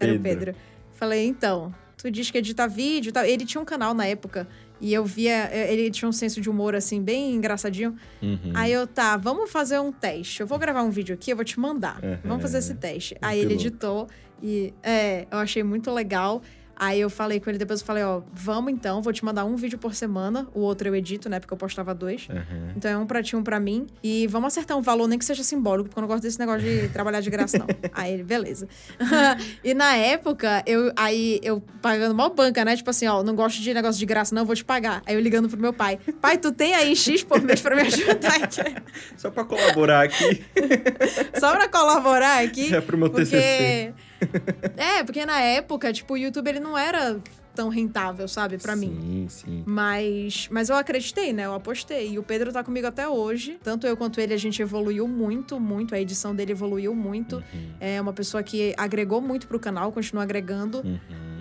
Era 0.00 0.12
o 0.12 0.18
Pedro. 0.20 0.46
Pedro. 0.46 0.56
Falei, 0.94 1.24
então, 1.24 1.72
tu 2.06 2.10
diz 2.10 2.30
que 2.30 2.38
edita 2.38 2.66
vídeo 2.68 3.10
e 3.10 3.12
tal. 3.12 3.24
Ele 3.24 3.44
tinha 3.44 3.60
um 3.60 3.64
canal 3.64 3.94
na 3.94 4.06
época. 4.06 4.46
E 4.80 4.92
eu 4.92 5.04
via, 5.04 5.50
ele 5.54 5.90
tinha 5.90 6.08
um 6.08 6.12
senso 6.12 6.40
de 6.40 6.50
humor, 6.50 6.74
assim, 6.74 7.02
bem 7.02 7.34
engraçadinho. 7.34 7.96
Uhum. 8.22 8.52
Aí 8.54 8.72
eu, 8.72 8.86
tá, 8.86 9.16
vamos 9.16 9.50
fazer 9.50 9.78
um 9.78 9.90
teste. 9.90 10.42
Eu 10.42 10.46
vou 10.46 10.58
gravar 10.58 10.82
um 10.82 10.90
vídeo 10.90 11.14
aqui, 11.14 11.30
eu 11.32 11.36
vou 11.36 11.44
te 11.44 11.58
mandar. 11.58 11.98
Uhum. 12.04 12.18
Vamos 12.24 12.42
fazer 12.42 12.58
esse 12.58 12.74
teste. 12.74 13.14
Muito 13.14 13.24
Aí 13.24 13.38
ele 13.38 13.54
louco. 13.54 13.62
editou 13.62 14.06
e, 14.42 14.74
é, 14.82 15.26
eu 15.30 15.38
achei 15.38 15.62
muito 15.62 15.90
legal. 15.90 16.42
Aí 16.78 17.00
eu 17.00 17.08
falei 17.08 17.40
com 17.40 17.48
ele 17.48 17.58
depois, 17.58 17.80
eu 17.80 17.86
falei, 17.86 18.04
ó, 18.04 18.20
vamos 18.32 18.70
então, 18.70 19.00
vou 19.00 19.12
te 19.12 19.24
mandar 19.24 19.44
um 19.44 19.56
vídeo 19.56 19.78
por 19.78 19.94
semana. 19.94 20.46
O 20.54 20.60
outro 20.60 20.86
eu 20.88 20.94
edito, 20.94 21.28
né, 21.28 21.40
porque 21.40 21.52
eu 21.52 21.56
postava 21.58 21.94
dois. 21.94 22.28
Aham. 22.30 22.74
Então 22.76 22.90
é 22.90 22.98
um 22.98 23.06
pra 23.06 23.22
ti, 23.22 23.34
um 23.34 23.42
pra 23.42 23.58
mim. 23.58 23.86
E 24.02 24.26
vamos 24.26 24.48
acertar 24.48 24.76
um 24.76 24.82
valor, 24.82 25.08
nem 25.08 25.18
que 25.18 25.24
seja 25.24 25.42
simbólico, 25.42 25.88
porque 25.88 25.98
eu 25.98 26.02
não 26.02 26.08
gosto 26.08 26.22
desse 26.22 26.38
negócio 26.38 26.60
de 26.62 26.88
trabalhar 26.92 27.20
de 27.20 27.30
graça, 27.30 27.58
não. 27.58 27.66
Aí 27.92 28.12
ele, 28.12 28.22
beleza. 28.22 28.68
e 29.64 29.72
na 29.72 29.96
época, 29.96 30.62
eu 30.66 30.92
aí 30.94 31.40
eu 31.42 31.62
pagando 31.80 32.14
mal 32.14 32.30
banca, 32.30 32.64
né? 32.64 32.76
Tipo 32.76 32.90
assim, 32.90 33.06
ó, 33.06 33.22
não 33.22 33.34
gosto 33.34 33.62
de 33.62 33.72
negócio 33.72 33.98
de 33.98 34.06
graça, 34.06 34.34
não, 34.34 34.44
vou 34.44 34.54
te 34.54 34.64
pagar. 34.64 35.02
Aí 35.06 35.14
eu 35.14 35.20
ligando 35.20 35.48
pro 35.48 35.58
meu 35.58 35.72
pai. 35.72 35.98
Pai, 36.20 36.36
tu 36.36 36.52
tem 36.52 36.74
aí 36.74 36.94
X 36.94 37.22
por 37.22 37.40
mês 37.40 37.60
pra 37.60 37.74
me 37.74 37.82
ajudar 37.82 38.36
aqui? 38.36 38.74
Só 39.16 39.30
pra 39.30 39.44
colaborar 39.44 40.02
aqui. 40.04 40.44
Só 41.40 41.52
pra 41.52 41.68
colaborar 41.68 42.44
aqui. 42.44 42.74
É 42.74 42.80
pro 42.80 42.98
meu 42.98 43.08
porque... 43.08 43.24
TCC. 43.24 43.94
É, 44.76 45.02
porque 45.02 45.24
na 45.24 45.40
época, 45.40 45.92
tipo, 45.92 46.14
o 46.14 46.16
YouTube 46.16 46.48
ele 46.48 46.60
não 46.60 46.76
era 46.76 47.20
tão 47.56 47.70
rentável, 47.70 48.28
sabe, 48.28 48.58
pra 48.58 48.76
mim. 48.76 48.94
Sim, 49.00 49.26
sim. 49.28 49.64
Mas, 49.66 50.46
mas 50.50 50.68
eu 50.68 50.76
acreditei, 50.76 51.32
né? 51.32 51.46
Eu 51.46 51.54
apostei. 51.54 52.10
E 52.12 52.18
o 52.18 52.22
Pedro 52.22 52.52
tá 52.52 52.62
comigo 52.62 52.86
até 52.86 53.08
hoje. 53.08 53.58
Tanto 53.64 53.86
eu 53.86 53.96
quanto 53.96 54.20
ele, 54.20 54.34
a 54.34 54.36
gente 54.36 54.60
evoluiu 54.60 55.08
muito, 55.08 55.58
muito. 55.58 55.94
A 55.94 56.00
edição 56.00 56.34
dele 56.36 56.52
evoluiu 56.52 56.94
muito. 56.94 57.36
Uhum. 57.36 57.70
É 57.80 58.00
uma 58.00 58.12
pessoa 58.12 58.42
que 58.42 58.74
agregou 58.76 59.22
muito 59.22 59.48
pro 59.48 59.58
canal, 59.58 59.90
continua 59.90 60.22
agregando. 60.22 60.82
Uhum. 60.84 60.98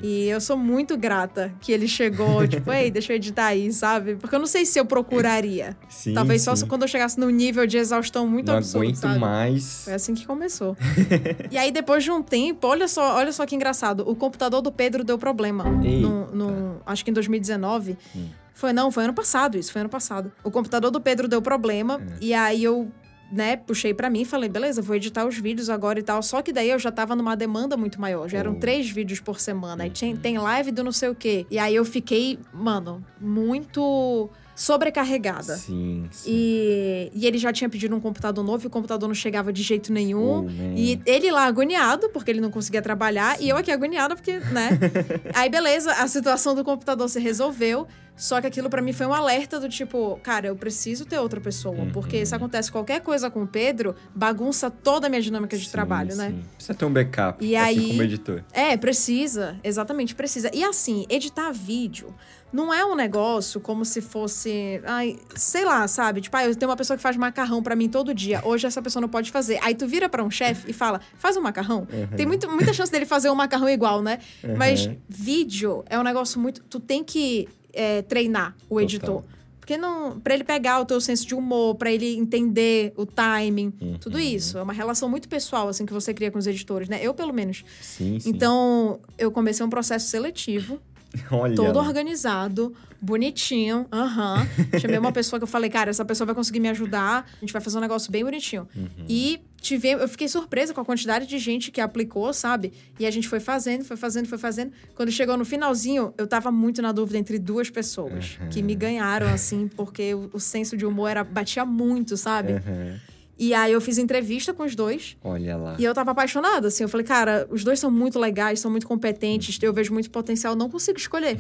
E 0.08 0.28
eu 0.30 0.40
sou 0.40 0.56
muito 0.56 0.96
grata 0.96 1.52
que 1.60 1.72
ele 1.72 1.88
chegou, 1.88 2.46
tipo, 2.48 2.72
ei, 2.72 2.92
deixa 2.92 3.12
eu 3.12 3.16
editar 3.16 3.48
aí, 3.48 3.72
sabe? 3.74 4.16
Porque 4.16 4.36
eu 4.36 4.40
não 4.40 4.46
sei 4.46 4.64
se 4.66 4.80
eu 4.80 4.86
procuraria. 4.86 5.76
Sim, 5.90 6.14
Talvez 6.14 6.44
só 6.44 6.56
sim. 6.56 6.68
quando 6.68 6.84
eu 6.84 6.88
chegasse 6.88 7.20
num 7.20 7.30
nível 7.32 7.66
de 7.66 7.78
exaustão 7.78 8.28
muito 8.28 8.48
Não 8.52 8.58
absurdo, 8.58 8.84
aguento 8.84 8.96
sabe? 8.98 9.20
mais. 9.20 9.84
Foi 9.86 9.94
assim 9.94 10.14
que 10.14 10.26
começou. 10.28 10.78
e 11.50 11.58
aí, 11.58 11.72
depois 11.72 12.04
de 12.04 12.12
um 12.12 12.22
tempo, 12.22 12.68
olha 12.68 12.88
só, 12.88 13.16
olha 13.16 13.32
só 13.32 13.46
que 13.48 13.56
engraçado. 13.56 14.04
O 14.08 14.16
computador 14.16 14.62
do 14.62 14.72
Pedro 14.72 15.04
deu 15.04 15.18
problema. 15.18 15.64
No, 15.64 16.28
no- 16.36 16.82
acho 16.86 17.04
que 17.04 17.10
em 17.10 17.14
2019. 17.14 17.98
Hum. 18.16 18.28
Foi, 18.54 18.72
não, 18.72 18.90
foi 18.92 19.04
ano 19.06 19.14
passado 19.14 19.58
isso, 19.58 19.72
foi 19.72 19.82
ano 19.82 19.90
passado. 19.90 20.32
O 20.44 20.50
computador 20.52 20.90
do 20.92 21.02
Pedro 21.02 21.28
deu 21.28 21.42
problema. 21.42 22.00
É. 22.02 22.18
E 22.22 22.34
aí 22.34 22.64
eu, 22.64 22.90
né, 23.32 23.58
puxei 23.58 23.94
pra 23.94 24.10
mim 24.10 24.22
e 24.22 24.26
falei, 24.26 24.48
beleza, 24.50 24.82
vou 24.82 24.96
editar 24.96 25.26
os 25.26 25.38
vídeos 25.38 25.70
agora 25.70 26.00
e 26.00 26.04
tal. 26.04 26.22
Só 26.22 26.42
que 26.42 26.54
daí 26.54 26.70
eu 26.70 26.80
já 26.80 26.92
tava 26.92 27.16
numa 27.16 27.36
demanda 27.36 27.76
muito 27.76 28.00
maior. 28.00 28.28
Já 28.30 28.38
eram 28.40 28.54
Oh. 28.54 28.60
três 28.60 28.90
vídeos 28.90 29.20
por 29.20 29.40
semana. 29.40 29.84
Uhum. 29.86 29.90
tinha, 29.90 30.16
tem 30.16 30.38
live 30.38 30.72
do 30.72 30.84
não 30.84 30.92
sei 30.92 31.10
o 31.10 31.16
quê. 31.16 31.46
E 31.50 31.58
aí 31.58 31.76
eu 31.76 31.84
fiquei, 31.86 32.40
mano, 32.54 33.04
muito 33.20 34.30
sobrecarregada. 34.56 35.58
Sim, 35.58 36.08
sim. 36.12 36.32
E, 36.32 37.12
e 37.14 37.28
ele 37.28 37.38
já 37.38 37.52
tinha 37.52 37.70
pedido 37.70 37.96
um 37.96 38.00
computador 38.00 38.44
novo 38.44 38.64
e 38.66 38.68
o 38.68 38.70
computador 38.70 39.08
não 39.08 39.16
chegava 39.16 39.52
de 39.52 39.62
jeito 39.62 39.92
nenhum. 39.92 40.46
Oh. 40.46 40.50
E 40.76 41.00
ele 41.06 41.30
lá 41.32 41.46
agoniado, 41.46 42.10
porque 42.10 42.32
ele 42.32 42.42
não 42.42 42.50
conseguia 42.50 42.82
trabalhar, 42.82 43.40
e 43.42 43.50
eu 43.50 43.58
aqui 43.58 43.72
agoniada, 43.72 44.16
porque, 44.16 44.40
né? 44.40 44.70
Aí, 45.36 45.50
beleza, 45.50 45.92
a 45.92 46.08
situação 46.08 46.56
do 46.56 46.64
computador 46.64 47.10
se 47.10 47.20
resolveu. 47.20 47.88
Só 48.18 48.40
que 48.40 48.48
aquilo 48.48 48.70
pra 48.70 48.82
mim 48.82 48.94
foi 48.94 49.06
um 49.06 49.14
alerta 49.14 49.60
do 49.60 49.68
tipo, 49.68 50.18
cara, 50.24 50.48
eu 50.48 50.56
preciso 50.56 51.04
ter 51.06 51.20
outra 51.20 51.42
pessoa. 51.42 51.76
Uhum. 51.76 51.92
Porque 51.92 52.26
se 52.26 52.34
acontece 52.34 52.72
qualquer 52.72 53.02
coisa 53.02 53.30
com 53.30 53.44
o 53.44 53.48
Pedro, 53.48 53.94
bagunça 54.16 54.72
toda 54.72 55.08
a 55.08 55.10
minha 55.10 55.22
dinâmica 55.22 55.58
de 55.58 55.66
Sim, 55.66 55.72
trabalho, 55.72 56.16
né? 56.16 56.30
sim. 56.30 56.44
Precisa 56.56 56.74
ter 56.74 56.86
um 56.86 56.94
backup. 56.94 57.46
E 57.46 57.58
assim 57.58 57.78
aí- 57.80 57.88
como 57.90 58.02
editor. 58.04 58.42
É, 58.54 58.78
precisa. 58.78 59.58
Exatamente, 59.62 60.16
precisa. 60.16 60.50
E 60.54 60.64
assim, 60.64 61.06
editar 61.10 61.52
vídeo 61.52 62.16
não 62.54 62.74
é 62.74 62.86
um 62.86 62.96
negócio 62.96 63.60
como 63.60 63.84
se 63.84 64.02
fosse. 64.02 64.82
Ai, 64.86 65.18
sei 65.36 65.66
lá, 65.66 65.88
sabe? 65.88 66.22
Tipo, 66.22 66.38
ah, 66.38 66.46
eu 66.46 66.56
tenho 66.56 66.70
uma 66.70 66.78
pessoa 66.78 66.96
que 66.96 67.04
faz 67.04 67.18
macarrão 67.18 67.62
pra 67.62 67.76
mim 67.76 67.90
todo 67.90 68.14
dia. 68.14 68.42
Hoje 68.46 68.66
essa 68.66 68.82
pessoa 68.82 69.02
não 69.02 69.10
pode 69.10 69.30
fazer. 69.32 69.60
Aí 69.62 69.76
tu 69.76 69.86
vira 69.88 70.08
pra 70.08 70.24
um 70.24 70.32
chefe 70.32 70.70
e 70.70 70.74
fala, 70.74 71.02
faz 71.18 71.36
um 71.36 71.42
macarrão. 71.42 71.86
Tem 72.16 72.26
muito, 72.26 72.50
muita 72.50 72.72
chance 72.74 72.92
dele 72.92 73.06
fazer 73.06 73.30
um 73.30 73.36
macarrão 73.36 73.68
igual, 73.70 74.02
né? 74.02 74.20
Mas 74.58 74.86
Uhum. 74.86 74.96
vídeo 75.10 75.84
é 75.90 76.00
um 76.00 76.04
negócio 76.04 76.40
muito. 76.40 76.62
Tu 76.64 76.80
tem 76.80 77.04
que 77.04 77.48
é, 77.74 78.02
treinar 78.04 78.56
o 78.70 78.80
editor. 78.80 79.24
Porque 79.60 79.76
não, 79.78 80.20
para 80.20 80.36
ele 80.36 80.44
pegar 80.44 80.80
o 80.80 80.86
teu 80.86 81.02
senso 81.02 81.26
de 81.26 81.34
humor, 81.34 81.74
pra 81.76 81.92
ele 81.92 82.16
entender 82.16 82.94
o 82.96 83.04
timing, 83.06 83.74
Uhum. 83.82 83.98
tudo 84.00 84.20
isso. 84.20 84.60
É 84.60 84.62
uma 84.62 84.72
relação 84.72 85.10
muito 85.10 85.28
pessoal, 85.28 85.68
assim, 85.68 85.86
que 85.88 85.92
você 85.92 86.14
cria 86.14 86.30
com 86.30 86.38
os 86.38 86.46
editores, 86.46 86.88
né? 86.88 87.00
Eu, 87.02 87.16
pelo 87.16 87.34
menos. 87.34 87.66
Sim, 87.82 88.20
sim. 88.20 88.30
Então, 88.30 89.00
eu 89.18 89.32
comecei 89.32 89.66
um 89.66 89.70
processo 89.70 90.08
seletivo, 90.08 90.80
Olha 91.32 91.56
todo 91.56 91.78
organizado, 91.80 92.74
bonitinho. 93.02 93.86
Aham. 93.92 94.48
Chamei 94.80 94.98
uma 94.98 95.12
pessoa 95.12 95.40
que 95.40 95.44
eu 95.44 95.48
falei, 95.48 95.70
cara, 95.70 95.90
essa 95.90 96.04
pessoa 96.06 96.26
vai 96.26 96.36
conseguir 96.36 96.60
me 96.60 96.70
ajudar. 96.70 97.26
A 97.38 97.40
gente 97.40 97.54
vai 97.54 97.62
fazer 97.62 97.78
um 97.78 97.82
negócio 97.82 98.12
bem 98.12 98.24
bonitinho. 98.24 98.68
Uhum. 98.76 99.06
E 99.08 99.40
tive, 99.62 99.90
eu 99.92 100.08
fiquei 100.08 100.28
surpresa 100.28 100.74
com 100.74 100.82
a 100.82 100.86
quantidade 100.86 101.26
de 101.28 101.38
gente 101.40 101.72
que 101.72 101.82
aplicou, 101.82 102.32
sabe? 102.34 102.74
E 103.00 103.06
a 103.06 103.12
gente 103.12 103.28
foi 103.28 103.40
fazendo, 103.40 103.84
foi 103.84 103.98
fazendo, 103.98 104.28
foi 104.28 104.38
fazendo. 104.38 104.72
Quando 104.96 105.12
chegou 105.12 105.38
no 105.38 105.46
finalzinho, 105.46 106.14
eu 106.18 106.28
tava 106.28 106.52
muito 106.52 106.82
na 106.82 106.92
dúvida 106.92 107.18
entre 107.18 107.40
duas 107.40 107.70
pessoas 107.70 108.38
Uhum. 108.42 108.50
que 108.50 108.62
me 108.62 108.76
ganharam, 108.76 109.28
assim, 109.34 109.68
porque 109.68 110.14
o, 110.14 110.30
o 110.34 110.40
senso 110.40 110.76
de 110.78 110.86
humor 110.86 111.10
era, 111.10 111.24
batia 111.24 111.66
muito, 111.66 112.16
sabe? 112.18 112.54
Uhum. 112.54 112.98
E 113.38 113.54
aí 113.54 113.74
eu 113.74 113.82
fiz 113.82 113.98
entrevista 113.98 114.54
com 114.54 114.64
os 114.64 114.76
dois. 114.76 115.18
Olha 115.24 115.58
lá. 115.58 115.76
E 115.78 115.84
eu 115.84 115.94
tava 115.94 116.12
apaixonada, 116.12 116.70
assim. 116.70 116.84
Eu 116.84 116.90
falei, 116.90 117.06
cara, 117.06 117.48
os 117.50 117.64
dois 117.64 117.80
são 117.80 117.92
muito 117.92 118.18
legais, 118.18 118.60
são 118.60 118.72
muito 118.72 118.88
competentes, 118.88 119.58
eu 119.62 119.74
vejo 119.74 119.94
muito 119.94 120.10
potencial, 120.10 120.56
não 120.56 120.70
consigo 120.70 120.98
escolher. 120.98 121.38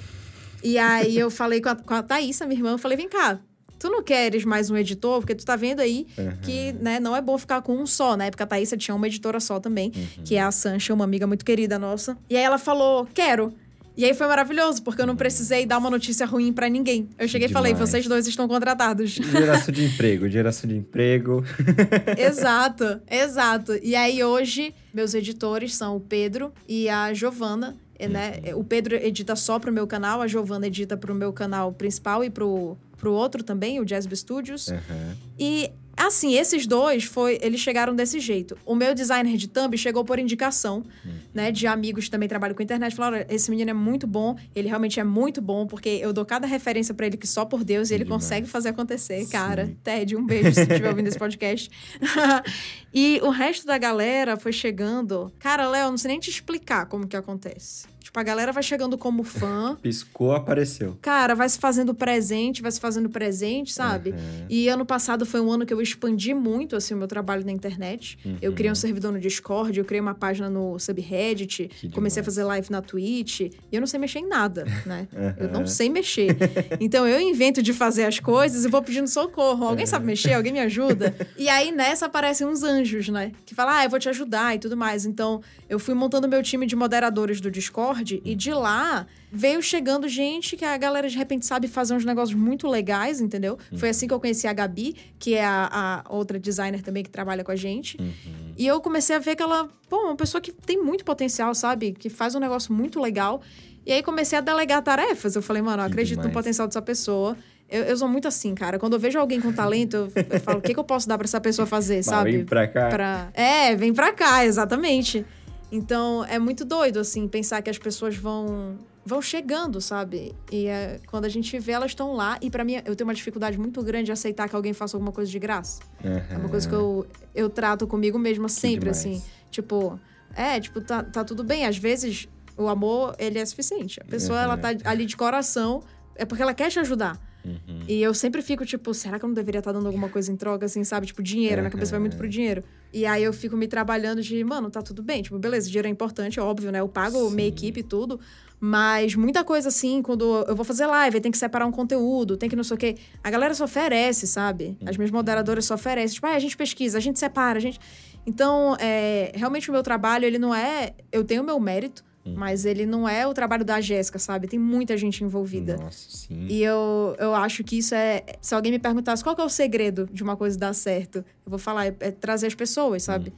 E 0.63 0.77
aí 0.77 1.17
eu 1.17 1.29
falei 1.31 1.61
com 1.61 1.69
a, 1.69 1.75
com 1.75 1.93
a 1.93 2.03
Thaísa, 2.03 2.45
minha 2.45 2.59
irmã, 2.59 2.71
eu 2.71 2.77
falei, 2.77 2.97
vem 2.97 3.07
cá, 3.07 3.39
tu 3.77 3.89
não 3.89 4.01
queres 4.01 4.43
mais 4.43 4.69
um 4.69 4.75
editor? 4.77 5.19
Porque 5.19 5.35
tu 5.35 5.45
tá 5.45 5.55
vendo 5.55 5.79
aí 5.79 6.07
que, 6.41 6.73
né, 6.73 6.99
não 6.99 7.15
é 7.15 7.21
bom 7.21 7.37
ficar 7.37 7.61
com 7.61 7.77
um 7.77 7.85
só. 7.85 8.17
Na 8.17 8.25
época 8.25 8.43
a 8.43 8.47
Thaísa 8.47 8.75
tinha 8.75 8.95
uma 8.95 9.07
editora 9.07 9.39
só 9.39 9.59
também, 9.59 9.91
que 10.23 10.35
é 10.35 10.41
a 10.41 10.51
Sancha, 10.51 10.93
uma 10.93 11.03
amiga 11.03 11.27
muito 11.27 11.45
querida 11.45 11.77
nossa. 11.77 12.17
E 12.29 12.35
aí 12.35 12.43
ela 12.43 12.57
falou, 12.57 13.07
quero. 13.13 13.53
E 13.97 14.03
aí 14.03 14.13
foi 14.13 14.27
maravilhoso, 14.27 14.83
porque 14.83 15.01
eu 15.01 15.07
não 15.07 15.15
precisei 15.15 15.65
dar 15.65 15.77
uma 15.77 15.89
notícia 15.89 16.25
ruim 16.25 16.51
pra 16.51 16.67
ninguém. 16.67 17.09
Eu 17.17 17.27
cheguei 17.27 17.47
e 17.47 17.51
falei, 17.51 17.73
Demais. 17.73 17.89
vocês 17.89 18.07
dois 18.07 18.27
estão 18.27 18.47
contratados. 18.47 19.11
Geração 19.11 19.73
de 19.73 19.85
emprego, 19.85 20.29
geração 20.29 20.69
de 20.69 20.75
emprego. 20.75 21.43
exato, 22.17 22.99
exato. 23.09 23.73
E 23.81 23.95
aí 23.95 24.23
hoje, 24.23 24.73
meus 24.93 25.13
editores 25.13 25.75
são 25.75 25.95
o 25.95 25.99
Pedro 25.99 26.51
e 26.67 26.89
a 26.89 27.13
Giovana. 27.13 27.75
Né? 27.97 28.53
O 28.55 28.63
Pedro 28.63 28.95
edita 28.95 29.37
só 29.37 29.57
pro 29.57 29.71
meu 29.71 29.87
canal, 29.87 30.21
a 30.21 30.27
Giovana 30.27 30.67
edita 30.67 30.97
pro 30.97 31.15
meu 31.15 31.31
canal 31.31 31.71
principal 31.71 32.25
e 32.25 32.29
pro, 32.29 32.77
pro 33.05 33.13
outro 33.13 33.43
também, 33.43 33.79
o 33.79 33.85
Jazzby 33.85 34.15
Studios. 34.15 34.69
Uhum. 34.69 35.15
E 35.37 35.69
assim, 35.95 36.33
esses 36.33 36.65
dois 36.65 37.03
foi, 37.03 37.37
eles 37.39 37.61
chegaram 37.61 37.95
desse 37.95 38.19
jeito. 38.19 38.57
O 38.65 38.73
meu 38.73 38.95
designer 38.95 39.37
de 39.37 39.47
thumb 39.47 39.77
chegou 39.77 40.03
por 40.03 40.17
indicação, 40.17 40.83
né, 41.31 41.51
de 41.51 41.67
amigos 41.67 42.05
que 42.05 42.11
também 42.11 42.27
trabalham 42.27 42.55
com 42.55 42.63
internet, 42.63 42.95
falaram: 42.95 43.17
"Olha, 43.17 43.27
esse 43.29 43.51
menino 43.51 43.69
é 43.69 43.73
muito 43.75 44.07
bom, 44.07 44.35
ele 44.55 44.67
realmente 44.67 44.99
é 44.99 45.03
muito 45.03 45.39
bom, 45.39 45.67
porque 45.67 45.87
eu 46.01 46.11
dou 46.11 46.25
cada 46.25 46.47
referência 46.47 46.95
pra 46.95 47.05
ele 47.05 47.15
que 47.15 47.27
só 47.27 47.45
por 47.45 47.63
Deus 47.63 47.91
e 47.91 47.93
ele 47.93 48.05
Demais. 48.05 48.23
consegue 48.23 48.47
fazer 48.47 48.69
acontecer, 48.69 49.23
cara. 49.27 49.67
Sim. 49.67 49.77
Ted, 49.83 50.15
um 50.15 50.25
beijo 50.25 50.51
se 50.51 50.61
estiver 50.61 50.89
ouvindo 50.89 51.07
esse 51.07 51.19
podcast. 51.19 51.69
e 52.91 53.19
o 53.21 53.29
resto 53.29 53.67
da 53.67 53.77
galera 53.77 54.35
foi 54.35 54.51
chegando. 54.51 55.31
Cara, 55.37 55.69
Léo, 55.69 55.91
não 55.91 55.97
sei 55.97 56.09
nem 56.09 56.19
te 56.19 56.31
explicar 56.31 56.87
como 56.87 57.05
que 57.05 57.15
acontece. 57.15 57.85
Tipo, 58.15 58.19
a 58.21 58.23
galera 58.23 58.51
vai 58.53 58.63
chegando 58.63 58.97
como 58.97 59.23
fã. 59.23 59.75
Piscou, 59.83 60.31
apareceu. 60.31 60.97
Cara, 61.01 61.35
vai 61.35 61.49
se 61.49 61.59
fazendo 61.59 61.93
presente, 61.93 62.61
vai 62.61 62.71
se 62.71 62.79
fazendo 62.79 63.09
presente, 63.09 63.73
sabe? 63.73 64.11
Uhum. 64.11 64.45
E 64.49 64.69
ano 64.69 64.85
passado 64.85 65.25
foi 65.25 65.41
um 65.41 65.51
ano 65.51 65.65
que 65.65 65.73
eu 65.73 65.81
expandi 65.81 66.33
muito, 66.33 66.77
assim, 66.77 66.93
o 66.93 66.97
meu 66.97 67.07
trabalho 67.09 67.45
na 67.45 67.51
internet. 67.51 68.17
Eu 68.41 68.53
criei 68.53 68.71
um 68.71 68.75
servidor 68.75 69.11
no 69.11 69.19
Discord, 69.19 69.77
eu 69.77 69.83
criei 69.83 69.99
uma 69.99 70.13
página 70.15 70.49
no 70.49 70.79
Subreddit, 70.79 71.67
Que 71.67 71.89
comecei 71.89 72.21
a 72.21 72.23
demais. 72.23 72.25
fazer 72.35 72.43
live 72.45 72.71
na 72.71 72.81
Twitch. 72.81 73.41
E 73.41 73.51
eu 73.73 73.81
não 73.81 73.87
sei 73.87 73.99
mexer 73.99 74.19
em 74.19 74.27
nada, 74.29 74.63
né? 74.85 75.07
Eu 75.37 75.49
não 75.51 75.61
Uhum. 75.61 75.67
sei 75.67 75.89
mexer. 75.89 76.37
Então 76.79 77.05
eu 77.07 77.19
invento 77.19 77.61
de 77.61 77.73
fazer 77.73 78.05
as 78.05 78.19
coisas 78.19 78.63
e 78.63 78.69
vou 78.69 78.81
pedindo 78.81 79.07
socorro. 79.07 79.65
Alguém 79.67 79.85
sabe 79.85 80.05
mexer? 80.05 80.33
Alguém 80.33 80.53
me 80.53 80.59
ajuda? 80.59 81.13
E 81.37 81.49
aí 81.49 81.71
nessa 81.71 82.05
aparecem 82.05 82.47
uns 82.47 82.63
anjos, 82.63 83.09
né? 83.09 83.31
Que 83.45 83.53
falam, 83.53 83.73
ah, 83.73 83.83
eu 83.83 83.89
vou 83.89 83.99
te 83.99 84.07
ajudar 84.07 84.55
e 84.55 84.59
tudo 84.59 84.77
mais. 84.77 85.05
Então 85.05 85.41
eu 85.67 85.77
fui 85.79 85.93
montando 85.93 86.27
meu 86.29 86.41
time 86.41 86.65
de 86.65 86.75
moderadores 86.75 87.41
do 87.41 87.51
Discord 87.51 88.04
e 88.23 88.35
de 88.35 88.51
lá 88.51 89.05
veio 89.31 89.61
chegando 89.61 90.07
gente 90.07 90.55
que 90.55 90.63
a 90.63 90.77
galera 90.77 91.09
de 91.09 91.17
repente 91.17 91.45
sabe 91.45 91.67
fazer 91.67 91.93
uns 91.93 92.05
negócios 92.05 92.37
muito 92.37 92.67
legais, 92.67 93.19
entendeu? 93.19 93.57
Foi 93.75 93.89
assim 93.89 94.07
que 94.07 94.13
eu 94.13 94.19
conheci 94.19 94.47
a 94.47 94.53
Gabi, 94.53 94.95
que 95.19 95.33
é 95.33 95.43
a, 95.43 96.03
a 96.05 96.13
outra 96.13 96.39
designer 96.39 96.81
também 96.81 97.03
que 97.03 97.09
trabalha 97.09 97.43
com 97.43 97.51
a 97.51 97.55
gente. 97.55 97.97
Uhum. 97.99 98.53
E 98.57 98.65
eu 98.65 98.79
comecei 98.79 99.15
a 99.15 99.19
ver 99.19 99.35
que 99.35 99.43
ela, 99.43 99.69
pô, 99.89 99.97
uma 99.97 100.15
pessoa 100.15 100.39
que 100.39 100.51
tem 100.51 100.81
muito 100.81 101.03
potencial, 101.03 101.53
sabe? 101.53 101.91
Que 101.91 102.09
faz 102.09 102.35
um 102.35 102.39
negócio 102.39 102.71
muito 102.73 102.99
legal. 102.99 103.41
E 103.85 103.91
aí 103.91 104.01
comecei 104.01 104.37
a 104.37 104.41
delegar 104.41 104.81
tarefas. 104.81 105.35
Eu 105.35 105.41
falei, 105.41 105.61
mano, 105.61 105.83
eu 105.83 105.87
acredito 105.87 106.17
no 106.17 106.23
demais. 106.23 106.33
potencial 106.33 106.67
dessa 106.67 106.81
pessoa. 106.81 107.37
Eu, 107.69 107.83
eu 107.83 107.97
sou 107.97 108.07
muito 108.07 108.27
assim, 108.27 108.53
cara. 108.55 108.79
Quando 108.79 108.93
eu 108.93 108.99
vejo 108.99 109.19
alguém 109.19 109.41
com 109.41 109.51
talento, 109.51 109.95
eu, 109.95 110.11
eu 110.29 110.39
falo, 110.39 110.59
o 110.59 110.61
que, 110.61 110.73
que 110.73 110.79
eu 110.79 110.83
posso 110.83 111.07
dar 111.07 111.17
pra 111.17 111.25
essa 111.25 111.41
pessoa 111.41 111.65
fazer, 111.65 111.97
Mas 112.05 112.05
sabe? 112.05 112.31
Vem 112.31 112.45
pra 112.45 112.67
cá. 112.67 112.89
Pra... 112.89 113.29
É, 113.33 113.75
vem 113.75 113.93
pra 113.93 114.13
cá, 114.13 114.45
exatamente. 114.45 115.25
Então, 115.71 116.23
é 116.25 116.39
muito 116.39 116.63
doido, 116.63 116.99
assim, 116.99 117.27
pensar 117.27 117.61
que 117.61 117.69
as 117.69 117.77
pessoas 117.77 118.15
vão 118.15 118.77
vão 119.05 119.21
chegando, 119.21 119.79
sabe? 119.79 120.35
E 120.51 120.65
é, 120.65 120.99
quando 121.05 121.25
a 121.25 121.29
gente 121.29 121.59
vê, 121.59 121.73
elas 121.73 121.91
estão 121.91 122.13
lá. 122.13 122.39
E 122.41 122.49
pra 122.49 122.63
mim, 122.63 122.81
eu 122.85 122.95
tenho 122.95 123.07
uma 123.07 123.13
dificuldade 123.13 123.57
muito 123.57 123.81
grande 123.83 124.05
de 124.05 124.11
aceitar 124.11 124.49
que 124.49 124.55
alguém 124.55 124.73
faça 124.73 124.97
alguma 124.97 125.11
coisa 125.11 125.29
de 125.29 125.37
graça. 125.37 125.79
É 126.03 126.37
uma 126.37 126.49
coisa 126.49 126.67
que 126.67 126.73
eu, 126.73 127.05
eu 127.35 127.47
trato 127.47 127.85
comigo 127.85 128.17
mesma 128.17 128.49
sempre, 128.49 128.89
assim. 128.89 129.21
Tipo, 129.51 129.99
é, 130.33 130.59
tipo, 130.59 130.81
tá, 130.81 131.03
tá 131.03 131.23
tudo 131.23 131.43
bem. 131.43 131.67
Às 131.67 131.77
vezes, 131.77 132.27
o 132.57 132.67
amor, 132.67 133.15
ele 133.19 133.37
é 133.37 133.45
suficiente. 133.45 134.01
A 134.01 134.05
pessoa, 134.05 134.41
ela 134.41 134.57
tá 134.57 134.69
ali 134.83 135.05
de 135.05 135.15
coração, 135.15 135.83
é 136.15 136.25
porque 136.25 136.41
ela 136.41 136.53
quer 136.53 136.69
te 136.71 136.79
ajudar. 136.79 137.19
Uhum. 137.45 137.83
E 137.87 138.01
eu 138.01 138.11
sempre 138.13 138.41
fico, 138.41 138.65
tipo, 138.65 138.91
será 138.91 139.19
que 139.19 139.25
eu 139.25 139.27
não 139.27 139.35
deveria 139.35 139.59
estar 139.59 139.71
dando 139.71 139.85
alguma 139.85 140.09
coisa 140.09 140.31
em 140.31 140.35
troca, 140.35 140.65
assim, 140.65 140.83
sabe? 140.83 141.05
Tipo, 141.05 141.21
dinheiro, 141.21 141.61
minha 141.61 141.69
cabeça 141.69 141.91
vai 141.91 141.99
muito 141.99 142.17
pro 142.17 142.27
dinheiro. 142.27 142.63
E 142.95 143.05
aí 143.05 143.25
eu 143.25 143.33
fico 143.33 143.57
me 143.57 143.67
trabalhando 143.67 144.21
de, 144.21 144.41
mano, 144.41 144.69
tá 144.69 144.81
tudo 144.81 145.03
bem. 145.03 145.21
Tipo, 145.21 145.37
beleza, 145.37 145.67
dinheiro 145.67 145.85
é 145.85 145.91
importante, 145.91 146.39
óbvio, 146.39 146.71
né? 146.71 146.79
Eu 146.79 146.87
pago 146.87 147.29
minha 147.29 147.49
equipe 147.49 147.81
e 147.81 147.83
tudo. 147.83 148.17
Mas 148.57 149.15
muita 149.15 149.43
coisa 149.43 149.67
assim, 149.67 150.01
quando 150.01 150.45
eu 150.47 150.55
vou 150.55 150.63
fazer 150.63 150.85
live, 150.85 151.19
tem 151.19 151.29
que 151.29 151.37
separar 151.37 151.65
um 151.65 151.73
conteúdo, 151.73 152.37
tem 152.37 152.49
que 152.49 152.55
não 152.55 152.63
sei 152.63 152.75
o 152.75 152.77
quê. 152.77 152.95
A 153.21 153.29
galera 153.29 153.53
só 153.53 153.65
oferece, 153.65 154.25
sabe? 154.25 154.77
As 154.85 154.95
minhas 154.95 155.11
moderadoras 155.11 155.65
só 155.65 155.75
oferecem. 155.75 156.15
Tipo, 156.15 156.27
ah, 156.27 156.35
a 156.35 156.39
gente 156.39 156.55
pesquisa, 156.55 156.97
a 156.97 157.01
gente 157.01 157.19
separa, 157.19 157.57
a 157.57 157.61
gente. 157.61 157.81
Então, 158.25 158.77
é, 158.79 159.29
realmente 159.35 159.69
o 159.69 159.73
meu 159.73 159.83
trabalho, 159.83 160.23
ele 160.23 160.39
não 160.39 160.55
é. 160.55 160.93
Eu 161.11 161.25
tenho 161.25 161.43
o 161.43 161.45
meu 161.45 161.59
mérito, 161.59 162.01
mas 162.33 162.65
ele 162.65 162.85
não 162.85 163.07
é 163.07 163.27
o 163.27 163.33
trabalho 163.33 163.63
da 163.63 163.79
Jéssica, 163.79 164.17
sabe? 164.17 164.47
Tem 164.47 164.57
muita 164.57 164.97
gente 164.97 165.23
envolvida. 165.23 165.77
Nossa, 165.77 166.09
sim. 166.09 166.47
E 166.49 166.63
eu, 166.63 167.15
eu 167.19 167.35
acho 167.35 167.63
que 167.63 167.77
isso 167.77 167.93
é. 167.93 168.23
Se 168.41 168.55
alguém 168.55 168.71
me 168.71 168.79
perguntasse 168.79 169.23
qual 169.23 169.35
é 169.37 169.43
o 169.43 169.49
segredo 169.49 170.09
de 170.11 170.23
uma 170.23 170.35
coisa 170.35 170.57
dar 170.57 170.73
certo, 170.73 171.17
eu 171.17 171.49
vou 171.49 171.59
falar, 171.59 171.87
é, 171.87 171.95
é 171.99 172.11
trazer 172.11 172.47
as 172.47 172.55
pessoas, 172.55 173.03
sabe? 173.03 173.31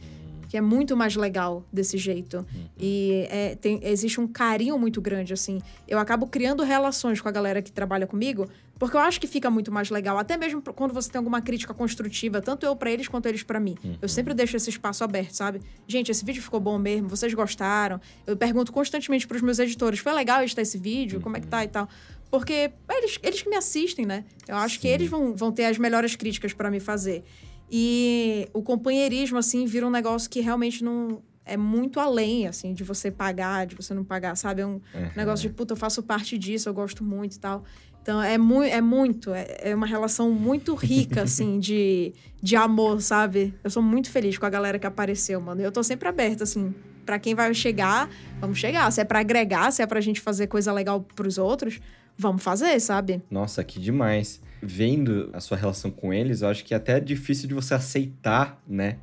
Que 0.48 0.58
é 0.58 0.62
muito 0.62 0.96
mais 0.96 1.16
legal 1.16 1.66
desse 1.72 1.98
jeito. 1.98 2.46
E 2.80 3.28
é, 3.30 3.56
tem, 3.56 3.80
existe 3.84 4.20
um 4.20 4.28
carinho 4.28 4.78
muito 4.80 5.02
grande, 5.02 5.34
assim. 5.34 5.62
Eu 5.88 6.00
acabo 6.00 6.28
criando 6.28 6.64
relações 6.64 7.20
com 7.20 7.28
a 7.28 7.32
galera 7.32 7.62
que 7.62 7.72
trabalha 7.72 8.08
comigo, 8.08 8.48
porque 8.80 8.96
eu 8.96 9.02
acho 9.02 9.20
que 9.20 9.28
fica 9.28 9.50
muito 9.50 9.72
mais 9.72 9.90
legal. 9.90 10.18
Até 10.18 10.38
mesmo 10.38 10.62
quando 10.62 10.94
você 10.94 11.10
tem 11.10 11.20
alguma 11.20 11.42
crítica 11.42 11.74
construtiva, 11.74 12.42
tanto 12.42 12.66
eu 12.66 12.76
pra 12.76 12.92
eles 12.92 13.08
quanto 13.08 13.26
eles 13.26 13.44
pra 13.44 13.60
mim. 13.60 13.76
Eu 14.02 14.08
sempre 14.08 14.34
deixo 14.34 14.56
esse 14.56 14.70
espaço 14.70 15.04
aberto, 15.04 15.34
sabe? 15.34 15.62
Gente, 15.88 16.12
esse 16.12 16.24
vídeo 16.24 16.42
ficou 16.42 16.60
bom 16.60 16.78
mesmo, 16.78 17.10
vocês 17.10 17.34
gostaram. 17.34 18.00
Eu 18.26 18.38
pergunto 18.38 18.72
constantemente 18.72 19.28
pros 19.28 19.42
meus 19.42 19.60
editores: 19.60 20.00
foi 20.00 20.14
legal 20.14 20.42
editar 20.44 20.62
esse 20.62 20.78
vídeo? 20.78 21.20
Como 21.20 21.36
é 21.36 21.40
que 21.40 21.48
tá 21.48 21.64
e 21.64 21.68
tal? 21.68 21.90
Porque 22.30 22.72
eles, 22.90 23.20
eles 23.24 23.42
que 23.42 23.50
me 23.50 23.56
assistem, 23.56 24.06
né? 24.06 24.26
Eu 24.48 24.58
acho 24.58 24.80
que 24.80 24.88
eles 24.88 25.10
vão, 25.10 25.34
vão 25.34 25.52
ter 25.52 25.66
as 25.66 25.78
melhores 25.78 26.16
críticas 26.16 26.54
pra 26.54 26.70
me 26.70 26.80
fazer. 26.80 27.24
E 27.70 28.48
o 28.54 28.62
companheirismo, 28.62 29.38
assim, 29.38 29.66
vira 29.66 29.86
um 29.86 29.90
negócio 29.90 30.30
que 30.30 30.40
realmente 30.40 30.84
não. 30.84 31.22
É 31.50 31.56
muito 31.56 31.98
além, 32.02 32.46
assim, 32.46 32.74
de 32.74 32.84
você 32.84 33.10
pagar, 33.10 33.66
de 33.66 33.74
você 33.74 33.94
não 33.94 34.04
pagar, 34.04 34.36
sabe? 34.36 34.62
É 34.62 34.66
um 34.66 34.82
negócio 35.16 35.48
de, 35.48 35.56
puta, 35.56 35.74
eu 35.74 35.78
faço 35.78 36.04
parte 36.04 36.38
disso, 36.38 36.68
eu 36.68 36.74
gosto 36.74 37.06
muito 37.06 37.36
e 37.36 37.40
tal. 37.40 37.64
Então, 38.02 38.22
é, 38.22 38.38
mu 38.38 38.64
é 38.64 38.82
muito, 38.82 39.34
é, 39.34 39.58
é 39.62 39.76
uma 39.76 39.88
relação 39.88 40.30
muito 40.32 40.76
rica, 40.76 41.24
assim, 41.24 41.58
de, 41.58 42.14
de 42.42 42.56
amor, 42.58 43.02
sabe? 43.02 43.54
Eu 43.64 43.70
sou 43.70 43.82
muito 43.82 44.10
feliz 44.10 44.38
com 44.38 44.46
a 44.46 44.50
galera 44.50 44.78
que 44.78 44.86
apareceu, 44.86 45.40
mano. 45.40 45.62
Eu 45.62 45.72
tô 45.72 45.82
sempre 45.84 46.10
aberta, 46.10 46.44
assim, 46.44 46.74
pra 47.06 47.18
quem 47.18 47.34
vai 47.34 47.54
chegar, 47.54 48.10
vamos 48.42 48.60
chegar. 48.60 48.92
Se 48.92 49.00
é 49.00 49.06
pra 49.06 49.20
agregar, 49.20 49.72
se 49.72 49.82
é 49.82 49.86
pra 49.86 50.02
gente 50.02 50.20
fazer 50.20 50.48
coisa 50.48 50.74
legal 50.74 51.02
pros 51.16 51.38
outros, 51.38 51.80
vamos 52.18 52.44
fazer, 52.44 52.78
sabe? 52.82 53.22
Nossa, 53.32 53.64
que 53.64 53.80
demais. 53.80 54.42
Vendo 54.62 55.30
a 55.34 55.40
sua 55.40 55.58
relação 55.58 55.92
com 55.92 56.14
eles, 56.14 56.42
eu 56.42 56.50
acho 56.50 56.64
que 56.64 56.74
é 56.74 56.78
até 56.78 57.00
difícil 57.00 57.48
de 57.48 57.54
você 57.54 57.74
aceitar, 57.74 58.62
né? 58.68 58.98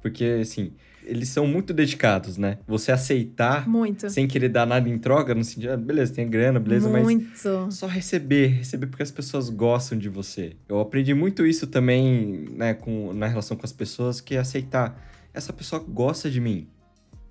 Porque, 0.00 0.38
assim, 0.40 0.72
eles 1.08 1.30
são 1.30 1.46
muito 1.46 1.72
dedicados, 1.72 2.36
né? 2.36 2.58
Você 2.66 2.92
aceitar 2.92 3.66
Muito. 3.68 4.10
sem 4.10 4.28
querer 4.28 4.50
dar 4.50 4.66
nada 4.66 4.88
em 4.88 4.98
troca, 4.98 5.34
no 5.34 5.42
sentido, 5.42 5.72
ah, 5.72 5.76
beleza, 5.76 6.14
tem 6.14 6.28
grana, 6.28 6.60
beleza, 6.60 6.88
mas 6.88 7.02
muito. 7.02 7.72
só 7.72 7.86
receber, 7.86 8.48
receber 8.58 8.86
porque 8.86 9.02
as 9.02 9.10
pessoas 9.10 9.48
gostam 9.48 9.98
de 9.98 10.08
você. 10.08 10.54
Eu 10.68 10.78
aprendi 10.78 11.14
muito 11.14 11.46
isso 11.46 11.66
também, 11.66 12.44
né, 12.52 12.74
com, 12.74 13.12
na 13.14 13.26
relação 13.26 13.56
com 13.56 13.64
as 13.64 13.72
pessoas, 13.72 14.20
que 14.20 14.34
é 14.34 14.38
aceitar. 14.38 15.02
Essa 15.32 15.52
pessoa 15.52 15.82
gosta 15.82 16.30
de 16.30 16.40
mim. 16.40 16.68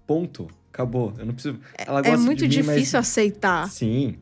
Ponto. 0.08 0.48
Acabou. 0.74 1.14
Eu 1.18 1.26
não 1.26 1.34
preciso. 1.34 1.60
Ela 1.78 2.02
gosta 2.02 2.16
É 2.16 2.18
muito 2.18 2.48
de 2.48 2.62
mim, 2.62 2.68
difícil 2.68 3.00
mas... 3.00 3.10
aceitar. 3.10 3.68
Sim. 3.70 4.16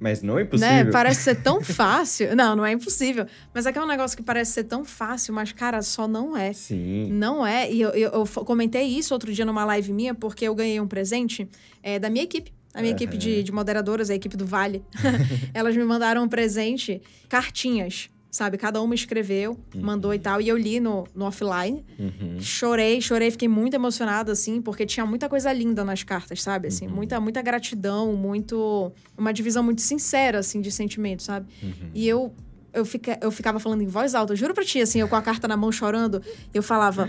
Mas 0.00 0.22
não 0.22 0.38
é 0.38 0.42
impossível. 0.42 0.84
Né? 0.86 0.90
Parece 0.90 1.22
ser 1.24 1.34
tão 1.42 1.60
fácil. 1.62 2.34
Não, 2.34 2.56
não 2.56 2.64
é 2.64 2.72
impossível. 2.72 3.26
Mas 3.54 3.66
é 3.66 3.72
que 3.72 3.78
é 3.78 3.82
um 3.82 3.86
negócio 3.86 4.16
que 4.16 4.22
parece 4.22 4.52
ser 4.52 4.64
tão 4.64 4.82
fácil, 4.84 5.34
mas, 5.34 5.52
cara, 5.52 5.82
só 5.82 6.08
não 6.08 6.34
é. 6.36 6.54
Sim. 6.54 7.12
Não 7.12 7.46
é. 7.46 7.70
E 7.70 7.80
eu, 7.82 7.90
eu- 7.90 8.10
eu 8.12 8.26
comentei 8.44 8.84
isso 8.86 9.12
outro 9.12 9.30
dia 9.32 9.44
numa 9.44 9.64
live 9.66 9.92
minha, 9.92 10.14
porque 10.14 10.46
eu 10.48 10.54
ganhei 10.54 10.80
um 10.80 10.88
presente 10.88 11.46
é, 11.82 11.98
da 11.98 12.08
minha 12.08 12.24
equipe. 12.24 12.50
A 12.72 12.80
minha 12.80 12.92
equipe 12.94 13.16
de, 13.18 13.42
de 13.42 13.52
moderadoras, 13.52 14.10
a 14.10 14.14
equipe 14.14 14.36
do 14.36 14.46
Vale. 14.46 14.82
Elas 15.52 15.76
me 15.76 15.84
mandaram 15.84 16.22
um 16.24 16.28
presente, 16.28 17.02
cartinhas, 17.28 18.08
sabe? 18.30 18.56
Cada 18.56 18.80
uma 18.80 18.94
escreveu, 18.94 19.58
mandou 19.74 20.14
e 20.14 20.18
tal. 20.18 20.40
E 20.40 20.48
eu 20.48 20.56
li 20.56 20.78
no, 20.78 21.04
no 21.14 21.24
offline. 21.24 21.84
Uhum. 21.98 22.40
Chorei, 22.40 23.00
chorei, 23.00 23.30
fiquei 23.30 23.48
muito 23.48 23.74
emocionada, 23.74 24.32
assim, 24.32 24.62
porque 24.62 24.86
tinha 24.86 25.04
muita 25.04 25.28
coisa 25.28 25.52
linda 25.52 25.84
nas 25.84 26.02
cartas, 26.02 26.42
sabe? 26.42 26.68
Assim, 26.68 26.86
muita, 26.86 27.20
muita 27.20 27.42
gratidão, 27.42 28.12
muito. 28.14 28.92
Uma 29.18 29.32
divisão 29.32 29.62
muito 29.62 29.80
sincera, 29.80 30.38
assim, 30.38 30.60
de 30.60 30.70
sentimento, 30.70 31.22
sabe? 31.22 31.46
E 31.94 32.06
eu. 32.06 32.32
Eu, 32.72 32.84
fica, 32.84 33.18
eu 33.20 33.32
ficava 33.32 33.58
falando 33.58 33.82
em 33.82 33.88
voz 33.88 34.14
alta, 34.14 34.36
juro 34.36 34.54
pra 34.54 34.64
ti, 34.64 34.80
assim, 34.80 35.00
eu 35.00 35.08
com 35.08 35.16
a 35.16 35.22
carta 35.22 35.48
na 35.48 35.56
mão 35.56 35.72
chorando, 35.72 36.22
eu 36.54 36.62
falava, 36.62 37.08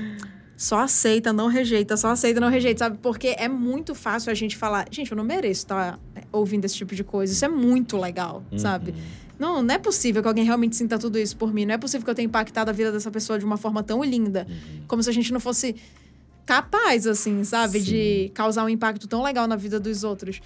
só 0.58 0.80
aceita, 0.80 1.32
não 1.32 1.48
rejeita, 1.48 1.96
só 1.96 2.10
aceita, 2.10 2.40
não 2.40 2.50
rejeita, 2.50 2.80
sabe? 2.86 2.98
Porque 3.00 3.36
é 3.38 3.48
muito 3.48 3.94
fácil 3.94 4.32
a 4.32 4.34
gente 4.34 4.58
falar, 4.58 4.88
gente, 4.90 5.12
eu 5.12 5.16
não 5.16 5.24
mereço 5.24 5.62
estar 5.62 6.00
ouvindo 6.32 6.66
esse 6.66 6.76
tipo 6.76 6.96
de 6.96 7.04
coisa, 7.04 7.32
isso 7.32 7.46
é 7.46 7.48
muito 7.48 7.96
legal, 7.96 8.44
sabe? 8.58 8.96
Não, 9.42 9.64
não 9.64 9.74
é 9.74 9.80
possível 9.80 10.22
que 10.22 10.28
alguém 10.28 10.46
realmente 10.46 10.76
sinta 10.76 11.00
tudo 11.00 11.18
isso 11.18 11.36
por 11.36 11.52
mim. 11.52 11.66
Não 11.66 11.74
é 11.74 11.78
possível 11.80 12.06
que 12.06 12.12
eu 12.12 12.14
tenha 12.14 12.28
impactado 12.28 12.70
a 12.70 12.74
vida 12.74 12.92
dessa 12.92 13.10
pessoa 13.10 13.40
de 13.40 13.44
uma 13.44 13.58
forma 13.58 13.82
tão 13.82 14.04
linda. 14.04 14.46
Como 14.88 15.02
se 15.02 15.10
a 15.10 15.14
gente 15.14 15.34
não 15.34 15.40
fosse 15.40 15.76
capaz, 16.46 17.08
assim, 17.08 17.44
sabe? 17.44 17.80
Sim. 17.80 17.86
De 17.86 18.32
causar 18.36 18.64
um 18.64 18.70
impacto 18.70 19.08
tão 19.08 19.24
legal 19.24 19.48
na 19.48 19.56
vida 19.56 19.80
dos 19.80 20.04
outros. 20.04 20.40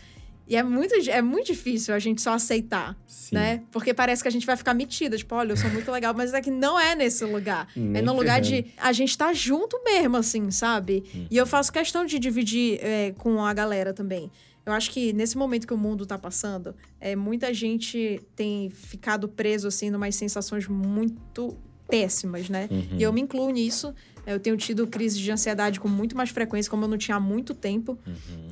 E 0.48 0.56
é 0.56 0.64
muito, 0.64 0.94
é 1.10 1.22
muito 1.22 1.48
difícil 1.48 1.94
a 1.94 2.00
gente 2.00 2.22
só 2.22 2.36
aceitar, 2.36 2.96
Sim. 3.06 3.36
né? 3.36 3.64
Porque 3.70 3.94
parece 3.94 4.22
que 4.22 4.30
a 4.30 4.32
gente 4.32 4.46
vai 4.46 4.56
ficar 4.56 4.74
metida. 4.74 5.18
Tipo, 5.18 5.36
olha, 5.36 5.52
eu 5.52 5.58
sou 5.58 5.70
muito 5.72 5.92
legal. 5.92 6.14
Mas 6.16 6.34
é 6.34 6.40
que 6.40 6.50
não 6.50 6.80
é 6.80 6.96
nesse 6.96 7.26
lugar. 7.26 7.68
Nem 7.76 7.98
é 7.98 8.02
no 8.02 8.16
lugar 8.16 8.42
ferrando. 8.42 8.64
de 8.64 8.74
a 8.78 8.94
gente 8.94 9.18
tá 9.18 9.34
junto 9.34 9.78
mesmo, 9.84 10.16
assim, 10.16 10.50
sabe? 10.52 11.28
E 11.30 11.36
eu 11.36 11.46
faço 11.46 11.70
questão 11.70 12.06
de 12.06 12.18
dividir 12.18 12.80
é, 12.82 13.14
com 13.18 13.44
a 13.44 13.54
galera 13.54 13.92
também. 13.92 14.32
Eu 14.66 14.74
acho 14.74 14.90
que 14.92 15.14
nesse 15.14 15.38
momento 15.38 15.68
que 15.68 15.74
o 15.74 15.78
mundo 15.78 16.06
tá 16.06 16.18
passando, 16.18 16.74
é, 17.00 17.16
muita 17.16 17.54
gente 17.54 18.22
tem 18.36 18.70
ficado 18.70 19.28
preso, 19.30 19.68
assim, 19.68 19.92
numas 19.92 20.16
sensações 20.16 20.68
muito 20.68 21.56
péssimas, 21.88 22.50
né? 22.50 22.68
E 22.98 23.04
eu 23.04 23.14
me 23.14 23.22
incluo 23.22 23.50
nisso. 23.52 23.94
Eu 24.26 24.40
tenho 24.40 24.58
tido 24.58 24.88
crises 24.88 25.20
de 25.20 25.32
ansiedade 25.32 25.80
com 25.80 25.88
muito 25.88 26.18
mais 26.18 26.32
frequência, 26.32 26.68
como 26.68 26.84
eu 26.86 26.88
não 26.88 26.98
tinha 26.98 27.18
há 27.18 27.20
muito 27.20 27.54
tempo. 27.54 27.96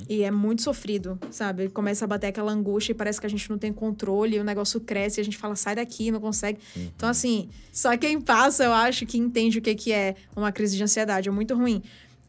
E 0.08 0.22
é 0.22 0.30
muito 0.30 0.62
sofrido, 0.62 1.18
sabe? 1.32 1.68
Começa 1.68 2.04
a 2.04 2.08
bater 2.08 2.28
aquela 2.28 2.52
angústia 2.52 2.92
e 2.92 2.94
parece 2.94 3.20
que 3.20 3.26
a 3.26 3.28
gente 3.28 3.50
não 3.50 3.58
tem 3.58 3.72
controle, 3.72 4.36
e 4.36 4.38
o 4.38 4.44
negócio 4.44 4.80
cresce 4.80 5.18
e 5.18 5.22
a 5.22 5.24
gente 5.24 5.36
fala, 5.36 5.56
sai 5.56 5.74
daqui, 5.74 6.12
não 6.12 6.20
consegue. 6.20 6.60
Então, 6.76 7.08
assim, 7.08 7.48
só 7.72 7.96
quem 7.96 8.20
passa, 8.20 8.62
eu 8.62 8.72
acho 8.72 9.04
que 9.04 9.18
entende 9.18 9.58
o 9.58 9.60
que, 9.60 9.74
que 9.74 9.92
é 9.92 10.14
uma 10.36 10.52
crise 10.52 10.76
de 10.76 10.82
ansiedade. 10.84 11.28
É 11.28 11.32
muito 11.32 11.56
ruim. 11.56 11.82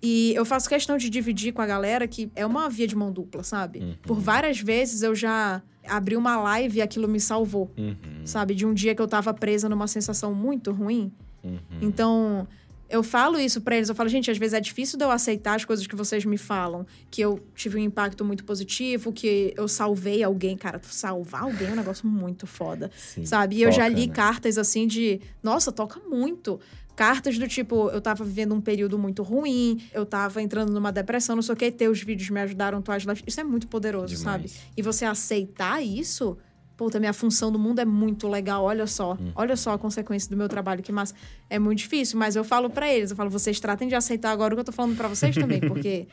E 0.07 0.33
eu 0.35 0.45
faço 0.45 0.69
questão 0.69 0.97
de 0.97 1.09
dividir 1.09 1.51
com 1.51 1.61
a 1.61 1.65
galera 1.65 2.07
que 2.07 2.29
é 2.35 2.45
uma 2.45 2.69
via 2.69 2.85
de 2.87 2.95
mão 2.95 3.11
dupla, 3.11 3.41
sabe? 3.43 3.79
Uhum. 3.79 3.95
Por 4.03 4.19
várias 4.19 4.59
vezes 4.59 5.01
eu 5.01 5.15
já 5.15 5.63
abri 5.87 6.15
uma 6.15 6.37
live 6.37 6.77
e 6.77 6.81
aquilo 6.81 7.07
me 7.07 7.19
salvou, 7.19 7.71
Uhum. 7.75 7.95
sabe? 8.23 8.53
De 8.53 8.65
um 8.67 8.73
dia 8.73 8.93
que 8.93 9.01
eu 9.01 9.07
tava 9.07 9.33
presa 9.33 9.67
numa 9.67 9.87
sensação 9.87 10.31
muito 10.33 10.71
ruim. 10.71 11.11
Uhum. 11.43 11.59
Então, 11.81 12.47
eu 12.87 13.01
falo 13.01 13.39
isso 13.39 13.61
pra 13.61 13.75
eles. 13.77 13.89
Eu 13.89 13.95
falo, 13.95 14.07
gente, 14.09 14.29
às 14.29 14.37
vezes 14.37 14.53
é 14.53 14.59
difícil 14.59 14.95
de 14.97 15.03
eu 15.05 15.09
aceitar 15.09 15.55
as 15.55 15.65
coisas 15.65 15.87
que 15.87 15.95
vocês 15.95 16.23
me 16.23 16.37
falam. 16.37 16.85
Que 17.09 17.21
eu 17.21 17.39
tive 17.55 17.77
um 17.77 17.81
impacto 17.81 18.23
muito 18.23 18.43
positivo, 18.45 19.11
que 19.11 19.53
eu 19.57 19.67
salvei 19.67 20.21
alguém. 20.23 20.55
Cara, 20.55 20.79
salvar 20.83 21.43
alguém 21.43 21.67
é 21.67 21.71
um 21.71 21.75
negócio 21.75 22.07
muito 22.07 22.45
foda, 22.45 22.91
Sim. 22.95 23.25
sabe? 23.25 23.55
E 23.57 23.61
eu 23.63 23.71
já 23.71 23.85
Toca, 23.87 23.99
li 23.99 24.07
né? 24.07 24.13
cartas 24.13 24.57
assim 24.59 24.85
de. 24.87 25.19
Nossa, 25.41 25.71
toca 25.71 25.99
muito. 26.07 26.59
Cartas 26.95 27.37
do 27.37 27.47
tipo, 27.47 27.89
eu 27.89 27.99
tava 27.99 28.23
vivendo 28.23 28.53
um 28.55 28.61
período 28.61 28.97
muito 28.97 29.21
ruim, 29.21 29.81
eu 29.93 30.05
tava 30.05 30.41
entrando 30.41 30.71
numa 30.71 30.91
depressão, 30.91 31.35
não 31.35 31.43
sei 31.43 31.53
o 31.53 31.55
que, 31.57 31.71
teus 31.71 32.01
vídeos 32.01 32.29
me 32.29 32.39
ajudaram, 32.39 32.81
tuas 32.81 33.03
lives. 33.03 33.23
Isso 33.27 33.41
é 33.41 33.43
muito 33.43 33.67
poderoso, 33.67 34.15
sabe? 34.15 34.47
Demais. 34.47 34.61
E 34.77 34.81
você 34.81 35.03
aceitar 35.03 35.83
isso, 35.83 36.37
puta, 36.77 36.99
minha 36.99 37.13
função 37.13 37.51
do 37.51 37.59
mundo 37.59 37.79
é 37.79 37.85
muito 37.85 38.27
legal, 38.27 38.63
olha 38.63 38.87
só. 38.87 39.11
Uhum. 39.13 39.31
Olha 39.35 39.55
só 39.55 39.73
a 39.73 39.77
consequência 39.77 40.29
do 40.29 40.37
meu 40.37 40.47
trabalho, 40.47 40.81
que 40.81 40.91
massa. 40.91 41.13
É 41.49 41.59
muito 41.59 41.79
difícil, 41.79 42.17
mas 42.17 42.35
eu 42.35 42.43
falo 42.43 42.69
pra 42.69 42.91
eles, 42.91 43.11
eu 43.11 43.17
falo, 43.17 43.29
vocês 43.29 43.59
tratem 43.59 43.87
de 43.87 43.95
aceitar 43.95 44.31
agora 44.31 44.53
o 44.53 44.57
que 44.57 44.61
eu 44.61 44.65
tô 44.65 44.71
falando 44.71 44.95
pra 44.95 45.07
vocês 45.07 45.35
também, 45.35 45.59
porque 45.67 46.07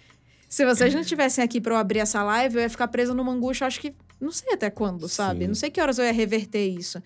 se 0.49 0.67
vocês 0.67 0.93
não 0.93 1.01
estivessem 1.01 1.43
aqui 1.43 1.61
pra 1.61 1.75
eu 1.75 1.79
abrir 1.79 2.01
essa 2.01 2.23
live, 2.23 2.57
eu 2.57 2.63
ia 2.63 2.69
ficar 2.69 2.89
presa 2.89 3.15
numa 3.15 3.33
angústia, 3.33 3.67
acho 3.67 3.81
que 3.81 3.95
não 4.21 4.31
sei 4.31 4.53
até 4.53 4.69
quando, 4.69 5.09
sabe? 5.09 5.41
Sim. 5.41 5.47
Não 5.47 5.55
sei 5.55 5.71
que 5.71 5.81
horas 5.81 5.99
eu 5.99 6.05
ia 6.05 6.13
reverter 6.13 6.67
isso. 6.67 7.03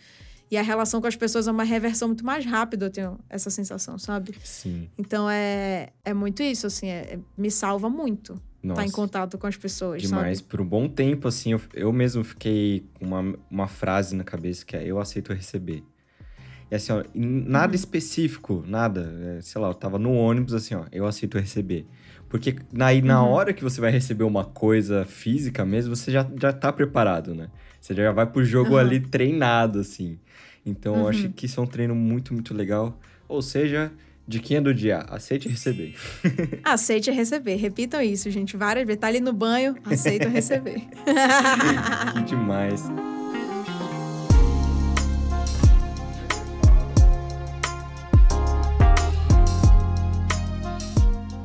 E 0.50 0.56
a 0.56 0.62
relação 0.62 1.00
com 1.00 1.06
as 1.06 1.16
pessoas 1.16 1.48
é 1.48 1.50
uma 1.50 1.64
reversão 1.64 2.08
muito 2.08 2.24
mais 2.24 2.44
rápida, 2.46 2.86
eu 2.86 2.90
tenho 2.90 3.18
essa 3.28 3.50
sensação, 3.50 3.98
sabe? 3.98 4.32
Sim. 4.44 4.88
Então 4.96 5.28
é, 5.28 5.88
é 6.04 6.14
muito 6.14 6.42
isso, 6.42 6.66
assim, 6.66 6.86
é- 6.88 7.14
é- 7.14 7.18
me 7.36 7.50
salva 7.50 7.90
muito 7.90 8.40
Nossa. 8.62 8.82
estar 8.82 8.86
em 8.86 8.90
contato 8.92 9.36
com 9.38 9.46
as 9.48 9.56
pessoas, 9.56 10.02
Demais. 10.02 10.38
sabe? 10.38 10.48
Por 10.48 10.60
um 10.60 10.66
bom 10.66 10.88
tempo, 10.88 11.26
assim, 11.26 11.52
eu, 11.52 11.60
eu 11.74 11.92
mesmo 11.92 12.22
fiquei 12.22 12.84
com 12.94 13.06
uma, 13.06 13.34
uma 13.50 13.66
frase 13.66 14.14
na 14.14 14.22
cabeça 14.22 14.64
que 14.64 14.76
é 14.76 14.84
eu 14.84 15.00
aceito 15.00 15.32
receber. 15.32 15.82
E 16.70 16.74
assim, 16.74 16.92
ó, 16.92 17.02
nada 17.14 17.72
Uhum. 17.72 17.74
específico, 17.74 18.64
nada. 18.66 19.12
é, 19.38 19.40
sei 19.40 19.60
lá, 19.60 19.68
eu 19.68 19.74
tava 19.74 19.98
no 19.98 20.12
ônibus, 20.12 20.52
assim, 20.54 20.74
ó, 20.74 20.84
eu 20.92 21.06
aceito 21.06 21.38
receber. 21.38 21.86
Porque 22.28 22.56
aí, 22.80 23.00
na 23.02 23.22
Uhum. 23.22 23.30
hora 23.30 23.52
que 23.52 23.62
você 23.62 23.80
vai 23.80 23.90
receber 23.90 24.24
uma 24.24 24.44
coisa 24.44 25.04
física 25.04 25.64
mesmo, 25.64 25.94
você 25.94 26.10
já, 26.10 26.28
já 26.40 26.52
tá 26.52 26.72
preparado, 26.72 27.34
né? 27.36 27.48
Você 27.80 27.94
já 27.94 28.10
vai 28.10 28.26
pro 28.26 28.44
jogo 28.44 28.72
Uhum. 28.74 28.78
ali 28.80 28.98
treinado, 28.98 29.78
assim. 29.78 30.18
Então, 30.66 30.96
eu 30.96 31.08
acho 31.08 31.26
Uhum. 31.26 31.32
que 31.32 31.46
isso 31.46 31.60
é 31.60 31.62
um 31.62 31.66
treino 31.66 31.94
muito, 31.94 32.34
muito 32.34 32.52
legal. 32.52 32.98
Ou 33.28 33.40
seja, 33.40 33.92
diquinha 34.26 34.60
do 34.60 34.74
dia, 34.74 34.98
aceite 35.08 35.48
receber. 35.48 35.94
Aceite 36.64 37.10
receber. 37.10 37.54
Repitam 37.56 38.02
isso, 38.02 38.28
gente, 38.30 38.56
várias 38.56 38.84
vezes. 38.86 39.00
Tá 39.00 39.06
ali 39.06 39.20
no 39.20 39.32
banho, 39.32 39.76
aceita 39.84 40.28
receber. 40.28 40.80
que 42.16 42.22
demais. 42.24 42.82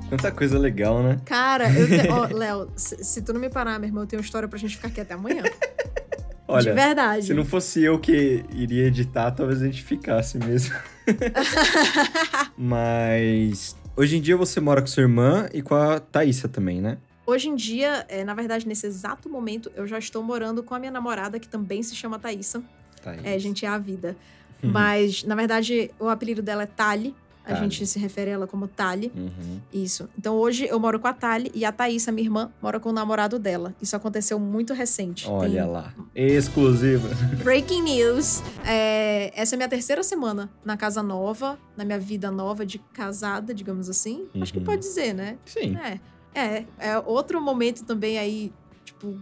Quanta 0.10 0.30
coisa 0.31 0.60
legal, 0.60 1.02
né? 1.02 1.19
Cara, 1.26 1.72
eu 1.72 1.88
te... 1.88 2.10
ó, 2.10 2.27
Léo, 2.35 2.69
se, 2.76 3.02
se 3.03 3.22
tu 3.22 3.31
não 3.31 3.39
me 3.39 3.49
parar, 3.49 3.80
meu 3.80 3.88
irmão, 3.88 4.03
eu 4.03 4.07
tenho 4.07 4.19
uma 4.22 4.26
história 4.26 4.48
pra 4.48 4.60
gente 4.60 4.76
ficar 4.76 4.89
aqui 4.89 4.99
até 4.99 5.14
amanhã. 5.14 5.43
De 6.60 6.69
Olha, 6.69 6.73
verdade. 6.73 7.26
se 7.26 7.34
não 7.34 7.45
fosse 7.45 7.82
eu 7.84 7.98
que 7.99 8.44
iria 8.53 8.88
editar, 8.88 9.32
talvez 9.32 9.61
a 9.61 9.65
gente 9.65 9.84
ficasse 9.84 10.38
mesmo. 10.38 10.76
Mas 12.57 13.76
hoje 13.95 14.18
em 14.18 14.22
dia 14.22 14.36
você 14.36 14.60
mora 14.60 14.82
com 14.82 14.88
sua 14.88 15.03
irmã 15.03 15.48
e 15.53 15.61
com 15.61 15.76
a 15.76 15.99
Thaísa 15.99 16.48
também, 16.48 16.82
né? 16.82 16.98
Hoje 17.26 17.49
em 17.49 17.56
dia, 17.56 18.06
é, 18.10 18.23
na 18.23 18.34
verdade, 18.34 18.68
nesse 18.68 18.86
exato 18.86 19.30
momento, 19.30 19.72
eu 19.76 19.88
já 19.88 19.98
estou 19.98 20.22
morando 20.23 20.64
com 20.64 20.76
a 20.76 20.80
minha 20.80 20.91
namorada, 20.91 21.40
que 21.40 21.48
também 21.48 21.82
se 21.82 21.95
chama 21.95 22.19
Thaísa. 22.19 22.61
Thaís. 23.02 23.22
É, 23.23 23.40
gente, 23.40 23.65
é 23.65 23.69
a 23.69 23.78
vida. 23.78 24.18
Uhum. 24.61 24.72
Mas, 24.72 25.23
na 25.23 25.36
verdade, 25.36 25.91
o 25.99 26.10
apelido 26.10 26.41
dela 26.41 26.64
é 26.64 26.65
Tali. 26.65 27.15
A 27.43 27.53
Tali. 27.55 27.61
gente 27.61 27.85
se 27.88 27.97
refere 27.97 28.30
a 28.31 28.34
ela 28.35 28.47
como 28.47 28.68
Tali. 28.68 29.11
Uhum. 29.15 29.59
Isso. 29.73 30.07
Então 30.18 30.35
hoje 30.35 30.65
eu 30.68 30.80
moro 30.80 30.99
com 30.99 31.07
a 31.07 31.13
Tali 31.13 31.51
e 31.55 31.65
a 31.65 31.72
Thaísa, 31.72 32.11
minha 32.11 32.26
irmã, 32.27 32.51
mora 32.61 32.80
com 32.80 32.89
o 32.89 32.93
namorado 32.93 33.39
dela. 33.39 33.73
Isso 33.81 33.95
aconteceu 33.95 34.39
muito 34.39 34.73
recente. 34.73 35.27
Olha 35.27 35.63
Tem 35.63 35.72
lá. 35.72 35.93
Exclusiva. 36.15 37.09
Breaking 37.43 37.81
news. 37.81 38.41
É, 38.65 39.31
essa 39.39 39.53
é 39.53 39.57
a 39.57 39.57
minha 39.57 39.69
terceira 39.69 40.03
semana 40.03 40.49
na 40.63 40.77
casa 40.77 41.01
nova, 41.01 41.57
na 41.76 41.84
minha 41.84 41.99
vida 41.99 42.30
nova 42.31 42.65
de 42.65 42.77
casada, 42.80 43.53
digamos 43.53 43.89
assim. 43.89 44.27
Acho 44.39 44.53
que 44.53 44.59
Uhum. 44.59 44.65
pode 44.65 44.81
dizer, 44.81 45.13
né? 45.13 45.38
Sim. 45.45 45.76
É. 45.77 45.99
É, 46.34 46.65
é 46.80 46.99
outro 46.99 47.41
momento 47.41 47.84
também 47.84 48.18
aí, 48.18 48.53
tipo, 48.85 49.18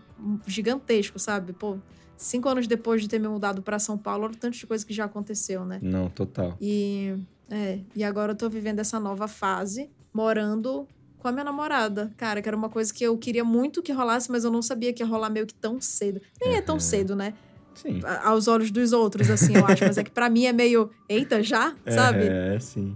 gigantesco, 0.45 1.17
sabe? 1.17 1.53
Pô, 1.53 1.77
cinco 2.17 2.47
anos 2.49 2.67
depois 2.67 3.01
de 3.01 3.07
ter 3.07 3.19
me 3.19 3.27
mudado 3.27 3.61
pra 3.61 3.79
São 3.79 3.97
Paulo, 3.97 4.25
olha 4.25 4.33
o 4.33 4.37
tanto 4.37 4.57
de 4.57 4.67
coisa 4.67 4.85
que 4.85 4.93
já 4.93 5.05
aconteceu, 5.05 5.65
né? 5.65 5.79
Não, 5.81 6.09
total. 6.09 6.55
E, 6.61 7.15
é, 7.49 7.79
e 7.95 8.03
agora 8.03 8.31
eu 8.33 8.35
tô 8.37 8.49
vivendo 8.49 8.79
essa 8.79 8.99
nova 8.99 9.27
fase, 9.27 9.89
morando 10.13 10.87
com 11.17 11.27
a 11.27 11.31
minha 11.31 11.43
namorada. 11.43 12.13
Cara, 12.17 12.41
que 12.41 12.47
era 12.47 12.55
uma 12.55 12.69
coisa 12.69 12.93
que 12.93 13.03
eu 13.03 13.17
queria 13.17 13.43
muito 13.43 13.81
que 13.81 13.91
rolasse, 13.91 14.31
mas 14.31 14.43
eu 14.43 14.51
não 14.51 14.61
sabia 14.61 14.93
que 14.93 15.03
ia 15.03 15.07
rolar 15.07 15.29
meio 15.29 15.45
que 15.45 15.53
tão 15.53 15.79
cedo. 15.81 16.21
Nem 16.41 16.55
é 16.57 16.61
tão 16.61 16.75
Uhum. 16.75 16.79
cedo, 16.79 17.15
né? 17.15 17.33
Sim. 17.75 17.99
A- 18.03 18.29
Aos 18.29 18.47
olhos 18.47 18.71
dos 18.71 18.93
outros, 18.93 19.29
assim, 19.29 19.55
eu 19.55 19.65
acho. 19.65 19.85
Mas 19.85 19.97
é 19.97 20.03
que 20.03 20.11
pra 20.11 20.29
mim 20.29 20.45
é 20.45 20.53
meio, 20.53 20.89
eita, 21.07 21.41
já? 21.43 21.75
Sabe? 21.87 22.25
É, 22.29 22.59
sim. 22.59 22.95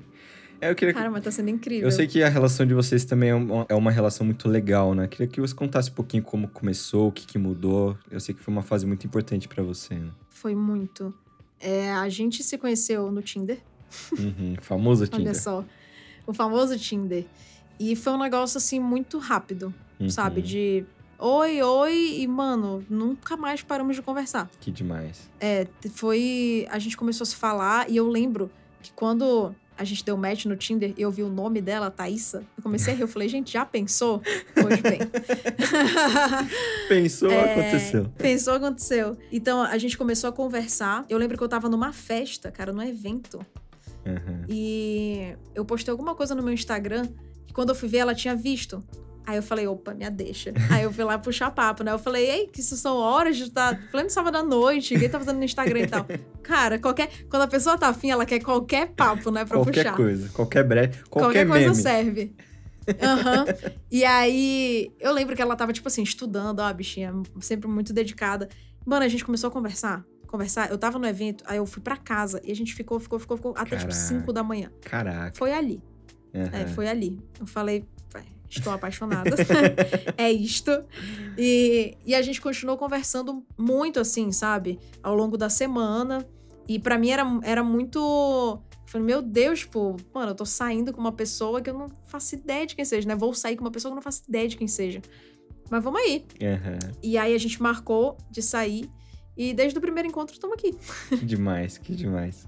É, 0.61 0.69
eu 0.71 0.75
queria 0.75 0.93
que 0.93 0.99
Cara, 0.99 1.11
mas 1.11 1.23
tá 1.23 1.31
sendo 1.31 1.49
incrível. 1.49 1.85
Eu 1.87 1.91
sei 1.91 2.07
que 2.07 2.23
a 2.23 2.29
relação 2.29 2.65
de 2.65 2.73
vocês 2.73 3.03
também 3.03 3.29
é 3.31 3.35
uma, 3.35 3.65
é 3.67 3.75
uma 3.75 3.91
relação 3.91 4.25
muito 4.25 4.47
legal, 4.47 4.93
né? 4.95 5.07
Queria 5.07 5.27
que 5.27 5.41
você 5.41 5.53
contasse 5.53 5.89
um 5.91 5.93
pouquinho 5.93 6.23
como 6.23 6.47
começou, 6.47 7.09
o 7.09 7.11
que, 7.11 7.25
que 7.27 7.37
mudou. 7.37 7.97
Eu 8.09 8.19
sei 8.21 8.33
que 8.33 8.41
foi 8.41 8.53
uma 8.53 8.61
fase 8.63 8.85
muito 8.85 9.05
importante 9.05 9.47
pra 9.49 9.61
você, 9.61 9.95
né? 9.95 10.11
Foi 10.29 10.55
muito. 10.55 11.13
É, 11.59 11.91
a 11.91 12.07
gente 12.07 12.41
se 12.43 12.57
conheceu 12.57 13.11
no 13.11 13.21
Tinder. 13.21 13.59
Uhum, 14.17 14.55
famoso 14.61 15.03
Olha 15.03 15.11
Tinder. 15.11 15.41
só. 15.41 15.63
O 16.25 16.33
famoso 16.33 16.77
Tinder. 16.77 17.25
E 17.79 17.95
foi 17.95 18.13
um 18.13 18.17
negócio, 18.19 18.57
assim, 18.57 18.79
muito 18.79 19.17
rápido, 19.17 19.73
Uhum, 19.99 20.09
sabe? 20.09 20.41
De 20.41 20.85
oi, 21.19 21.61
oi, 21.61 22.15
e, 22.19 22.27
mano, 22.27 22.83
nunca 22.89 23.35
mais 23.37 23.61
paramos 23.61 23.95
de 23.95 24.01
conversar. 24.01 24.49
Que 24.59 24.71
demais. 24.71 25.29
É, 25.39 25.67
foi. 25.93 26.67
A 26.69 26.79
gente 26.79 26.95
começou 26.97 27.23
a 27.23 27.27
se 27.27 27.35
falar 27.35 27.89
e 27.89 27.97
eu 27.97 28.07
lembro 28.07 28.49
que 28.81 28.91
quando 28.93 29.53
a 29.75 29.83
gente 29.83 30.05
deu 30.05 30.15
match 30.15 30.45
no 30.45 30.55
Tinder 30.55 30.93
e 30.95 31.01
eu 31.01 31.09
vi 31.09 31.23
o 31.23 31.29
nome 31.29 31.59
dela, 31.59 31.89
Thaísa, 31.89 32.43
eu 32.55 32.61
comecei 32.61 32.93
a 32.93 32.95
rir. 32.95 33.01
Eu 33.01 33.07
falei, 33.07 33.27
gente, 33.27 33.51
já 33.53 33.65
pensou? 33.65 34.21
Pois 34.53 34.79
bem. 34.81 34.99
Pensou, 36.87 37.31
É, 37.31 37.51
aconteceu. 37.53 38.05
Pensou, 38.17 38.53
aconteceu. 38.53 39.17
Então 39.31 39.61
a 39.63 39.77
gente 39.77 39.97
começou 39.97 40.29
a 40.29 40.33
conversar. 40.33 41.05
Eu 41.09 41.17
lembro 41.17 41.37
que 41.37 41.43
eu 41.43 41.49
tava 41.49 41.69
numa 41.69 41.91
festa, 41.91 42.51
cara, 42.51 42.71
num 42.71 42.83
evento. 42.83 43.43
Uhum. 44.05 44.45
E 44.49 45.35
eu 45.55 45.63
postei 45.65 45.91
alguma 45.91 46.15
coisa 46.15 46.35
no 46.35 46.43
meu 46.43 46.53
Instagram 46.53 47.07
que 47.45 47.53
quando 47.53 47.69
eu 47.69 47.75
fui 47.75 47.87
ver, 47.87 47.99
ela 47.99 48.13
tinha 48.15 48.35
visto. 48.35 48.83
Aí 49.25 49.37
eu 49.37 49.43
falei, 49.43 49.65
opa, 49.65 49.93
minha 49.93 50.11
deixa. 50.11 50.53
Aí 50.69 50.83
eu 50.83 50.91
fui 50.91 51.03
lá 51.03 51.17
puxar 51.17 51.49
papo, 51.51 51.83
né? 51.83 51.91
Eu 51.91 51.99
falei, 51.99 52.29
ei, 52.29 52.47
que 52.47 52.59
isso 52.59 52.75
são 52.75 52.97
horas 52.97 53.37
de 53.37 53.43
estar. 53.43 53.79
Pleno 53.89 54.09
sábado 54.09 54.35
à 54.37 54.43
noite, 54.43 54.93
ninguém 54.93 55.09
tá 55.09 55.17
fazendo 55.17 55.37
no 55.37 55.45
Instagram 55.45 55.79
e 55.79 55.87
tal. 55.87 56.05
Cara, 56.43 56.77
qualquer. 56.77 57.09
Quando 57.29 57.43
a 57.43 57.47
pessoa 57.47 57.77
tá 57.77 57.87
afim, 57.87 58.11
ela 58.11 58.25
quer 58.25 58.39
qualquer 58.39 58.87
papo, 58.87 59.31
né? 59.31 59.45
Pra 59.45 59.57
Qualquer 59.57 59.83
puxar. 59.83 59.95
coisa, 59.95 60.29
qualquer 60.29 60.63
breve, 60.65 60.97
qualquer, 61.09 61.45
Qualquer 61.45 61.47
coisa 61.47 61.73
serve. 61.73 62.35
Aham. 63.01 63.45
E 63.89 64.03
aí, 64.03 64.91
eu 64.99 65.13
lembro 65.13 65.37
que 65.37 65.41
ela 65.41 65.55
tava, 65.55 65.71
tipo 65.71 65.87
assim, 65.87 66.03
estudando, 66.03 66.59
ó, 66.59 66.63
a 66.65 66.73
bichinha, 66.73 67.13
sempre 67.39 67.69
muito 67.69 67.93
dedicada. 67.93 68.49
Mano, 68.85 69.05
a 69.05 69.07
gente 69.07 69.23
começou 69.23 69.47
a 69.47 69.51
conversar. 69.51 70.03
Conversar. 70.33 70.71
Eu 70.71 70.79
tava 70.79 70.97
no 70.97 71.05
evento, 71.05 71.43
aí 71.47 71.57
eu 71.57 71.65
fui 71.67 71.79
pra 71.79 71.95
casa 71.95 72.41
e 72.43 72.51
a 72.51 72.55
gente 72.55 72.73
ficou, 72.73 72.99
ficou, 72.99 73.19
ficou, 73.19 73.37
ficou 73.37 73.51
até 73.51 73.75
tipo 73.77 73.91
Caraca. 73.91 73.91
5 73.93 74.33
da 74.33 74.41
manhã. 74.43 74.71
Caraca. 74.81 75.37
Foi 75.37 75.53
ali. 75.53 75.79
É, 76.33 76.39
Uhum. 76.63 76.67
foi 76.69 76.87
ali. 76.87 77.19
Eu 77.39 77.45
falei, 77.45 77.85
"Vai, 78.11 78.23
estou 78.49 78.73
apaixonada. 78.73 79.29
é 80.17 80.31
isto. 80.31 80.71
E, 81.37 81.95
e 82.03 82.15
a 82.15 82.21
gente 82.23 82.41
continuou 82.41 82.79
conversando 82.79 83.45
muito 83.55 83.99
assim, 83.99 84.31
sabe? 84.31 84.79
Ao 85.03 85.13
longo 85.13 85.37
da 85.37 85.49
semana. 85.49 86.27
E 86.67 86.79
pra 86.79 86.97
mim 86.97 87.11
era, 87.11 87.23
era 87.43 87.63
muito. 87.63 87.99
Eu 87.99 88.87
falei, 88.87 89.05
meu 89.05 89.21
Deus, 89.21 89.63
pô, 89.65 89.95
mano, 90.11 90.31
eu 90.31 90.35
tô 90.35 90.47
saindo 90.47 90.91
com 90.91 90.99
uma 90.99 91.11
pessoa 91.11 91.61
que 91.61 91.69
eu 91.69 91.77
não 91.77 91.89
faço 92.05 92.33
ideia 92.33 92.65
de 92.65 92.75
quem 92.75 92.85
seja, 92.85 93.07
né? 93.07 93.15
Vou 93.15 93.35
sair 93.35 93.55
com 93.55 93.63
uma 93.63 93.69
pessoa 93.71 93.91
que 93.91 93.93
eu 93.93 93.97
não 93.97 94.01
faço 94.01 94.23
ideia 94.27 94.47
de 94.47 94.57
quem 94.57 94.67
seja. 94.67 94.99
Mas 95.69 95.83
vamos 95.83 96.01
aí. 96.01 96.25
Uhum. 96.41 96.91
E 97.03 97.19
aí 97.19 97.35
a 97.35 97.37
gente 97.37 97.61
marcou 97.61 98.17
de 98.31 98.41
sair. 98.41 98.89
E 99.37 99.53
desde 99.53 99.77
o 99.77 99.81
primeiro 99.81 100.07
encontro 100.07 100.33
estamos 100.33 100.53
aqui. 100.55 100.75
Que 101.09 101.25
demais, 101.25 101.77
que 101.77 101.95
demais. 101.95 102.47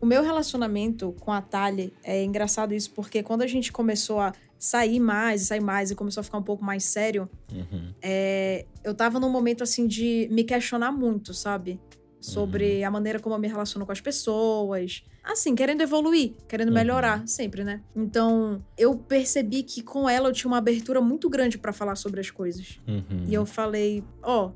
O 0.00 0.06
meu 0.06 0.22
relacionamento 0.22 1.14
com 1.20 1.30
a 1.30 1.42
Thalia 1.42 1.92
é 2.02 2.24
engraçado 2.24 2.72
isso, 2.72 2.90
porque 2.92 3.22
quando 3.22 3.42
a 3.42 3.46
gente 3.46 3.70
começou 3.70 4.18
a 4.18 4.32
sair 4.58 4.98
mais, 4.98 5.42
sair 5.42 5.60
mais 5.60 5.90
e 5.90 5.94
começou 5.94 6.22
a 6.22 6.24
ficar 6.24 6.38
um 6.38 6.42
pouco 6.42 6.64
mais 6.64 6.84
sério, 6.84 7.28
Uhum. 7.52 7.92
é, 8.02 8.64
eu 8.82 8.94
tava 8.94 9.20
num 9.20 9.28
momento 9.30 9.62
assim 9.62 9.86
de 9.86 10.26
me 10.30 10.42
questionar 10.44 10.90
muito, 10.92 11.34
sabe? 11.34 11.78
sobre 12.22 12.84
a 12.84 12.90
maneira 12.90 13.18
como 13.18 13.34
eu 13.34 13.38
me 13.38 13.48
relaciono 13.48 13.86
com 13.86 13.92
as 13.92 14.00
pessoas. 14.02 15.02
Assim, 15.24 15.54
querendo 15.54 15.80
evoluir, 15.80 16.34
querendo 16.46 16.68
Uhum. 16.68 16.74
melhorar, 16.74 17.26
sempre, 17.26 17.64
né? 17.64 17.80
Então, 17.96 18.62
eu 18.76 18.94
percebi 18.94 19.62
que 19.62 19.80
com 19.82 20.06
ela 20.06 20.28
eu 20.28 20.32
tinha 20.34 20.46
uma 20.46 20.58
abertura 20.58 21.00
muito 21.00 21.30
grande 21.30 21.56
pra 21.56 21.72
falar 21.72 21.94
sobre 21.96 22.20
as 22.20 22.30
coisas. 22.30 22.78
Uhum. 22.86 23.24
E 23.26 23.32
eu 23.32 23.46
falei, 23.46 24.04
ó, 24.22 24.50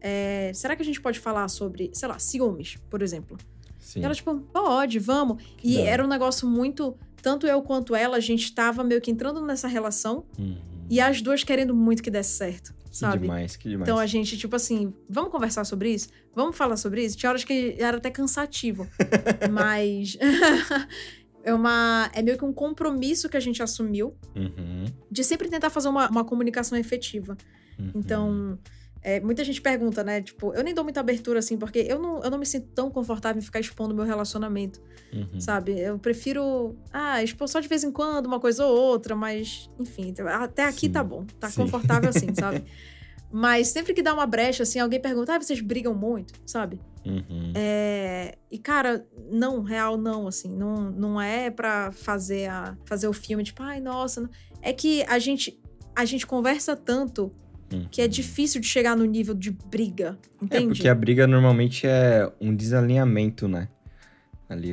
é, 0.00 0.50
será 0.54 0.74
que 0.76 0.82
a 0.82 0.84
gente 0.84 1.00
pode 1.00 1.18
falar 1.18 1.46
sobre, 1.48 1.90
sei 1.92 2.08
lá, 2.08 2.18
ciúmes, 2.18 2.76
por 2.88 3.02
exemplo? 3.02 3.36
Sim. 3.78 4.00
E 4.00 4.04
ela, 4.04 4.14
tipo, 4.14 4.34
pode, 4.52 4.98
vamos. 4.98 5.42
E 5.62 5.78
hora. 5.78 5.88
era 5.88 6.04
um 6.04 6.08
negócio 6.08 6.48
muito. 6.48 6.96
Tanto 7.22 7.46
eu 7.46 7.60
quanto 7.62 7.94
ela, 7.94 8.16
a 8.16 8.20
gente 8.20 8.54
tava 8.54 8.82
meio 8.84 9.00
que 9.00 9.10
entrando 9.10 9.40
nessa 9.44 9.68
relação 9.68 10.24
Uhum. 10.38 10.56
e 10.88 11.00
as 11.00 11.20
duas 11.20 11.44
querendo 11.44 11.74
muito 11.74 12.02
que 12.02 12.10
desse 12.10 12.30
certo, 12.30 12.72
Que 12.90 12.96
sabe? 12.96 13.18
demais, 13.22 13.56
que 13.56 13.68
demais. 13.68 13.86
Então 13.88 13.98
a 13.98 14.06
gente, 14.06 14.38
tipo 14.38 14.56
assim, 14.56 14.92
vamos 15.08 15.30
conversar 15.30 15.64
sobre 15.64 15.92
isso? 15.92 16.08
Vamos 16.34 16.56
falar 16.56 16.76
sobre 16.78 17.04
isso? 17.04 17.16
Tinha 17.18 17.28
horas 17.28 17.44
que 17.44 17.74
era 17.78 17.96
até 17.98 18.10
cansativo. 18.10 18.86
mas. 19.52 20.16
é 21.44 21.52
uma. 21.54 22.10
É 22.14 22.22
meio 22.22 22.38
que 22.38 22.44
um 22.44 22.52
compromisso 22.52 23.28
que 23.28 23.36
a 23.36 23.40
gente 23.40 23.62
assumiu 23.62 24.14
Uhum. 24.34 24.84
de 25.10 25.24
sempre 25.24 25.48
tentar 25.48 25.70
fazer 25.70 25.88
uma, 25.88 26.08
uma 26.08 26.24
comunicação 26.24 26.76
efetiva. 26.78 27.36
Uhum. 27.78 27.90
Então. 27.94 28.58
É, 29.02 29.18
muita 29.20 29.42
gente 29.44 29.60
pergunta, 29.62 30.04
né? 30.04 30.20
Tipo, 30.20 30.52
eu 30.54 30.62
nem 30.62 30.74
dou 30.74 30.84
muita 30.84 31.00
abertura 31.00 31.38
assim, 31.38 31.56
porque 31.56 31.78
eu 31.88 31.98
não, 31.98 32.22
eu 32.22 32.30
não 32.30 32.38
me 32.38 32.46
sinto 32.46 32.68
tão 32.74 32.90
confortável 32.90 33.38
em 33.40 33.44
ficar 33.44 33.60
expondo 33.60 33.94
meu 33.94 34.04
relacionamento, 34.04 34.80
Uhum. 35.12 35.40
sabe? 35.40 35.78
Eu 35.80 35.98
prefiro, 35.98 36.76
ah, 36.92 37.22
expor 37.22 37.48
só 37.48 37.58
de 37.60 37.66
vez 37.68 37.82
em 37.82 37.90
quando, 37.90 38.26
uma 38.26 38.38
coisa 38.38 38.64
ou 38.64 38.78
outra, 38.78 39.16
mas, 39.16 39.68
enfim, 39.78 40.14
até 40.26 40.64
aqui 40.64 40.86
Sim, 40.86 40.92
tá 40.92 41.02
bom, 41.02 41.24
tá 41.40 41.50
sim. 41.50 41.62
confortável 41.62 42.08
assim, 42.10 42.34
sabe? 42.34 42.64
Mas 43.32 43.68
sempre 43.68 43.94
que 43.94 44.02
dá 44.02 44.12
uma 44.12 44.26
brecha, 44.26 44.64
assim, 44.64 44.80
alguém 44.80 45.00
pergunta, 45.00 45.32
ah, 45.36 45.40
vocês 45.40 45.60
brigam 45.60 45.94
muito, 45.94 46.34
sabe? 46.44 46.80
Uhum. 47.06 47.52
É, 47.54 48.36
E, 48.50 48.58
cara, 48.58 49.06
não, 49.30 49.62
real, 49.62 49.96
não, 49.96 50.26
assim. 50.26 50.48
Não, 50.52 50.90
não 50.90 51.20
é 51.20 51.48
pra 51.48 51.92
fazer, 51.92 52.48
a, 52.50 52.76
fazer 52.84 53.06
o 53.06 53.12
filme, 53.12 53.44
tipo, 53.44 53.62
ai, 53.62 53.80
nossa. 53.80 54.20
não." 54.22 54.28
É 54.60 54.72
que 54.72 55.04
a 55.04 55.20
gente, 55.20 55.60
a 55.94 56.04
gente 56.04 56.26
conversa 56.26 56.74
tanto 56.74 57.32
que 57.90 58.02
é 58.02 58.08
difícil 58.08 58.60
de 58.60 58.66
chegar 58.66 58.96
no 58.96 59.04
nível 59.04 59.34
de 59.34 59.50
briga, 59.50 60.18
É, 60.40 60.44
entende? 60.44 60.66
porque 60.68 60.88
a 60.88 60.94
briga 60.94 61.26
normalmente 61.26 61.86
é 61.86 62.30
um 62.40 62.54
desalinhamento, 62.54 63.46
né? 63.48 63.68
Ali, 64.48 64.72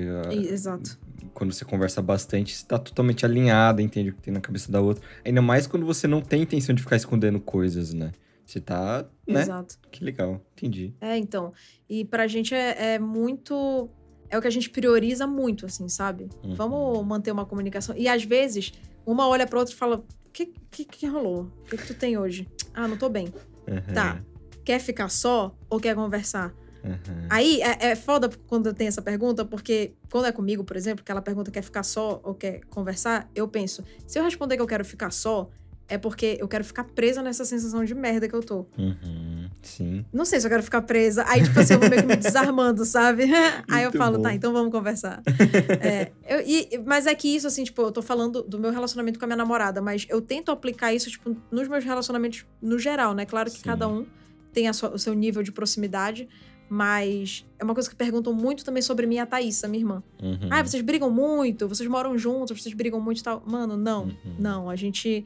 Exato. 0.49 0.98
quando 1.34 1.53
você 1.53 1.64
conversa 1.64 2.02
bastante, 2.02 2.56
você 2.56 2.65
tá 2.65 2.80
totalmente 2.80 3.24
alinhada, 3.26 3.80
entende 3.82 4.10
o 4.10 4.14
que 4.15 4.22
tem 4.24 4.34
na 4.34 4.41
cabeça 4.41 4.72
da 4.72 4.82
outra. 4.82 5.03
Ainda 5.24 5.41
mais 5.41 5.68
quando 5.68 5.86
você 5.86 6.07
não 6.07 6.19
tem 6.19 6.41
intenção 6.41 6.74
de 6.74 6.82
ficar 6.82 6.95
escondendo 6.95 7.40
coisas, 7.40 7.94
né? 7.94 8.11
Você 8.44 8.60
tá, 8.60 9.06
né? 9.28 9.41
Exato. 9.41 9.78
Que 9.91 10.03
legal, 10.03 10.41
entendi. 10.53 10.94
É, 11.02 11.18
então. 11.18 11.53
E 11.88 12.06
pra 12.06 12.28
gente 12.28 12.56
é, 12.56 12.95
é 12.95 12.99
muito. 12.99 13.90
É 14.30 14.38
o 14.38 14.41
que 14.41 14.48
a 14.48 14.52
gente 14.52 14.69
prioriza 14.69 15.28
muito, 15.28 15.65
assim, 15.65 15.88
sabe? 15.90 16.28
Uhum. 16.44 16.56
Vamos 16.56 17.06
manter 17.06 17.32
uma 17.32 17.45
comunicação. 17.45 17.95
E 17.98 18.07
às 18.07 18.24
vezes, 18.24 18.72
uma 19.06 19.28
olha 19.28 19.45
pra 19.45 19.60
outra 19.60 19.74
e 19.74 19.78
fala: 19.78 20.03
que, 20.38 20.54
que, 20.70 20.86
que 20.86 21.08
rolou? 21.08 21.52
O 21.62 21.66
que, 21.66 21.78
que 21.78 21.88
tu 21.88 21.94
tem 21.96 22.18
hoje? 22.18 22.48
Ah, 22.74 22.88
não 22.88 22.98
tô 22.98 23.10
bem. 23.10 23.34
Uhum, 23.68 23.94
Tá. 23.94 24.22
Quer 24.64 24.80
ficar 24.80 25.10
só 25.10 25.56
ou 25.70 25.80
quer 25.80 25.96
conversar? 25.96 26.54
uhum. 26.84 27.28
Aí 27.30 27.62
é, 27.62 27.88
é 27.92 27.96
foda 27.96 28.30
quando 28.48 28.74
tem 28.74 28.88
essa 28.88 29.02
pergunta, 29.02 29.44
porque 29.44 29.94
quando 30.12 30.26
é 30.26 30.32
comigo, 30.32 30.64
por 30.64 30.78
exemplo, 30.78 31.04
que 31.04 31.12
ela 31.12 31.22
pergunta 31.22 31.50
quer 31.50 31.62
ficar 31.64 31.84
só 31.84 32.22
ou 32.24 32.36
quer 32.36 32.62
conversar, 32.70 33.30
eu 33.34 33.48
penso, 33.48 33.84
se 34.06 34.20
eu 34.20 34.24
responder 34.24 34.58
que 34.58 34.62
eu 34.62 34.68
quero 34.68 34.86
ficar 34.86 35.12
só, 35.12 35.50
é 35.90 35.98
porque 35.98 36.38
eu 36.40 36.48
quero 36.48 36.64
ficar 36.64 36.84
presa 36.84 37.22
nessa 37.22 37.46
sensação 37.46 37.84
de 37.86 37.96
merda 37.96 38.28
que 38.28 38.36
eu 38.36 38.42
tô. 38.44 38.66
Uhum, 38.78 39.50
Sim. 39.62 40.06
Não 40.12 40.26
sei 40.26 40.40
se 40.40 40.46
eu 40.46 40.50
quero 40.50 40.62
ficar 40.64 40.82
presa. 40.82 41.24
Aí, 41.28 41.42
tipo 41.44 41.58
assim, 41.60 41.74
eu 41.76 41.80
vou 41.80 41.90
meio 41.90 42.02
que 42.02 42.08
me 42.08 42.16
desarmando, 42.18 42.84
sabe? 42.86 43.24
Aí 43.72 43.84
eu 43.84 43.90
Muito 43.90 43.98
falo, 43.98 44.18
bom. 44.18 44.24
tá, 44.24 44.34
então 44.34 44.52
vamos 44.52 44.72
conversar. 44.72 45.22
É, 45.82 46.12
eu- 46.28 46.42
e- 46.46 46.78
mas 46.86 47.06
é 47.08 47.16
que 47.16 47.28
isso, 47.34 47.48
assim, 47.48 47.64
tipo, 47.64 47.82
eu 47.82 47.92
tô 47.92 48.02
falando 48.02 48.42
do 48.44 48.60
meu 48.60 48.72
relacionamento 48.72 49.18
com 49.20 49.26
a 49.26 49.28
minha 49.28 49.38
namorada, 49.38 49.82
mas 49.82 50.06
eu 50.10 50.22
tento 50.22 50.52
aplicar 50.52 50.94
isso, 50.94 51.10
tipo, 51.10 51.36
nos 51.52 51.68
meus 51.68 51.84
relacionamentos 51.86 52.46
no 52.62 52.78
geral, 52.78 53.14
né? 53.14 53.26
Claro 53.26 53.50
que 53.50 53.58
Sim. 53.58 53.64
cada 53.64 53.88
um 53.88 54.06
tem 54.54 54.68
a 54.68 54.74
sua- 54.74 54.90
o 54.94 55.00
seu 55.00 55.14
nível 55.14 55.42
de 55.44 55.52
proximidade, 55.52 56.28
mas 56.70 57.46
é 57.58 57.64
uma 57.64 57.74
coisa 57.74 57.90
que 57.90 57.96
perguntam 57.96 58.34
muito 58.34 58.66
também 58.66 58.82
sobre 58.82 59.06
mim 59.08 59.16
e 59.16 59.20
a 59.20 59.26
Thaísa, 59.26 59.68
minha 59.68 59.82
irmã. 59.82 60.04
Uhum. 60.22 60.50
Ah, 60.50 60.62
vocês 60.64 60.84
brigam 60.84 61.10
muito, 61.10 61.68
vocês 61.68 61.88
moram 61.90 62.18
juntos, 62.18 62.62
vocês 62.62 62.76
brigam 62.76 63.00
muito 63.00 63.20
e 63.20 63.24
tal. 63.24 63.42
Mano, 63.46 63.78
não, 63.78 64.04
Uhum. 64.06 64.36
não. 64.38 64.70
A 64.70 64.76
gente, 64.76 65.26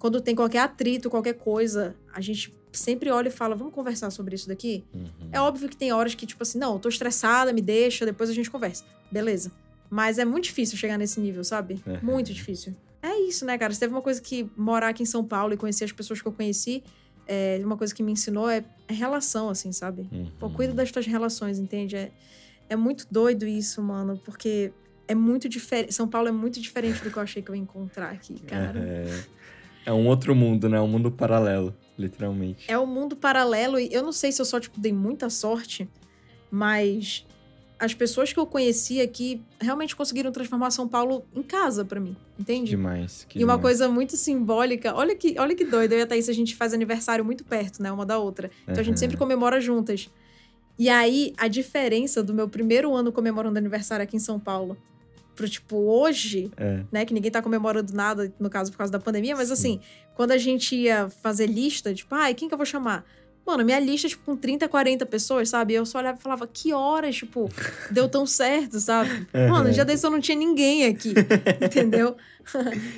quando 0.00 0.20
tem 0.20 0.34
qualquer 0.34 0.60
atrito, 0.60 1.08
qualquer 1.10 1.34
coisa, 1.34 1.94
a 2.12 2.20
gente 2.20 2.52
sempre 2.72 3.10
olha 3.10 3.28
e 3.28 3.30
fala, 3.30 3.54
vamos 3.54 3.72
conversar 3.74 4.10
sobre 4.10 4.34
isso 4.34 4.48
daqui? 4.48 4.82
Uhum. 4.94 5.04
É 5.30 5.40
óbvio 5.40 5.68
que 5.68 5.76
tem 5.76 5.92
horas 5.92 6.14
que, 6.14 6.24
tipo 6.26 6.42
assim, 6.42 6.58
não, 6.58 6.72
eu 6.72 6.78
tô 6.78 6.88
estressada, 6.88 7.52
me 7.52 7.60
deixa, 7.60 8.06
depois 8.06 8.30
a 8.30 8.32
gente 8.32 8.50
conversa. 8.50 8.82
Beleza. 9.12 9.52
Mas 9.90 10.18
é 10.18 10.24
muito 10.24 10.44
difícil 10.44 10.78
chegar 10.78 10.96
nesse 10.96 11.20
nível, 11.20 11.44
sabe? 11.44 11.82
Uhum. 11.86 11.98
Muito 12.02 12.32
difícil. 12.32 12.74
É 13.02 13.14
isso, 13.20 13.44
né, 13.44 13.58
cara? 13.58 13.74
Se 13.74 13.80
teve 13.80 13.92
uma 13.92 14.00
coisa 14.02 14.20
que 14.22 14.48
morar 14.56 14.88
aqui 14.88 15.02
em 15.02 15.06
São 15.06 15.22
Paulo 15.24 15.52
e 15.52 15.56
conhecer 15.56 15.84
as 15.84 15.92
pessoas 15.92 16.20
que 16.22 16.26
eu 16.26 16.32
conheci, 16.32 16.82
é, 17.26 17.60
uma 17.62 17.76
coisa 17.76 17.94
que 17.94 18.02
me 18.02 18.12
ensinou 18.12 18.48
é, 18.48 18.64
é 18.88 18.92
relação, 18.94 19.50
assim, 19.50 19.70
sabe? 19.70 20.08
Pô, 20.38 20.46
Uhum. 20.46 20.52
cuida 20.54 20.72
das 20.72 20.90
tuas 20.90 21.06
relações, 21.06 21.58
entende? 21.58 21.96
É, 21.96 22.10
é 22.70 22.76
muito 22.76 23.06
doido 23.10 23.46
isso, 23.46 23.82
mano, 23.82 24.18
porque 24.24 24.72
é 25.06 25.14
muito 25.14 25.48
diferente. 25.48 25.92
São 25.92 26.08
Paulo 26.08 26.28
é 26.28 26.32
muito 26.32 26.58
diferente 26.60 27.02
do 27.02 27.10
que 27.10 27.16
eu 27.16 27.22
achei 27.22 27.42
que 27.42 27.50
eu 27.50 27.54
ia 27.54 27.60
encontrar 27.60 28.10
aqui, 28.10 28.38
cara. 28.40 28.78
É, 28.78 29.24
é 29.86 29.92
um 29.92 30.06
outro 30.06 30.34
mundo, 30.34 30.68
né? 30.68 30.80
Um 30.80 30.86
mundo 30.88 31.10
paralelo, 31.10 31.74
literalmente. 31.98 32.70
É 32.70 32.78
um 32.78 32.86
mundo 32.86 33.16
paralelo 33.16 33.78
e 33.78 33.92
eu 33.92 34.02
não 34.02 34.12
sei 34.12 34.32
se 34.32 34.40
eu 34.40 34.44
só, 34.46 34.58
tipo, 34.60 34.78
dei 34.80 34.92
muita 34.92 35.28
sorte, 35.30 35.88
mas 36.50 37.26
as 37.78 37.94
pessoas 37.94 38.32
que 38.32 38.38
eu 38.38 38.46
conheci 38.46 39.00
aqui 39.00 39.40
realmente 39.58 39.96
conseguiram 39.96 40.30
transformar 40.30 40.70
São 40.70 40.86
Paulo 40.86 41.24
em 41.34 41.42
casa 41.42 41.82
pra 41.84 41.98
mim, 41.98 42.14
entende? 42.38 42.70
Demais. 42.70 43.26
E 43.34 43.38
uma 43.38 43.54
demais. 43.54 43.60
coisa 43.62 43.88
muito 43.88 44.16
simbólica, 44.18 44.94
olha 44.94 45.14
que, 45.16 45.34
olha 45.38 45.54
que 45.54 45.64
doido, 45.64 45.92
eu 45.92 45.98
e 46.00 46.02
a 46.02 46.06
Thaís, 46.06 46.28
a 46.28 46.32
gente 46.34 46.54
faz 46.54 46.74
aniversário 46.74 47.24
muito 47.24 47.42
perto, 47.44 47.82
né, 47.82 47.90
uma 47.90 48.04
da 48.04 48.18
outra. 48.18 48.50
Então 48.64 48.80
a 48.80 48.82
gente 48.82 48.94
Uhum. 48.96 48.98
sempre 48.98 49.16
comemora 49.16 49.60
juntas. 49.60 50.10
E 50.78 50.88
aí, 50.88 51.32
a 51.38 51.46
diferença 51.48 52.22
do 52.22 52.32
meu 52.34 52.48
primeiro 52.48 52.94
ano 52.94 53.12
comemorando 53.12 53.58
aniversário 53.58 54.02
aqui 54.02 54.16
em 54.16 54.20
São 54.20 54.38
Paulo 54.38 54.76
pro, 55.34 55.48
tipo, 55.48 55.76
hoje, 55.76 56.50
É. 56.56 56.82
né, 56.92 57.04
que 57.04 57.14
ninguém 57.14 57.30
tá 57.30 57.40
comemorando 57.42 57.92
nada, 57.94 58.32
no 58.38 58.50
caso, 58.50 58.70
por 58.70 58.78
causa 58.78 58.92
da 58.92 58.98
pandemia, 58.98 59.34
mas 59.36 59.48
Sim. 59.48 59.52
assim, 59.54 59.80
quando 60.14 60.32
a 60.32 60.38
gente 60.38 60.74
ia 60.76 61.08
fazer 61.22 61.46
lista, 61.46 61.94
tipo, 61.94 62.14
ai, 62.14 62.34
quem 62.34 62.48
que 62.48 62.54
eu 62.54 62.58
vou 62.58 62.66
chamar? 62.66 63.04
Mano, 63.46 63.64
minha 63.64 63.80
lista, 63.80 64.06
tipo, 64.06 64.22
com 64.24 64.36
30, 64.36 64.68
40 64.68 65.06
pessoas, 65.06 65.48
sabe? 65.48 65.72
Eu 65.72 65.84
só 65.86 65.98
olhava 65.98 66.18
e 66.18 66.22
falava, 66.22 66.46
que 66.46 66.72
horas, 66.74 67.16
tipo, 67.16 67.48
deu 67.90 68.06
tão 68.08 68.26
certo, 68.26 68.78
sabe? 68.78 69.26
Mano, 69.32 69.72
já 69.72 69.82
desse 69.82 70.06
eu 70.06 70.10
não 70.10 70.20
tinha 70.20 70.36
ninguém 70.36 70.84
aqui, 70.84 71.14
entendeu? 71.64 72.16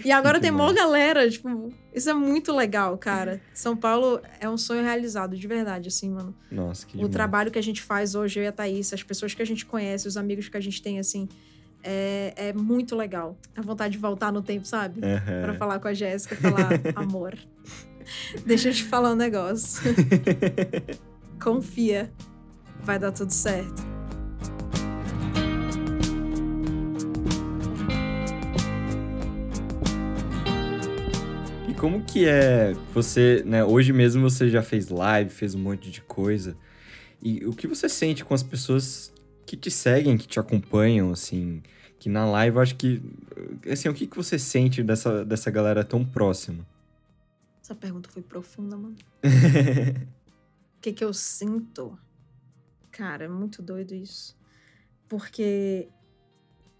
e 0.04 0.10
agora 0.10 0.34
Muito 0.34 0.42
tem 0.42 0.50
mó 0.50 0.72
galera, 0.72 1.30
tipo, 1.30 1.72
isso 1.94 2.10
é 2.10 2.14
muito 2.14 2.52
legal, 2.54 2.98
cara. 2.98 3.40
São 3.54 3.76
Paulo 3.76 4.20
é 4.40 4.48
um 4.48 4.56
sonho 4.56 4.82
realizado, 4.82 5.36
de 5.36 5.46
verdade, 5.46 5.88
assim, 5.88 6.10
mano. 6.10 6.34
Nossa, 6.50 6.86
que 6.86 6.94
O 6.94 6.96
demais. 6.98 7.12
trabalho 7.12 7.50
que 7.50 7.58
a 7.58 7.62
gente 7.62 7.80
faz 7.80 8.14
hoje, 8.14 8.40
eu 8.40 8.44
e 8.44 8.46
a 8.46 8.52
Thaís, 8.52 8.92
as 8.92 9.02
pessoas 9.02 9.32
que 9.34 9.42
a 9.42 9.46
gente 9.46 9.64
conhece, 9.64 10.08
os 10.08 10.16
amigos 10.16 10.48
que 10.48 10.56
a 10.56 10.60
gente 10.60 10.82
tem, 10.82 10.98
assim, 10.98 11.28
é, 11.82 12.32
é 12.36 12.52
muito 12.52 12.94
legal. 12.94 13.36
A 13.56 13.62
vontade 13.62 13.92
de 13.92 13.98
voltar 13.98 14.32
no 14.32 14.42
tempo, 14.42 14.66
sabe? 14.66 15.00
Uhum. 15.00 15.42
Pra 15.42 15.54
falar 15.54 15.78
com 15.78 15.88
a 15.88 15.94
Jéssica 15.94 16.34
e 16.34 16.38
falar, 16.38 16.70
amor, 16.94 17.36
deixa 18.46 18.68
eu 18.68 18.74
te 18.74 18.84
falar 18.84 19.12
um 19.12 19.16
negócio. 19.16 19.82
Confia, 21.42 22.12
vai 22.82 22.98
dar 22.98 23.10
tudo 23.12 23.32
certo. 23.32 23.82
E 31.68 31.74
como 31.74 32.02
que 32.04 32.28
é 32.28 32.74
você, 32.94 33.42
né? 33.44 33.64
Hoje 33.64 33.92
mesmo 33.92 34.22
você 34.22 34.48
já 34.48 34.62
fez 34.62 34.88
live, 34.88 35.30
fez 35.30 35.54
um 35.54 35.60
monte 35.60 35.90
de 35.90 36.00
coisa. 36.00 36.56
E 37.20 37.44
o 37.46 37.52
que 37.52 37.66
você 37.66 37.88
sente 37.88 38.24
com 38.24 38.34
as 38.34 38.42
pessoas 38.42 39.11
que 39.46 39.56
te 39.56 39.70
seguem, 39.70 40.16
que 40.16 40.26
te 40.26 40.38
acompanham, 40.40 41.10
assim, 41.12 41.62
que 41.98 42.08
na 42.08 42.24
live 42.26 42.56
eu 42.56 42.62
acho 42.62 42.76
que. 42.76 43.02
Assim, 43.70 43.88
o 43.88 43.94
que, 43.94 44.06
que 44.06 44.16
você 44.16 44.38
sente 44.38 44.82
dessa, 44.82 45.24
dessa 45.24 45.50
galera 45.50 45.84
tão 45.84 46.04
próxima? 46.04 46.66
Essa 47.62 47.74
pergunta 47.74 48.08
foi 48.10 48.22
profunda, 48.22 48.76
mano. 48.76 48.96
O 50.78 50.82
que 50.82 50.92
que 50.92 51.04
eu 51.04 51.14
sinto? 51.14 51.96
Cara, 52.90 53.26
é 53.26 53.28
muito 53.28 53.62
doido 53.62 53.94
isso. 53.94 54.36
Porque 55.08 55.88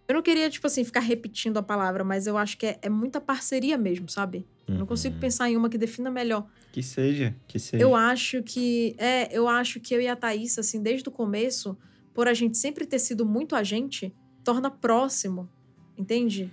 eu 0.09 0.15
não 0.17 0.23
queria, 0.23 0.51
tipo 0.51 0.67
assim, 0.67 0.83
ficar 0.83 0.99
repetindo 1.01 1.57
a 1.59 1.63
palavra, 1.63 2.03
mas 2.03 2.27
eu 2.27 2.37
acho 2.37 2.59
que 2.59 2.67
é, 2.67 2.79
é 2.83 2.89
muita 2.89 3.21
parceria 3.21 3.79
mesmo, 3.79 4.09
sabe? 4.09 4.45
Eu 4.67 4.75
não 4.75 4.87
consigo 4.87 5.15
Uhum. 5.15 5.21
pensar 5.21 5.49
em 5.49 5.57
uma 5.57 5.69
que 5.69 5.79
defina 5.79 6.11
melhor. 6.11 6.49
Que 6.73 6.83
seja, 6.83 7.33
que 7.47 7.61
seja. 7.61 7.81
Eu 7.83 7.95
acho 7.95 8.43
que. 8.43 8.97
É, 8.99 9.33
eu 9.37 9.47
acho 9.47 9.79
que 9.79 9.95
eu 9.95 10.01
e 10.01 10.09
a 10.09 10.17
Thaís, 10.17 10.59
assim, 10.59 10.83
desde 10.83 11.09
o 11.09 11.13
começo, 11.13 11.79
por 12.15 12.29
a 12.29 12.35
gente 12.35 12.57
sempre 12.59 12.87
ter 12.87 12.99
sido 12.99 13.25
muito 13.25 13.55
a 13.57 13.63
gente, 13.63 14.15
torna 14.45 14.71
próximo. 14.71 15.49
Entende? 15.97 16.51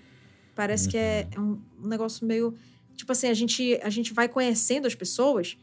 Parece 0.55 0.89
que 0.89 0.97
é, 0.97 1.27
é 1.31 1.39
um, 1.39 1.59
um 1.81 1.87
negócio 1.87 2.25
meio. 2.27 2.53
Tipo 2.95 3.11
assim, 3.13 3.27
a 3.27 3.33
gente, 3.33 3.79
a 3.81 3.89
gente 3.89 4.13
vai 4.13 4.27
conhecendo 4.27 4.85
as 4.85 4.93
pessoas 4.95 5.57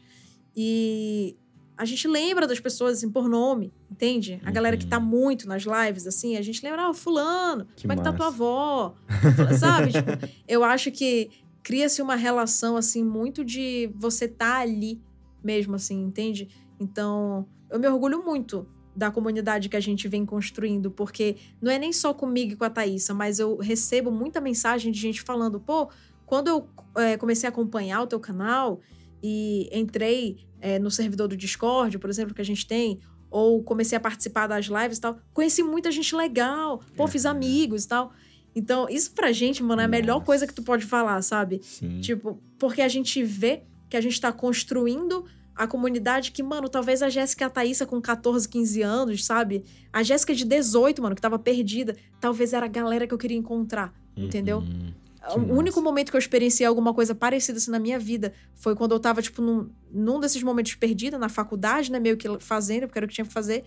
e 0.55 1.35
a 1.77 1.85
gente 1.85 2.07
lembra 2.07 2.47
das 2.47 2.59
pessoas 2.59 2.97
assim, 2.97 3.11
por 3.11 3.29
nome, 3.29 3.71
entende? 3.91 4.41
A 4.43 4.49
galera 4.49 4.75
que 4.75 4.87
tá 4.87 4.97
Uhum. 4.97 5.05
muito 5.05 5.47
nas 5.47 5.61
lives, 5.63 6.07
assim, 6.07 6.35
a 6.35 6.41
gente 6.41 6.63
lembra, 6.63 6.87
ah, 6.89 6.93
fulano, 6.95 7.67
Que 7.75 7.83
como 7.83 7.93
é 7.93 7.95
que 7.97 8.01
tá 8.03 8.11
tua 8.11 8.25
massa. 8.25 8.35
avó? 8.35 8.95
Sabe? 9.59 9.91
Tipo, 9.91 10.09
eu 10.47 10.63
acho 10.63 10.91
que 10.91 11.29
cria-se 11.61 12.01
uma 12.01 12.15
relação, 12.15 12.75
assim, 12.75 13.03
muito 13.03 13.45
de 13.45 13.91
você 13.95 14.27
tá 14.27 14.57
ali 14.57 14.99
mesmo, 15.43 15.75
assim, 15.75 16.01
entende? 16.01 16.47
Então, 16.79 17.47
eu 17.69 17.79
me 17.79 17.87
orgulho 17.87 18.25
muito 18.25 18.67
da 18.97 19.11
comunidade 19.11 19.69
que 19.69 19.77
a 19.77 19.79
gente 19.79 20.07
vem 20.07 20.25
construindo, 20.25 20.89
porque 20.89 21.35
não 21.61 21.71
é 21.71 21.77
nem 21.77 21.93
só 21.93 22.15
comigo 22.15 22.53
e 22.53 22.55
com 22.55 22.63
a 22.63 22.69
Thaísa, 22.69 23.13
mas 23.13 23.37
eu 23.37 23.55
recebo 23.57 24.09
muita 24.09 24.41
mensagem 24.41 24.91
de 24.91 24.99
gente 24.99 25.21
falando, 25.21 25.59
pô, 25.59 25.87
quando 26.25 26.47
eu 26.47 26.67
é, 26.95 27.15
comecei 27.15 27.47
a 27.47 27.51
acompanhar 27.51 28.01
o 28.01 28.07
teu 28.07 28.19
canal 28.19 28.81
e 29.21 29.69
entrei 29.71 30.39
é, 30.59 30.79
no 30.79 30.89
servidor 30.89 31.27
do 31.27 31.37
Discord, 31.37 31.99
por 31.99 32.09
exemplo, 32.09 32.33
que 32.33 32.41
a 32.41 32.45
gente 32.45 32.65
tem, 32.65 32.99
ou 33.29 33.61
comecei 33.61 33.95
a 33.95 34.01
participar 34.01 34.47
das 34.47 34.65
lives 34.65 34.97
e 34.97 35.01
tal, 35.01 35.19
conheci 35.31 35.61
muita 35.61 35.91
gente 35.91 36.15
legal, 36.15 36.81
pô, 36.95 37.07
fiz 37.07 37.23
Aham. 37.23 37.35
amigos 37.35 37.83
e 37.83 37.87
tal. 37.87 38.11
Então, 38.55 38.89
isso 38.89 39.11
pra 39.11 39.31
gente, 39.31 39.61
mano, 39.61 39.83
é 39.83 39.85
a 39.85 39.87
melhor 39.87 40.15
Nossa. 40.15 40.25
coisa 40.25 40.47
que 40.47 40.53
tu 40.55 40.63
pode 40.63 40.85
falar, 40.85 41.21
sabe? 41.21 41.61
Sim. 41.61 42.01
Tipo, 42.01 42.41
porque 42.57 42.81
a 42.81 42.87
gente 42.87 43.23
vê 43.23 43.61
que 43.87 43.95
a 43.95 44.01
gente 44.01 44.19
tá 44.19 44.31
construindo 44.31 45.23
a 45.57 45.67
comunidade 45.67 46.31
que, 46.31 46.43
mano, 46.43 46.69
talvez 46.69 47.01
a 47.01 47.09
Jéssica 47.09 47.43
e 47.43 47.47
a 47.47 47.49
Thaísa 47.49 47.85
com 47.85 47.99
14, 48.01 48.47
15 48.47 48.81
anos, 48.83 49.25
sabe? 49.25 49.63
A 49.91 50.03
Jéssica 50.03 50.33
de 50.35 50.45
18, 50.45 51.01
mano, 51.01 51.15
que 51.15 51.21
tava 51.21 51.39
perdida, 51.39 51.95
talvez 52.21 52.53
era 52.53 52.65
a 52.65 52.69
galera 52.69 53.07
que 53.07 53.13
eu 53.13 53.17
queria 53.17 53.37
encontrar, 53.37 53.93
entendeu? 54.15 54.59
Uhum. 54.59 54.93
Que 55.29 55.39
O 55.39 55.41
único 55.57 55.77
massa. 55.77 55.81
momento 55.81 56.09
que 56.11 56.15
eu 56.15 56.19
experienciei 56.19 56.65
alguma 56.65 56.93
coisa 56.93 57.13
parecida 57.13 57.57
assim 57.57 57.69
na 57.71 57.79
minha 57.79 57.99
vida 57.99 58.31
foi 58.55 58.75
quando 58.75 58.93
eu 58.93 58.99
tava, 58.99 59.21
tipo, 59.21 59.41
num, 59.41 59.69
num 59.91 60.19
desses 60.21 60.41
momentos 60.41 60.75
perdida, 60.75 61.17
na 61.17 61.27
faculdade, 61.27 61.91
né? 61.91 61.99
Meio 61.99 62.15
que 62.15 62.27
fazendo, 62.39 62.87
porque 62.87 62.97
era 62.99 63.05
o 63.05 63.09
que 63.09 63.15
tinha 63.15 63.25
que 63.25 63.33
fazer. 63.33 63.65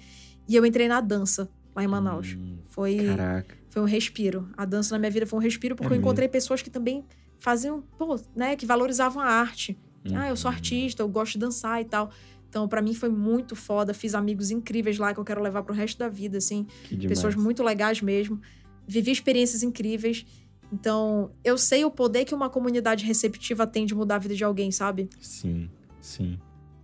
E 0.49 0.57
eu 0.57 0.65
entrei 0.65 0.89
na 0.89 1.01
dança, 1.03 1.51
lá 1.77 1.85
em 1.85 1.87
Manaus. 1.87 2.35
Hum, 2.39 2.57
Foi, 2.71 2.97
Caraca. 3.05 3.55
foi 3.69 3.83
um 3.83 3.85
respiro. 3.85 4.49
A 4.57 4.65
dança 4.65 4.95
na 4.95 4.99
minha 4.99 5.11
vida 5.11 5.27
foi 5.27 5.39
um 5.39 5.43
respiro, 5.43 5.77
porque 5.77 5.93
É 5.93 5.97
eu 5.97 6.01
encontrei 6.01 6.29
pessoas 6.29 6.63
que 6.63 6.71
também 6.71 7.05
faziam, 7.39 7.83
pô, 7.99 8.19
né? 8.35 8.57
Que 8.57 8.65
valorizavam 8.65 9.21
a 9.23 9.27
arte. 9.27 9.79
Ah, 10.13 10.29
eu 10.29 10.37
sou 10.37 10.51
Uhum. 10.51 10.57
artista, 10.57 11.03
eu 11.03 11.09
gosto 11.09 11.33
de 11.35 11.39
dançar 11.39 11.81
e 11.81 11.85
tal. 11.85 12.11
Então, 12.49 12.67
pra 12.67 12.83
mim 12.83 12.95
foi 12.95 13.09
muito 13.09 13.55
foda. 13.55 13.95
Fiz 13.95 14.15
amigos 14.15 14.51
incríveis 14.51 14.99
lá 14.99 15.15
que 15.15 15.21
eu 15.21 15.25
quero 15.25 15.41
levar 15.43 15.63
pro 15.63 15.75
resto 15.75 15.99
da 15.99 16.09
vida, 16.09 16.39
assim. 16.39 16.67
Pessoas 17.09 17.35
muito 17.37 17.63
legais 17.63 18.01
mesmo. 18.03 18.41
Vivi 18.89 19.13
experiências 19.13 19.63
incríveis. 19.63 20.27
Então, 20.73 21.31
eu 21.45 21.57
sei 21.59 21.85
o 21.85 21.91
poder 21.91 22.25
que 22.25 22.35
uma 22.35 22.49
comunidade 22.51 23.05
receptiva 23.05 23.67
tem 23.67 23.85
de 23.87 23.95
mudar 23.95 24.17
a 24.17 24.19
vida 24.19 24.35
de 24.35 24.43
alguém, 24.43 24.71
sabe? 24.73 25.09
Sim, 25.21 25.69
sim. 26.01 26.39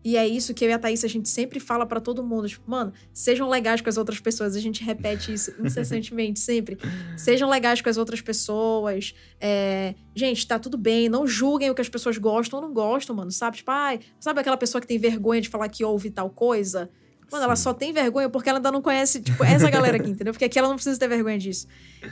E 0.06 0.16
é 0.16 0.24
isso 0.24 0.54
que 0.54 0.64
eu 0.64 0.68
e 0.68 0.72
a 0.72 0.78
Thaís, 0.78 1.02
a 1.02 1.08
gente 1.08 1.28
sempre 1.28 1.58
fala 1.58 1.84
pra 1.84 1.98
todo 1.98 2.22
mundo. 2.22 2.48
Tipo, 2.48 2.70
mano, 2.70 2.92
sejam 3.12 3.48
legais 3.48 3.80
com 3.80 3.88
as 3.88 3.96
outras 3.96 4.20
pessoas. 4.20 4.54
A 4.54 4.60
gente 4.60 4.84
repete 4.84 5.32
isso 5.32 5.52
incessantemente, 5.58 6.38
sempre. 6.38 6.78
Sejam 7.16 7.50
legais 7.50 7.80
com 7.80 7.88
as 7.88 7.96
outras 7.96 8.20
pessoas. 8.20 9.16
É, 9.40 9.96
Gente, 10.14 10.46
tá 10.46 10.60
tudo 10.60 10.78
bem. 10.78 11.08
Não 11.08 11.26
julguem 11.26 11.70
o 11.70 11.74
que 11.74 11.80
as 11.80 11.88
pessoas 11.88 12.18
gostam 12.18 12.60
ou 12.60 12.64
não 12.64 12.72
gostam, 12.72 13.16
mano. 13.16 13.32
Sabe? 13.32 13.56
Tipo, 13.56 13.72
ai, 13.72 13.98
sabe 14.20 14.38
aquela 14.38 14.56
pessoa 14.56 14.80
que 14.80 14.86
tem 14.86 14.96
vergonha 14.96 15.40
de 15.40 15.48
falar 15.48 15.68
que 15.68 15.84
ouve 15.84 16.08
tal 16.08 16.30
coisa? 16.30 16.88
Mano, 17.28 17.42
ela 17.42 17.56
Sim. 17.56 17.64
só 17.64 17.74
tem 17.74 17.92
vergonha 17.92 18.30
porque 18.30 18.48
ela 18.48 18.60
ainda 18.60 18.70
não 18.70 18.80
conhece, 18.80 19.20
tipo, 19.20 19.42
essa 19.42 19.68
galera 19.68 19.96
aqui, 19.96 20.10
entendeu? 20.10 20.32
Porque 20.32 20.44
aqui 20.44 20.56
ela 20.56 20.68
não 20.68 20.76
precisa 20.76 20.96
ter 20.96 21.08
vergonha 21.08 21.36
disso. 21.36 21.66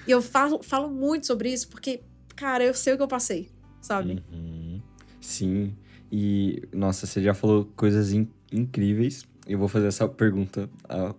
E 0.05 0.11
eu 0.11 0.21
falo, 0.21 0.65
falo 0.65 0.91
muito 0.91 1.29
sobre 1.29 1.53
isso 1.53 1.69
porque, 1.69 2.03
cara, 2.35 2.65
eu 2.65 2.75
sei 2.75 2.95
o 2.95 2.97
que 2.97 3.05
eu 3.05 3.09
passei, 3.09 3.53
sabe? 3.81 4.21
Uhum. 4.33 4.83
Sim. 5.21 5.77
E, 6.17 6.63
nossa, 6.73 7.09
você 7.09 7.21
já 7.21 7.35
falou 7.35 7.65
coisas 7.75 8.13
in- 8.13 8.29
incríveis. 8.53 9.25
Eu 9.49 9.59
vou 9.59 9.67
fazer 9.67 9.89
essa 9.89 10.07
pergunta, 10.09 10.71
a 10.89 11.13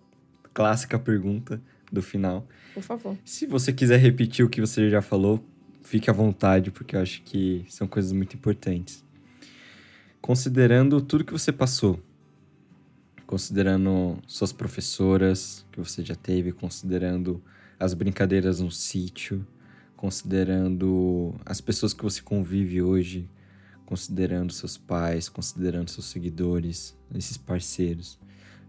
clássica 0.54 0.98
pergunta 0.98 1.62
do 1.92 2.02
final. 2.02 2.48
Por 2.74 2.82
favor. 2.82 3.18
Se 3.26 3.46
você 3.46 3.74
quiser 3.74 3.98
repetir 3.98 4.46
o 4.46 4.50
que 4.50 4.62
você 4.62 4.90
já 4.90 5.02
falou, 5.02 5.44
fique 5.82 6.10
à 6.10 6.14
vontade, 6.14 6.72
porque 6.72 6.96
eu 6.96 7.02
acho 7.02 7.22
que 7.24 7.66
são 7.68 7.90
coisas 7.90 8.14
muito 8.14 8.38
importantes. 8.38 9.04
Considerando 10.22 11.02
tudo 11.02 11.26
que 11.26 11.34
você 11.34 11.52
passou, 11.52 12.00
considerando 13.28 14.18
suas 14.26 14.54
professoras 14.54 15.66
que 15.74 15.80
você 15.80 16.06
já 16.06 16.16
teve, 16.16 16.54
considerando 16.54 17.44
as 17.78 17.94
brincadeiras 17.94 18.62
no 18.62 18.72
sítio, 18.72 19.46
considerando 19.98 21.36
as 21.46 21.60
pessoas 21.60 21.94
que 21.94 22.02
você 22.02 22.22
convive 22.22 22.82
hoje, 22.82 23.28
considerando 23.86 24.52
seus 24.52 24.78
pais, 24.78 25.30
considerando 25.30 25.90
seus 25.90 26.08
seguidores, 26.08 26.98
esses 27.14 27.38
parceiros, 27.38 28.20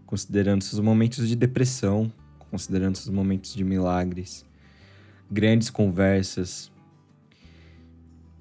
considerando 0.05 0.63
seus 0.63 0.79
momentos 0.79 1.27
de 1.27 1.35
depressão, 1.35 2.11
considerando 2.51 2.95
seus 2.95 3.09
momentos 3.09 3.53
de 3.53 3.63
milagres, 3.63 4.45
grandes 5.29 5.69
conversas. 5.69 6.71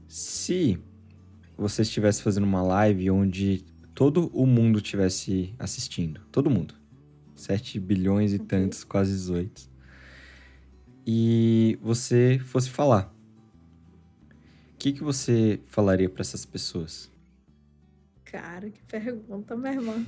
Se 0.07 0.79
você 1.57 1.83
estivesse 1.83 2.23
fazendo 2.23 2.45
uma 2.45 2.63
live 2.63 3.11
onde 3.11 3.65
todo 3.95 4.31
o 4.33 4.47
mundo 4.47 4.79
estivesse 4.79 5.55
assistindo, 5.59 6.21
todo 6.31 6.51
mundo, 6.51 6.75
7 7.35 7.81
bilhões 7.81 8.33
e 8.33 8.39
tantos, 8.39 8.85
quase 8.85 9.13
18, 9.13 9.69
e 11.07 11.79
você 11.83 12.39
fosse 12.45 12.69
falar, 12.69 13.16
o 14.77 14.79
que, 14.79 14.93
que 14.93 15.03
você 15.03 15.59
falaria 15.69 16.09
para 16.09 16.21
essas 16.21 16.45
pessoas? 16.45 17.11
Cara, 18.27 18.69
que 18.69 18.83
pergunta, 18.83 19.57
minha 19.57 19.73
irmã. 19.73 20.05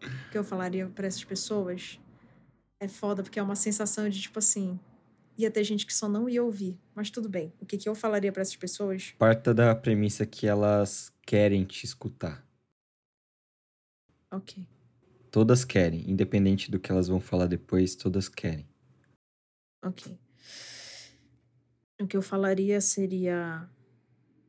o 0.00 0.30
que 0.30 0.38
eu 0.38 0.44
falaria 0.44 0.86
pra 0.86 1.08
essas 1.08 1.24
pessoas 1.24 1.98
é 2.78 2.86
foda, 2.86 3.24
porque 3.24 3.40
é 3.40 3.42
uma 3.42 3.56
sensação 3.56 4.08
de 4.08 4.22
tipo 4.22 4.38
assim. 4.38 4.78
Ia 5.36 5.50
ter 5.50 5.64
gente 5.64 5.84
que 5.84 5.92
só 5.92 6.08
não 6.08 6.28
ia 6.28 6.44
ouvir. 6.44 6.78
Mas 6.94 7.10
tudo 7.10 7.28
bem. 7.28 7.52
O 7.60 7.66
que, 7.66 7.76
que 7.76 7.88
eu 7.88 7.96
falaria 7.96 8.30
pra 8.30 8.42
essas 8.42 8.54
pessoas? 8.54 9.12
Parta 9.18 9.52
da 9.52 9.74
premissa 9.74 10.24
que 10.24 10.46
elas 10.46 11.12
querem 11.26 11.64
te 11.64 11.84
escutar. 11.84 12.46
Ok. 14.30 14.64
Todas 15.32 15.64
querem, 15.64 16.08
independente 16.08 16.70
do 16.70 16.78
que 16.78 16.92
elas 16.92 17.08
vão 17.08 17.18
falar 17.18 17.48
depois, 17.48 17.96
todas 17.96 18.28
querem. 18.28 18.68
Ok. 19.84 20.16
O 22.04 22.06
que 22.06 22.16
eu 22.16 22.22
falaria 22.22 22.80
seria. 22.82 23.66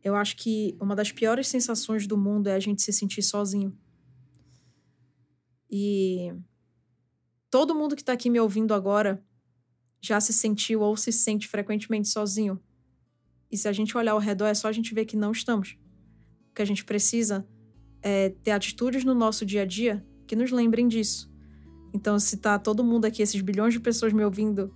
Eu 0.03 0.13
acho 0.13 0.35
que 0.35 0.75
uma 0.79 0.93
das 0.93 1.11
piores 1.11 1.47
sensações 1.47 2.05
do 2.05 2.17
mundo 2.17 2.47
é 2.47 2.53
a 2.53 2.59
gente 2.59 2.81
se 2.81 2.91
sentir 2.91 3.23
sozinho. 3.23 3.75
E 5.71 6.33
todo 7.49 7.73
mundo 7.73 7.95
que 7.95 8.03
tá 8.03 8.11
aqui 8.11 8.29
me 8.29 8.39
ouvindo 8.39 8.73
agora 8.73 9.23
já 10.01 10.19
se 10.19 10.33
sentiu 10.33 10.81
ou 10.81 10.97
se 10.97 11.11
sente 11.11 11.47
frequentemente 11.47 12.09
sozinho. 12.09 12.61
E 13.49 13.57
se 13.57 13.69
a 13.69 13.71
gente 13.71 13.97
olhar 13.97 14.11
ao 14.11 14.19
redor, 14.19 14.47
é 14.47 14.53
só 14.53 14.67
a 14.67 14.71
gente 14.71 14.93
ver 14.93 15.05
que 15.05 15.15
não 15.15 15.31
estamos. 15.31 15.77
O 16.51 16.53
que 16.53 16.61
a 16.61 16.65
gente 16.65 16.83
precisa 16.83 17.47
é 18.01 18.29
ter 18.29 18.51
atitudes 18.51 19.05
no 19.05 19.15
nosso 19.15 19.45
dia 19.45 19.61
a 19.61 19.65
dia 19.65 20.05
que 20.27 20.35
nos 20.35 20.51
lembrem 20.51 20.87
disso. 20.87 21.31
Então, 21.93 22.19
se 22.19 22.35
tá 22.37 22.59
todo 22.59 22.83
mundo 22.83 23.05
aqui, 23.05 23.21
esses 23.21 23.39
bilhões 23.39 23.73
de 23.73 23.79
pessoas 23.79 24.11
me 24.11 24.25
ouvindo, 24.25 24.73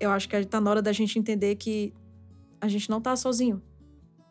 eu 0.00 0.10
acho 0.10 0.28
que 0.28 0.44
tá 0.44 0.60
na 0.60 0.70
hora 0.70 0.82
da 0.82 0.92
gente 0.92 1.18
entender 1.18 1.56
que 1.56 1.94
a 2.60 2.68
gente 2.68 2.88
não 2.90 3.00
tá 3.00 3.14
sozinho. 3.16 3.62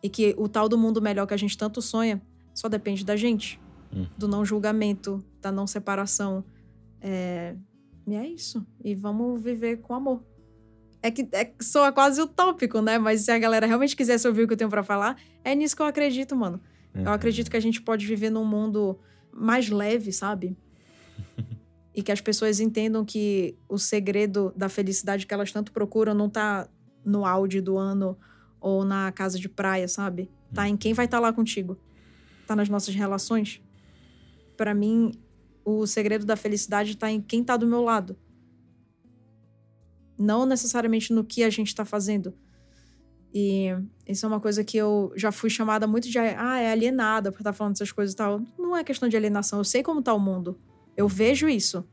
E 0.02 0.10
que 0.10 0.36
o 0.38 0.48
tal 0.48 0.70
do 0.70 0.78
mundo 0.78 1.02
melhor 1.02 1.26
que 1.26 1.34
a 1.34 1.38
gente 1.38 1.58
tanto 1.58 1.82
sonha 1.82 2.22
só 2.54 2.68
depende 2.68 3.06
da 3.06 3.16
gente. 3.16 3.60
Hum. 3.94 4.08
Do 4.18 4.28
não 4.28 4.46
julgamento, 4.46 5.24
da 5.42 5.52
não 5.52 5.68
separação. 5.68 6.44
É... 7.02 7.56
E 8.06 8.16
é 8.16 8.28
isso. 8.28 8.66
E 8.84 8.96
vamos 8.96 9.42
viver 9.42 9.78
com 9.78 9.94
amor. 9.94 10.24
É 11.02 11.12
que, 11.12 11.28
é 11.34 11.54
soa 11.62 11.92
quase 11.92 12.22
utópico, 12.22 12.82
né? 12.82 12.98
Mas 12.98 13.22
se 13.22 13.32
a 13.32 13.38
galera 13.38 13.68
realmente 13.68 13.96
quisesse 13.96 14.28
ouvir 14.28 14.44
o 14.44 14.48
que 14.48 14.54
eu 14.54 14.58
tenho 14.58 14.70
pra 14.70 14.84
falar, 14.84 15.18
é 15.44 15.54
nisso 15.54 15.76
que 15.76 15.82
eu 15.82 15.86
acredito, 15.86 16.36
mano. 16.36 16.60
Uhum. 16.96 17.04
Eu 17.04 17.12
acredito 17.12 17.52
que 17.52 17.58
a 17.58 17.60
gente 17.62 17.82
pode 17.82 18.06
viver 18.06 18.30
num 18.30 18.46
mundo 18.46 19.00
mais 19.32 19.70
leve, 19.70 20.12
sabe? 20.12 20.58
e 21.94 22.02
que 22.02 22.12
as 22.12 22.22
pessoas 22.22 22.60
entendam 22.60 23.04
que 23.04 23.56
o 23.68 23.78
segredo 23.78 24.54
da 24.56 24.70
felicidade 24.70 25.26
que 25.26 25.34
elas 25.34 25.52
tanto 25.52 25.72
procuram 25.72 26.14
não 26.14 26.30
tá 26.30 26.68
no 27.08 27.26
áudio 27.26 27.62
do 27.64 27.78
ano 27.78 28.18
ou 28.60 28.84
na 28.84 29.12
casa 29.12 29.40
de 29.40 29.48
praia, 29.48 29.88
sabe? 29.88 30.30
Tá 30.54 30.68
em 30.68 30.76
quem 30.76 30.94
vai 30.94 31.06
estar 31.06 31.20
lá 31.20 31.32
contigo. 31.32 31.78
Tá 32.46 32.56
nas 32.56 32.70
nossas 32.70 32.94
relações. 32.94 33.62
Pra 34.56 34.74
mim, 34.74 35.12
o 35.64 35.86
segredo 35.88 36.26
da 36.26 36.36
felicidade 36.36 36.98
tá 36.98 37.10
em 37.10 37.22
quem 37.22 37.44
tá 37.44 37.56
do 37.56 37.68
meu 37.68 37.82
lado. 37.82 38.18
Não 40.18 40.46
necessariamente 40.46 41.14
no 41.14 41.24
que 41.24 41.44
a 41.44 41.50
gente 41.50 41.74
tá 41.74 41.86
fazendo. 41.86 42.34
E 43.34 43.68
isso 44.08 44.26
é 44.26 44.30
uma 44.30 44.40
coisa 44.40 44.64
que 44.64 44.78
eu 44.78 45.12
já 45.16 45.32
fui 45.32 45.50
chamada 45.50 45.86
muito 45.86 46.10
de 46.10 46.18
ah, 46.18 46.58
é 46.60 46.72
alienada 46.72 47.32
por 47.32 47.40
estar 47.40 47.54
falando 47.54 47.76
essas 47.76 47.92
coisas 47.92 48.14
e 48.14 48.18
tal. 48.18 48.42
Não 48.58 48.76
é 48.76 48.84
questão 48.84 49.08
de 49.08 49.16
alienação, 49.16 49.60
eu 49.60 49.64
sei 49.64 49.84
como 49.84 50.02
tá 50.02 50.14
o 50.14 50.20
mundo. 50.20 50.60
Eu 50.96 51.08
vejo 51.08 51.48
isso. 51.48 51.88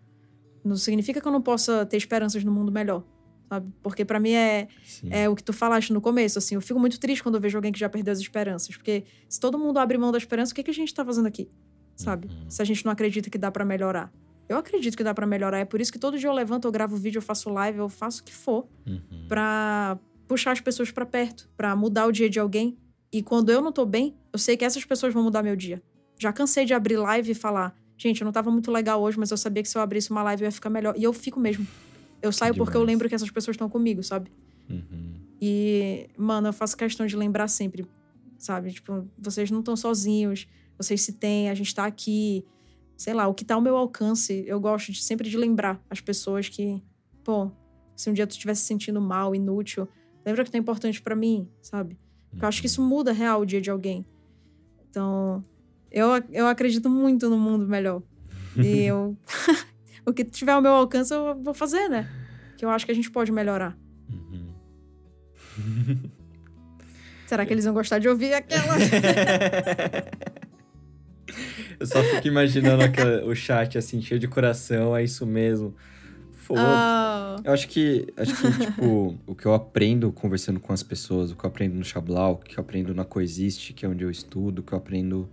Não 0.64 0.76
significa 0.76 1.20
que 1.20 1.28
eu 1.28 1.32
não 1.32 1.42
possa 1.42 1.84
ter 1.84 1.98
esperanças 1.98 2.42
no 2.42 2.50
mundo 2.50 2.72
melhor, 2.72 3.04
sabe? 3.48 3.70
Porque 3.82 4.04
pra 4.04 4.18
mim 4.20 4.32
é, 4.32 4.68
Sim. 4.84 5.08
é 5.10 5.28
o 5.28 5.34
que 5.34 5.42
tu 5.42 5.52
falaste 5.52 5.92
no 5.92 6.00
começo, 6.00 6.38
assim. 6.38 6.54
Eu 6.54 6.60
fico 6.60 6.78
muito 6.80 6.98
triste 7.00 7.22
quando 7.22 7.36
eu 7.36 7.40
vejo 7.40 7.56
alguém 7.58 7.72
que 7.72 7.78
já 7.78 7.88
perdeu 7.88 8.12
as 8.12 8.18
esperanças. 8.18 8.76
Porque 8.76 9.04
se 9.28 9.38
todo 9.40 9.58
mundo 9.58 9.78
abre 9.78 9.96
mão 9.98 10.10
da 10.12 10.18
esperança, 10.18 10.52
o 10.52 10.54
que, 10.54 10.62
que 10.62 10.70
a 10.70 10.74
gente 10.74 10.92
tá 10.94 11.04
fazendo 11.04 11.26
aqui? 11.26 11.48
sabe? 11.96 12.28
Se 12.48 12.60
a 12.60 12.64
gente 12.64 12.84
não 12.84 12.90
acredita 12.90 13.30
que 13.30 13.38
dá 13.38 13.52
pra 13.52 13.64
melhorar. 13.64 14.12
Eu 14.48 14.56
acredito 14.58 14.96
que 14.96 15.04
dá 15.04 15.14
pra 15.14 15.26
melhorar. 15.26 15.58
É 15.60 15.64
por 15.64 15.80
isso 15.80 15.92
que 15.92 15.98
todo 15.98 16.18
dia 16.18 16.28
eu 16.28 16.32
levanto, 16.32 16.64
eu 16.66 16.72
gravo 16.72 16.96
vídeo, 16.96 17.18
eu 17.18 17.22
faço 17.22 17.48
live, 17.50 17.78
eu 17.78 17.88
faço 17.88 18.20
o 18.20 18.24
que 18.24 18.34
for 18.34 18.66
Uhum. 18.84 19.26
pra 19.28 19.96
puxar 20.26 20.50
as 20.50 20.60
pessoas 20.60 20.90
pra 20.90 21.06
perto, 21.06 21.48
pra 21.56 21.76
mudar 21.76 22.06
o 22.06 22.12
dia 22.12 22.28
de 22.28 22.40
alguém. 22.40 22.76
E 23.12 23.22
quando 23.22 23.50
eu 23.50 23.60
não 23.62 23.70
tô 23.70 23.86
bem, 23.86 24.16
eu 24.32 24.38
sei 24.40 24.56
que 24.56 24.64
essas 24.64 24.84
pessoas 24.84 25.14
vão 25.14 25.22
mudar 25.22 25.42
meu 25.44 25.54
dia. 25.54 25.80
Já 26.18 26.32
cansei 26.32 26.64
de 26.64 26.74
abrir 26.74 26.96
live 26.96 27.30
e 27.30 27.34
falar, 27.34 27.72
gente, 27.96 28.20
eu 28.22 28.24
não 28.24 28.32
tava 28.32 28.50
muito 28.50 28.72
legal 28.72 29.00
hoje, 29.00 29.16
mas 29.16 29.30
eu 29.30 29.36
sabia 29.36 29.62
que 29.62 29.68
se 29.68 29.78
eu 29.78 29.82
abrisse 29.82 30.10
uma 30.10 30.22
live 30.24 30.42
eu 30.42 30.46
ia 30.48 30.52
ficar 30.52 30.70
melhor. 30.70 30.94
E 30.98 31.04
eu 31.04 31.12
fico 31.12 31.38
mesmo. 31.38 31.64
Eu 32.24 32.32
saio 32.32 32.54
porque 32.54 32.70
eu 32.70 32.80
Demais. 32.80 32.86
lembro 32.86 33.08
que 33.08 33.14
essas 33.14 33.30
pessoas 33.30 33.54
estão 33.54 33.68
comigo, 33.68 34.02
sabe? 34.02 34.32
Uhum. 34.68 35.14
E, 35.40 36.08
mano, 36.16 36.48
eu 36.48 36.52
faço 36.54 36.74
questão 36.74 37.04
de 37.04 37.14
lembrar 37.14 37.48
sempre, 37.48 37.86
sabe? 38.38 38.72
Tipo, 38.72 39.06
vocês 39.18 39.50
não 39.50 39.58
estão 39.58 39.76
sozinhos, 39.76 40.48
vocês 40.78 41.02
se 41.02 41.12
têm, 41.12 41.50
a 41.50 41.54
gente 41.54 41.74
tá 41.74 41.84
aqui. 41.84 42.42
Sei 42.96 43.12
lá, 43.12 43.28
o 43.28 43.34
que 43.34 43.44
tá 43.44 43.56
ao 43.56 43.60
meu 43.60 43.76
alcance, 43.76 44.42
eu 44.46 44.58
gosto 44.58 44.90
de 44.90 45.02
sempre 45.02 45.28
de 45.28 45.36
lembrar 45.36 45.84
as 45.90 46.00
pessoas 46.00 46.48
que, 46.48 46.82
pô, 47.22 47.50
se 47.94 48.08
um 48.08 48.14
dia 48.14 48.26
tu 48.26 48.30
estiver 48.30 48.54
se 48.54 48.62
sentindo 48.62 49.02
mal, 49.02 49.34
inútil, 49.34 49.86
lembra 50.24 50.44
que 50.44 50.50
tá 50.50 50.56
importante 50.56 51.02
pra 51.02 51.14
mim, 51.14 51.46
sabe? 51.60 51.98
Porque 52.30 52.42
eu 52.42 52.48
acho 52.48 52.62
que 52.62 52.66
isso 52.68 52.80
muda 52.80 53.12
real 53.12 53.42
o 53.42 53.44
dia 53.44 53.60
de 53.60 53.70
alguém. 53.70 54.06
Então, 54.88 55.44
eu, 55.90 56.08
eu 56.32 56.46
acredito 56.46 56.88
muito 56.88 57.28
no 57.28 57.36
mundo 57.36 57.68
melhor. 57.68 58.02
E 58.56 58.84
eu. 58.84 59.14
o 60.06 60.12
que 60.12 60.24
tiver 60.24 60.52
ao 60.52 60.60
meu 60.62 60.72
alcance, 60.72 61.12
eu 61.12 61.40
vou 61.42 61.54
fazer, 61.54 61.88
né? 61.88 62.08
Que 62.56 62.64
eu 62.64 62.70
acho 62.70 62.84
que 62.86 62.92
a 62.92 62.94
gente 62.94 63.10
pode 63.10 63.32
melhorar. 63.32 63.76
Uhum. 64.10 64.50
Será 67.26 67.44
que 67.46 67.52
eles 67.52 67.64
vão 67.64 67.74
gostar 67.74 67.98
de 67.98 68.08
ouvir 68.08 68.34
aquela. 68.34 68.74
Eu 71.80 71.86
só 71.86 72.02
fico 72.04 72.28
imaginando 72.28 72.84
aquela- 72.84 73.24
o 73.24 73.34
chat 73.34 73.76
assim, 73.76 74.00
cheio 74.00 74.20
de 74.20 74.28
coração, 74.28 74.96
é 74.96 75.02
isso 75.02 75.26
mesmo. 75.26 75.74
Foda. 76.36 76.60
Ah, 76.62 77.36
Eu 77.42 77.52
acho 77.52 77.66
que, 77.68 78.06
acho 78.16 78.36
que 78.36 78.66
tipo, 78.66 79.18
o 79.26 79.34
que 79.34 79.46
eu 79.46 79.54
aprendo 79.54 80.12
conversando 80.12 80.60
com 80.60 80.72
as 80.72 80.82
pessoas, 80.82 81.30
o 81.32 81.36
que 81.36 81.44
eu 81.44 81.48
aprendo 81.48 81.74
no 81.74 81.84
Xablau, 81.84 82.32
o 82.34 82.36
que 82.36 82.56
eu 82.58 82.62
aprendo 82.62 82.94
na 82.94 83.04
Coexiste, 83.04 83.72
que 83.72 83.84
é 83.84 83.88
onde 83.88 84.04
eu 84.04 84.10
estudo, 84.10 84.58
o 84.60 84.62
que 84.62 84.72
eu 84.72 84.78
aprendo 84.78 85.28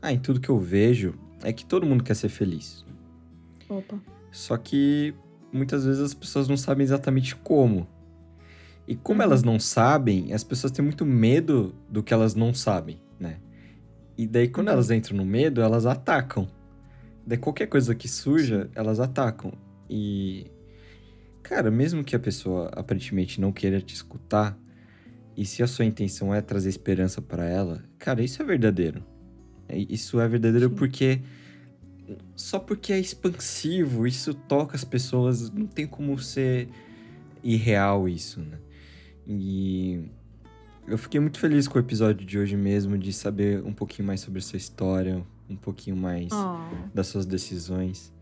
ah, 0.00 0.12
em 0.12 0.18
tudo 0.18 0.40
que 0.40 0.48
eu 0.48 0.58
vejo, 0.58 1.14
é 1.44 1.52
que 1.52 1.64
todo 1.64 1.86
mundo 1.86 2.02
quer 2.02 2.14
ser 2.14 2.28
feliz. 2.30 2.84
Opa. 3.78 4.00
Só 4.30 4.56
que 4.56 5.14
muitas 5.52 5.84
vezes 5.84 6.00
as 6.02 6.14
pessoas 6.14 6.48
não 6.48 6.56
sabem 6.56 6.84
exatamente 6.84 7.36
como. 7.36 7.86
E 8.86 8.96
como 8.96 9.20
Uhum. 9.20 9.26
elas 9.26 9.42
não 9.42 9.58
sabem, 9.60 10.32
as 10.32 10.42
pessoas 10.42 10.72
têm 10.72 10.84
muito 10.84 11.04
medo 11.06 11.74
do 11.88 12.02
que 12.02 12.12
elas 12.12 12.34
não 12.34 12.52
sabem, 12.52 13.00
né? 13.18 13.38
E 14.18 14.26
daí 14.26 14.48
quando 14.48 14.68
Uhum. 14.68 14.74
elas 14.74 14.90
entram 14.90 15.16
no 15.16 15.24
medo, 15.24 15.60
elas 15.60 15.86
atacam. 15.86 16.48
Daí 17.26 17.38
qualquer 17.38 17.66
coisa 17.66 17.94
que 17.94 18.08
surja, 18.08 18.68
elas 18.74 18.98
atacam. 18.98 19.52
E 19.88 20.50
cara, 21.42 21.70
mesmo 21.70 22.02
que 22.04 22.14
a 22.16 22.18
pessoa 22.18 22.70
aparentemente 22.74 23.40
não 23.40 23.52
queira 23.52 23.80
te 23.80 23.94
escutar, 23.94 24.58
e 25.36 25.44
se 25.44 25.62
a 25.62 25.66
sua 25.66 25.84
intenção 25.84 26.34
é 26.34 26.40
trazer 26.40 26.68
esperança 26.68 27.20
pra 27.22 27.44
ela, 27.48 27.82
cara, 27.98 28.22
isso 28.22 28.42
é 28.42 28.44
verdadeiro. 28.44 29.04
É- 29.68 29.78
Isso 29.78 30.20
é 30.20 30.28
verdadeiro 30.28 30.68
Sim. 30.70 30.74
porque 30.74 31.20
só 32.36 32.58
porque 32.58 32.92
é 32.92 32.98
expansivo, 33.00 34.06
isso 34.06 34.34
toca 34.34 34.76
as 34.76 34.84
pessoas, 34.84 35.50
não 35.50 35.66
tem 35.66 35.86
como 35.86 36.18
ser 36.18 36.68
irreal 37.42 38.08
isso, 38.08 38.40
né? 38.40 38.58
E 39.26 40.00
eu 40.86 40.98
fiquei 40.98 41.20
muito 41.20 41.38
feliz 41.38 41.68
com 41.68 41.78
o 41.78 41.80
episódio 41.80 42.26
de 42.26 42.38
hoje 42.38 42.56
mesmo, 42.56 42.98
de 42.98 43.12
saber 43.12 43.62
um 43.64 43.72
pouquinho 43.72 44.06
mais 44.06 44.20
sobre 44.20 44.38
a 44.38 44.42
sua 44.42 44.56
história, 44.56 45.24
um 45.48 45.56
pouquinho 45.56 45.96
mais 45.96 46.28
Oh. 46.32 46.58
das 46.94 47.06
suas 47.06 47.26
decisões. 47.26 48.12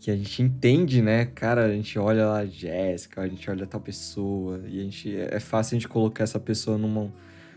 Que 0.00 0.10
a 0.10 0.16
gente 0.16 0.42
entende, 0.42 1.00
né? 1.00 1.26
Cara, 1.26 1.66
a 1.66 1.72
gente 1.72 1.96
olha 1.98 2.26
lá 2.26 2.38
a 2.38 2.46
Jéssica, 2.46 3.20
a 3.20 3.28
gente 3.28 3.48
olha 3.48 3.66
tal 3.66 3.80
pessoa, 3.80 4.60
e 4.66 4.80
a 4.80 4.82
gente. 4.82 5.16
É 5.16 5.38
fácil 5.38 5.76
a 5.76 5.78
gente 5.78 5.88
colocar 5.88 6.24
essa 6.24 6.40
pessoa 6.40 6.76
numa, 6.76 7.12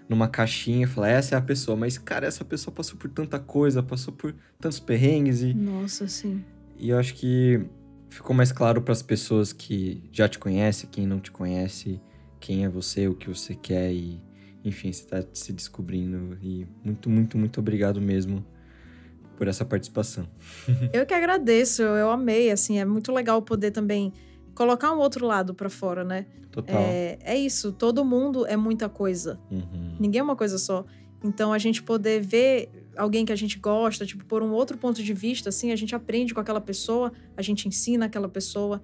numa 0.07 0.27
caixinha 0.27 0.86
e 0.86 0.88
falar, 0.88 1.10
essa 1.10 1.36
é 1.36 1.38
a 1.38 1.41
pessoa. 1.41 1.76
Mas, 1.76 1.98
cara, 1.98 2.27
essa 2.27 2.45
pessoa 2.45 2.73
passou 2.73 2.98
por 2.98 3.10
tanta 3.10 3.40
coisa, 3.40 3.82
passou 3.82 4.14
por 4.14 4.34
tantos 4.60 4.80
perrengues 4.80 5.41
e. 5.41 5.53
Nossa, 5.53 6.07
sim. 6.07 6.44
E 6.77 6.90
eu 6.90 6.98
acho 6.98 7.14
que 7.15 7.61
ficou 8.10 8.36
mais 8.36 8.52
claro 8.52 8.82
para 8.82 8.91
as 8.91 9.02
pessoas 9.02 9.52
que 9.52 10.03
já 10.11 10.27
te 10.27 10.40
conhecem, 10.40 10.90
quem 10.90 11.07
não 11.07 11.19
te 11.19 11.32
conhece, 11.32 12.02
quem 12.40 12.65
é 12.65 12.69
você, 12.69 13.07
o 13.07 13.15
que 13.15 13.27
você 13.30 13.56
quer 13.56 13.91
e, 13.91 14.22
enfim, 14.64 14.91
você 14.91 15.06
tá 15.06 15.23
se 15.34 15.52
descobrindo. 15.53 16.38
E 16.41 16.68
muito, 16.84 17.10
muito, 17.10 17.38
muito 17.38 17.60
obrigado 17.60 18.02
mesmo 18.02 18.45
por 19.38 19.48
essa 19.48 19.65
participação. 19.65 20.27
Eu 20.94 21.06
que 21.06 21.14
agradeço, 21.14 21.82
eu 21.82 22.10
amei, 22.10 22.52
assim, 22.52 22.80
é 22.80 22.86
muito 22.86 23.11
legal 23.11 23.41
poder 23.41 23.72
também 23.72 24.14
colocar 24.56 24.91
um 24.94 24.98
outro 24.99 25.26
lado 25.27 25.53
pra 25.53 25.69
fora, 25.69 26.03
né? 26.03 26.26
Total. 26.52 26.76
É, 26.76 27.19
é 27.22 27.38
isso, 27.38 27.72
todo 27.73 28.03
mundo 28.06 28.45
é 28.48 28.56
muita 28.56 28.88
coisa. 28.90 29.40
Uhum. 29.52 29.98
Ninguém 29.99 30.19
é 30.22 30.23
uma 30.23 30.36
coisa 30.36 30.57
só. 30.57 30.86
Então 31.23 31.52
a 31.52 31.57
gente 31.57 31.84
poder 31.84 32.22
ver 32.22 32.69
alguém 32.98 33.26
que 33.26 33.34
a 33.34 33.36
gente 33.36 33.60
gosta, 33.60 34.06
tipo, 34.06 34.23
por 34.26 34.41
um 34.41 34.52
outro 34.52 34.77
ponto 34.77 35.03
de 35.03 35.14
vista, 35.14 35.49
assim, 35.49 35.72
a 35.72 35.76
gente 35.76 35.94
aprende 35.94 36.34
com 36.34 36.40
aquela 36.40 36.61
pessoa, 36.61 37.11
a 37.36 37.41
gente 37.41 37.68
ensina 37.68 38.06
aquela 38.06 38.30
pessoa. 38.30 38.82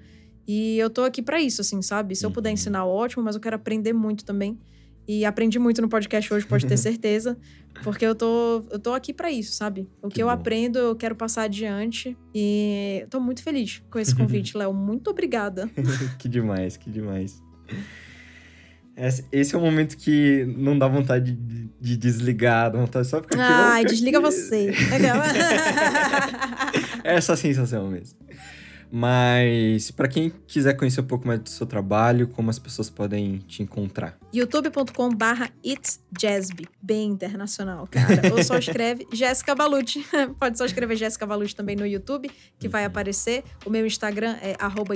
E 0.48 0.78
eu 0.78 0.90
tô 0.90 1.04
aqui 1.04 1.22
pra 1.22 1.40
isso, 1.40 1.62
assim, 1.62 1.82
sabe? 1.82 2.16
Se 2.16 2.26
eu 2.26 2.32
puder 2.32 2.50
Uhum. 2.50 2.54
ensinar, 2.56 2.86
ótimo, 2.86 3.24
mas 3.24 3.36
eu 3.36 3.42
quero 3.42 3.56
aprender 3.56 3.94
muito 3.94 4.26
também. 4.26 4.60
E 5.08 5.26
aprendi 5.26 5.58
muito 5.60 5.82
no 5.82 5.90
podcast 5.90 6.34
hoje, 6.34 6.46
pode 6.46 6.66
ter 6.66 6.78
certeza. 6.78 7.38
Porque 7.84 8.06
eu 8.06 8.14
tô, 8.14 8.64
eu 8.70 8.78
tô 8.80 8.94
aqui 8.94 9.14
pra 9.14 9.32
isso, 9.32 9.54
sabe? 9.54 9.90
O 10.02 10.08
que, 10.08 10.16
Que 10.16 10.24
eu 10.24 10.28
bom. 10.28 10.34
aprendo, 10.34 10.78
eu 10.78 10.96
quero 10.96 11.16
passar 11.16 11.44
adiante. 11.44 12.18
E 12.36 13.06
tô 13.10 13.20
muito 13.20 13.42
feliz 13.44 13.82
com 13.90 13.98
esse 14.00 14.16
convite, 14.16 14.56
Léo. 14.58 14.74
Muito 14.74 15.10
obrigada. 15.10 15.70
que 16.20 16.28
demais, 16.30 16.78
que 16.78 16.90
demais. 16.90 17.42
Esse, 19.32 19.56
é 19.56 19.58
o 19.58 19.62
momento 19.62 19.96
que 19.98 20.46
não 20.58 20.78
dá 20.78 20.88
vontade 20.88 21.32
de, 21.32 21.70
de 21.80 21.98
desligar, 21.98 22.70
dá 22.72 22.78
vontade 22.80 23.08
só 23.08 23.22
ficar 23.22 23.36
aqui. 23.42 23.54
Ai, 23.54 23.82
"Vamos 23.84 23.92
desliga 23.94 24.20
aqui." 24.20 24.28
você. 24.28 24.72
É 27.04 27.16
essa 27.16 27.36
sensação 27.36 27.90
mesmo. 27.90 28.20
Mas, 28.92 29.90
pra 29.92 30.08
quem 30.08 30.34
quiser 30.46 30.74
conhecer 30.74 31.02
um 31.02 31.06
pouco 31.06 31.26
mais 31.26 31.40
do 31.40 31.50
seu 31.50 31.66
trabalho, 31.66 32.28
como 32.28 32.50
as 32.50 32.60
pessoas 32.60 32.90
podem 32.90 33.38
te 33.48 33.64
encontrar? 33.64 34.18
youtube.com 34.34 35.10
barra 35.16 35.50
bem 36.82 37.10
internacional, 37.10 37.88
cara. 37.90 38.34
Ou 38.34 38.44
só 38.44 38.58
escreve 38.60 39.08
Jéssica 39.14 39.56
Balucci. 39.56 40.06
Pode 40.40 40.58
só 40.58 40.66
escrever 40.66 40.98
Jéssica 40.98 41.26
Balucci 41.26 41.56
também 41.56 41.76
no 41.76 41.86
YouTube, 41.86 42.30
que 42.60 42.68
vai 42.68 42.86
aparecer. 42.86 43.44
O 43.66 43.70
meu 43.70 43.86
Instagram 43.86 44.36
é 44.42 44.56
arroba. 44.60 44.92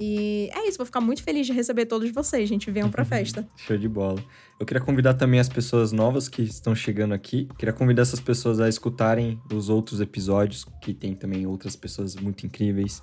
E 0.00 0.48
é 0.54 0.66
isso, 0.66 0.78
vou 0.78 0.86
ficar 0.86 1.00
muito 1.02 1.22
feliz 1.22 1.46
de 1.46 1.52
receber 1.52 1.84
todos 1.84 2.10
vocês, 2.10 2.48
gente. 2.48 2.70
Venham 2.70 2.90
pra 2.90 3.04
festa. 3.06 3.46
Show 3.54 3.76
de 3.76 3.88
bola. 3.88 4.24
Eu 4.58 4.64
queria 4.64 4.80
convidar 4.82 5.12
também 5.14 5.38
as 5.38 5.48
pessoas 5.48 5.92
novas 5.92 6.26
que 6.26 6.40
estão 6.42 6.74
chegando 6.74 7.12
aqui. 7.12 7.46
Queria 7.58 7.72
convidar 7.72 8.02
essas 8.02 8.20
pessoas 8.20 8.60
a 8.60 8.68
escutarem 8.68 9.38
os 9.52 9.68
outros 9.68 10.00
episódios, 10.00 10.66
que 10.80 10.94
tem 10.94 11.14
também 11.14 11.46
outras 11.46 11.76
pessoas 11.76 12.16
muito 12.16 12.46
incríveis. 12.46 13.02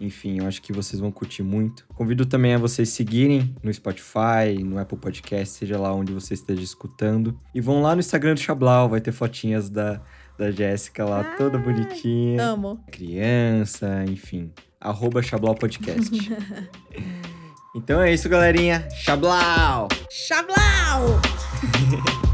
Enfim, 0.00 0.38
eu 0.38 0.46
acho 0.46 0.62
que 0.62 0.72
vocês 0.72 0.98
vão 0.98 1.12
curtir 1.12 1.42
muito. 1.42 1.84
Convido 1.94 2.24
também 2.24 2.54
a 2.54 2.58
vocês 2.58 2.88
seguirem 2.88 3.54
no 3.62 3.72
Spotify, 3.72 4.62
no 4.64 4.78
Apple 4.78 4.96
Podcast, 4.96 5.58
seja 5.58 5.78
lá 5.78 5.92
onde 5.94 6.12
você 6.12 6.32
esteja 6.32 6.62
escutando. 6.62 7.38
E 7.54 7.60
vão 7.60 7.82
lá 7.82 7.94
no 7.94 8.00
Instagram 8.00 8.32
do 8.32 8.40
Chablau, 8.40 8.88
vai 8.88 9.00
ter 9.02 9.12
fotinhas 9.12 9.68
da, 9.68 10.00
da 10.38 10.50
Jéssica 10.50 11.04
lá, 11.04 11.36
toda 11.36 11.58
bonitinha. 11.58 12.42
Amo. 12.42 12.82
Criança, 12.90 14.04
enfim. 14.08 14.50
Arroba 14.80 15.22
Chablau 15.22 15.54
Podcast. 15.54 16.10
então 17.76 18.00
é 18.00 18.12
isso, 18.14 18.28
galerinha. 18.28 18.88
Chablau! 19.04 19.88
Chablau! 20.10 21.20